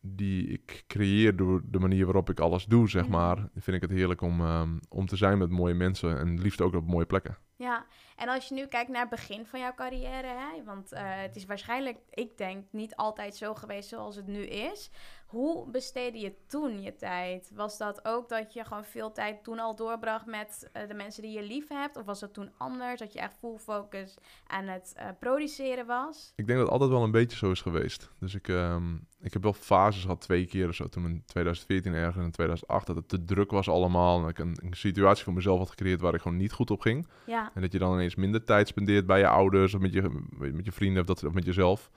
die 0.00 0.46
ik 0.46 0.84
creëer 0.86 1.36
door 1.36 1.62
de 1.64 1.78
manier 1.78 2.04
waarop 2.04 2.30
ik 2.30 2.40
alles 2.40 2.64
doe, 2.64 2.88
zeg 2.88 3.02
Mhm. 3.02 3.12
maar, 3.12 3.48
vind 3.54 3.76
ik 3.76 3.82
het 3.82 3.90
heerlijk 3.90 4.20
om, 4.20 4.40
ehm, 4.40 4.70
om 4.88 5.06
te 5.06 5.16
zijn 5.16 5.38
met 5.38 5.50
mooie 5.50 5.74
mensen 5.74 6.18
en 6.18 6.40
liefst 6.40 6.60
ook 6.60 6.74
op 6.74 6.86
mooie 6.86 7.06
plekken. 7.06 7.36
Ja, 7.62 7.86
en 8.16 8.28
als 8.28 8.48
je 8.48 8.54
nu 8.54 8.66
kijkt 8.66 8.90
naar 8.90 9.00
het 9.00 9.10
begin 9.10 9.46
van 9.46 9.60
jouw 9.60 9.74
carrière, 9.74 10.26
hè, 10.26 10.64
want 10.64 10.92
eh, 10.92 11.02
het 11.04 11.36
is 11.36 11.44
waarschijnlijk, 11.44 11.98
ik 12.10 12.38
denk, 12.38 12.66
niet 12.70 12.96
altijd 12.96 13.36
zo 13.36 13.54
geweest 13.54 13.88
zoals 13.88 14.16
het 14.16 14.26
nu 14.26 14.46
is. 14.46 14.90
Hoe 15.32 15.70
besteedde 15.70 16.18
je 16.18 16.34
toen 16.46 16.82
je 16.82 16.96
tijd? 16.96 17.50
Was 17.54 17.78
dat 17.78 18.04
ook 18.04 18.28
dat 18.28 18.52
je 18.52 18.64
gewoon 18.64 18.84
veel 18.84 19.12
tijd 19.12 19.44
toen 19.44 19.58
al 19.58 19.76
doorbracht 19.76 20.26
met 20.26 20.70
eh, 20.72 20.88
de 20.88 20.94
mensen 20.94 21.22
die 21.22 21.32
je 21.32 21.42
lief 21.42 21.68
hebt? 21.68 21.96
Of 21.96 22.04
was 22.04 22.20
dat 22.20 22.34
toen 22.34 22.50
anders, 22.56 23.00
dat 23.00 23.12
je 23.12 23.18
echt 23.18 23.36
full 23.38 23.58
focus 23.58 24.16
aan 24.46 24.66
het 24.66 24.92
eh, 24.96 25.06
produceren 25.20 25.86
was? 25.86 26.32
Ik 26.36 26.46
denk 26.46 26.58
dat 26.58 26.68
het 26.68 26.80
altijd 26.80 26.90
wel 26.90 27.02
een 27.02 27.10
beetje 27.10 27.36
zo 27.36 27.50
is 27.50 27.60
geweest. 27.60 28.10
Dus 28.18 28.34
ik, 28.34 28.48
ehm, 28.48 28.94
ik 29.20 29.32
heb 29.32 29.42
wel 29.42 29.52
fases 29.52 30.02
gehad, 30.02 30.20
twee 30.20 30.46
keer 30.46 30.68
of 30.68 30.74
zo. 30.74 30.88
Toen 30.88 31.04
in 31.04 31.22
2014 31.26 31.94
ergens 31.94 32.16
en 32.16 32.22
in 32.22 32.30
2008, 32.30 32.86
dat 32.86 32.96
het 32.96 33.08
te 33.08 33.24
druk 33.24 33.50
was 33.50 33.68
allemaal. 33.68 34.16
En 34.16 34.22
dat 34.22 34.30
ik 34.30 34.38
een, 34.38 34.58
een 34.62 34.76
situatie 34.76 35.24
voor 35.24 35.32
mezelf 35.32 35.58
had 35.58 35.70
gecreëerd 35.70 36.00
waar 36.00 36.14
ik 36.14 36.20
gewoon 36.20 36.36
niet 36.36 36.52
goed 36.52 36.70
op 36.70 36.80
ging. 36.80 37.06
Ja, 37.26 37.50
En 37.54 37.60
dat 37.60 37.72
je 37.72 37.78
dan 37.78 37.92
ineens 37.92 38.14
minder 38.14 38.44
tijd 38.44 38.68
spendeert 38.68 39.06
bij 39.06 39.18
je 39.18 39.28
ouders 39.28 39.74
of 39.74 39.80
met 39.80 39.92
je, 39.92 40.24
met 40.38 40.64
je 40.64 40.72
vrienden 40.72 41.00
of, 41.00 41.06
dat, 41.06 41.24
of 41.24 41.32
met 41.32 41.44
jezelf. 41.44 41.90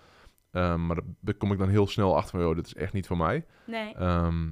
Ehm, 0.56 0.86
maar 0.86 0.97
daar 1.20 1.34
kom 1.34 1.51
ik 1.51 1.58
dan 1.58 1.70
heel 1.70 1.88
snel 1.88 2.16
achter 2.16 2.32
van, 2.32 2.39
joh, 2.39 2.56
dit 2.56 2.66
is 2.66 2.76
echt 2.76 2.93
niet 2.93 3.08
voor 3.08 3.18
mij. 3.18 3.45
nee. 3.66 3.93
Ehm, 3.93 4.49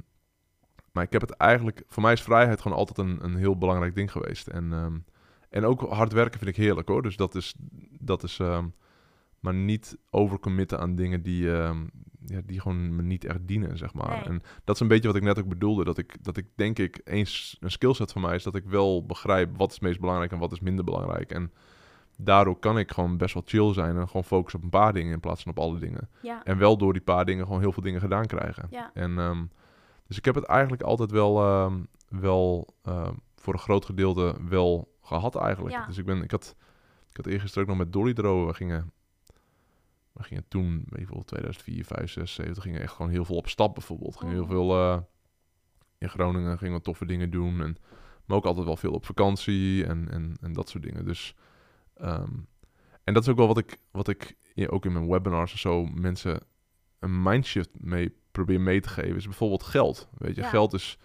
maar 0.92 1.04
ik 1.04 1.12
heb 1.12 1.22
het 1.22 1.32
eigenlijk... 1.32 1.84
Voor 1.88 2.04
mij 2.04 2.14
is 2.14 2.22
vrijheid 2.22 2.62
gewoon 2.62 2.78
altijd 2.78 2.98
een, 2.98 3.24
een 3.24 3.36
heel 3.36 3.58
belangrijk 3.58 3.96
ding 3.96 4.12
geweest. 4.12 4.48
En, 4.48 4.74
ehm, 4.74 4.98
en 5.50 5.66
ook 5.66 5.82
hard 5.82 6.14
werken 6.14 6.40
vind 6.40 6.52
ik 6.52 6.64
heerlijk, 6.64 6.88
hoor. 6.88 7.02
Dus 7.02 7.16
dat 7.16 7.36
is... 7.36 7.54
Dat 8.00 8.24
is 8.24 8.40
maar 9.40 9.54
niet 9.54 9.98
overcommitten 10.10 10.80
aan 10.80 10.96
dingen 10.96 11.22
die, 11.22 11.46
ja, 12.26 12.42
die 12.46 12.60
gewoon 12.60 12.96
me 12.96 13.02
niet 13.02 13.26
echt 13.26 13.48
dienen, 13.48 13.78
zeg 13.78 13.94
maar. 13.94 14.10
Nee. 14.10 14.24
En 14.24 14.42
dat 14.64 14.76
is 14.76 14.82
een 14.82 14.88
beetje 14.88 15.08
wat 15.08 15.16
ik 15.16 15.24
net 15.24 15.40
ook 15.40 15.48
bedoelde. 15.48 15.84
Dat 15.84 15.98
ik, 15.98 16.24
dat 16.24 16.38
ik 16.38 16.46
denk 16.56 16.80
ik, 16.80 17.02
eens 17.04 17.58
een 17.60 17.72
skillset 17.72 18.12
van 18.12 18.22
mij 18.22 18.36
is 18.36 18.44
dat 18.44 18.56
ik 18.56 18.66
wel 18.66 19.06
begrijp 19.06 19.58
wat 19.58 19.68
is 19.68 19.74
het 19.74 19.84
meest 19.84 20.00
belangrijk 20.00 20.32
en 20.32 20.40
wat 20.40 20.52
is 20.52 20.60
minder 20.60 20.86
belangrijk. 20.86 21.32
En 21.32 21.52
daardoor 22.18 22.60
kan 22.60 22.78
ik 22.78 22.92
gewoon 22.92 23.18
best 23.18 23.34
wel 23.34 23.44
chill 23.46 23.74
zijn 23.74 23.98
en 23.98 24.08
gewoon 24.08 24.24
focussen 24.24 24.60
op 24.60 24.66
een 24.66 24.72
paar 24.80 24.94
dingen 24.94 25.14
in 25.14 25.20
plaats 25.20 25.44
van 25.44 25.52
op 25.52 25.60
alle 25.60 25.80
dingen. 25.80 26.10
Ja, 26.22 26.44
En 26.44 26.58
wel 26.58 26.78
door 26.78 26.94
die 26.94 27.02
paar 27.02 27.26
dingen 27.26 27.46
gewoon 27.46 27.62
heel 27.62 27.72
veel 27.72 27.84
dingen 27.84 28.00
gedaan 28.02 28.26
krijgen. 28.26 28.68
ja, 28.70 28.92
En, 28.94 29.18
ehm, 29.20 29.46
dus 30.08 30.18
ik 30.18 30.26
heb 30.26 30.36
het 30.36 30.44
eigenlijk 30.46 30.82
altijd 30.82 31.12
wel, 31.12 31.42
ehm, 31.44 31.80
wel 32.22 32.74
ehm, 32.84 33.14
voor 33.36 33.54
een 33.54 33.60
groot 33.60 33.86
gedeelte 33.86 34.36
wel 34.50 34.94
gehad 35.02 35.36
eigenlijk. 35.36 35.76
Ja. 35.76 35.86
Dus 35.86 35.98
ik, 35.98 36.06
ben, 36.06 36.24
ik, 36.24 36.32
had, 36.32 36.56
ik 37.10 37.16
had 37.18 37.26
eergisteren 37.26 37.64
ook 37.64 37.70
nog 37.70 37.78
met 37.86 37.94
Dolly 37.94 38.14
erover. 38.16 38.48
We 38.48 38.54
gingen, 38.54 38.92
we 40.12 40.24
gingen 40.24 40.46
toen, 40.48 40.84
bijvoorbeeld 40.90 41.28
2004, 41.28 41.86
5, 41.86 42.12
6, 42.12 42.34
7, 42.34 42.62
gingen 42.62 42.82
echt 42.82 42.94
gewoon 42.94 43.12
heel 43.12 43.26
veel 43.26 43.36
op 43.36 43.48
stap 43.48 43.74
bijvoorbeeld. 43.74 44.18
Gingen 44.18 44.34
heel 44.34 44.44
Oh. 44.44 44.50
veel 44.50 44.72
eh, 44.78 44.98
in 45.98 46.10
Groningen, 46.10 46.58
gingen 46.58 46.76
we 46.78 46.82
toffe 46.82 47.06
dingen 47.06 47.30
doen. 47.30 47.62
En, 47.62 47.78
maar 48.26 48.38
ook 48.38 48.46
altijd 48.46 48.66
wel 48.66 48.76
veel 48.78 48.92
op 48.94 49.06
vakantie 49.06 49.86
en, 49.86 50.08
en, 50.12 50.38
en 50.42 50.54
dat 50.54 50.70
soort 50.70 50.84
dingen. 50.84 51.06
Dus, 51.06 51.36
ehm, 52.04 52.32
en 53.04 53.14
dat 53.14 53.24
is 53.24 53.30
ook 53.30 53.38
wel 53.38 53.48
wat 53.48 53.58
ik, 53.58 53.78
wat 53.92 54.08
ik 54.08 54.36
ja, 54.54 54.68
ook 54.68 54.86
in 54.86 54.94
mijn 54.94 55.08
webinars 55.10 55.52
en 55.52 55.60
zo 55.60 55.86
mensen 55.86 56.40
een 57.00 57.22
mindshift 57.24 57.70
mee 57.74 58.16
probeer 58.32 58.62
mee 58.62 58.80
te 58.82 58.90
geven. 58.90 59.16
Is 59.16 59.26
bijvoorbeeld 59.26 59.64
geld. 59.64 60.10
Weet 60.18 60.36
je, 60.36 60.42
Ja. 60.42 60.50
geld 60.50 60.74
is, 60.74 60.98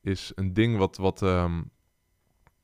is 0.00 0.32
een 0.34 0.52
ding 0.54 0.76
wat, 0.76 0.96
wat, 0.96 1.22
ehm, 1.22 1.62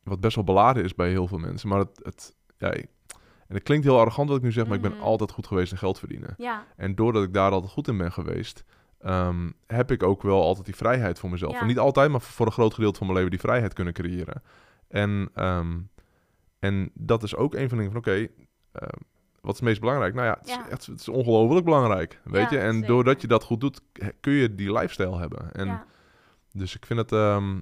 wat 0.02 0.20
best 0.20 0.34
wel 0.34 0.44
beladen 0.44 0.84
is 0.84 0.94
bij 0.94 1.08
heel 1.10 1.26
veel 1.26 1.38
mensen. 1.38 1.68
Maar 1.68 1.78
het, 1.78 2.00
het 2.02 2.34
ja, 2.58 2.72
en 2.72 3.54
het 3.54 3.62
klinkt 3.62 3.84
heel 3.84 3.98
arrogant 3.98 4.28
wat 4.28 4.38
ik 4.38 4.44
nu 4.44 4.52
zeg, 4.52 4.66
maar 4.66 4.76
ik 4.76 4.82
Mhm. 4.82 4.90
ben 4.92 5.00
altijd 5.00 5.30
goed 5.30 5.46
geweest 5.46 5.72
in 5.72 5.78
geld 5.78 5.98
verdienen. 5.98 6.34
ja, 6.36 6.66
En 6.76 6.94
doordat 6.94 7.22
ik 7.22 7.34
daar 7.34 7.50
altijd 7.50 7.72
goed 7.72 7.88
in 7.88 7.96
ben 7.96 8.12
geweest, 8.12 8.64
ehm, 8.98 9.50
heb 9.66 9.90
ik 9.90 10.02
ook 10.02 10.22
wel 10.22 10.42
altijd 10.42 10.66
die 10.66 10.76
vrijheid 10.76 11.18
voor 11.18 11.30
mezelf. 11.30 11.52
Ja. 11.52 11.60
En 11.60 11.66
niet 11.66 11.78
altijd, 11.78 12.10
maar 12.10 12.20
voor 12.20 12.46
een 12.46 12.52
groot 12.52 12.74
gedeelte 12.74 12.96
van 12.98 13.06
mijn 13.06 13.18
leven 13.18 13.32
die 13.36 13.40
vrijheid 13.44 13.72
kunnen 13.72 13.92
creëren. 13.94 14.42
En, 14.88 15.30
en 16.58 16.90
dat 16.94 17.22
is 17.22 17.36
ook 17.36 17.54
een 17.54 17.68
van 17.68 17.78
de 17.78 17.84
dingen 17.84 18.02
van, 18.02 18.12
oké, 18.12 18.28
ehm, 18.72 18.98
wat 19.40 19.54
is 19.54 19.60
het 19.60 19.68
meest 19.68 19.80
belangrijk? 19.80 20.14
Nou 20.14 20.26
ja, 20.26 20.36
het 20.40 20.48
is, 20.48 20.70
echt, 20.70 20.86
het 20.86 21.00
is 21.00 21.08
ongelooflijk 21.08 21.64
belangrijk, 21.64 22.20
weet 22.24 22.50
Ja, 22.50 22.56
je. 22.56 22.62
En 22.64 22.72
zeker. 22.72 22.86
doordat 22.88 23.20
je 23.20 23.26
dat 23.26 23.42
goed 23.44 23.60
doet, 23.60 23.80
kun 24.20 24.32
je 24.32 24.54
die 24.54 24.72
lifestyle 24.72 25.18
hebben. 25.18 25.52
En 25.52 25.66
ja, 25.66 25.86
dus 26.52 26.74
ik 26.76 26.86
vind 26.86 26.98
het, 26.98 27.12
ehm, 27.12 27.56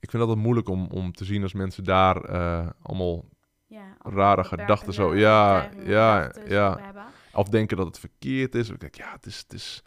ik 0.00 0.10
vind 0.10 0.12
het 0.12 0.20
altijd 0.22 0.38
moeilijk 0.38 0.68
om, 0.68 0.86
om 0.86 1.12
te 1.12 1.24
zien 1.24 1.42
als 1.42 1.52
mensen 1.52 1.84
daar 1.84 2.24
eh, 2.24 2.66
allemaal 2.82 3.24
ja. 3.66 3.96
rare 3.98 4.44
gedachten 4.44 4.92
zo- 4.92 5.14
ja, 5.14 5.68
ja, 5.84 6.32
ja. 6.46 6.94
of 7.32 7.48
denken 7.48 7.76
dat 7.76 7.86
het 7.86 7.98
verkeerd 7.98 8.54
is. 8.54 8.68
Ik 8.70 8.80
denk, 8.80 8.94
ja, 8.94 9.12
het 9.12 9.26
is, 9.26 9.38
het 9.38 9.52
is 9.52 9.82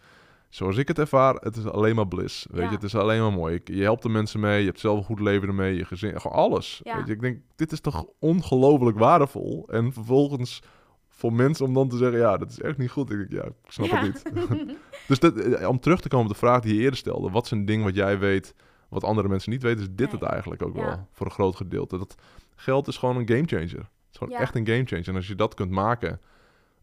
zoals 0.52 0.78
ik 0.78 0.88
het 0.88 1.00
ervaar, 1.00 1.36
het 1.36 1.56
is 1.56 1.66
alleen 1.66 1.96
maar 1.96 2.08
bliss. 2.08 2.48
Weet 2.52 2.62
Ja. 2.64 2.68
je, 2.70 2.76
het 2.76 2.84
is 2.84 2.96
alleen 2.96 3.22
maar 3.22 3.32
mooi. 3.34 3.60
Je 3.64 3.82
helpt 3.84 4.04
de 4.04 4.10
mensen 4.10 4.40
mee, 4.40 4.60
je 4.60 4.66
hebt 4.66 4.80
zelf 4.80 4.98
een 4.98 5.04
goed 5.04 5.20
leven 5.20 5.48
ermee, 5.48 5.76
je 5.78 5.86
gezin, 5.86 6.22
gewoon 6.22 6.38
alles. 6.38 6.82
Ja. 6.84 6.96
Weet 6.98 7.08
je, 7.08 7.14
ik 7.14 7.22
denk, 7.22 7.40
dit 7.56 7.72
is 7.72 7.80
toch 7.82 8.06
ongelooflijk 8.20 8.98
waardevol. 8.98 9.68
En 9.70 9.94
vervolgens 9.94 10.62
voor 11.08 11.34
mensen 11.34 11.66
om 11.66 11.74
dan 11.74 11.90
te 11.90 11.98
zeggen, 11.98 12.20
ja, 12.20 12.38
dat 12.38 12.50
is 12.50 12.60
echt 12.62 12.78
niet 12.78 12.90
goed. 12.92 13.12
Ik 13.12 13.18
denk, 13.18 13.32
ja, 13.32 13.44
ik 13.44 13.54
snap 13.72 13.88
Ja. 13.88 14.04
het 14.04 14.34
niet. 14.34 14.78
dus 15.08 15.20
eh, 15.20 15.68
om 15.70 15.80
terug 15.80 16.02
te 16.02 16.08
komen 16.10 16.26
op 16.26 16.32
de 16.34 16.38
vraag 16.40 16.62
die 16.62 16.76
je 16.76 16.82
eerder 16.82 16.98
stelde, 16.98 17.30
wat 17.30 17.46
is 17.46 17.52
een 17.52 17.66
ding 17.66 17.84
wat 17.84 17.96
jij 17.96 18.20
weet, 18.20 18.56
wat 18.90 19.04
andere 19.04 19.28
mensen 19.28 19.52
niet 19.52 19.62
weten, 19.64 19.80
is 19.82 19.88
dit 19.92 20.12
Nee. 20.12 20.20
het 20.20 20.30
eigenlijk 20.30 20.62
ook 20.64 20.76
wel, 20.76 21.08
voor 21.12 21.26
een 21.26 21.32
groot 21.32 21.56
gedeelte. 21.56 21.98
Dat 21.98 22.16
geld 22.56 22.88
is 22.88 22.98
gewoon 22.98 23.16
een 23.18 23.28
gamechanger. 23.28 23.78
Het 23.78 24.12
is 24.12 24.18
gewoon 24.18 24.34
echt 24.34 24.56
een 24.56 24.66
gamechanger. 24.68 25.08
En 25.08 25.16
als 25.16 25.28
je 25.28 25.36
dat 25.36 25.54
kunt 25.54 25.72
maken 25.72 26.22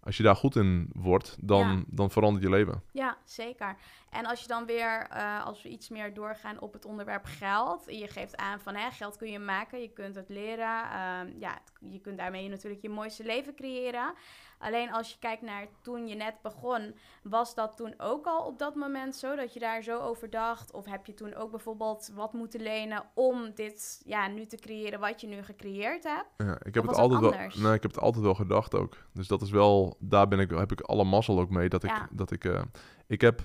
als 0.09 0.16
je 0.16 0.22
daar 0.22 0.36
goed 0.36 0.56
in 0.56 0.90
wordt, 0.92 1.36
dan, 1.40 1.68
Ja. 1.68 1.82
dan 1.86 2.11
verandert 2.11 2.44
je 2.44 2.50
leven. 2.50 2.82
Ja, 2.92 3.16
zeker. 3.24 3.76
En 4.11 4.26
als 4.26 4.40
je 4.42 4.48
dan 4.48 4.66
weer, 4.66 5.06
eh, 5.11 5.44
als 5.44 5.62
we 5.62 5.68
iets 5.68 5.88
meer 5.88 6.14
doorgaan 6.14 6.61
op 6.61 6.72
het 6.72 6.84
onderwerp 6.84 7.24
geld. 7.24 7.84
Je 7.86 8.06
geeft 8.09 8.36
aan 8.36 8.61
van 8.61 8.74
hè, 8.74 8.90
geld 8.90 9.16
kun 9.16 9.30
je 9.30 9.38
maken, 9.38 9.80
je 9.80 9.88
kunt 9.92 10.14
het 10.14 10.28
leren. 10.28 10.82
ehm, 10.90 11.28
ja, 11.38 11.59
je 11.80 12.00
kunt 12.00 12.18
daarmee 12.18 12.48
natuurlijk 12.48 12.82
je 12.82 12.88
mooiste 12.88 13.24
leven 13.24 13.54
creëren. 13.54 14.14
Alleen 14.59 14.92
als 14.92 15.11
je 15.12 15.18
kijkt 15.18 15.42
naar 15.42 15.66
toen 15.82 16.06
je 16.09 16.14
net 16.14 16.34
begon, 16.42 16.94
was 17.22 17.54
dat 17.54 17.76
toen 17.76 17.94
ook 17.98 18.26
al 18.26 18.44
op 18.46 18.59
dat 18.59 18.74
moment 18.74 19.16
zo 19.16 19.36
dat 19.36 19.52
je 19.52 19.61
daar 19.61 19.82
zo 19.82 19.98
over 20.00 20.30
dacht? 20.30 20.72
Of 20.72 20.84
heb 20.84 21.06
je 21.06 21.14
toen 21.14 21.34
ook 21.34 21.50
bijvoorbeeld 21.50 22.11
wat 22.14 22.32
moeten 22.32 22.61
lenen 22.61 23.02
om 23.14 23.54
dit 23.54 24.00
ja, 24.04 24.28
nu 24.28 24.46
te 24.46 24.56
creëren 24.56 25.00
wat 25.00 25.20
je 25.20 25.26
nu 25.26 25.42
gecreëerd 25.42 26.04
hebt? 26.04 26.28
Ja, 26.36 26.59
ik 26.62 26.74
heb 26.74 26.86
het 26.86 26.96
altijd 26.96 27.20
wel. 27.20 27.30
Nee, 27.30 27.74
ik 27.74 27.82
heb 27.82 27.90
het 27.90 28.00
altijd 28.00 28.24
wel 28.24 28.34
gedacht 28.34 28.74
ook. 28.74 28.96
Dus 29.12 29.26
dat 29.28 29.42
is 29.42 29.50
wel, 29.50 29.96
daar 29.98 30.28
ben 30.28 30.38
ik, 30.40 30.50
heb 30.50 30.72
ik 30.72 30.80
alle 30.80 31.04
mazzel 31.04 31.40
ook 31.40 31.50
mee 31.50 31.68
dat 31.68 31.84
ik, 31.84 31.90
Ja. 31.90 32.09
dat 32.12 32.30
ik, 32.30 32.44
eh, 32.44 32.62
ik 33.06 33.20
heb, 33.20 33.40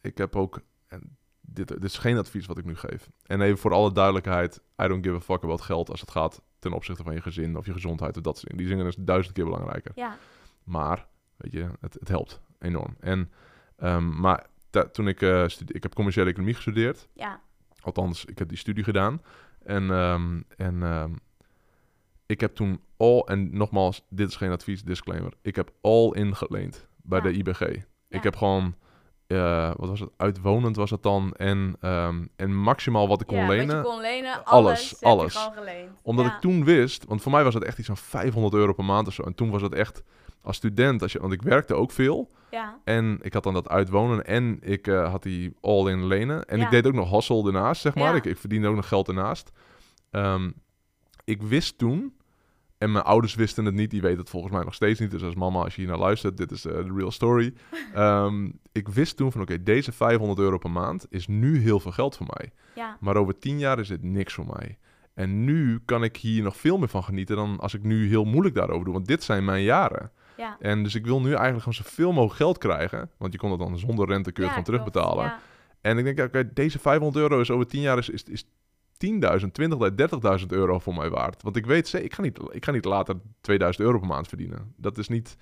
ik 0.00 0.18
heb 0.18 0.36
ook, 0.36 0.60
en 0.86 1.18
dit, 1.52 1.68
dit 1.68 1.84
is 1.84 1.98
geen 1.98 2.16
advies 2.18 2.46
wat 2.46 2.58
ik 2.58 2.64
nu 2.64 2.76
geef. 2.76 3.08
En 3.26 3.40
even 3.40 3.58
voor 3.58 3.72
alle 3.72 3.92
duidelijkheid, 3.92 4.62
I 4.82 4.86
don't 4.88 5.04
give 5.04 5.16
a 5.16 5.20
fuck 5.20 5.42
about 5.42 5.60
geld 5.60 5.90
als 5.90 6.00
het 6.00 6.10
gaat 6.10 6.42
ten 6.58 6.72
opzichte 6.72 7.02
van 7.02 7.14
je 7.14 7.20
gezin 7.20 7.56
of 7.56 7.66
je 7.66 7.72
gezondheid 7.72 8.16
of 8.16 8.22
dat 8.22 8.34
soort 8.38 8.48
dingen. 8.50 8.64
Die 8.64 8.72
dingen 8.76 8.86
is 8.86 8.96
duizend 8.98 9.34
keer 9.34 9.44
belangrijker. 9.44 9.92
Ja, 9.94 10.16
Maar, 10.64 11.06
weet 11.36 11.52
je, 11.52 11.68
het, 11.80 11.94
het 11.98 12.08
helpt 12.08 12.40
enorm. 12.58 12.96
En, 13.00 13.30
ehm, 13.76 14.20
maar 14.20 14.46
toen 14.92 15.08
ik, 15.08 15.16
stude- 15.46 15.72
ik 15.72 15.82
heb 15.82 15.94
commerciële 15.94 16.30
economie 16.30 16.54
gestudeerd. 16.54 17.08
ja, 17.14 17.40
Althans, 17.82 18.24
ik 18.24 18.38
heb 18.38 18.48
die 18.48 18.58
studie 18.58 18.84
gedaan. 18.84 19.22
En, 19.62 19.90
ehm, 19.90 20.40
en 20.56 20.82
ehm, 20.82 21.12
ik 22.26 22.40
heb 22.40 22.54
toen 22.54 22.80
al, 22.96 23.26
en 23.28 23.56
nogmaals, 23.56 24.04
dit 24.08 24.28
is 24.28 24.36
geen 24.36 24.50
advies, 24.50 24.82
disclaimer. 24.82 25.32
Ik 25.42 25.56
heb 25.56 25.72
al 25.80 26.14
ingeleend 26.14 26.86
bij 27.02 27.18
Ja. 27.18 27.24
de 27.24 27.32
IBG. 27.32 27.58
Ja. 27.60 27.82
Ik 28.08 28.22
heb 28.22 28.36
gewoon, 28.36 28.74
eh, 29.30 29.70
wat 29.76 29.88
was 29.88 30.00
het, 30.00 30.08
uitwonend 30.16 30.76
was 30.76 30.90
het 30.90 31.02
dan. 31.02 31.32
En, 31.36 31.76
ehm, 31.80 32.26
en 32.36 32.54
maximaal 32.56 33.08
wat 33.08 33.20
ik 33.20 33.26
kon 33.26 33.38
ja, 33.38 33.46
lenen. 33.46 33.76
Je 33.76 33.82
kon 33.82 34.00
lenen, 34.00 34.44
Alles, 34.44 35.02
alles. 35.02 35.50
Omdat 36.02 36.24
Ja. 36.24 36.34
ik 36.34 36.40
toen 36.40 36.64
wist, 36.64 37.04
want 37.08 37.22
voor 37.22 37.32
mij 37.32 37.44
was 37.44 37.54
het 37.54 37.64
echt 37.64 37.78
iets 37.78 37.86
van 37.86 37.96
500 37.96 38.54
euro 38.54 38.72
per 38.72 38.84
maand 38.84 39.06
of 39.06 39.12
zo. 39.14 39.22
En 39.22 39.34
toen 39.34 39.50
was 39.50 39.62
het 39.62 39.74
echt, 39.74 40.02
als 40.42 40.56
student, 40.56 41.02
als 41.02 41.12
je, 41.12 41.20
want 41.20 41.32
ik 41.32 41.42
werkte 41.42 41.74
ook 41.74 41.90
veel. 41.90 42.30
Ja, 42.50 42.78
En 42.84 43.18
ik 43.22 43.32
had 43.32 43.42
dan 43.42 43.54
dat 43.54 43.68
uitwonen 43.68 44.26
en 44.26 44.58
ik 44.60 44.86
eh, 44.86 45.10
had 45.10 45.22
die 45.22 45.54
all-in 45.60 46.06
lenen. 46.06 46.44
En 46.44 46.60
ik 46.60 46.70
deed 46.70 46.86
ook 46.86 46.92
nog 46.92 47.10
hustle 47.10 47.46
ernaast, 47.46 47.80
zeg 47.80 47.94
maar. 47.94 48.14
Ik, 48.16 48.24
ik 48.24 48.38
verdiende 48.38 48.68
ook 48.68 48.76
nog 48.76 48.88
geld 48.88 49.08
ernaast. 49.08 49.50
Ehm, 50.10 50.50
ik 51.24 51.42
wist 51.42 51.78
toen, 51.78 52.14
en 52.80 52.92
mijn 52.92 53.04
ouders 53.04 53.34
wisten 53.34 53.64
het 53.64 53.74
niet, 53.74 53.90
die 53.90 54.00
weten 54.00 54.18
het 54.18 54.30
volgens 54.30 54.52
mij 54.52 54.64
nog 54.64 54.74
steeds 54.74 55.00
niet. 55.00 55.10
Dus 55.10 55.22
als 55.22 55.34
mama, 55.34 55.62
als 55.62 55.74
je 55.74 55.80
hier 55.80 55.90
naar 55.90 55.98
luistert, 55.98 56.36
dit 56.36 56.50
is 56.50 56.64
eh, 56.64 56.72
de 56.72 56.92
real 56.96 57.10
story. 57.10 57.54
Ehm, 57.94 58.50
ik 58.72 58.88
wist 58.88 59.16
toen 59.16 59.32
van, 59.32 59.40
oké, 59.40 59.62
deze 59.62 59.92
500 59.92 60.38
euro 60.38 60.58
per 60.58 60.70
maand 60.70 61.06
is 61.10 61.26
nu 61.26 61.58
heel 61.58 61.80
veel 61.80 61.90
geld 61.92 62.16
voor 62.16 62.26
mij. 62.36 62.52
ja, 62.74 62.96
Maar 63.00 63.16
over 63.16 63.38
10 63.38 63.58
jaar 63.58 63.78
is 63.78 63.88
dit 63.88 64.02
niks 64.02 64.34
voor 64.34 64.46
mij. 64.46 64.78
En 65.14 65.44
nu 65.44 65.80
kan 65.84 66.02
ik 66.04 66.16
hier 66.16 66.42
nog 66.42 66.56
veel 66.56 66.78
meer 66.78 66.88
van 66.88 67.02
genieten 67.04 67.36
dan 67.36 67.58
als 67.58 67.74
ik 67.74 67.82
nu 67.82 68.08
heel 68.08 68.24
moeilijk 68.24 68.54
daarover 68.54 68.84
doe. 68.84 68.94
Want 68.94 69.06
dit 69.06 69.22
zijn 69.22 69.44
mijn 69.44 69.62
jaren. 69.62 70.10
ja. 70.36 70.56
En 70.60 70.82
dus 70.82 70.94
ik 70.94 71.04
wil 71.06 71.20
nu 71.20 71.28
eigenlijk 71.32 71.58
gewoon 71.58 71.74
zoveel 71.84 72.12
mogelijk 72.12 72.36
geld 72.36 72.58
krijgen. 72.58 73.10
Want 73.18 73.32
je 73.32 73.38
kon 73.38 73.50
het 73.50 73.60
dan 73.60 73.78
zonder 73.78 74.08
rente 74.08 74.32
kun 74.32 74.44
je 74.44 74.50
Ja, 74.50 74.56
het 74.56 74.64
terugbetalen. 74.64 75.24
Ja, 75.24 75.38
En 75.80 75.98
ik 75.98 76.04
denk, 76.04 76.18
ja, 76.18 76.24
oké, 76.24 76.52
deze 76.52 76.78
500 76.78 77.22
euro 77.22 77.40
is 77.40 77.50
over 77.50 77.66
10 77.66 77.80
jaar 77.80 77.98
is, 77.98 78.08
is, 78.08 78.22
is 78.22 78.44
10.000, 79.06 79.46
20.000, 79.52 80.40
30.000 80.40 80.46
euro 80.48 80.78
voor 80.78 80.94
mij 80.94 81.10
waard. 81.10 81.42
Want 81.42 81.56
ik 81.56 81.66
weet, 81.66 81.92
ik 81.92 82.14
ga, 82.14 82.22
niet, 82.22 82.38
ik 82.50 82.64
ga 82.64 82.72
niet 82.72 82.84
later 82.84 83.14
2000 83.40 83.84
euro 83.86 83.98
per 83.98 84.08
maand 84.08 84.28
verdienen. 84.28 84.74
Dat 84.76 84.98
is 84.98 85.08
niet... 85.08 85.36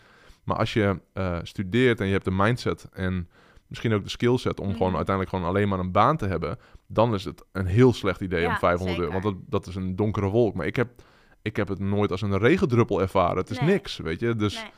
Maar 0.44 0.56
als 0.56 0.72
je 0.72 1.00
eh, 1.12 1.38
studeert 1.42 2.00
en 2.00 2.06
je 2.06 2.12
hebt 2.12 2.24
de 2.24 2.30
mindset 2.30 2.88
en 2.92 3.28
misschien 3.66 3.92
ook 3.92 4.02
de 4.04 4.10
skillset 4.10 4.60
om 4.60 4.72
gewoon 4.72 4.86
Mhm. 4.88 4.96
uiteindelijk 4.96 5.36
gewoon 5.36 5.50
alleen 5.50 5.68
maar 5.68 5.78
een 5.78 5.92
baan 5.92 6.16
te 6.16 6.26
hebben, 6.26 6.58
dan 6.86 7.14
is 7.14 7.24
het 7.24 7.44
een 7.52 7.66
heel 7.66 7.92
slecht 7.92 8.20
idee 8.20 8.44
om 8.46 8.50
Ja, 8.52 8.58
500 8.58 8.98
euro. 8.98 9.12
Want 9.12 9.24
dat, 9.24 9.34
dat 9.46 9.66
is 9.66 9.74
een 9.74 9.96
donkere 9.96 10.26
wolk. 10.28 10.54
Maar 10.54 10.66
ik 10.66 10.76
heb, 10.76 11.02
ik 11.42 11.56
heb 11.56 11.68
het 11.68 11.78
nooit 11.78 12.10
als 12.10 12.22
een 12.22 12.38
regendruppel 12.38 13.00
ervaren. 13.00 13.36
Het 13.36 13.50
is 13.50 13.60
Nee. 13.60 13.68
niks, 13.68 13.96
weet 13.96 14.20
je. 14.20 14.36
Dus 14.36 14.54
nee. 14.54 14.70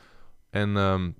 en 0.49 0.77
ehm, 0.77 1.11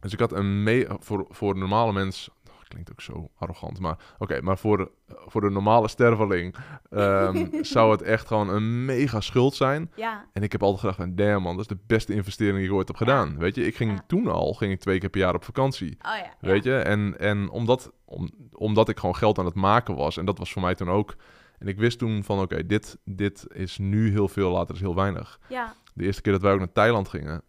dus 0.00 0.12
ik 0.12 0.18
had 0.20 0.32
een 0.32 0.62
mee 0.62 0.86
voor, 0.98 1.26
voor 1.28 1.52
een 1.52 1.58
normale 1.58 1.92
mens. 1.92 2.30
Klinkt 2.68 2.90
ook 2.90 3.00
zo 3.00 3.30
arrogant, 3.38 3.78
maar 3.80 3.98
oké, 4.18 4.40
maar 4.42 4.58
voor, 4.58 4.90
voor 5.08 5.40
de 5.40 5.50
normale 5.50 5.88
sterveling 5.88 6.54
ehm, 6.90 7.46
zou 7.74 7.90
het 7.90 8.02
echt 8.02 8.26
gewoon 8.26 8.48
een 8.48 8.84
mega 8.84 9.20
schuld 9.20 9.54
zijn. 9.54 9.90
Ja, 9.96 10.24
En 10.32 10.42
ik 10.42 10.52
heb 10.52 10.62
altijd 10.62 10.80
gedacht 10.80 10.98
van, 10.98 11.14
damn 11.14 11.42
man, 11.42 11.56
dat 11.56 11.70
is 11.70 11.76
de 11.76 11.82
beste 11.86 12.14
investering 12.14 12.56
die 12.58 12.66
ik 12.66 12.72
ooit 12.72 12.88
heb 12.88 12.96
Ja. 12.96 13.04
gedaan. 13.06 13.38
Weet 13.38 13.54
je, 13.54 13.66
ik 13.66 13.76
ging 13.76 13.90
Ja. 13.90 14.04
toen 14.06 14.26
al, 14.26 14.52
ging 14.54 14.72
ik 14.72 14.80
twee 14.80 14.98
keer 14.98 15.08
per 15.08 15.20
jaar 15.20 15.34
op 15.34 15.44
vakantie. 15.44 15.96
oh 15.98 16.16
ja. 16.16 16.34
Weet 16.40 16.64
je, 16.64 16.76
en, 16.76 17.18
en 17.18 17.50
omdat, 17.50 17.92
om, 18.04 18.30
omdat 18.52 18.88
ik 18.88 18.98
gewoon 18.98 19.16
geld 19.16 19.38
aan 19.38 19.44
het 19.44 19.54
maken 19.54 19.94
was, 19.96 20.16
en 20.16 20.24
dat 20.24 20.38
was 20.38 20.52
voor 20.52 20.62
mij 20.62 20.74
toen 20.74 20.90
ook. 20.90 21.16
En 21.58 21.66
ik 21.66 21.78
wist 21.78 21.98
toen 21.98 22.24
van, 22.24 22.40
oké, 22.40 22.66
dit, 22.66 22.98
dit 23.04 23.46
is 23.48 23.78
nu 23.78 24.10
heel 24.10 24.28
veel, 24.28 24.50
later 24.50 24.74
is 24.74 24.80
heel 24.80 24.94
weinig 24.94 25.38
Ja, 25.48 25.74
de 25.94 26.04
eerste 26.04 26.22
keer 26.22 26.32
dat 26.32 26.42
wij 26.42 26.52
ook 26.52 26.58
naar 26.58 26.72
Thailand 26.72 27.08
gingen. 27.08 27.42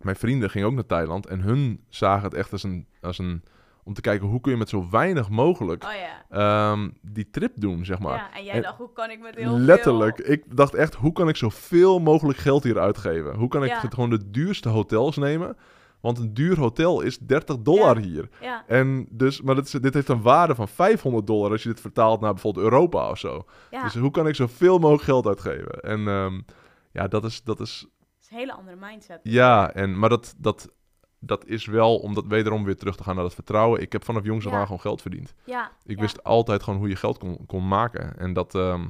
Mijn 0.00 0.16
vrienden 0.16 0.50
gingen 0.50 0.68
ook 0.68 0.74
naar 0.74 0.86
Thailand 0.86 1.26
en 1.26 1.40
hun 1.40 1.84
zagen 1.88 2.24
het 2.24 2.34
echt 2.34 2.52
als 2.52 2.62
een, 2.62 2.86
als 3.00 3.18
een 3.18 3.42
om 3.88 3.94
te 3.94 4.00
kijken 4.00 4.26
hoe 4.28 4.40
kun 4.40 4.52
je 4.52 4.58
met 4.58 4.68
zo 4.68 4.86
weinig 4.90 5.28
mogelijk 5.28 5.84
oh 5.84 5.90
ja. 6.30 6.70
ehm, 6.72 6.90
die 7.02 7.30
trip 7.30 7.52
doen, 7.60 7.84
zeg 7.84 7.98
maar. 7.98 8.16
ja. 8.16 8.34
En 8.36 8.44
jij 8.44 8.54
en- 8.54 8.62
dacht, 8.62 8.76
hoe 8.78 8.92
kan 8.92 9.10
ik 9.10 9.20
met 9.20 9.34
heel 9.34 9.58
Letterlijk. 9.58 10.16
veel... 10.16 10.32
Ik 10.32 10.56
dacht 10.56 10.74
echt, 10.74 10.94
hoe 10.94 11.12
kan 11.12 11.28
ik 11.28 11.36
zoveel 11.36 11.98
mogelijk 11.98 12.38
geld 12.38 12.62
hier 12.64 12.78
uitgeven? 12.78 13.34
Hoe 13.34 13.48
kan 13.48 13.64
ik 13.64 13.70
Ja. 13.70 13.80
het 13.80 13.94
gewoon 13.94 14.10
de 14.10 14.30
duurste 14.30 14.68
hotels 14.68 15.16
nemen? 15.16 15.56
Want 16.00 16.18
een 16.18 16.34
duur 16.34 16.58
hotel 16.58 17.00
is 17.00 17.18
30 17.18 17.58
dollar 17.58 17.98
Ja. 18.00 18.06
hier. 18.06 18.28
Ja, 18.40 18.64
En 18.66 19.06
dus, 19.10 19.42
maar 19.42 19.54
dit, 19.54 19.64
is, 19.64 19.70
dit 19.70 19.94
heeft 19.94 20.08
een 20.08 20.22
waarde 20.22 20.54
van 20.54 20.68
500 20.68 21.26
dollar 21.26 21.50
als 21.50 21.62
je 21.62 21.68
dit 21.68 21.80
vertaalt 21.80 22.20
naar 22.20 22.32
bijvoorbeeld 22.32 22.64
Europa 22.64 23.10
of 23.10 23.18
zo. 23.18 23.44
ja. 23.70 23.82
Dus 23.82 23.94
hoe 23.94 24.10
kan 24.10 24.28
ik 24.28 24.34
zoveel 24.34 24.78
mogelijk 24.78 25.02
geld 25.04 25.26
uitgeven? 25.26 25.80
En 25.80 26.08
ehm, 26.08 26.40
ja, 26.92 27.08
dat 27.08 27.24
is, 27.24 27.42
dat 27.42 27.60
is 27.60 27.80
Het 27.80 28.20
is 28.22 28.30
een 28.30 28.36
hele 28.36 28.52
andere 28.52 28.76
mindset. 28.80 29.20
ja, 29.22 29.72
en, 29.72 29.98
maar 29.98 30.08
dat, 30.08 30.34
dat, 30.38 30.68
dat 31.18 31.46
is 31.46 31.66
wel 31.66 31.96
om 31.98 32.14
dat 32.14 32.24
wederom 32.26 32.64
weer 32.64 32.76
terug 32.76 32.96
te 32.96 33.02
gaan 33.02 33.14
naar 33.14 33.24
dat 33.24 33.34
vertrouwen. 33.34 33.80
Ik 33.80 33.92
heb 33.92 34.04
vanaf 34.04 34.24
jongs 34.24 34.46
af 34.46 34.52
Ja. 34.52 34.58
aan 34.58 34.64
gewoon 34.64 34.80
geld 34.80 35.02
verdiend. 35.02 35.34
Ja, 35.44 35.70
Ik 35.84 35.96
ja. 35.96 36.00
wist 36.02 36.24
altijd 36.24 36.62
gewoon 36.62 36.78
hoe 36.78 36.88
je 36.88 36.96
geld 36.96 37.18
kon, 37.18 37.38
kon 37.46 37.68
maken. 37.68 38.18
En 38.18 38.32
dat, 38.32 38.54
ehm, 38.54 38.86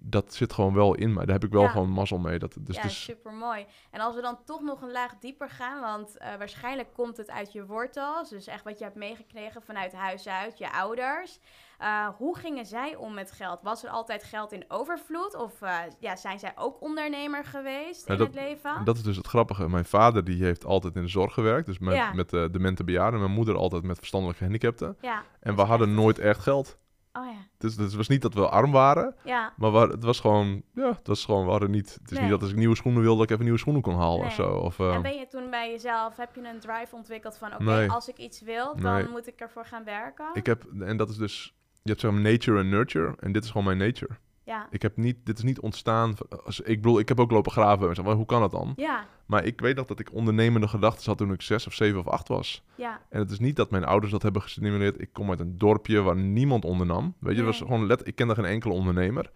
dat 0.00 0.34
zit 0.34 0.52
gewoon 0.52 0.74
wel 0.74 0.94
in 0.94 1.12
mij. 1.12 1.24
Daar 1.24 1.34
heb 1.34 1.44
ik 1.44 1.52
wel 1.52 1.62
Ja. 1.62 1.68
gewoon 1.68 1.90
mazzel 1.90 2.18
mee. 2.18 2.38
Dat, 2.38 2.56
dus, 2.60 2.76
ja, 2.76 2.82
dus, 2.82 3.02
super 3.04 3.32
mooi. 3.32 3.66
En 3.90 4.00
als 4.00 4.14
we 4.14 4.20
dan 4.20 4.38
toch 4.44 4.60
nog 4.62 4.82
een 4.82 4.92
laag 4.92 5.14
dieper 5.20 5.50
gaan, 5.50 5.80
want 5.80 6.16
eh, 6.18 6.34
waarschijnlijk 6.38 6.88
komt 6.94 7.16
het 7.16 7.30
uit 7.30 7.52
je 7.52 7.66
wortels, 7.66 8.28
dus 8.30 8.46
echt 8.46 8.64
wat 8.64 8.78
je 8.78 8.84
hebt 8.84 8.96
meegekregen 8.96 9.62
vanuit 9.62 9.92
huis 9.92 10.28
uit, 10.28 10.58
je 10.58 10.72
ouders. 10.72 11.38
Eh, 11.78 12.08
hoe 12.16 12.36
gingen 12.38 12.66
zij 12.66 12.96
om 12.96 13.14
met 13.14 13.32
geld? 13.32 13.62
Was 13.62 13.84
er 13.84 13.90
altijd 13.90 14.24
geld 14.24 14.52
in 14.52 14.64
overvloed? 14.68 15.34
Of 15.36 15.62
eh, 15.62 15.76
ja, 16.00 16.16
zijn 16.16 16.38
zij 16.38 16.52
ook 16.56 16.80
ondernemer 16.82 17.44
geweest 17.44 18.06
Ja, 18.06 18.12
in 18.12 18.18
dat- 18.18 18.26
het 18.26 18.36
leven? 18.36 18.74
en 18.76 18.84
dat 18.84 18.96
is 18.96 19.02
dus 19.02 19.16
het 19.16 19.26
grappige. 19.26 19.68
Mijn 19.68 19.84
vader 19.84 20.24
die 20.24 20.44
heeft 20.44 20.64
altijd 20.64 20.94
in 20.96 21.02
de 21.02 21.08
zorg 21.08 21.34
gewerkt. 21.34 21.66
Dus 21.66 21.78
met, 21.78 21.94
Ja. 21.94 22.12
met 22.12 22.30
de 22.30 22.48
demente 22.52 22.84
bejaarden. 22.84 23.20
Mijn 23.20 23.32
moeder 23.32 23.56
altijd 23.56 23.82
met 23.82 23.96
verstandelijke 23.98 24.44
gehandicapten. 24.44 24.96
ja. 25.00 25.22
En 25.40 25.56
we 25.56 25.62
hadden 25.62 25.88
echt- 25.88 25.96
nooit 25.96 26.18
echt 26.18 26.40
geld. 26.40 26.78
Oh 27.18 27.24
ja. 27.26 27.38
Dus, 27.58 27.76
dus 27.76 27.84
het 27.86 27.94
was 27.94 28.08
niet 28.08 28.22
dat 28.22 28.34
we 28.34 28.48
arm 28.48 28.70
waren. 28.72 29.14
Ja, 29.24 29.52
Maar 29.56 29.72
we, 29.72 29.78
het 29.78 30.04
was 30.04 30.20
gewoon... 30.20 30.62
Ja, 30.74 30.88
het 30.88 31.06
was 31.06 31.24
gewoon... 31.24 31.44
We 31.44 31.50
hadden 31.50 31.70
niet... 31.70 31.94
Het 31.94 32.04
is 32.04 32.10
Nee. 32.10 32.20
niet 32.20 32.30
dat 32.30 32.40
als 32.42 32.50
ik 32.50 32.56
nieuwe 32.56 32.76
schoenen 32.76 33.02
wilde... 33.02 33.16
dat 33.16 33.24
ik 33.24 33.30
even 33.30 33.44
nieuwe 33.44 33.58
schoenen 33.58 33.82
kon 33.82 33.94
halen 33.94 34.18
of 34.18 34.24
Nee. 34.24 34.34
zo. 34.34 34.50
Of, 34.50 34.78
ehm, 34.78 34.90
en 34.92 35.02
ben 35.02 35.18
je 35.18 35.26
toen 35.26 35.50
bij 35.50 35.70
jezelf, 35.70 36.16
heb 36.16 36.34
je 36.34 36.40
een 36.48 36.60
drive 36.60 36.96
ontwikkeld 36.96 37.36
van, 37.36 37.52
oké, 37.54 37.62
Nee. 37.62 37.90
als 37.90 38.08
ik 38.08 38.16
iets 38.18 38.40
wil, 38.40 38.76
dan 38.76 39.10
moet 39.10 39.26
ik 39.26 39.40
ervoor 39.40 39.64
gaan 39.66 39.84
werken? 39.84 40.26
Ik 40.32 40.46
heb, 40.46 40.64
en 40.80 40.96
dat 40.96 41.08
is 41.08 41.16
dus, 41.16 41.54
je 41.82 41.88
hebt 41.90 42.00
zeg 42.00 42.10
maar 42.10 42.20
nature 42.20 42.58
en 42.58 42.68
nurture. 42.68 43.14
En 43.20 43.32
dit 43.32 43.44
is 43.44 43.50
gewoon 43.50 43.66
mijn 43.66 43.78
nature. 43.78 44.12
Ja. 44.48 44.68
Ik 44.70 44.82
heb 44.82 44.96
niet, 44.96 45.16
dit 45.26 45.38
is 45.38 45.44
niet 45.44 45.60
ontstaan. 45.60 46.16
van- 46.16 46.44
Als, 46.44 46.60
ik 46.60 46.82
bedoel, 46.82 46.98
ik 46.98 47.08
heb 47.08 47.20
ook 47.20 47.30
lopen 47.30 47.52
graven. 47.52 48.04
maar 48.04 48.14
hoe 48.14 48.26
kan 48.26 48.40
dat 48.40 48.50
dan? 48.50 48.72
Ja, 48.76 49.06
Maar 49.26 49.44
ik 49.44 49.60
weet 49.60 49.76
nog 49.76 49.86
dat 49.86 50.00
ik 50.00 50.12
ondernemende 50.12 50.68
gedachten 50.68 51.04
had 51.06 51.18
toen 51.18 51.32
ik 51.32 51.42
zes 51.42 51.66
of 51.66 51.74
zeven 51.74 51.98
of 52.00 52.06
acht 52.06 52.28
was. 52.28 52.62
ja, 52.74 53.00
En 53.08 53.18
het 53.18 53.30
is 53.30 53.38
niet 53.38 53.56
dat 53.56 53.70
mijn 53.70 53.84
ouders 53.84 54.12
dat 54.12 54.22
hebben 54.22 54.42
gestimuleerd. 54.42 55.00
Ik 55.00 55.12
kom 55.12 55.30
uit 55.30 55.40
een 55.40 55.58
dorpje 55.58 56.00
waar 56.02 56.16
niemand 56.16 56.64
ondernam. 56.64 57.14
Weet 57.20 57.32
je, 57.32 57.36
het 57.42 57.46
was 57.50 57.60
Nee. 57.60 57.68
gewoon 57.68 57.86
let, 57.86 58.06
ik 58.06 58.14
kende 58.14 58.34
geen 58.34 58.44
enkele 58.44 58.74
ondernemer. 58.74 59.30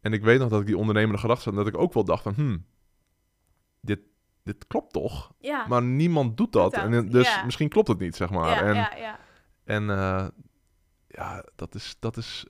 En 0.00 0.12
ik 0.12 0.22
weet 0.22 0.38
nog 0.38 0.48
dat 0.48 0.60
ik 0.60 0.66
die 0.66 0.78
ondernemende 0.78 1.18
gedachten 1.18 1.44
had. 1.50 1.58
En 1.58 1.64
dat 1.64 1.74
ik 1.74 1.80
ook 1.80 1.92
wel 1.92 2.04
dacht 2.04 2.22
van, 2.22 2.34
hmm, 2.34 2.64
dit, 3.80 4.00
dit 4.44 4.66
klopt 4.66 4.92
toch? 4.92 5.32
ja. 5.40 5.66
Maar 5.66 5.82
niemand 5.82 6.36
doet 6.36 6.52
dat. 6.52 6.74
dat, 6.74 6.84
en 6.84 7.08
dus 7.08 7.34
ja. 7.34 7.44
misschien 7.44 7.68
klopt 7.68 7.88
het 7.88 7.98
niet, 7.98 8.16
zeg 8.16 8.30
maar. 8.30 8.48
ja, 8.50 8.62
en, 8.62 8.74
ja, 8.74 8.92
ja. 8.96 9.18
En 9.64 9.90
eh, 9.90 10.26
ja, 11.08 11.44
dat 11.56 11.74
is, 11.74 11.96
dat 12.00 12.16
is, 12.16 12.46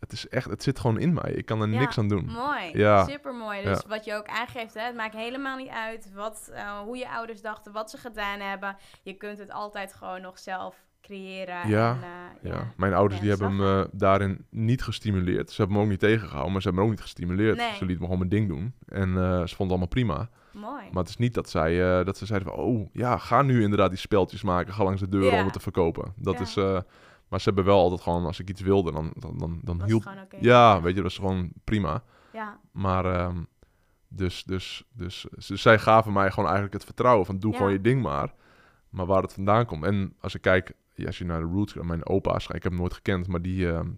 het 0.00 0.12
is 0.12 0.28
echt, 0.28 0.50
het 0.50 0.62
zit 0.62 0.78
gewoon 0.78 0.98
in 0.98 1.12
mij. 1.12 1.32
Ik 1.32 1.46
kan 1.46 1.60
er 1.62 1.68
Ja, 1.68 1.78
niks 1.78 1.98
aan 1.98 2.08
doen. 2.08 2.24
Mooi, 2.26 2.70
Ja. 2.78 3.04
super 3.04 3.34
mooi. 3.34 3.62
Dus 3.62 3.80
Ja. 3.82 3.88
wat 3.88 4.04
je 4.04 4.14
ook 4.14 4.26
aangeeft, 4.28 4.74
hè, 4.74 4.80
het 4.80 4.94
maakt 4.96 5.14
helemaal 5.14 5.56
niet 5.56 5.68
uit 5.68 6.10
wat, 6.14 6.50
eh, 6.52 6.78
hoe 6.78 6.96
je 6.96 7.08
ouders 7.10 7.42
dachten, 7.42 7.72
wat 7.72 7.90
ze 7.90 7.96
gedaan 7.98 8.40
hebben. 8.40 8.76
Je 9.02 9.12
kunt 9.12 9.38
het 9.38 9.50
altijd 9.52 9.94
gewoon 9.94 10.20
nog 10.20 10.38
zelf 10.38 10.76
creëren. 11.02 11.68
Ja, 11.68 11.90
en, 11.92 12.02
eh, 12.02 12.50
Ja. 12.52 12.72
Mijn 12.76 12.94
ouders 12.94 13.20
die 13.20 13.30
hebben 13.30 13.56
me 13.56 13.88
daarin 13.92 14.46
niet 14.50 14.82
gestimuleerd. 14.82 15.50
Ze 15.50 15.56
hebben 15.60 15.76
me 15.76 15.82
ook 15.82 15.88
niet 15.90 16.00
tegengehouden, 16.00 16.52
maar 16.52 16.60
ze 16.62 16.66
hebben 16.68 16.84
me 16.86 16.90
ook 16.90 16.96
niet 16.96 17.06
gestimuleerd. 17.06 17.56
Nee. 17.56 17.66
Ze 17.74 17.84
lieten 17.84 17.98
me 17.98 18.02
gewoon 18.04 18.18
mijn 18.18 18.30
ding 18.30 18.48
doen. 18.48 18.74
En 18.88 19.08
eh, 19.08 19.22
ze 19.22 19.26
vonden 19.28 19.46
het 19.56 19.58
allemaal 19.68 19.86
prima. 19.86 20.28
Mooi. 20.52 20.84
Maar 20.92 21.02
het 21.02 21.08
is 21.08 21.16
niet 21.16 21.34
dat, 21.34 21.50
zij, 21.50 22.04
dat 22.04 22.16
ze 22.18 22.26
zeiden 22.26 22.48
van... 22.48 22.58
Oh, 22.58 22.88
ja, 22.92 23.16
ga 23.18 23.42
nu 23.42 23.62
inderdaad 23.62 23.90
die 23.90 23.98
speltjes 23.98 24.42
maken. 24.42 24.72
Ga 24.74 24.84
langs 24.84 25.00
de 25.00 25.08
deuren 25.08 25.32
Ja. 25.32 25.38
om 25.38 25.44
het 25.44 25.52
te 25.52 25.60
verkopen. 25.60 26.12
Dat 26.16 26.40
is... 26.40 26.56
maar 27.30 27.38
ze 27.40 27.44
hebben 27.44 27.64
wel 27.64 27.78
altijd 27.80 28.00
gewoon... 28.00 28.24
Als 28.24 28.40
ik 28.40 28.48
iets 28.50 28.60
wilde, 28.60 28.92
dan, 28.92 29.12
dan, 29.16 29.38
dan, 29.38 29.60
dan 29.62 29.84
hielp... 29.84 30.04
het 30.04 30.08
gewoon 30.12 30.24
oké. 30.24 30.36
Ja, 30.40 30.80
weet 30.80 30.94
je, 30.94 31.02
dat 31.02 31.10
is 31.10 31.16
gewoon 31.16 31.50
prima. 31.64 32.02
Ja, 32.32 32.58
Maar... 32.72 33.04
ehm, 33.04 33.42
dus, 34.08 34.44
dus, 34.44 34.84
dus, 34.92 35.20
ze- 35.38 35.56
zij 35.56 35.78
gaven 35.78 36.12
mij 36.12 36.28
gewoon 36.30 36.44
eigenlijk 36.44 36.74
het 36.74 36.84
vertrouwen 36.84 37.26
van... 37.26 37.38
Doe 37.38 37.50
Ja. 37.52 37.56
gewoon 37.56 37.72
je 37.72 37.80
ding 37.80 38.02
maar. 38.02 38.34
Maar 38.88 39.06
waar 39.06 39.22
het 39.22 39.32
vandaan 39.32 39.66
komt... 39.66 39.84
En 39.84 40.14
als 40.20 40.34
ik 40.34 40.40
kijk... 40.40 40.72
ja, 40.94 41.06
als 41.06 41.18
je 41.18 41.24
naar 41.24 41.40
de 41.40 41.46
roots... 41.46 41.74
Mijn 41.74 42.06
opa's... 42.06 42.46
Ik 42.46 42.52
heb 42.62 42.72
hem 42.72 42.80
nooit 42.80 42.92
gekend, 42.94 43.26
maar 43.28 43.42
die... 43.42 43.72
ehm, 43.72 43.88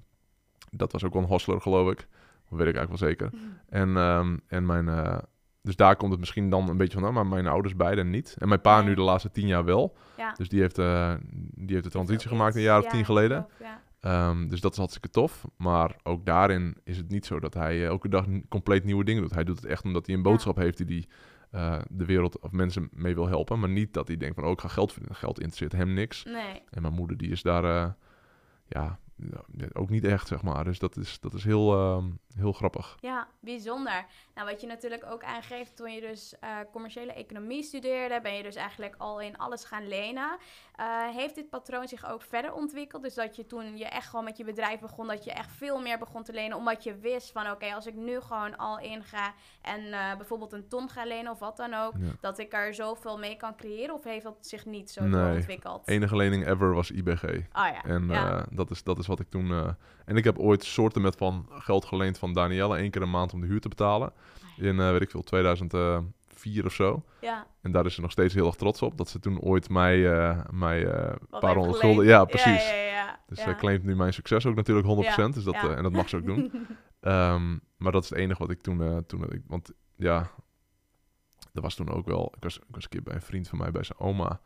dat 0.71 0.93
was 0.93 1.05
ook 1.05 1.13
wel 1.13 1.23
een 1.23 1.29
hostler, 1.29 1.61
geloof 1.61 1.91
ik. 1.91 1.97
Dat 2.49 2.59
weet 2.59 2.69
ik 2.69 2.77
eigenlijk 2.77 2.89
wel 3.01 3.09
zeker. 3.09 3.31
En, 3.69 3.97
ehm, 3.97 4.37
en 4.47 4.67
mijn... 4.67 4.89
eh, 4.89 5.19
dus 5.63 5.77
daar 5.77 5.97
komt 5.97 6.11
het 6.11 6.21
misschien 6.21 6.51
dan 6.51 6.69
een 6.69 6.77
beetje 6.77 6.93
vandaan, 6.93 7.15
maar 7.15 7.27
mijn 7.27 7.47
ouders 7.47 7.77
beiden 7.77 8.11
niet. 8.11 8.37
En 8.39 8.49
mijn 8.49 8.61
pa 8.61 8.83
nu 8.83 8.95
de 8.95 9.01
laatste 9.01 9.31
tien 9.31 9.47
jaar 9.47 9.65
wel. 9.65 9.97
ja. 10.17 10.33
Dus 10.37 10.49
die 10.49 10.61
heeft, 10.61 10.79
eh, 10.79 11.15
die 11.55 11.73
heeft 11.73 11.85
de 11.85 11.91
transitie 11.91 12.29
gemaakt 12.29 12.55
een 12.55 12.63
jaar 12.63 12.79
of 12.79 12.87
tien 12.87 13.05
geleden. 13.05 13.47
Ehm, 14.01 14.49
dus 14.49 14.61
dat 14.61 14.73
is 14.73 14.79
hartstikke 14.79 15.11
tof. 15.11 15.45
Maar 15.57 15.97
ook 16.03 16.27
daarin 16.27 16.77
is 16.85 16.97
het 16.97 17.09
niet 17.09 17.27
zo 17.27 17.41
dat 17.41 17.55
hij 17.55 17.77
eh, 17.77 17.85
elke 17.85 18.09
dag 18.09 18.27
compleet 18.49 18.85
nieuwe 18.85 19.05
dingen 19.05 19.23
doet. 19.23 19.35
Hij 19.35 19.45
doet 19.45 19.57
het 19.57 19.65
echt 19.65 19.85
omdat 19.85 20.07
hij 20.07 20.15
een 20.15 20.23
boodschap 20.23 20.57
heeft 20.57 20.87
die 20.87 20.87
hij 20.87 21.07
eh, 21.61 21.83
de 21.89 22.05
wereld 22.05 22.39
of 22.39 22.51
mensen 22.51 22.89
mee 22.93 23.15
wil 23.15 23.29
helpen. 23.29 23.59
Maar 23.59 23.69
niet 23.69 23.93
dat 23.93 24.09
hij 24.09 24.17
denkt 24.17 24.35
van, 24.35 24.45
oh, 24.45 24.51
ik 24.51 24.61
ga 24.61 24.69
geld 24.69 24.93
verdienen. 24.93 25.19
Geld 25.19 25.39
interesseert 25.39 25.73
hem 25.73 25.93
niks. 25.95 26.25
Nee. 26.25 26.63
En 26.71 26.83
mijn 26.83 26.95
moeder 26.95 27.17
die 27.17 27.31
is 27.31 27.43
daar, 27.43 27.95
ja, 28.67 28.99
ook 29.73 29.91
niet 29.91 30.05
echt, 30.05 30.27
zeg 30.27 30.43
maar. 30.43 30.65
Dus 30.65 30.79
dat 30.79 30.97
is, 30.97 31.21
dat 31.21 31.35
is 31.35 31.45
heel, 31.45 31.73
ehm, 31.73 32.05
heel 32.37 32.53
grappig. 32.53 32.97
Ja, 33.01 33.29
bijzonder. 33.41 34.07
Nou, 34.35 34.49
wat 34.49 34.61
je 34.61 34.67
natuurlijk 34.67 35.05
ook 35.11 35.23
aangeeft 35.25 35.77
toen 35.77 35.93
je 35.93 36.01
dus 36.01 36.39
eh, 36.41 36.57
commerciële 36.73 37.13
economie 37.13 37.63
studeerde, 37.63 38.21
ben 38.21 38.35
je 38.35 38.43
dus 38.43 38.55
eigenlijk 38.55 38.95
al 38.99 39.21
in 39.21 39.39
alles 39.39 39.65
gaan 39.65 39.89
lenen. 39.89 40.37
Eh, 40.77 40.87
heeft 41.09 41.35
dit 41.35 41.51
patroon 41.51 41.89
zich 41.89 42.11
ook 42.11 42.23
verder 42.23 42.53
ontwikkeld? 42.53 43.03
Dus 43.03 43.15
dat 43.15 43.37
je 43.37 43.47
toen 43.47 43.77
je 43.77 43.85
echt 43.85 44.09
gewoon 44.09 44.25
met 44.25 44.37
je 44.37 44.45
bedrijf 44.45 44.81
begon, 44.81 45.07
dat 45.07 45.25
je 45.25 45.33
echt 45.33 45.53
veel 45.53 45.81
meer 45.81 45.99
begon 45.99 46.23
te 46.23 46.33
lenen, 46.33 46.57
omdat 46.57 46.85
je 46.85 46.97
wist 46.99 47.33
van 47.33 47.51
oké, 47.51 47.75
als 47.75 47.87
ik 47.87 47.95
nu 47.95 48.21
gewoon 48.21 48.57
al 48.57 48.79
inga 48.79 49.33
en 49.63 49.93
eh, 49.93 50.17
bijvoorbeeld 50.17 50.53
een 50.53 50.69
ton 50.69 50.89
ga 50.89 51.05
lenen 51.05 51.33
of 51.33 51.39
wat 51.39 51.57
dan 51.57 51.75
ook, 51.75 51.93
Ja. 51.99 52.11
dat 52.21 52.39
ik 52.39 52.53
er 52.53 52.75
zoveel 52.75 53.19
mee 53.19 53.37
kan 53.37 53.57
creëren? 53.57 53.95
Of 53.95 54.05
heeft 54.05 54.25
dat 54.25 54.37
zich 54.41 54.67
niet 54.67 54.91
zo 54.91 55.03
Nee. 55.05 55.35
ontwikkeld? 55.37 55.89
Enige 55.89 56.17
lening 56.17 56.47
ever 56.47 56.75
was 56.75 56.91
IBG. 56.91 57.23
Oh 57.25 57.41
ja. 57.53 57.83
En 57.85 58.09
ja. 58.09 58.47
dat, 58.51 58.71
is, 58.71 58.83
dat 58.83 58.99
is 58.99 59.07
wat 59.17 59.21
ik 59.27 59.31
toen... 59.31 59.51
eh, 59.51 59.69
en 60.05 60.17
ik 60.17 60.25
heb 60.25 60.39
ooit 60.39 60.65
soorten 60.65 61.03
met 61.03 61.17
van 61.17 61.47
geld 61.51 61.85
geleend 61.85 62.19
van 62.19 62.33
Danielle... 62.33 62.77
één 62.77 62.91
keer 62.91 63.03
een 63.03 63.11
maand 63.11 63.33
om 63.33 63.41
de 63.41 63.47
huur 63.47 63.61
te 63.61 63.69
betalen. 63.69 64.13
In, 64.57 64.81
eh, 64.81 64.91
weet 64.91 65.01
ik 65.01 65.11
veel, 65.11 65.23
2004 65.23 66.65
of 66.65 66.73
zo. 66.73 67.05
ja. 67.21 67.47
En 67.63 67.73
daar 67.73 67.87
is 67.87 67.95
ze 67.95 68.01
nog 68.01 68.11
steeds 68.11 68.35
heel 68.35 68.47
erg 68.47 68.55
trots 68.55 68.83
op. 68.83 68.97
Dat 68.99 69.09
ze 69.09 69.21
toen 69.21 69.41
ooit 69.41 69.69
mij, 69.69 70.13
eh 70.13 70.39
mij 70.51 70.87
een 70.87 71.19
paar 71.41 71.55
honderd 71.55 71.79
gulden... 71.79 72.05
Ja, 72.05 72.25
precies. 72.25 72.69
Ja, 72.69 72.75
ja, 72.75 72.85
ja. 72.85 73.21
Dus 73.27 73.41
zij 73.41 73.55
claimt 73.55 73.85
nu 73.85 73.97
mijn 73.97 74.13
succes 74.13 74.47
ook 74.47 74.55
natuurlijk 74.55 74.87
100%. 74.87 75.35
dus 75.35 75.45
dat, 75.45 75.55
en 75.55 75.83
dat 75.83 75.93
mag 75.93 76.09
ze 76.09 76.17
ook 76.17 76.27
doen. 76.27 76.51
Ehm, 77.01 77.59
maar 77.77 77.93
dat 77.93 78.03
is 78.03 78.09
het 78.09 78.19
enige 78.19 78.39
wat 78.39 78.51
ik 78.51 78.63
toen... 78.63 79.05
toen 79.07 79.33
ik, 79.33 79.43
want 79.47 79.73
ja, 79.97 80.31
dat 81.53 81.63
was 81.63 81.75
toen 81.75 81.91
ook 81.91 82.07
wel... 82.07 82.33
Ik 82.37 82.43
was, 82.43 82.59
ik 82.59 82.65
was 82.71 82.83
een 82.85 82.91
keer 82.91 83.03
bij 83.03 83.15
een 83.15 83.23
vriend 83.23 83.49
van 83.49 83.59
mij, 83.59 83.71
bij 83.71 83.83
zijn 83.83 83.99
oma... 83.99 84.41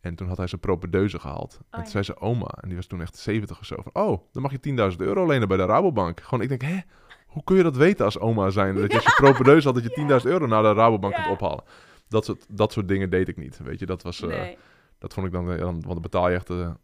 En 0.00 0.14
toen 0.14 0.28
had 0.28 0.36
hij 0.36 0.46
zijn 0.46 0.60
propedeuse 0.60 1.18
gehaald. 1.18 1.52
en 1.60 1.66
toen 1.70 1.82
ja. 1.82 1.88
zei 1.88 2.04
zijn 2.04 2.20
oma, 2.20 2.46
en 2.60 2.68
die 2.68 2.76
was 2.76 2.86
toen 2.86 3.00
echt 3.00 3.16
70 3.16 3.58
of 3.58 3.64
zo, 3.66 3.76
van... 3.82 4.02
Oh, 4.04 4.22
dan 4.32 4.42
mag 4.42 4.52
je 4.52 4.90
10.000 4.92 4.96
euro 4.96 5.26
lenen 5.26 5.48
bij 5.48 5.56
de 5.56 5.64
Rabobank. 5.64 6.20
Gewoon, 6.20 6.42
ik 6.42 6.48
denk, 6.48 6.62
hè? 6.62 6.78
Hoe 7.26 7.44
kun 7.44 7.56
je 7.56 7.62
dat 7.62 7.76
weten 7.76 8.04
als 8.04 8.18
oma 8.18 8.50
zijn? 8.50 8.74
Dat 8.74 8.90
je 8.92 8.96
als 8.96 9.04
je 9.06 9.12
propedeuse 9.22 9.66
had, 9.66 9.82
dat 9.82 9.94
je 9.94 10.20
10.000 10.22 10.26
euro 10.30 10.46
naar 10.46 10.62
de 10.62 10.72
Rabobank 10.72 11.14
kunt 11.14 11.26
ophalen. 11.28 11.64
Dat 12.08 12.24
soort, 12.24 12.46
dat 12.48 12.72
soort 12.72 12.88
dingen 12.88 13.10
deed 13.10 13.28
ik 13.28 13.36
niet, 13.36 13.58
weet 13.62 13.78
je. 13.78 13.86
Dat 13.86 14.02
was... 14.02 14.20
eh, 14.22 14.28
nee, 14.28 14.58
Dat 14.98 15.14
vond 15.14 15.26
ik 15.26 15.32
dan... 15.32 15.46
dan 15.46 15.56
want 15.58 15.86
dan 15.86 16.00
betaal 16.02 16.28
je 16.28 16.34
echt... 16.34 16.50
eh, 16.50 16.56
heel 16.56 16.74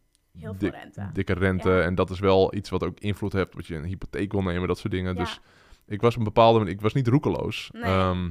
veel 0.40 0.56
dik- 0.58 0.72
rente. 0.72 1.10
dikke 1.12 1.32
rente. 1.32 1.70
Ja. 1.70 1.80
En 1.80 1.94
dat 1.94 2.10
is 2.10 2.18
wel 2.18 2.54
iets 2.54 2.70
wat 2.70 2.84
ook 2.84 3.00
invloed 3.00 3.32
heeft. 3.32 3.52
Dat 3.52 3.66
je 3.66 3.74
een 3.74 3.84
hypotheek 3.84 4.32
wil 4.32 4.42
nemen, 4.42 4.68
dat 4.68 4.78
soort 4.78 4.92
dingen. 4.92 5.16
Dus 5.16 5.40
ik 5.86 6.00
was 6.00 6.16
een 6.16 6.24
bepaalde. 6.24 6.70
Ik 6.70 6.80
was 6.80 6.92
niet 6.92 7.08
roekeloos. 7.08 7.68
Nee. 7.72 7.82
Ehm, 7.82 8.30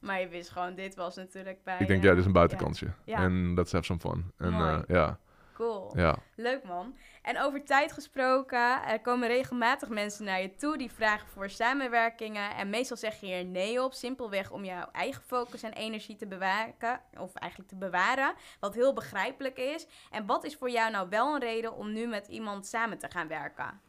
Maar 0.00 0.20
je 0.20 0.28
wist 0.28 0.50
gewoon, 0.50 0.74
dit 0.74 0.94
was 0.94 1.16
natuurlijk 1.16 1.62
bij... 1.64 1.78
ik 1.78 1.86
denk, 1.86 2.00
eh, 2.00 2.04
ja, 2.04 2.10
dit 2.10 2.20
is 2.20 2.26
een 2.26 2.32
buitenkansje. 2.32 2.92
Ja. 3.04 3.18
En 3.18 3.54
let's 3.54 3.72
have 3.72 3.84
some 3.84 4.00
fun. 4.00 4.32
En 4.36 4.52
eh, 4.52 4.78
ja, 4.86 5.18
Cool. 5.56 5.98
ja. 5.98 6.16
Leuk 6.34 6.64
man. 6.64 6.96
En 7.22 7.40
over 7.40 7.64
tijd 7.64 7.92
gesproken, 7.92 8.82
er 8.82 9.00
komen 9.00 9.28
regelmatig 9.28 9.88
mensen 9.88 10.24
naar 10.24 10.42
je 10.42 10.54
toe 10.54 10.78
die 10.78 10.90
vragen 10.92 11.28
voor 11.28 11.50
samenwerkingen. 11.50 12.56
En 12.56 12.70
meestal 12.70 12.96
zeg 12.96 13.20
je 13.20 13.26
hier 13.26 13.44
nee 13.44 13.82
op, 13.82 13.92
simpelweg 13.92 14.50
om 14.50 14.64
jouw 14.64 14.88
eigen 14.92 15.22
focus 15.22 15.62
en 15.62 15.72
energie 15.72 16.16
te 16.16 16.26
bewaken, 16.26 17.00
of 17.18 17.34
eigenlijk 17.34 17.70
te 17.70 17.76
bewaren, 17.76 18.34
wat 18.60 18.74
heel 18.74 18.92
begrijpelijk 18.92 19.58
is. 19.58 19.86
En 20.10 20.26
wat 20.26 20.44
is 20.44 20.56
voor 20.56 20.70
jou 20.70 20.90
nou 20.90 21.08
wel 21.08 21.34
een 21.34 21.40
reden 21.40 21.72
om 21.72 21.92
nu 21.92 22.06
met 22.06 22.26
iemand 22.26 22.66
samen 22.66 22.98
te 22.98 23.10
gaan 23.10 23.28
werken? 23.28 23.80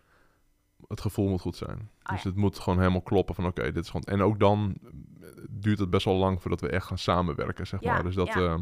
Het 0.87 1.01
gevoel 1.01 1.29
moet 1.29 1.41
goed 1.41 1.55
zijn. 1.55 1.89
Ah, 2.01 2.13
dus 2.13 2.23
ja. 2.23 2.29
het 2.29 2.37
moet 2.37 2.59
gewoon 2.59 2.79
helemaal 2.79 3.01
kloppen 3.01 3.35
van 3.35 3.45
oké, 3.45 3.61
dit 3.71 3.83
is 3.83 3.89
gewoon... 3.89 4.03
En 4.03 4.21
ook 4.21 4.39
dan 4.39 4.75
eh, 5.21 5.27
duurt 5.49 5.79
het 5.79 5.89
best 5.89 6.05
wel 6.05 6.15
lang 6.15 6.41
voordat 6.41 6.61
we 6.61 6.69
echt 6.69 6.85
gaan 6.85 6.97
samenwerken, 6.97 7.67
zeg 7.67 7.81
Ja, 7.81 7.93
maar. 7.93 8.03
Dus 8.03 8.15
dat... 8.15 8.27
ja. 8.27 8.33
ehm, 8.33 8.61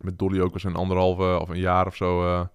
met 0.00 0.18
Dolly 0.18 0.40
ook 0.40 0.52
was 0.52 0.64
een 0.64 0.74
anderhalve 0.74 1.38
of 1.40 1.48
een 1.48 1.58
jaar 1.58 1.86
of 1.86 1.96
zo 1.96 2.24
eh, 2.26 2.46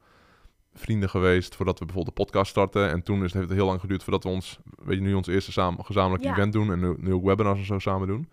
vrienden 0.74 1.10
geweest 1.10 1.56
voordat 1.56 1.80
we 1.80 1.86
bijvoorbeeld 1.86 2.16
de 2.16 2.24
podcast 2.24 2.50
starten. 2.52 2.90
En 2.90 3.04
toen 3.04 3.18
is 3.18 3.24
het, 3.24 3.34
heeft 3.34 3.48
het 3.48 3.58
heel 3.58 3.68
lang 3.68 3.80
geduurd 3.80 4.04
voordat 4.04 4.24
we 4.24 4.30
ons, 4.30 4.60
weet 4.84 4.96
je, 4.98 5.02
nu 5.04 5.14
ons 5.14 5.28
eerste 5.28 5.52
samen, 5.52 5.86
gezamenlijk 5.86 6.24
Ja. 6.24 6.32
event 6.32 6.54
doen 6.54 6.72
en 6.72 6.80
nu, 6.80 6.96
nu 6.98 7.14
ook 7.14 7.24
webinars 7.24 7.60
en 7.60 7.66
zo 7.66 7.80
samen 7.80 8.08
doen. 8.08 8.30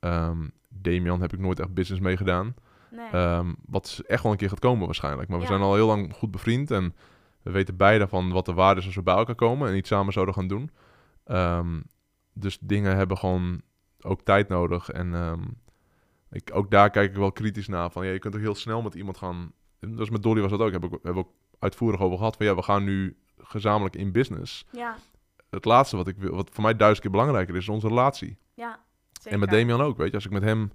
Ehm 0.00 0.46
Damian 0.68 1.20
heb 1.20 1.32
ik 1.32 1.38
nooit 1.38 1.60
echt 1.60 1.74
business 1.74 2.02
mee 2.02 2.16
gedaan. 2.16 2.54
Nee. 2.90 3.08
Ehm, 3.10 3.52
wat 3.66 4.02
echt 4.06 4.22
wel 4.22 4.32
een 4.32 4.38
keer 4.38 4.48
gaat 4.48 4.58
komen 4.58 4.86
waarschijnlijk. 4.86 5.28
Maar 5.28 5.38
we 5.38 5.44
Ja. 5.44 5.50
zijn 5.50 5.62
al 5.62 5.74
heel 5.74 5.86
lang 5.86 6.12
goed 6.14 6.30
bevriend 6.30 6.70
en 6.70 6.94
we 7.42 7.50
weten 7.50 7.76
beide 7.76 8.08
van 8.08 8.30
wat 8.30 8.44
de 8.44 8.52
waarde 8.52 8.80
is 8.80 8.86
als 8.86 8.94
we 8.94 9.02
bij 9.02 9.16
elkaar 9.16 9.34
komen 9.34 9.68
en 9.68 9.76
iets 9.76 9.88
samen 9.88 10.12
zouden 10.12 10.34
gaan 10.34 10.48
doen. 10.48 10.70
Ehm, 11.24 11.80
dus 12.32 12.58
dingen 12.60 12.96
hebben 12.96 13.18
gewoon 13.18 13.62
ook 14.00 14.22
tijd 14.22 14.48
nodig. 14.48 14.90
En 14.90 15.14
ehm, 15.14 15.42
ik, 16.30 16.50
ook 16.52 16.70
daar 16.70 16.90
kijk 16.90 17.10
ik 17.10 17.16
wel 17.16 17.32
kritisch 17.32 17.68
naar. 17.68 17.90
Van, 17.90 18.06
ja, 18.06 18.12
je 18.12 18.18
kunt 18.18 18.34
ook 18.34 18.40
heel 18.40 18.54
snel 18.54 18.82
met 18.82 18.94
iemand 18.94 19.16
gaan... 19.16 19.52
Dus 19.78 20.10
met 20.10 20.22
Dolly 20.22 20.40
was 20.40 20.50
dat 20.50 20.60
ook. 20.60 20.72
Heb 20.72 20.84
ik, 20.84 20.90
hebben 20.90 21.14
we 21.14 21.18
ook 21.18 21.32
uitvoerig 21.58 22.00
over 22.00 22.18
gehad. 22.18 22.36
Van 22.36 22.46
ja, 22.46 22.54
we 22.54 22.62
gaan 22.62 22.84
nu 22.84 23.16
gezamenlijk 23.38 23.96
in 23.96 24.12
business. 24.12 24.66
ja, 24.70 24.96
Het 25.50 25.64
laatste 25.64 25.96
wat, 25.96 26.08
ik 26.08 26.16
wil, 26.16 26.34
wat 26.34 26.50
voor 26.52 26.62
mij 26.62 26.76
duizend 26.76 27.02
keer 27.02 27.10
belangrijker 27.10 27.54
is, 27.54 27.60
is 27.60 27.68
onze 27.68 27.88
relatie. 27.88 28.38
ja. 28.54 28.80
Zeker. 29.12 29.32
En 29.32 29.38
met 29.38 29.50
Damian 29.58 29.80
ook, 29.80 29.96
weet 29.96 30.08
je. 30.08 30.14
Als 30.14 30.24
ik 30.24 30.30
met 30.30 30.42
hem... 30.42 30.72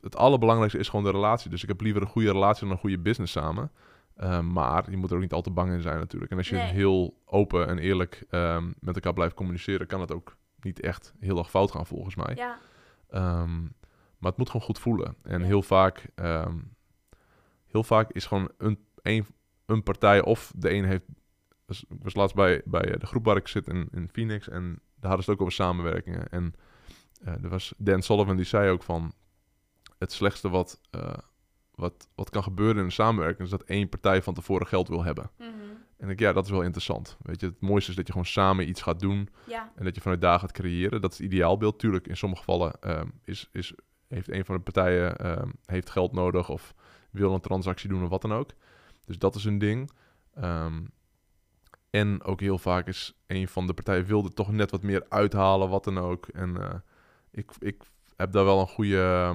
Het 0.00 0.16
allerbelangrijkste 0.16 0.78
is 0.78 0.88
gewoon 0.88 1.04
de 1.04 1.10
relatie. 1.10 1.50
Dus 1.50 1.62
ik 1.62 1.68
heb 1.68 1.80
liever 1.80 2.02
een 2.02 2.08
goede 2.08 2.32
relatie 2.32 2.62
dan 2.62 2.70
een 2.70 2.78
goede 2.78 2.98
business 2.98 3.32
samen. 3.32 3.70
Ehm, 4.18 4.52
maar 4.52 4.90
je 4.90 4.96
moet 4.96 5.10
er 5.10 5.16
ook 5.16 5.22
niet 5.22 5.32
al 5.32 5.42
te 5.42 5.50
bang 5.50 5.72
in 5.72 5.82
zijn 5.82 5.98
natuurlijk. 5.98 6.30
En 6.30 6.36
als 6.36 6.48
je 6.48 6.56
Nee. 6.56 6.72
heel 6.72 7.20
open 7.24 7.66
en 7.66 7.78
eerlijk 7.78 8.24
ehm, 8.30 8.72
met 8.80 8.94
elkaar 8.94 9.12
blijft 9.12 9.34
communiceren... 9.34 9.86
kan 9.86 10.00
het 10.00 10.12
ook 10.12 10.36
niet 10.60 10.80
echt 10.80 11.14
heel 11.20 11.38
erg 11.38 11.50
fout 11.50 11.70
gaan 11.70 11.86
volgens 11.86 12.14
mij. 12.14 12.34
Ja, 12.34 12.58
Ehm, 13.08 13.60
maar 14.18 14.30
het 14.30 14.36
moet 14.36 14.50
gewoon 14.50 14.66
goed 14.66 14.78
voelen. 14.78 15.16
En 15.22 15.40
Ja. 15.40 15.46
heel 15.46 15.62
vaak... 15.62 16.10
ehm, 16.14 16.56
heel 17.66 17.82
vaak 17.84 18.10
is 18.12 18.26
gewoon 18.26 18.50
een, 18.58 18.78
een, 19.02 19.26
een 19.66 19.82
partij 19.82 20.22
of 20.22 20.52
de 20.56 20.72
een 20.72 20.84
heeft... 20.84 21.04
dus 21.66 21.84
ik 21.88 22.02
was 22.02 22.14
laatst 22.14 22.36
bij, 22.36 22.62
bij 22.64 22.82
de 22.98 23.06
groep 23.06 23.24
waar 23.24 23.36
ik 23.36 23.48
zit 23.48 23.68
in, 23.68 23.88
in 23.92 24.08
Phoenix... 24.12 24.48
en 24.48 24.62
daar 24.96 25.08
hadden 25.10 25.24
ze 25.24 25.30
het 25.30 25.40
ook 25.40 25.40
over 25.46 25.52
samenwerkingen. 25.64 26.28
En 26.28 26.54
eh, 27.24 27.42
er 27.42 27.48
was 27.48 27.74
Dan 27.76 28.02
Sullivan 28.02 28.36
die 28.36 28.44
zei 28.44 28.70
ook 28.70 28.82
van... 28.82 29.12
het 29.98 30.12
slechtste 30.12 30.48
wat, 30.48 30.80
eh, 30.90 31.12
wat, 31.78 32.08
wat 32.14 32.30
kan 32.30 32.42
gebeuren 32.42 32.76
in 32.76 32.84
een 32.84 32.92
samenwerking... 32.92 33.40
is 33.40 33.50
dat 33.50 33.62
één 33.62 33.88
partij 33.88 34.22
van 34.22 34.34
tevoren 34.34 34.66
geld 34.66 34.88
wil 34.88 35.04
hebben. 35.04 35.30
mhm. 35.36 35.48
En 35.96 36.08
ik, 36.08 36.18
ja, 36.20 36.32
dat 36.32 36.44
is 36.44 36.50
wel 36.50 36.62
interessant. 36.62 37.16
Weet 37.22 37.40
je, 37.40 37.46
het 37.46 37.60
mooiste 37.60 37.90
is 37.90 37.96
dat 37.96 38.06
je 38.06 38.12
gewoon 38.12 38.26
samen 38.26 38.68
iets 38.68 38.82
gaat 38.82 39.00
doen... 39.00 39.28
ja, 39.46 39.72
En 39.74 39.84
dat 39.84 39.94
je 39.94 40.00
vanuit 40.00 40.20
daar 40.20 40.38
gaat 40.38 40.52
creëren. 40.52 41.00
Dat 41.00 41.12
is 41.12 41.18
het 41.18 41.26
ideaalbeeld. 41.26 41.78
Tuurlijk, 41.78 42.06
in 42.06 42.16
sommige 42.16 42.42
gevallen 42.42 42.72
ehm, 42.80 43.06
is, 43.24 43.48
is, 43.52 43.74
heeft 44.08 44.30
een 44.30 44.44
van 44.44 44.56
de 44.56 44.60
partijen 44.60 45.16
ehm, 45.16 45.48
heeft 45.64 45.90
geld 45.90 46.12
nodig 46.12 46.48
of 46.48 46.74
wil 47.10 47.34
een 47.34 47.40
transactie 47.40 47.88
doen 47.88 48.02
of 48.02 48.08
wat 48.08 48.22
dan 48.22 48.32
ook. 48.32 48.50
Dus 49.04 49.18
dat 49.18 49.34
is 49.34 49.44
een 49.44 49.58
ding. 49.58 49.90
Ehm, 50.34 50.80
en 51.90 52.24
ook 52.24 52.40
heel 52.40 52.58
vaak 52.58 52.86
is 52.86 53.18
een 53.26 53.48
van 53.48 53.66
de 53.66 53.74
partijen 53.74 54.04
wilde 54.04 54.28
toch 54.28 54.52
net 54.52 54.70
wat 54.70 54.82
meer 54.82 55.06
uithalen, 55.08 55.68
wat 55.68 55.84
dan 55.84 55.98
ook. 55.98 56.26
En 56.26 56.62
eh, 56.62 56.74
ik, 57.30 57.50
ik 57.58 57.82
heb 58.16 58.32
daar 58.32 58.44
wel 58.44 58.60
een 58.60 58.68
goede 58.68 59.34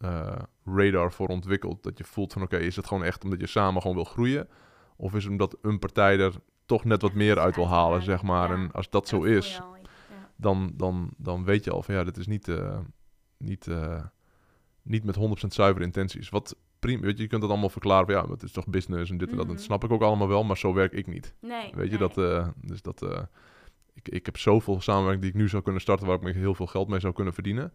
eh, 0.00 0.36
radar 0.64 1.12
voor 1.12 1.28
ontwikkeld. 1.28 1.82
Dat 1.82 1.98
je 1.98 2.04
voelt 2.04 2.32
van 2.32 2.42
oké, 2.42 2.56
is 2.56 2.76
het 2.76 2.86
gewoon 2.86 3.04
echt 3.04 3.24
omdat 3.24 3.40
je 3.40 3.46
samen 3.46 3.80
gewoon 3.80 3.96
wil 3.96 4.04
groeien? 4.04 4.48
Of 4.96 5.14
is 5.14 5.22
het 5.22 5.32
omdat 5.32 5.56
een 5.62 5.78
partij 5.78 6.18
er 6.18 6.32
toch 6.66 6.84
net 6.84 7.02
wat 7.02 7.12
meer 7.12 7.38
uit 7.38 7.56
wil 7.56 7.68
halen, 7.68 8.02
zeg 8.02 8.22
maar. 8.22 8.50
En 8.52 8.72
als 8.72 8.90
dat 8.90 9.08
zo 9.08 9.22
is, 9.22 9.60
dan, 10.36 10.70
dan, 10.74 11.10
dan 11.16 11.44
weet 11.44 11.64
je 11.64 11.70
al 11.70 11.82
van 11.82 11.94
ja, 11.94 12.04
dit 12.04 12.16
is 12.16 12.26
niet, 12.26 12.48
eh, 12.48 12.78
niet, 13.36 13.66
eh, 13.66 14.04
niet 14.82 15.04
met 15.04 15.14
100% 15.16 15.54
zuivere 15.54 15.84
intenties. 15.84 16.28
Wat 16.28 16.56
prima, 16.78 17.00
weet 17.02 17.16
je, 17.16 17.22
je 17.22 17.28
kunt 17.28 17.40
dat 17.40 17.50
allemaal 17.50 17.68
verklaren 17.68 18.06
van 18.06 18.14
ja, 18.14 18.30
het 18.30 18.42
is 18.42 18.52
toch 18.52 18.66
business 18.66 19.10
en 19.10 19.18
dit 19.18 19.30
en 19.30 19.36
dat. 19.36 19.44
En 19.44 19.50
Mhm. 19.50 19.56
dat 19.56 19.66
snap 19.66 19.84
ik 19.84 19.90
ook 19.90 20.02
allemaal 20.02 20.28
wel, 20.28 20.44
maar 20.44 20.58
zo 20.58 20.72
werk 20.74 20.92
ik 20.92 21.06
niet. 21.06 21.34
Nee, 21.40 21.70
Weet 21.74 21.90
je, 21.90 21.98
nee. 21.98 22.08
dat, 22.14 22.52
dus 22.60 22.82
dat, 22.82 23.28
ik, 23.94 24.08
ik 24.08 24.26
heb 24.26 24.36
zoveel 24.38 24.80
samenwerking 24.80 25.22
die 25.22 25.30
ik 25.32 25.36
nu 25.36 25.48
zou 25.48 25.62
kunnen 25.62 25.80
starten 25.80 26.06
waar 26.06 26.16
ik 26.16 26.22
me 26.22 26.32
heel 26.32 26.54
veel 26.54 26.66
geld 26.66 26.88
mee 26.88 27.00
zou 27.00 27.12
kunnen 27.12 27.34
verdienen. 27.34 27.72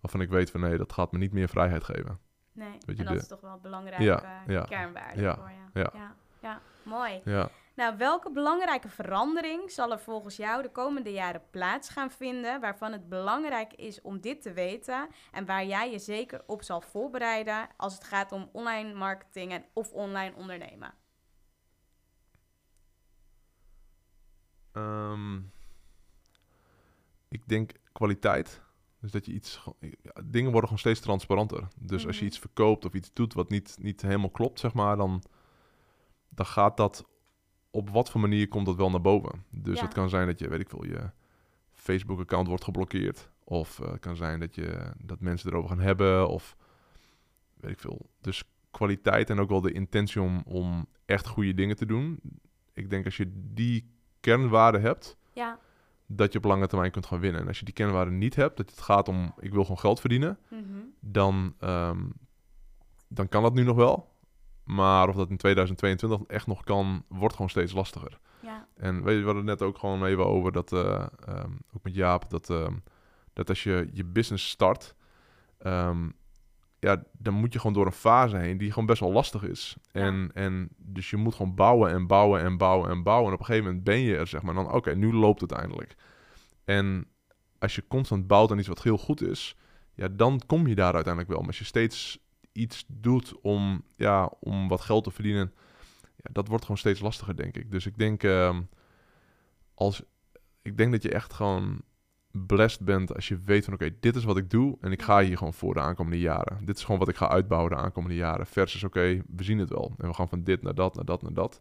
Waarvan 0.00 0.20
ik 0.20 0.28
weet 0.28 0.50
van 0.50 0.60
nee, 0.60 0.78
dat 0.78 0.92
gaat 0.92 1.12
me 1.12 1.18
niet 1.18 1.32
meer 1.32 1.48
vrijheid 1.48 1.84
geven. 1.84 2.20
Nee, 2.52 2.78
en 2.86 2.94
dat 2.96 3.06
de- 3.06 3.14
is 3.14 3.26
toch 3.26 3.40
wel 3.40 3.52
een 3.52 3.60
belangrijke 3.60 4.02
Ja, 4.04 4.42
ja, 4.46 4.62
kernwaarde 4.62 5.20
ja, 5.20 5.34
voor 5.34 5.50
je. 5.50 5.80
ja. 5.80 5.90
ja. 5.94 6.14
ja, 6.40 6.60
mooi. 6.82 7.20
Ja, 7.24 7.48
Nou, 7.74 7.96
welke 7.96 8.30
belangrijke 8.32 8.88
verandering 8.88 9.70
zal 9.70 9.92
er 9.92 9.98
volgens 10.00 10.36
jou 10.36 10.62
de 10.62 10.70
komende 10.70 11.12
jaren 11.12 11.42
plaats 11.50 11.88
gaan 11.88 12.10
vinden, 12.10 12.60
waarvan 12.60 12.92
het 12.92 13.08
belangrijk 13.08 13.72
is 13.72 14.00
om 14.00 14.20
dit 14.20 14.42
te 14.42 14.52
weten 14.52 15.08
en 15.32 15.46
waar 15.46 15.64
jij 15.64 15.90
je 15.90 15.98
zeker 15.98 16.42
op 16.46 16.62
zal 16.62 16.80
voorbereiden 16.80 17.68
als 17.76 17.94
het 17.94 18.04
gaat 18.04 18.32
om 18.32 18.48
online 18.52 18.94
marketing 18.94 19.52
en 19.52 19.64
of 19.72 19.92
online 19.92 20.34
ondernemen? 20.36 20.94
Ehm, 24.72 25.36
ik 27.28 27.48
denk 27.48 27.72
kwaliteit. 27.92 28.62
Dus 29.00 29.10
dat 29.10 29.26
je 29.26 29.32
iets. 29.32 29.60
ja, 29.80 30.12
dingen 30.24 30.44
worden 30.50 30.62
gewoon 30.62 30.78
steeds 30.78 31.00
transparanter. 31.00 31.68
Dus 31.78 32.06
als 32.06 32.14
je 32.16 32.22
Mhm. 32.22 32.30
iets 32.30 32.38
verkoopt 32.38 32.84
of 32.84 32.94
iets 32.94 33.10
doet 33.12 33.34
wat 33.34 33.48
niet, 33.50 33.76
niet 33.80 34.02
helemaal 34.02 34.30
klopt, 34.30 34.60
zeg 34.60 34.72
maar, 34.74 34.96
dan, 34.96 35.22
dan 36.28 36.46
gaat 36.46 36.76
dat. 36.76 37.08
Op 37.70 37.90
wat 37.90 38.10
voor 38.10 38.20
manier 38.20 38.48
komt 38.48 38.66
dat 38.66 38.76
wel 38.76 38.90
naar 38.90 39.00
boven? 39.00 39.44
Dus 39.50 39.78
Ja. 39.78 39.84
het 39.84 39.94
kan 39.94 40.08
zijn 40.08 40.26
dat 40.26 40.38
je, 40.38 40.48
weet 40.48 40.60
ik 40.60 40.68
veel, 40.68 40.84
je 40.84 41.10
Facebook-account 41.72 42.48
wordt 42.48 42.64
geblokkeerd. 42.64 43.30
Of 43.44 43.80
eh, 43.80 43.90
het 43.90 44.00
kan 44.00 44.16
zijn 44.16 44.40
dat, 44.40 44.54
je, 44.54 44.92
dat 45.02 45.20
mensen 45.20 45.50
erover 45.50 45.68
gaan 45.68 45.80
hebben. 45.80 46.28
Of 46.28 46.56
weet 47.56 47.70
ik 47.70 47.78
veel. 47.78 48.10
Dus 48.20 48.42
kwaliteit 48.70 49.30
en 49.30 49.38
ook 49.40 49.48
wel 49.48 49.60
de 49.60 49.72
intentie 49.72 50.22
om, 50.22 50.42
om 50.46 50.86
echt 51.04 51.26
goede 51.26 51.54
dingen 51.54 51.76
te 51.76 51.86
doen. 51.86 52.20
Ik 52.72 52.90
denk 52.90 53.04
als 53.04 53.16
je 53.16 53.30
die 53.54 53.90
kernwaarden 54.20 54.80
hebt. 54.80 55.17
Dat 56.10 56.32
je 56.32 56.38
op 56.38 56.44
lange 56.44 56.66
termijn 56.66 56.90
kunt 56.90 57.06
gaan 57.06 57.20
winnen. 57.20 57.40
En 57.40 57.46
als 57.46 57.58
je 57.58 57.64
die 57.64 57.74
kernwaarden 57.74 58.18
niet 58.18 58.34
hebt, 58.34 58.56
dat 58.56 58.70
het 58.70 58.80
gaat 58.80 59.08
om 59.08 59.32
ik 59.40 59.52
wil 59.52 59.62
gewoon 59.62 59.78
geld 59.78 60.00
verdienen, 60.00 60.38
Mhm. 60.50 60.62
dan, 61.00 61.54
ehm, 61.58 62.02
dan 63.08 63.28
kan 63.28 63.42
dat 63.42 63.54
nu 63.54 63.62
nog 63.62 63.76
wel. 63.76 64.16
Maar 64.64 65.08
of 65.08 65.14
dat 65.14 65.30
in 65.30 65.36
2022 65.36 66.22
echt 66.26 66.46
nog 66.46 66.64
kan, 66.64 67.04
wordt 67.08 67.34
gewoon 67.34 67.50
steeds 67.50 67.72
lastiger. 67.72 68.18
Ja. 68.42 68.66
En 68.76 69.02
weet 69.02 69.14
je, 69.14 69.20
we 69.20 69.24
hadden 69.26 69.46
het 69.46 69.58
net 69.58 69.68
ook 69.68 69.78
gewoon 69.78 70.04
even 70.04 70.26
over 70.26 70.52
dat, 70.52 70.72
ehm, 70.72 71.50
ook 71.76 71.82
met 71.82 71.94
Jaap, 71.94 72.30
dat, 72.30 72.50
ehm, 72.50 72.74
dat 73.32 73.48
als 73.48 73.62
je 73.62 73.88
je 73.92 74.04
business 74.04 74.48
start, 74.50 74.94
ja, 76.80 77.02
dan 77.12 77.34
moet 77.34 77.52
je 77.52 77.58
gewoon 77.58 77.72
door 77.72 77.86
een 77.86 77.92
fase 77.92 78.36
heen 78.36 78.58
die 78.58 78.68
gewoon 78.68 78.86
best 78.86 79.00
wel 79.00 79.12
lastig 79.12 79.42
is. 79.42 79.76
En, 79.92 80.30
en 80.34 80.68
dus 80.76 81.10
je 81.10 81.16
moet 81.16 81.34
gewoon 81.34 81.54
bouwen 81.54 81.90
en 81.90 82.06
bouwen 82.06 82.40
en 82.40 82.56
bouwen 82.56 82.90
en 82.90 83.02
bouwen. 83.02 83.26
En 83.26 83.32
op 83.32 83.38
een 83.38 83.46
gegeven 83.46 83.66
moment 83.66 83.84
ben 83.84 83.98
je 83.98 84.16
er, 84.16 84.26
zeg 84.26 84.42
maar, 84.42 84.54
dan 84.54 84.72
oké, 84.72 84.94
nu 84.94 85.12
loopt 85.12 85.40
het 85.40 85.52
eindelijk. 85.52 85.96
En 86.64 87.06
als 87.58 87.74
je 87.74 87.86
constant 87.88 88.26
bouwt 88.26 88.50
aan 88.50 88.58
iets 88.58 88.68
wat 88.68 88.82
heel 88.82 88.98
goed 88.98 89.22
is, 89.22 89.56
ja, 89.94 90.08
dan 90.08 90.40
kom 90.46 90.66
je 90.66 90.74
daar 90.74 90.94
uiteindelijk 90.94 91.32
wel. 91.32 91.38
Maar 91.38 91.48
als 91.48 91.58
je 91.58 91.64
steeds 91.64 92.18
iets 92.52 92.84
doet 92.88 93.40
om, 93.40 93.82
ja, 93.96 94.32
om 94.40 94.68
wat 94.68 94.80
geld 94.80 95.04
te 95.04 95.10
verdienen, 95.10 95.52
ja, 96.16 96.30
dat 96.32 96.48
wordt 96.48 96.62
gewoon 96.62 96.78
steeds 96.78 97.00
lastiger, 97.00 97.36
denk 97.36 97.56
ik. 97.56 97.70
Dus 97.70 97.86
ik 97.86 97.98
denk, 97.98 98.22
ehm, 98.22 98.62
als, 99.74 100.02
ik 100.62 100.76
denk 100.76 100.92
dat 100.92 101.02
je 101.02 101.10
echt 101.10 101.32
gewoon 101.32 101.80
blessed 102.46 102.84
bent 102.84 103.14
als 103.14 103.28
je 103.28 103.38
weet 103.44 103.64
van 103.64 103.74
oké, 103.74 103.90
dit 104.00 104.16
is 104.16 104.24
wat 104.24 104.36
ik 104.36 104.50
doe 104.50 104.76
en 104.80 104.92
ik 104.92 105.02
ga 105.02 105.20
hier 105.20 105.36
gewoon 105.36 105.54
voor 105.54 105.74
de 105.74 105.80
aankomende 105.80 106.20
jaren. 106.20 106.64
Dit 106.64 106.76
is 106.76 106.84
gewoon 106.84 106.98
wat 107.00 107.08
ik 107.08 107.16
ga 107.16 107.28
uitbouwen 107.28 107.70
de 107.70 107.76
aankomende 107.76 108.16
jaren. 108.16 108.46
Versus 108.46 108.84
oké, 108.84 109.22
we 109.36 109.42
zien 109.44 109.58
het 109.58 109.68
wel. 109.70 109.94
En 109.98 110.08
we 110.08 110.14
gaan 110.14 110.28
van 110.28 110.42
dit 110.42 110.62
naar 110.62 110.74
dat, 110.74 110.94
naar 110.94 111.04
dat, 111.04 111.22
naar 111.22 111.32
dat. 111.34 111.60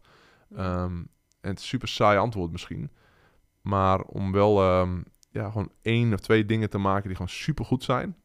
Ehm, 0.56 0.96
en 1.42 1.50
het 1.50 1.60
is 1.60 1.68
super 1.68 1.88
saai 1.88 2.18
antwoord 2.18 2.52
misschien. 2.52 2.92
Maar 3.62 4.02
om 4.02 4.32
wel 4.32 4.62
ehm, 4.62 5.02
ja, 5.30 5.50
gewoon 5.50 5.72
één 5.82 6.14
of 6.14 6.20
twee 6.20 6.46
dingen 6.46 6.70
te 6.70 6.78
maken 6.78 7.04
die 7.04 7.16
gewoon 7.16 7.32
super 7.32 7.66
goed 7.66 7.84
zijn. 7.84 8.16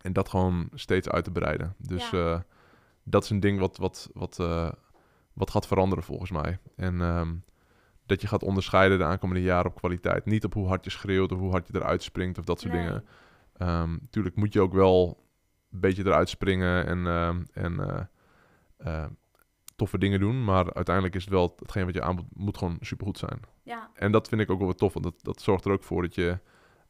En 0.00 0.12
dat 0.12 0.28
gewoon 0.28 0.68
steeds 0.74 1.08
uit 1.08 1.24
te 1.24 1.30
breiden. 1.30 1.74
Dus 1.78 2.10
Ja. 2.10 2.32
eh, 2.34 2.40
dat 3.04 3.24
is 3.24 3.30
een 3.30 3.40
ding 3.40 3.58
wat, 3.58 3.76
wat, 3.76 4.10
wat, 4.14 4.38
eh, 4.38 4.70
wat 5.32 5.50
gaat 5.50 5.66
veranderen 5.66 6.04
volgens 6.04 6.30
mij. 6.30 6.58
En 6.76 7.00
ehm, 7.00 7.34
dat 8.06 8.20
je 8.20 8.26
gaat 8.26 8.42
onderscheiden 8.42 8.98
de 8.98 9.04
aankomende 9.04 9.42
jaren 9.42 9.70
op 9.70 9.76
kwaliteit. 9.76 10.24
Niet 10.24 10.44
op 10.44 10.54
hoe 10.54 10.66
hard 10.66 10.84
je 10.84 10.90
schreeuwt 10.90 11.32
of 11.32 11.38
hoe 11.38 11.50
hard 11.50 11.66
je 11.66 11.74
eruit 11.76 12.02
springt 12.02 12.38
of 12.38 12.44
dat 12.44 12.60
soort 12.60 12.72
Nee. 12.72 12.82
dingen. 12.84 13.04
Ehm 13.56 13.96
tuurlijk 14.10 14.36
moet 14.36 14.52
je 14.52 14.60
ook 14.60 14.72
wel 14.72 15.24
een 15.70 15.80
beetje 15.80 16.04
eruit 16.06 16.28
springen 16.28 16.86
en, 16.86 17.06
ehm, 17.06 17.42
en 17.52 17.80
eh, 17.80 18.04
eh, 18.76 19.10
toffe 19.76 19.98
dingen 19.98 20.20
doen. 20.20 20.44
Maar 20.44 20.74
uiteindelijk 20.74 21.14
is 21.14 21.24
het 21.24 21.32
wel 21.32 21.54
hetgeen 21.58 21.84
wat 21.84 21.94
je 21.94 22.02
aanbod 22.02 22.24
moet 22.32 22.58
gewoon 22.58 22.76
supergoed 22.80 23.18
zijn. 23.18 23.40
Ja. 23.62 23.90
En 23.94 24.12
dat 24.12 24.28
vind 24.28 24.40
ik 24.40 24.50
ook 24.50 24.58
wel 24.58 24.66
weer 24.66 24.76
tof, 24.76 24.92
want 24.92 25.04
dat, 25.04 25.14
dat 25.22 25.40
zorgt 25.40 25.64
er 25.64 25.72
ook 25.72 25.82
voor 25.84 26.02
dat 26.02 26.14
je 26.14 26.38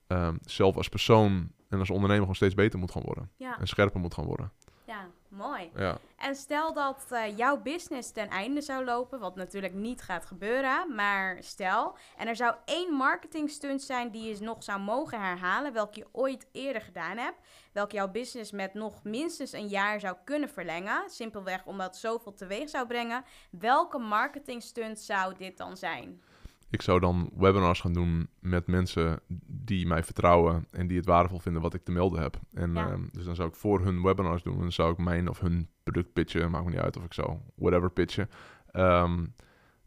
ehm, 0.07 0.37
zelf 0.43 0.77
als 0.77 0.89
persoon 0.89 1.53
en 1.69 1.79
als 1.79 1.91
ondernemer 1.91 2.21
gewoon 2.21 2.35
steeds 2.37 2.55
beter 2.55 2.79
moet 2.79 2.91
gaan 2.91 3.03
worden. 3.03 3.31
Ja. 3.37 3.59
En 3.59 3.67
scherper 3.67 4.01
moet 4.01 4.15
gaan 4.15 4.25
worden. 4.25 4.53
ja, 4.87 5.07
mooi. 5.37 5.71
Ja. 5.77 5.99
En 6.17 6.35
stel 6.37 6.73
dat 6.73 7.07
eh, 7.11 7.37
jouw 7.37 7.63
business 7.63 8.11
ten 8.13 8.29
einde 8.29 8.61
zou 8.61 8.85
lopen, 8.85 9.21
wat 9.21 9.37
natuurlijk 9.37 9.75
niet 9.75 10.03
gaat 10.03 10.27
gebeuren, 10.27 10.95
maar 10.95 11.37
stel, 11.41 11.97
en 12.17 12.29
er 12.29 12.37
zou 12.37 12.55
één 12.65 12.93
marketing 12.93 13.51
stunt 13.51 13.83
zijn 13.83 14.11
die 14.11 14.35
je 14.35 14.45
nog 14.45 14.63
zou 14.63 14.81
mogen 14.81 15.21
herhalen, 15.21 15.73
welke 15.73 15.99
je 15.99 16.07
ooit 16.13 16.47
eerder 16.53 16.83
gedaan 16.83 17.17
hebt, 17.17 17.39
welke 17.73 17.95
jouw 17.95 18.11
business 18.11 18.51
met 18.51 18.75
nog 18.75 19.03
minstens 19.05 19.53
een 19.53 19.69
jaar 19.69 20.01
zou 20.01 20.17
kunnen 20.25 20.49
verlengen, 20.49 21.11
simpelweg 21.11 21.65
omdat 21.65 21.87
het 21.87 21.97
zoveel 21.97 22.35
teweeg 22.35 22.69
zou 22.69 22.87
brengen. 22.87 23.25
Welke 23.51 23.99
marketing 23.99 24.63
stunt 24.63 25.01
zou 25.01 25.35
dit 25.37 25.57
dan 25.57 25.77
zijn? 25.77 26.23
Ik 26.71 26.83
zou 26.83 27.01
dan 27.01 27.31
webinars 27.37 27.81
gaan 27.81 27.93
doen 27.93 28.29
met 28.41 28.67
mensen 28.67 29.21
die 29.47 29.87
mij 29.87 30.03
vertrouwen 30.05 30.67
en 30.71 30.87
die 30.87 30.97
het 30.97 31.07
waardevol 31.07 31.39
vinden 31.39 31.63
wat 31.63 31.75
ik 31.75 31.85
te 31.85 31.93
melden 31.93 32.23
heb. 32.23 32.37
En 32.53 32.73
Ja. 32.75 32.89
ehm, 32.91 33.03
dus 33.13 33.25
dan 33.25 33.35
zou 33.35 33.49
ik 33.49 33.55
voor 33.55 33.81
hun 33.81 34.03
webinars 34.03 34.43
doen 34.43 34.55
en 34.55 34.61
dan 34.61 34.73
zou 34.73 34.93
ik 34.93 34.99
mijn 34.99 35.29
of 35.29 35.41
hun 35.41 35.69
product 35.83 36.13
pitchen, 36.13 36.51
maakt 36.51 36.65
me 36.65 36.71
niet 36.71 36.81
uit 36.81 36.97
of 36.97 37.05
ik 37.05 37.13
zou 37.15 37.37
whatever 37.55 37.91
pitchen. 37.91 38.31
Ehm, 38.71 39.27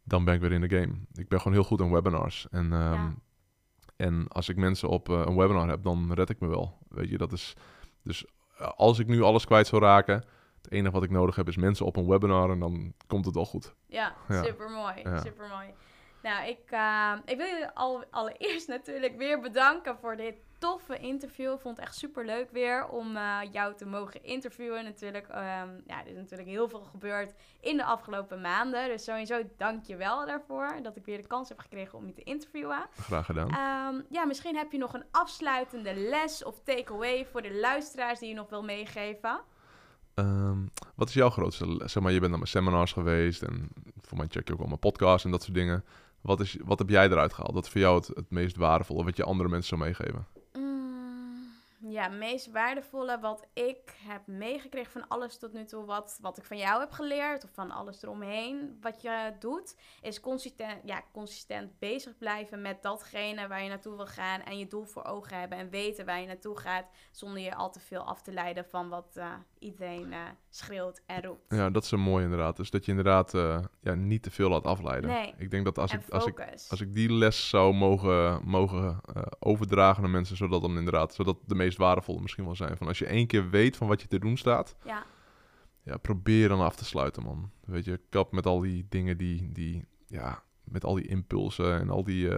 dan 0.04 0.24
ben 0.26 0.34
ik 0.34 0.42
weer 0.42 0.52
in 0.52 0.62
de 0.62 0.70
game. 0.80 0.94
Ik 1.14 1.28
ben 1.28 1.38
gewoon 1.42 1.54
heel 1.54 1.64
goed 1.64 1.80
in 1.80 1.92
webinars. 1.92 2.48
En, 2.52 2.74
ehm, 2.74 2.94
Ja. 2.94 3.14
en 3.96 4.28
als 4.28 4.50
ik 4.50 4.56
mensen 4.58 4.90
op 4.90 5.10
eh, 5.10 5.22
een 5.26 5.36
webinar 5.36 5.68
heb, 5.70 5.84
dan 5.84 6.14
red 6.14 6.30
ik 6.30 6.40
me 6.40 6.48
wel. 6.48 6.78
Weet 6.88 7.10
je, 7.10 7.18
dat 7.18 7.32
is. 7.32 7.54
Dus 8.04 8.26
eh, 8.58 8.68
als 8.76 9.00
ik 9.00 9.08
nu 9.08 9.22
alles 9.22 9.46
kwijt 9.46 9.68
zou 9.68 9.82
raken, 9.82 10.24
het 10.62 10.72
enige 10.72 10.94
wat 10.94 11.04
ik 11.04 11.10
nodig 11.10 11.36
heb 11.36 11.48
is 11.48 11.58
mensen 11.58 11.86
op 11.86 11.96
een 11.96 12.08
webinar 12.08 12.50
en 12.50 12.60
dan 12.60 12.94
komt 13.08 13.26
het 13.26 13.36
wel 13.36 13.46
goed. 13.46 13.76
Ja, 13.88 14.16
Ja. 14.28 14.44
supermooi. 14.44 14.94
Ja. 15.04 15.20
Supermooi. 15.22 15.68
Nou, 16.24 16.48
ik, 16.48 16.60
eh, 16.70 17.14
ik 17.26 17.38
wil 17.38 17.48
jullie 17.48 17.68
al, 17.68 18.04
allereerst 18.10 18.68
natuurlijk 18.78 19.18
weer 19.18 19.40
bedanken 19.40 19.98
voor 19.98 20.16
dit 20.16 20.36
toffe 20.58 20.98
interview. 20.98 21.54
Ik 21.54 21.60
vond 21.60 21.78
het 21.78 21.86
echt 21.86 21.96
super 21.96 22.26
leuk 22.26 22.52
weer 22.52 22.88
om 22.88 23.16
eh, 23.16 23.38
jou 23.52 23.76
te 23.76 23.86
mogen 23.86 24.24
interviewen. 24.24 24.84
Natuurlijk, 24.84 25.28
ehm, 25.28 25.70
ja, 25.86 26.00
er 26.00 26.08
is 26.08 26.16
natuurlijk 26.16 26.50
heel 26.50 26.70
veel 26.70 26.82
gebeurd 26.82 27.34
in 27.60 27.78
de 27.78 27.84
afgelopen 27.84 28.42
maanden. 28.42 28.88
Dus 28.88 29.04
sowieso 29.04 29.42
dank 29.58 29.86
je 29.86 29.96
wel 29.96 30.26
daarvoor 30.26 30.80
dat 30.82 30.96
ik 30.96 31.06
weer 31.06 31.22
de 31.22 31.28
kans 31.28 31.50
heb 31.50 31.60
gekregen 31.60 31.98
om 31.98 32.08
je 32.08 32.14
te 32.14 32.24
interviewen. 32.24 32.86
Graag 33.02 33.26
gedaan. 33.26 33.50
Ehm, 33.50 34.02
ja, 34.10 34.26
misschien 34.26 34.56
heb 34.56 34.72
je 34.72 34.78
nog 34.78 34.94
een 34.94 35.06
afsluitende 35.12 35.96
les 35.96 36.44
of 36.44 36.60
takeaway 36.64 37.26
voor 37.26 37.42
de 37.42 37.60
luisteraars 37.60 38.20
die 38.20 38.30
je 38.30 38.36
nog 38.36 38.50
wil 38.50 38.64
meegeven. 38.64 39.42
Ehm, 40.14 40.58
wat 40.96 41.08
is 41.08 41.14
jouw 41.14 41.30
grootste 41.30 41.68
les? 41.68 41.92
Zeg 41.92 42.04
maar, 42.04 42.12
je 42.12 42.20
bent 42.20 42.30
naar 42.30 42.40
mijn 42.40 42.52
seminars 42.52 42.94
geweest 42.94 43.42
en 43.42 43.70
voor 44.02 44.18
mij 44.18 44.28
check 44.30 44.48
je 44.48 44.54
ook 44.54 44.60
wel 44.60 44.68
mijn 44.68 44.80
podcast 44.80 45.26
en 45.26 45.32
dat 45.32 45.44
soort 45.44 45.56
dingen. 45.56 45.84
Wat, 46.22 46.40
is, 46.40 46.58
wat 46.66 46.80
heb 46.80 46.90
jij 46.90 47.06
eruit 47.06 47.34
gehaald? 47.34 47.54
Wat 47.54 47.70
voor 47.70 47.82
jou 47.82 47.96
het, 47.96 48.08
het 48.08 48.30
meest 48.30 48.56
waardevolle 48.56 49.04
wat 49.04 49.18
je 49.18 49.24
andere 49.24 49.50
mensen 49.50 49.78
zou 49.78 49.82
meegeven? 49.90 50.28
Mm, 50.54 51.50
ja, 51.80 52.08
meest 52.08 52.52
waardevolle 52.52 53.20
wat 53.20 53.48
ik 53.54 53.98
heb 54.08 54.28
meegekregen 54.28 54.92
van 54.92 55.08
alles 55.08 55.38
tot 55.38 55.54
nu 55.54 55.66
toe, 55.66 55.86
wat, 55.86 56.18
wat 56.22 56.38
ik 56.38 56.44
van 56.44 56.58
jou 56.58 56.80
heb 56.80 56.92
geleerd, 56.92 57.44
of 57.44 57.50
van 57.54 57.72
alles 57.72 58.04
eromheen 58.04 58.78
wat 58.82 59.02
je 59.02 59.34
doet, 59.40 59.76
is 60.02 60.20
consistent, 60.20 60.80
ja, 60.84 61.04
consistent 61.12 61.80
bezig 61.80 62.18
blijven 62.18 62.62
met 62.62 62.84
datgene 62.84 63.48
waar 63.48 63.64
je 63.64 63.70
naartoe 63.70 63.96
wil 63.96 64.08
gaan 64.08 64.42
en 64.42 64.58
je 64.58 64.68
doel 64.68 64.86
voor 64.86 65.04
ogen 65.04 65.40
hebben 65.40 65.58
en 65.58 65.70
weten 65.70 66.06
waar 66.06 66.20
je 66.20 66.28
naartoe 66.28 66.58
gaat, 66.58 66.86
zonder 67.12 67.42
je 67.42 67.56
al 67.56 67.72
te 67.72 67.80
veel 67.80 68.02
af 68.02 68.22
te 68.22 68.32
leiden 68.32 68.66
van 68.66 68.90
wat 68.90 69.16
eh, 69.16 69.34
iedereen 69.60 70.14
eh, 70.14 70.20
schreeuwt 70.50 71.02
en 71.06 71.22
roept. 71.24 71.56
Ja, 71.56 71.70
dat 71.70 71.84
is 71.84 71.92
een 71.92 72.00
mooi 72.00 72.24
inderdaad. 72.24 72.58
Dus 72.58 72.70
dat 72.70 72.86
je 72.86 72.92
inderdaad 72.92 73.34
eh, 73.34 73.60
ja, 73.82 73.94
niet 73.94 74.24
te 74.24 74.32
veel 74.32 74.50
laat 74.50 74.64
afleiden. 74.64 75.10
Nee. 75.10 75.34
Ik 75.38 75.52
denk 75.52 75.66
dat 75.66 75.78
als 75.78 75.92
en 75.92 76.00
ik, 76.00 76.10
als, 76.10 76.26
ik, 76.26 76.40
als 76.70 76.82
ik 76.82 76.94
die 76.94 77.14
les 77.14 77.50
zou 77.50 77.74
mogen, 77.74 78.42
mogen 78.44 79.00
eh, 79.14 79.22
overdragen 79.40 80.04
aan 80.04 80.12
mensen, 80.12 80.38
zodat 80.38 80.62
dan 80.62 80.78
inderdaad, 80.78 81.14
zodat 81.14 81.38
de 81.46 81.56
meest 81.56 81.78
waardevolle 81.78 82.22
misschien 82.22 82.46
wel 82.46 82.56
zijn. 82.56 82.78
Van 82.78 82.88
als 82.88 83.00
je 83.00 83.06
één 83.06 83.28
keer 83.28 83.50
weet 83.50 83.78
van 83.78 83.88
wat 83.88 84.02
je 84.02 84.08
te 84.08 84.20
doen 84.20 84.38
staat, 84.38 84.76
ja, 84.84 85.06
ja, 85.84 85.98
probeer 85.98 86.48
dan 86.48 86.62
af 86.62 86.76
te 86.76 86.86
sluiten, 86.86 87.24
man. 87.24 87.52
Weet 87.66 87.86
je, 87.86 88.00
kap 88.10 88.32
met 88.32 88.46
al 88.46 88.60
die 88.60 88.86
dingen 88.90 89.18
die, 89.18 89.52
die 89.52 89.86
ja, 90.08 90.44
met 90.64 90.84
al 90.84 90.96
die 90.96 91.08
impulsen 91.08 91.80
en 91.80 91.90
al 91.90 92.04
die... 92.04 92.30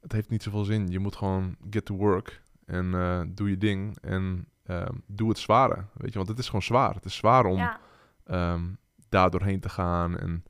het 0.00 0.12
heeft 0.12 0.30
niet 0.30 0.42
zoveel 0.42 0.64
zin. 0.64 0.88
Je 0.88 0.98
moet 0.98 1.16
gewoon 1.16 1.56
get 1.70 1.84
to 1.84 1.94
work 1.94 2.42
en 2.64 2.90
doe 3.34 3.50
je 3.50 3.58
ding 3.58 3.98
en 4.00 4.46
ehm, 4.70 4.94
doe 5.06 5.28
het 5.28 5.38
zware, 5.38 5.84
weet 5.94 6.10
je. 6.10 6.16
Want 6.16 6.28
het 6.28 6.38
is 6.38 6.46
gewoon 6.46 6.62
zwaar. 6.62 6.94
Het 6.94 7.04
is 7.04 7.16
zwaar 7.16 7.44
om 7.44 7.56
ja, 7.56 7.80
ehm, 8.24 8.64
daar 9.08 9.30
doorheen 9.30 9.60
te 9.60 9.68
gaan 9.68 10.18
en 10.18 10.44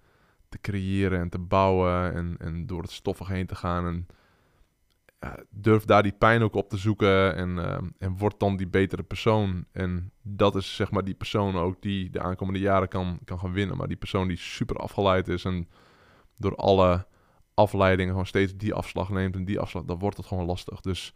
te 0.49 0.61
creëren 0.61 1.21
en 1.21 1.29
te 1.29 1.39
bouwen 1.39 2.15
en, 2.15 2.37
en 2.39 2.67
door 2.67 2.83
het 2.83 2.91
stoffig 2.91 3.29
heen 3.29 3.47
te 3.47 3.55
gaan. 3.55 3.87
En 3.87 4.07
ja, 5.21 5.37
durf 5.51 5.85
daar 5.85 6.03
die 6.03 6.13
pijn 6.13 6.43
ook 6.43 6.55
op 6.55 6.69
te 6.69 6.77
zoeken 6.77 7.37
en, 7.37 7.59
ehm, 7.59 7.89
en 7.99 8.17
word 8.17 8.41
dan 8.41 8.57
die 8.57 8.69
betere 8.69 9.03
persoon. 9.03 9.65
En 9.73 10.13
dat 10.23 10.57
is 10.57 10.77
zeg 10.77 10.91
maar 10.91 11.05
die 11.05 11.15
persoon 11.15 11.57
ook 11.57 11.83
die 11.83 12.11
de 12.11 12.21
aankomende 12.21 12.61
jaren 12.61 12.89
kan, 12.89 13.19
kan 13.25 13.39
gaan 13.39 13.53
winnen. 13.53 13.77
Maar 13.77 13.89
die 13.89 13.97
persoon 13.97 14.29
die 14.29 14.37
super 14.37 14.77
afgeleid 14.77 15.29
is 15.29 15.45
en 15.45 15.69
door 16.37 16.57
alle 16.57 17.07
afleidingen 17.55 18.11
gewoon 18.11 18.27
steeds 18.27 18.57
die 18.57 18.75
afslag 18.75 19.09
neemt 19.09 19.35
en 19.35 19.45
die 19.45 19.61
afslag, 19.61 19.85
dan 19.85 19.99
wordt 19.99 20.17
het 20.17 20.27
gewoon 20.27 20.47
lastig. 20.47 20.81
Dus 20.81 21.15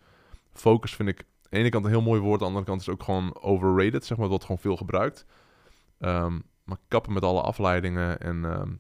focus 0.53 0.95
vind 0.95 1.09
ik 1.09 1.25
de 1.55 1.61
ene 1.61 1.69
kant 1.69 1.85
een 1.85 1.91
heel 1.91 2.03
mooi 2.03 2.21
woord, 2.21 2.33
aan 2.33 2.39
de 2.39 2.45
andere 2.47 2.65
kant 2.65 2.81
is 2.81 2.87
het 2.87 2.95
ook 2.95 3.03
gewoon 3.03 3.43
overrated, 3.43 4.05
zeg 4.05 4.19
maar, 4.19 4.29
wordt 4.29 4.45
gewoon 4.45 4.61
veel 4.61 4.77
gebruikt. 4.77 5.27
Ehm, 5.99 6.41
maar 6.65 6.77
kappen 6.89 7.13
met 7.13 7.23
alle 7.23 7.41
afleidingen 7.41 8.21
en 8.21 8.45
ehm, 8.45 8.73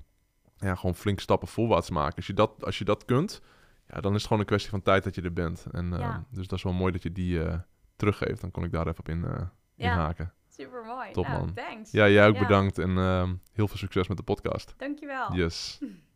ja, 0.56 0.74
gewoon 0.74 0.94
flink 0.94 1.20
stappen 1.20 1.48
voorwaarts 1.48 1.90
maken. 1.90 2.16
Als 2.16 2.26
je 2.26 2.34
dat, 2.34 2.64
als 2.64 2.78
je 2.78 2.84
dat 2.84 3.04
kunt, 3.04 3.40
ja, 3.88 4.00
dan 4.00 4.10
is 4.10 4.16
het 4.16 4.22
gewoon 4.26 4.38
een 4.40 4.46
kwestie 4.48 4.70
van 4.70 4.82
tijd 4.82 5.04
dat 5.04 5.14
je 5.14 5.22
er 5.22 5.32
bent. 5.32 5.66
En, 5.72 5.92
ehm, 5.92 6.00
Ja. 6.02 6.24
Dus 6.30 6.46
dat 6.46 6.58
is 6.58 6.64
wel 6.64 6.72
mooi 6.72 6.92
dat 6.92 7.02
je 7.02 7.12
die 7.12 7.44
eh, 7.44 7.58
teruggeeft. 7.96 8.40
Dan 8.40 8.50
kon 8.50 8.64
ik 8.64 8.72
daar 8.72 8.86
even 8.86 8.98
op 8.98 9.08
in, 9.08 9.24
eh 9.24 9.42
Ja. 9.74 9.90
inhaken. 9.92 10.32
Super 10.48 10.84
mooi. 10.84 11.10
Top, 11.12 11.26
nou, 11.26 11.38
man. 11.38 11.54
thanks. 11.54 11.90
Ja, 11.90 12.08
jij 12.08 12.28
ook 12.28 12.34
Ja. 12.34 12.40
bedankt 12.40 12.78
en 12.78 12.96
heel 13.52 13.68
veel 13.68 13.76
succes 13.78 14.08
met 14.08 14.16
de 14.16 14.22
podcast. 14.22 14.74
Dankjewel. 14.76 15.32
Yes. 15.34 15.78